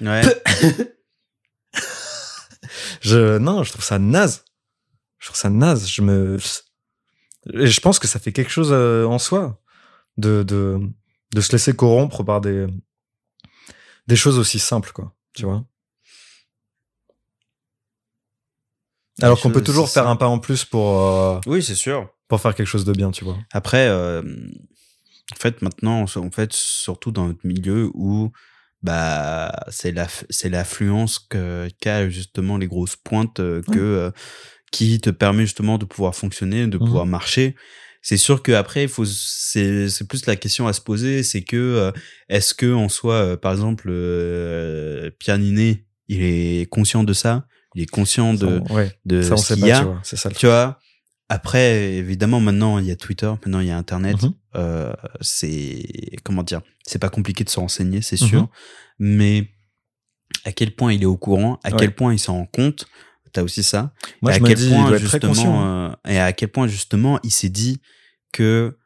Ouais. 0.00 0.22
Je, 3.00 3.38
non, 3.38 3.62
je 3.64 3.72
trouve 3.72 3.84
ça 3.84 3.98
naze. 3.98 4.44
Je 5.18 5.26
trouve 5.26 5.36
ça 5.38 5.50
naze. 5.50 5.88
Je 5.88 6.02
me, 6.02 6.36
et 7.54 7.66
je 7.66 7.80
pense 7.80 7.98
que 7.98 8.06
ça 8.06 8.18
fait 8.18 8.32
quelque 8.32 8.50
chose 8.50 8.70
euh, 8.72 9.06
en 9.06 9.18
soi 9.18 9.60
de, 10.18 10.42
de, 10.42 10.78
de 11.34 11.40
se 11.40 11.52
laisser 11.52 11.74
corrompre 11.74 12.22
par 12.22 12.40
des, 12.40 12.66
des 14.06 14.16
choses 14.16 14.38
aussi 14.38 14.58
simples, 14.58 14.92
quoi. 14.92 15.14
Tu 15.32 15.44
vois? 15.44 15.64
Alors 19.22 19.40
qu'on 19.40 19.50
peut 19.50 19.62
toujours 19.62 19.88
faire 19.88 20.06
un 20.08 20.16
pas 20.16 20.26
en 20.28 20.38
plus 20.38 20.64
pour, 20.64 21.00
euh, 21.02 21.40
oui, 21.46 21.62
c'est 21.62 21.74
sûr. 21.74 22.08
pour 22.28 22.40
faire 22.40 22.54
quelque 22.54 22.66
chose 22.68 22.84
de 22.84 22.92
bien, 22.92 23.10
tu 23.10 23.24
vois. 23.24 23.36
Après, 23.52 23.88
euh, 23.88 24.22
en 25.32 25.36
fait, 25.38 25.62
maintenant, 25.62 26.02
en 26.04 26.30
fait, 26.30 26.52
surtout 26.52 27.10
dans 27.12 27.26
notre 27.28 27.46
milieu 27.46 27.90
où 27.94 28.30
bah 28.82 29.52
c'est 29.68 29.92
la 29.92 30.06
c'est 30.30 30.48
l'affluence 30.48 31.18
que 31.18 31.68
qu'a 31.82 32.08
justement 32.08 32.56
les 32.56 32.66
grosses 32.66 32.96
pointes 32.96 33.38
euh, 33.40 33.60
que 33.70 33.78
euh, 33.78 34.10
qui 34.72 34.98
te 35.00 35.10
permet 35.10 35.42
justement 35.42 35.76
de 35.76 35.84
pouvoir 35.84 36.14
fonctionner, 36.14 36.66
de 36.66 36.78
Mhm. 36.78 36.84
pouvoir 36.86 37.04
marcher. 37.06 37.56
C'est 38.02 38.16
sûr 38.16 38.42
que 38.42 38.52
après, 38.52 38.84
il 38.84 38.88
faut 38.88 39.04
c'est 39.04 39.90
c'est 39.90 40.08
plus 40.08 40.24
la 40.26 40.36
question 40.36 40.66
à 40.66 40.72
se 40.72 40.80
poser, 40.80 41.22
c'est 41.22 41.42
que 41.42 41.92
est-ce 42.30 42.54
que 42.54 42.72
en 42.72 42.88
soi, 42.88 43.36
par 43.36 43.52
exemple, 43.52 43.90
Pierre 45.18 45.38
Ninet, 45.38 45.84
il 46.08 46.22
est 46.22 46.66
conscient 46.70 47.04
de 47.04 47.12
ça, 47.12 47.44
il 47.74 47.82
est 47.82 47.86
conscient 47.86 48.34
de 48.34 48.38
Ça, 48.38 48.46
on- 48.70 48.74
ouais, 48.74 48.92
de 49.04 49.22
ça 49.22 49.36
ce 49.36 49.54
qu'il 49.54 49.66
y 49.66 49.70
a. 49.70 49.78
tu 49.80 49.84
vois. 49.86 50.00
C'est 50.02 50.16
ça 50.16 50.28
le 50.28 50.34
Tu 50.34 50.46
vois, 50.46 50.78
après, 51.28 51.94
évidemment, 51.94 52.40
maintenant, 52.40 52.78
il 52.78 52.86
y 52.86 52.90
a 52.90 52.96
Twitter, 52.96 53.26
maintenant, 53.28 53.60
il 53.60 53.68
y 53.68 53.70
a 53.70 53.76
Internet. 53.78 54.20
Mhm. 54.22 54.32
Euh, 54.56 54.92
c'est, 55.20 55.82
comment 56.24 56.42
dire, 56.42 56.60
c'est 56.86 56.98
pas 56.98 57.08
compliqué 57.10 57.44
de 57.44 57.48
se 57.50 57.60
renseigner, 57.60 58.02
c'est 58.02 58.20
Mhm. 58.20 58.28
sûr. 58.28 58.48
Mais 58.98 59.48
à 60.44 60.52
quel 60.52 60.74
point 60.74 60.92
il 60.92 61.02
est 61.02 61.06
au 61.06 61.16
courant, 61.16 61.60
à 61.62 61.70
Ouais. 61.70 61.76
quel 61.78 61.94
point 61.94 62.12
il 62.12 62.18
s'en 62.18 62.34
rend 62.34 62.46
compte, 62.46 62.86
t'as 63.32 63.42
aussi 63.42 63.62
ça. 63.62 63.92
Moi, 64.22 64.32
et 64.32 64.34
je 64.34 64.38
à 64.38 64.42
me 64.42 64.48
quel 64.48 64.56
dis, 64.56 64.64
il 64.64 64.70
point, 64.70 64.88
doit 64.88 64.96
être 64.96 65.04
très 65.06 65.20
conscient. 65.20 65.34
justement, 65.34 65.86
euh, 65.90 65.92
et 66.08 66.18
à 66.18 66.32
quel 66.32 66.48
point, 66.48 66.66
justement, 66.66 67.20
il 67.22 67.30
s'est 67.30 67.48
dit 67.48 67.80
que 68.32 68.76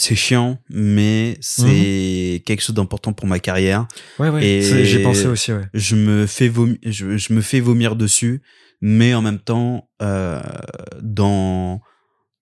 c'est 0.00 0.14
chiant, 0.14 0.58
mais 0.68 1.36
c'est 1.40 2.42
quelque 2.46 2.60
chose 2.62 2.74
d'important 2.74 3.12
pour 3.12 3.26
ma 3.26 3.38
carrière. 3.38 3.86
Ouais, 4.18 4.28
ouais. 4.30 4.44
et- 4.44 4.84
J'ai 4.84 5.02
pensé 5.02 5.26
aussi, 5.26 5.52
ouais. 5.52 5.66
Je 5.74 5.96
me 5.96 6.26
fais 6.26 6.48
vomir, 6.48 6.76
je, 6.84 7.16
je 7.16 7.32
me 7.32 7.40
fais 7.40 7.60
vomir 7.60 7.96
dessus, 7.96 8.42
mais 8.80 9.14
en 9.14 9.22
même 9.22 9.38
temps, 9.38 9.88
euh, 10.02 10.40
dans, 11.02 11.80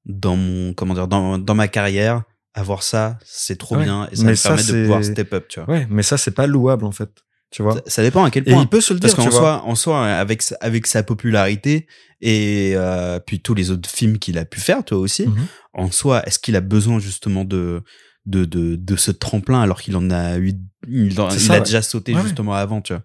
dans 0.04 0.36
mon, 0.36 0.72
comment 0.74 0.94
dire, 0.94 1.08
dans, 1.08 1.38
dans 1.38 1.54
ma 1.54 1.68
carrière, 1.68 2.22
avoir 2.54 2.82
ça, 2.82 3.18
c'est 3.24 3.58
trop 3.58 3.76
Ouais, 3.76 3.84
bien 3.84 4.08
et 4.10 4.16
ça 4.16 4.24
mais 4.24 4.30
me 4.30 4.36
ça, 4.36 4.48
permet 4.54 4.64
de 4.64 4.82
pouvoir 4.82 5.04
step 5.04 5.32
up, 5.34 5.46
tu 5.48 5.60
vois. 5.60 5.70
Ouais, 5.70 5.86
mais 5.90 6.02
ça, 6.02 6.16
c'est 6.16 6.30
pas 6.32 6.46
louable, 6.46 6.84
en 6.84 6.92
fait. 6.92 7.10
Tu 7.50 7.62
vois? 7.62 7.74
Ça, 7.74 7.80
ça 7.86 8.02
dépend 8.02 8.24
à 8.24 8.30
quel 8.30 8.44
Et 8.46 8.52
point. 8.52 8.62
il 8.62 8.68
peut 8.68 8.80
se 8.80 8.92
le 8.92 9.00
Parce 9.00 9.14
dire, 9.14 9.16
qu'en 9.16 9.24
tu 9.24 9.30
vois. 9.30 9.38
soi, 9.40 9.62
en 9.64 9.74
soi, 9.74 10.06
avec 10.06 10.42
sa, 10.42 10.56
avec 10.60 10.86
sa 10.86 11.02
popularité 11.02 11.86
et 12.20 12.72
euh, 12.76 13.18
puis 13.20 13.40
tous 13.40 13.54
les 13.54 13.70
autres 13.70 13.88
films 13.88 14.18
qu'il 14.18 14.38
a 14.38 14.44
pu 14.44 14.60
faire, 14.60 14.84
toi 14.84 14.98
aussi, 14.98 15.26
Mhm. 15.26 15.46
en 15.74 15.90
soi, 15.90 16.22
est-ce 16.26 16.38
qu'il 16.38 16.56
a 16.56 16.60
besoin 16.60 16.98
justement 16.98 17.44
de 17.44 17.82
de, 18.26 18.44
de, 18.44 18.76
de 18.76 18.96
ce 18.96 19.10
tremplin 19.10 19.62
alors 19.62 19.80
qu'il 19.80 19.96
en 19.96 20.10
a 20.10 20.36
eu, 20.38 20.52
il, 20.86 21.18
en- 21.18 21.30
C'est 21.30 21.36
il 21.36 21.40
ça, 21.46 21.54
a 21.54 21.56
ouais. 21.60 21.64
déjà 21.64 21.80
sauté 21.80 22.12
Ouais, 22.12 22.18
ouais. 22.18 22.24
justement 22.24 22.52
avant, 22.54 22.82
tu 22.82 22.92
vois? 22.92 23.02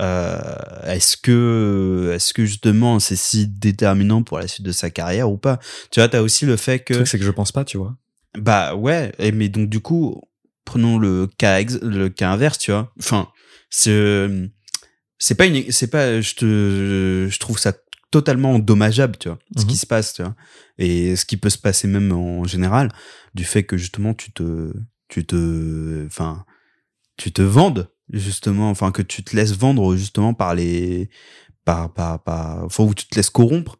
Euh, 0.00 0.54
est-ce 0.86 1.16
que 1.16 2.12
est-ce 2.14 2.32
que 2.34 2.44
justement 2.46 2.98
c'est 2.98 3.16
si 3.16 3.46
déterminant 3.46 4.22
pour 4.22 4.38
la 4.38 4.48
suite 4.48 4.64
de 4.66 4.72
sa 4.72 4.90
carrière 4.90 5.30
ou 5.30 5.36
pas? 5.36 5.58
Tu 5.90 6.00
vois, 6.00 6.08
t'as 6.08 6.22
aussi 6.22 6.46
le 6.46 6.56
fait 6.56 6.78
que 6.80 7.04
c'est 7.04 7.18
que 7.18 7.24
je 7.24 7.30
pense 7.30 7.52
pas, 7.52 7.64
tu 7.64 7.76
vois. 7.78 7.94
bah 8.38 8.74
ouais, 8.74 9.12
et 9.18 9.32
mais 9.32 9.48
donc 9.48 9.68
du 9.68 9.80
coup, 9.80 10.20
prenons 10.64 10.98
le 10.98 11.26
cas 11.38 11.60
le 11.82 12.08
cas 12.08 12.30
inverse, 12.30 12.58
tu 12.58 12.70
vois? 12.72 12.92
Enfin, 12.98 13.28
c'est 13.76 14.28
c'est 15.18 15.34
pas 15.34 15.46
une 15.46 15.70
c'est 15.72 15.88
pas 15.90 16.20
je 16.20 16.34
te 16.34 17.28
je 17.30 17.38
trouve 17.38 17.58
ça 17.58 17.72
totalement 18.12 18.60
dommageable, 18.60 19.16
tu 19.18 19.28
vois, 19.28 19.38
ce 19.56 19.62
Mhm. 19.62 19.68
qui 19.70 19.76
se 19.76 19.86
passe, 19.86 20.14
tu 20.14 20.22
vois. 20.22 20.36
Et 20.78 21.16
ce 21.16 21.24
qui 21.24 21.36
peut 21.36 21.50
se 21.50 21.58
passer 21.58 21.88
même 21.88 22.12
en 22.12 22.44
général 22.44 22.88
du 23.34 23.44
fait 23.44 23.64
que 23.64 23.76
justement 23.76 24.14
tu 24.14 24.30
te 24.32 24.72
tu 25.08 25.26
te 25.26 26.04
enfin 26.06 26.44
tu 27.16 27.32
te 27.32 27.42
vendes 27.42 27.90
justement 28.12 28.70
enfin 28.70 28.92
que 28.92 29.02
tu 29.02 29.24
te 29.24 29.34
laisses 29.34 29.56
vendre 29.56 29.96
justement 29.96 30.34
par 30.34 30.54
les 30.54 31.10
par 31.64 31.92
par 31.92 32.22
par 32.22 32.64
enfin 32.64 32.84
où 32.84 32.94
tu 32.94 33.06
te 33.08 33.16
laisses 33.16 33.30
corrompre 33.30 33.78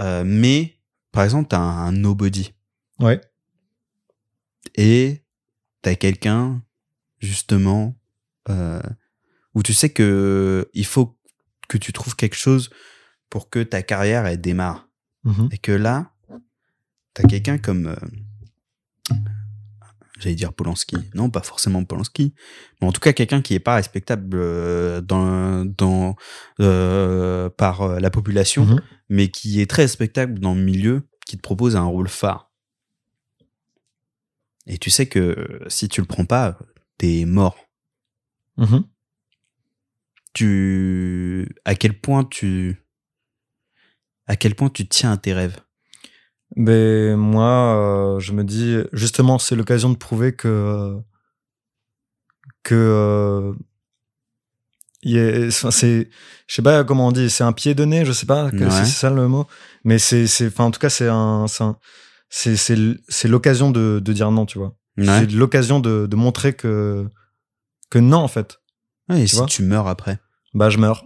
euh, 0.00 0.22
mais 0.24 0.78
par 1.12 1.24
exemple 1.24 1.48
t'as 1.48 1.58
un, 1.58 1.86
un 1.88 1.92
nobody 1.92 2.52
Ouais. 3.00 3.20
et 4.76 5.24
t'as 5.82 5.94
quelqu'un 5.96 6.62
justement 7.20 7.96
euh, 8.48 8.80
où 9.54 9.62
tu 9.62 9.72
sais 9.74 9.90
que 9.90 10.68
il 10.74 10.86
faut 10.86 11.16
que 11.68 11.78
tu 11.78 11.92
trouves 11.92 12.16
quelque 12.16 12.36
chose 12.36 12.70
pour 13.30 13.48
que 13.50 13.62
ta 13.62 13.82
carrière 13.82 14.26
elle 14.26 14.40
démarre 14.40 14.88
Mhm. 15.24 15.48
et 15.52 15.58
que 15.58 15.72
là 15.72 16.12
t'as 17.14 17.22
quelqu'un 17.24 17.56
comme 17.58 17.86
euh, 17.86 19.14
j'allais 20.18 20.34
dire 20.34 20.52
Polanski 20.52 20.96
non 21.14 21.30
pas 21.30 21.42
forcément 21.42 21.84
Polanski 21.84 22.34
mais 22.80 22.88
en 22.88 22.92
tout 22.92 23.00
cas 23.00 23.12
quelqu'un 23.12 23.42
qui 23.42 23.54
est 23.54 23.60
pas 23.60 23.74
respectable 23.76 24.36
euh, 24.38 25.00
dans 25.00 25.64
dans 25.64 26.16
euh, 26.60 27.48
par 27.50 28.00
la 28.00 28.10
population 28.10 28.64
Mhm. 28.66 28.80
mais 29.08 29.28
qui 29.28 29.60
est 29.60 29.70
très 29.70 29.82
respectable 29.82 30.38
dans 30.38 30.54
le 30.54 30.60
milieu 30.62 31.02
qui 31.26 31.36
te 31.36 31.42
propose 31.42 31.74
un 31.76 31.84
rôle 31.84 32.08
phare 32.08 32.50
et 34.66 34.78
tu 34.78 34.90
sais 34.90 35.06
que 35.06 35.60
si 35.68 35.88
tu 35.88 36.00
le 36.00 36.06
prends 36.06 36.24
pas 36.26 36.58
t'es 36.98 37.24
mort 37.24 37.56
Mhm. 38.56 38.84
Tu 40.34 41.48
à 41.64 41.74
quel 41.74 41.98
point 41.98 42.24
tu 42.24 42.76
à 44.26 44.36
quel 44.36 44.54
point 44.54 44.68
tu 44.68 44.86
tiens 44.86 45.12
à 45.12 45.16
tes 45.16 45.32
rêves? 45.32 45.56
Ben 46.56 47.16
moi, 47.16 47.76
euh, 48.16 48.20
je 48.20 48.32
me 48.32 48.44
dis 48.44 48.76
justement, 48.92 49.38
c'est 49.38 49.56
l'occasion 49.56 49.90
de 49.90 49.96
prouver 49.96 50.34
que 50.34 50.48
euh, 50.48 50.96
que 52.62 52.74
euh, 52.74 53.52
c'est, 55.50 56.08
je 56.46 56.54
sais 56.54 56.62
pas 56.62 56.84
comment 56.84 57.08
on 57.08 57.12
dit, 57.12 57.28
c'est 57.28 57.44
un 57.44 57.52
pied 57.52 57.74
de 57.74 57.84
nez, 57.84 58.04
je 58.04 58.12
sais 58.12 58.26
pas, 58.26 58.44
Ouais. 58.46 58.50
c'est 58.52 58.68
c'est 58.70 58.84
ça 58.86 59.10
le 59.10 59.28
mot, 59.28 59.46
mais 59.84 59.98
c'est, 59.98 60.26
c'est, 60.26 60.46
enfin 60.46 60.64
en 60.64 60.70
tout 60.70 60.80
cas 60.80 60.88
c'est 60.90 61.08
un, 61.08 61.46
c'est 62.30 62.56
c'est 62.56 63.28
l'occasion 63.28 63.70
de, 63.70 64.00
de 64.02 64.12
dire 64.12 64.30
non, 64.30 64.46
tu 64.46 64.58
vois. 64.58 64.76
C'est 64.98 65.30
l'occasion 65.32 65.80
de, 65.80 66.06
de 66.06 66.16
montrer 66.16 66.52
que 66.54 67.06
que 67.90 67.98
non 67.98 68.18
en 68.18 68.28
fait. 68.28 68.60
Ouais, 69.08 69.20
et 69.22 69.24
tu 69.24 69.30
si 69.30 69.36
vois? 69.36 69.46
tu 69.46 69.62
meurs 69.62 69.88
après? 69.88 70.18
Bah 70.54 70.70
je 70.70 70.78
meurs. 70.78 71.04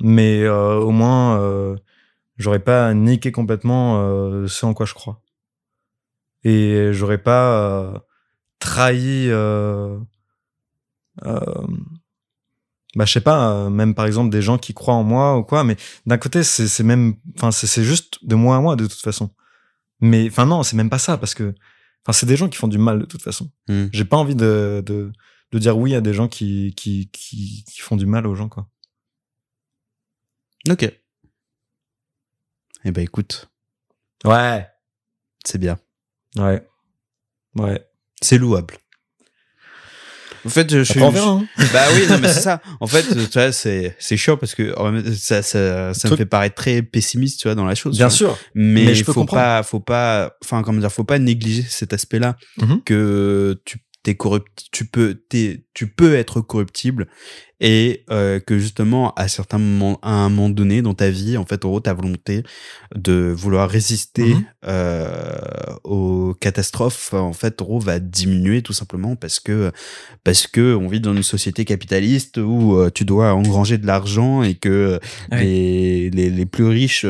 Mais 0.00 0.42
euh, 0.42 0.76
au 0.76 0.90
moins, 0.90 1.40
euh, 1.40 1.76
j'aurais 2.36 2.60
pas 2.60 2.92
niqué 2.94 3.32
complètement 3.32 4.00
euh, 4.00 4.46
ce 4.46 4.66
en 4.66 4.74
quoi 4.74 4.86
je 4.86 4.94
crois. 4.94 5.22
Et 6.44 6.90
j'aurais 6.92 7.18
pas 7.18 7.52
euh, 7.58 7.98
trahi 8.58 9.30
bah 12.96 13.04
je 13.04 13.12
sais 13.12 13.20
pas, 13.20 13.68
même 13.68 13.94
par 13.94 14.06
exemple 14.06 14.30
des 14.30 14.40
gens 14.40 14.56
qui 14.56 14.72
croient 14.72 14.94
en 14.94 15.04
moi 15.04 15.36
ou 15.36 15.44
quoi, 15.44 15.64
mais 15.64 15.76
d'un 16.06 16.16
côté 16.16 16.42
c'est 16.42 16.82
même, 16.82 17.16
enfin 17.36 17.50
c'est 17.50 17.84
juste 17.84 18.24
de 18.26 18.34
moi 18.34 18.56
à 18.56 18.60
moi 18.60 18.74
de 18.74 18.86
toute 18.86 19.00
façon. 19.00 19.30
Mais 20.00 20.28
enfin 20.28 20.46
non, 20.46 20.62
c'est 20.62 20.76
même 20.76 20.88
pas 20.88 20.98
ça 20.98 21.18
parce 21.18 21.34
que, 21.34 21.54
enfin 22.02 22.12
c'est 22.12 22.24
des 22.24 22.36
gens 22.36 22.48
qui 22.48 22.56
font 22.56 22.68
du 22.68 22.78
mal 22.78 23.00
de 23.00 23.04
toute 23.04 23.20
façon. 23.22 23.50
Hmm. 23.68 23.86
J'ai 23.92 24.06
pas 24.06 24.16
envie 24.16 24.34
de, 24.34 24.82
de 24.86 25.12
de 25.52 25.58
dire 25.58 25.76
oui 25.78 25.94
à 25.94 26.00
des 26.00 26.12
gens 26.14 26.28
qui 26.28 26.74
qui 26.76 27.08
qui 27.12 27.64
qui 27.64 27.80
font 27.80 27.96
du 27.96 28.06
mal 28.06 28.26
aux 28.26 28.34
gens 28.34 28.48
quoi. 28.48 28.68
Ok. 30.68 30.90
Eh 32.84 32.90
ben 32.92 33.02
écoute, 33.02 33.48
Ouais. 34.24 34.66
c'est 35.44 35.58
bien. 35.58 35.78
Ouais. 36.36 36.66
Ouais. 37.54 37.84
C'est 38.22 38.38
louable. 38.38 38.76
En 40.44 40.48
fait, 40.48 40.70
je, 40.84 41.00
on 41.00 41.10
verra. 41.10 41.30
hein. 41.30 41.48
Bah 41.72 41.86
oui, 41.94 42.06
non, 42.08 42.18
mais 42.20 42.32
c'est 42.32 42.40
ça. 42.42 42.62
En 42.78 42.86
fait, 42.86 43.02
tu 43.02 43.14
vois, 43.38 43.50
c'est, 43.50 43.96
c'est 43.98 44.16
chiant 44.16 44.36
parce 44.36 44.54
que 44.54 44.72
ça, 45.16 45.42
ça, 45.42 45.92
ça 45.92 46.08
me 46.08 46.16
fait 46.16 46.26
paraître 46.26 46.54
très 46.54 46.82
pessimiste, 46.82 47.40
tu 47.40 47.48
vois, 47.48 47.56
dans 47.56 47.64
la 47.64 47.74
chose. 47.74 47.96
Bien 47.96 48.10
sûr. 48.10 48.38
Mais, 48.54 48.84
Mais 48.86 48.94
je 48.94 49.02
faut 49.02 49.24
pas, 49.24 49.64
faut 49.64 49.80
pas, 49.80 50.36
enfin, 50.44 50.62
comment 50.62 50.78
dire, 50.78 50.92
faut 50.92 51.02
pas 51.02 51.18
négliger 51.18 51.62
cet 51.62 51.92
aspect-là 51.92 52.36
Mhm. 52.58 52.82
que 52.84 53.60
tu 53.64 53.78
tu 55.72 55.88
peux 55.88 56.14
être 56.14 56.40
corruptible 56.40 57.08
et 57.60 58.04
euh, 58.10 58.38
que 58.38 58.58
justement 58.58 59.12
à 59.14 59.28
certains 59.28 59.58
moments, 59.58 59.98
à 60.02 60.10
un 60.12 60.28
moment 60.28 60.50
donné 60.50 60.82
dans 60.82 60.92
ta 60.94 61.08
vie, 61.10 61.36
en 61.38 61.46
fait, 61.46 61.64
en 61.64 61.68
gros, 61.70 61.80
ta 61.80 61.94
volonté 61.94 62.42
de 62.94 63.32
vouloir 63.34 63.68
résister 63.70 64.34
Mhm. 64.34 64.44
euh, 64.68 65.38
aux 65.84 66.34
catastrophes, 66.40 67.14
en 67.14 67.32
fait, 67.32 67.60
en 67.62 67.64
gros, 67.64 67.78
va 67.80 67.98
diminuer 67.98 68.62
tout 68.62 68.72
simplement 68.72 69.16
parce 69.16 69.40
que 69.40 69.72
parce 70.24 70.46
que 70.46 70.74
on 70.74 70.88
vit 70.88 71.00
dans 71.00 71.14
une 71.14 71.22
société 71.22 71.64
capitaliste 71.64 72.36
où 72.38 72.76
euh, 72.76 72.90
tu 72.94 73.04
dois 73.04 73.32
engranger 73.34 73.78
de 73.78 73.86
l'argent 73.86 74.42
et 74.42 74.54
que 74.54 74.98
Ouais. 75.32 75.44
les, 75.44 76.10
les 76.10 76.30
les 76.30 76.46
plus 76.46 76.66
riches 76.66 77.06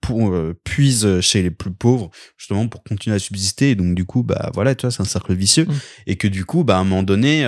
pour, 0.00 0.34
puisent 0.64 1.20
chez 1.20 1.42
les 1.42 1.50
plus 1.50 1.70
pauvres 1.72 2.10
justement 2.36 2.68
pour 2.68 2.82
continuer 2.84 3.16
à 3.16 3.18
subsister. 3.18 3.70
Et 3.70 3.74
donc 3.74 3.94
du 3.94 4.04
coup, 4.04 4.22
bah 4.22 4.50
voilà, 4.54 4.74
tu 4.74 4.82
vois, 4.86 4.90
c'est 4.92 5.02
un 5.02 5.06
cercle 5.06 5.34
vicieux 5.34 5.64
Mhm. 5.68 5.74
et 6.06 6.16
que 6.16 6.28
du 6.28 6.44
coup, 6.44 6.62
bah 6.64 6.76
à 6.76 6.80
un 6.80 6.84
moment 6.84 7.02
donné. 7.02 7.44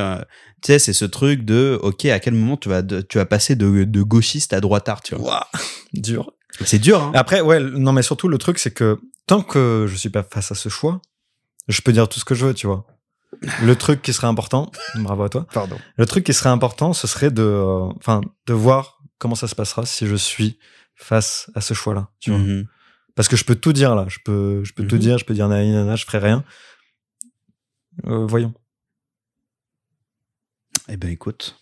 tu 0.62 0.72
sais, 0.72 0.78
c'est 0.78 0.92
ce 0.92 1.07
truc 1.07 1.46
de, 1.46 1.78
ok, 1.82 2.05
à 2.07 2.20
quel 2.20 2.34
moment 2.41 2.57
tu 2.57 2.68
vas, 2.68 2.82
de- 2.82 3.01
tu 3.01 3.18
vas 3.18 3.26
passer 3.26 3.55
de, 3.57 3.84
de 3.84 4.03
gauchiste 4.03 4.53
à 4.53 4.61
droitard, 4.61 5.03
tu 5.03 5.14
vois. 5.14 5.30
Ouah, 5.32 5.49
dur. 5.93 6.32
C'est 6.64 6.78
dur, 6.78 7.01
hein. 7.03 7.12
Après, 7.14 7.41
ouais, 7.41 7.61
non, 7.61 7.93
mais 7.93 8.03
surtout, 8.03 8.28
le 8.28 8.36
truc, 8.38 8.59
c'est 8.59 8.72
que 8.72 9.01
tant 9.26 9.43
que 9.43 9.86
je 9.88 9.95
suis 9.97 10.11
pas 10.11 10.22
face 10.22 10.51
à 10.53 10.55
ce 10.55 10.68
choix, 10.68 11.01
je 11.68 11.80
peux 11.82 11.93
dire 11.93 12.09
tout 12.09 12.18
ce 12.18 12.24
que 12.24 12.34
je 12.34 12.47
veux, 12.47 12.55
tu 12.55 12.66
vois. 12.66 12.86
Le 13.62 13.76
truc 13.76 14.03
qui 14.03 14.12
serait 14.12 14.26
important, 14.26 14.70
bravo 14.97 15.22
à 15.22 15.28
toi. 15.28 15.47
Pardon. 15.53 15.78
Le 15.97 16.05
truc 16.07 16.24
qui 16.26 16.34
serait 16.34 16.51
important, 16.51 16.93
ce 16.93 17.07
serait 17.07 17.30
de, 17.30 17.43
euh, 17.43 17.84
enfin, 17.97 18.20
de 18.47 18.53
voir 18.53 18.99
comment 19.18 19.36
ça 19.36 19.47
se 19.49 19.55
passera 19.55 19.86
si 19.86 20.07
je 20.07 20.16
suis 20.16 20.59
face 20.97 21.51
à 21.55 21.61
ce 21.61 21.72
choix-là, 21.72 22.09
tu 22.18 22.30
vois. 22.30 22.41
Mhm. 22.41 22.66
Parce 23.14 23.28
que 23.28 23.36
je 23.36 23.45
peux 23.45 23.55
tout 23.55 23.72
dire 23.72 23.95
là, 23.95 24.07
je 24.09 24.18
peux, 24.24 24.62
je 24.64 24.72
peux 24.72 24.86
tout 24.86 24.97
Mhm. 24.97 25.01
dire, 25.01 25.18
je 25.18 25.24
peux 25.24 25.34
dire 25.34 25.49
nana, 25.49 25.64
nana, 25.64 25.97
je 25.97 26.05
ferai 26.05 26.18
rien. 26.18 26.45
Euh, 28.07 28.26
voyons. 28.26 28.53
Eh 30.88 30.97
ben, 30.97 31.11
écoute. 31.11 31.57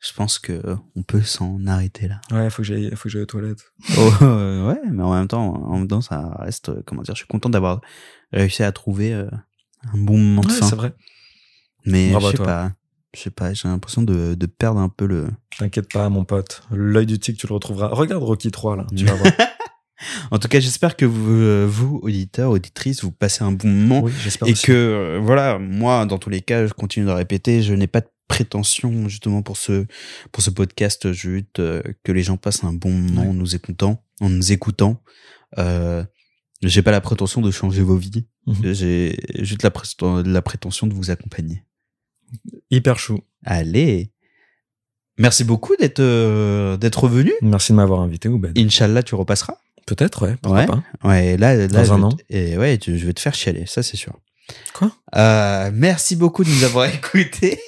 Je 0.00 0.12
pense 0.12 0.38
que 0.38 0.62
on 0.94 1.02
peut 1.02 1.22
s'en 1.22 1.66
arrêter 1.66 2.06
là. 2.08 2.20
Ouais, 2.30 2.50
faut 2.50 2.58
que 2.62 2.68
j'aille, 2.68 2.90
faut 2.94 3.04
que 3.04 3.08
j'aille 3.08 3.22
aux 3.22 3.26
toilettes. 3.26 3.64
Oh, 3.98 4.10
euh, 4.22 4.68
ouais, 4.68 4.80
mais 4.90 5.02
en 5.02 5.14
même 5.14 5.26
temps, 5.28 5.54
en 5.54 5.78
même 5.78 5.88
temps, 5.88 6.00
ça 6.02 6.36
reste, 6.38 6.68
euh, 6.68 6.82
comment 6.84 7.02
dire, 7.02 7.14
je 7.14 7.20
suis 7.20 7.26
content 7.28 7.48
d'avoir 7.48 7.80
réussi 8.32 8.62
à 8.62 8.72
trouver 8.72 9.14
euh, 9.14 9.28
un 9.92 9.98
bon 9.98 10.18
moment 10.18 10.42
de 10.42 10.48
Ouais, 10.48 10.54
fin. 10.54 10.66
c'est 10.66 10.76
vrai. 10.76 10.94
Mais 11.86 12.10
Bravo 12.10 12.30
je 12.30 12.36
sais 12.36 12.42
pas, 12.42 12.72
je 13.14 13.20
sais 13.20 13.30
pas, 13.30 13.54
j'ai 13.54 13.68
l'impression 13.68 14.02
de, 14.02 14.34
de 14.34 14.46
perdre 14.46 14.80
un 14.80 14.88
peu 14.88 15.06
le. 15.06 15.28
T'inquiète 15.58 15.90
pas, 15.92 16.08
mon 16.10 16.24
pote. 16.24 16.62
L'œil 16.70 17.06
du 17.06 17.18
tigre, 17.18 17.38
tu 17.38 17.46
le 17.46 17.54
retrouveras. 17.54 17.88
Regarde 17.88 18.22
Rocky 18.22 18.50
3, 18.50 18.76
là. 18.76 18.86
Tu 18.94 19.04
vas 19.04 19.14
voir. 19.14 19.32
En 20.30 20.38
tout 20.38 20.48
cas, 20.48 20.60
j'espère 20.60 20.94
que 20.94 21.06
vous, 21.06 21.32
euh, 21.32 21.66
vous, 21.66 22.00
auditeurs, 22.02 22.50
auditrices, 22.50 23.02
vous 23.02 23.12
passez 23.12 23.44
un 23.44 23.52
bon 23.52 23.68
moment 23.68 24.02
oui, 24.02 24.12
j'espère 24.22 24.46
et 24.46 24.52
aussi. 24.52 24.66
que 24.66 24.72
euh, 24.72 25.20
voilà, 25.22 25.58
moi, 25.58 26.04
dans 26.04 26.18
tous 26.18 26.28
les 26.28 26.42
cas, 26.42 26.66
je 26.66 26.74
continue 26.74 27.06
de 27.06 27.10
répéter, 27.12 27.62
je 27.62 27.72
n'ai 27.72 27.86
pas 27.86 28.02
de 28.02 28.08
prétention 28.28 29.08
justement 29.08 29.42
pour 29.42 29.56
ce 29.56 29.86
pour 30.32 30.42
ce 30.42 30.50
podcast, 30.50 31.12
juste 31.12 31.58
euh, 31.60 31.82
que 32.04 32.12
les 32.12 32.22
gens 32.22 32.36
passent 32.36 32.64
un 32.64 32.72
bon 32.72 32.90
moment 32.90 33.22
Ouais. 33.22 33.28
en 33.28 33.34
nous 33.34 33.54
écoutant, 33.54 34.02
en 34.20 34.28
nous 34.28 34.52
écoutant. 34.52 35.02
Euh, 35.58 36.04
j'ai 36.62 36.82
pas 36.82 36.90
la 36.90 37.00
prétention 37.00 37.40
de 37.42 37.50
changer 37.50 37.82
vos 37.82 37.96
vies. 37.96 38.26
Mhm. 38.46 38.72
J'ai 38.72 39.16
juste 39.40 39.62
la, 39.62 39.70
préten- 39.70 40.26
la 40.26 40.42
prétention 40.42 40.86
de 40.86 40.94
vous 40.94 41.10
accompagner. 41.10 41.64
Hyper 42.70 42.98
chou. 42.98 43.20
Allez. 43.44 44.10
Merci 45.18 45.44
beaucoup 45.44 45.74
d'être 45.76 46.00
euh, 46.00 46.76
d'être 46.76 47.08
venu. 47.08 47.32
Merci 47.42 47.72
de 47.72 47.76
m'avoir 47.76 48.00
invité, 48.00 48.28
Oubed. 48.28 48.58
Inch'Allah, 48.58 49.02
tu 49.02 49.14
repasseras. 49.14 49.56
Peut-être, 49.86 50.26
ouais. 50.26 50.36
Pourquoi 50.42 50.60
Ouais. 50.62 50.66
pas. 50.66 50.82
Ouais, 51.04 51.36
là, 51.36 51.54
là 51.54 51.68
Dans 51.68 51.92
un 51.92 52.02
an. 52.02 52.12
te- 52.12 52.22
Et 52.28 52.58
ouais, 52.58 52.78
je 52.84 52.92
vais 53.06 53.12
te 53.14 53.20
faire 53.20 53.34
chialer, 53.34 53.66
ça 53.66 53.82
c'est 53.82 53.96
sûr. 53.96 54.18
Quoi? 54.74 54.92
Euh, 55.14 55.70
Merci 55.72 56.16
beaucoup 56.16 56.42
de 56.44 56.50
nous 56.50 56.64
avoir 56.64 56.86
écoutés. 56.94 57.58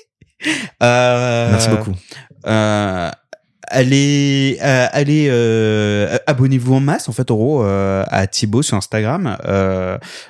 Euh, 0.83 1.51
Merci 1.51 1.69
beaucoup. 1.71 1.95
Euh, 2.47 3.11
allez, 3.63 4.59
euh, 4.63 4.87
allez, 4.93 5.29
euh, 5.31 6.17
abonnez-vous 6.27 6.75
en 6.75 6.81
masse 6.81 7.09
en 7.09 7.13
fait, 7.13 7.29
gros, 7.29 7.65
euh, 7.65 8.05
à 8.09 8.27
Thibaut 8.27 8.63
sur 8.63 8.77
Instagram. 8.77 9.37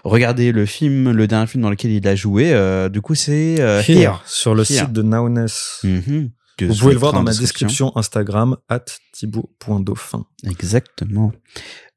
Regardez 0.04 0.52
le 0.52 0.66
film, 0.66 1.10
le 1.10 1.26
dernier 1.26 1.46
film 1.46 1.62
dans 1.62 1.70
lequel 1.70 1.90
il 1.92 2.06
a 2.08 2.14
joué. 2.14 2.52
du 2.90 3.00
coup, 3.00 3.14
c'est 3.14 3.54
Here, 3.56 3.82
Here. 3.88 4.22
sur 4.26 4.54
le 4.54 4.62
Here. 4.62 4.80
site 4.80 4.92
de 4.92 5.02
Nowness. 5.02 5.80
Mhm. 5.84 6.30
Vous 6.60 6.74
pouvez 6.74 6.92
le 6.94 6.98
voir 6.98 7.12
dans 7.12 7.22
ma 7.22 7.32
description 7.32 7.96
Instagram, 7.96 8.56
at 8.68 8.84
thibaut.dauphin. 9.12 10.24
Exactement. 10.44 11.32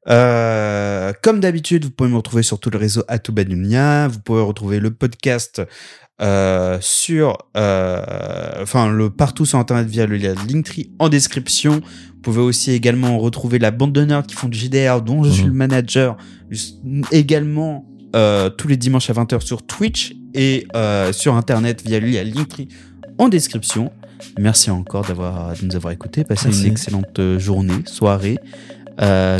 Euh, 0.08 1.12
comme 1.22 1.40
d'habitude, 1.40 1.84
vous 1.84 1.90
pouvez 1.90 2.10
me 2.10 2.16
retrouver 2.16 2.42
sur 2.42 2.58
tous 2.58 2.70
les 2.70 2.78
réseaux 2.78 3.04
Atoubadunia. 3.08 4.08
Vous 4.08 4.20
pouvez 4.20 4.42
retrouver 4.42 4.80
le 4.80 4.92
podcast 4.92 5.62
euh, 6.22 6.78
sur, 6.80 7.36
euh, 7.56 8.62
enfin, 8.62 8.88
le 8.90 9.10
partout 9.10 9.44
sur 9.44 9.58
Internet 9.58 9.86
via 9.88 10.06
le 10.06 10.16
lien 10.16 10.34
Linktree 10.48 10.90
en 10.98 11.08
description. 11.08 11.80
Vous 11.80 12.20
pouvez 12.22 12.40
aussi 12.40 12.70
également 12.70 13.18
retrouver 13.18 13.58
la 13.58 13.70
bande 13.72 13.92
de 13.92 14.04
nerds 14.04 14.24
qui 14.26 14.34
font 14.36 14.48
du 14.48 14.56
GDR, 14.58 15.02
dont 15.02 15.24
je 15.24 15.30
suis 15.30 15.42
Mhm. 15.42 15.48
le 15.48 15.54
manager, 15.54 16.16
également 17.10 17.84
euh, 18.14 18.50
tous 18.50 18.68
les 18.68 18.76
dimanches 18.76 19.08
à 19.10 19.14
20h 19.14 19.40
sur 19.40 19.62
Twitch 19.62 20.14
et 20.34 20.66
sur 21.12 21.34
Internet 21.34 21.82
via 21.84 21.98
le 21.98 22.06
lien 22.08 22.22
Linktree 22.22 22.68
en 23.18 23.28
description. 23.28 23.90
Merci 24.38 24.70
encore 24.70 25.04
d'avoir 25.04 25.54
de 25.54 25.64
nous 25.66 25.74
avoir 25.74 25.92
écoutés. 25.92 26.22
Passez 26.22 26.46
Merci. 26.48 26.66
une 26.66 26.72
excellente 26.72 27.20
journée, 27.38 27.82
soirée, 27.86 28.38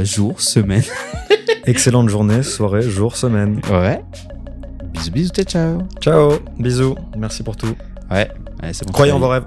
jour, 0.03 0.41
semaine. 0.41 0.83
Excellente 1.67 2.09
journée, 2.09 2.43
soirée, 2.43 2.83
jour, 2.83 3.17
semaine. 3.17 3.61
Ouais. 3.71 4.01
Bisous, 4.93 5.11
bisous, 5.11 5.33
ciao, 5.33 5.45
ciao. 5.45 5.89
Ciao, 6.01 6.33
bisous, 6.59 6.97
merci 7.17 7.43
pour 7.43 7.57
tout. 7.57 7.75
Ouais, 8.11 8.31
ouais 8.63 8.73
c'est 8.73 8.87
bon. 8.87 8.93
Croyez 8.93 9.13
en 9.13 9.19
vos 9.19 9.29
rêves. 9.29 9.45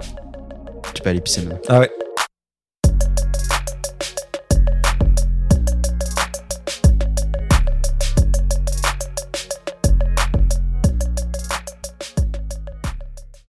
Tu 0.94 1.02
peux 1.02 1.10
aller 1.10 1.20
pisser 1.20 1.42
maintenant. 1.42 1.60
Ah 1.68 1.80
ouais. 1.80 1.90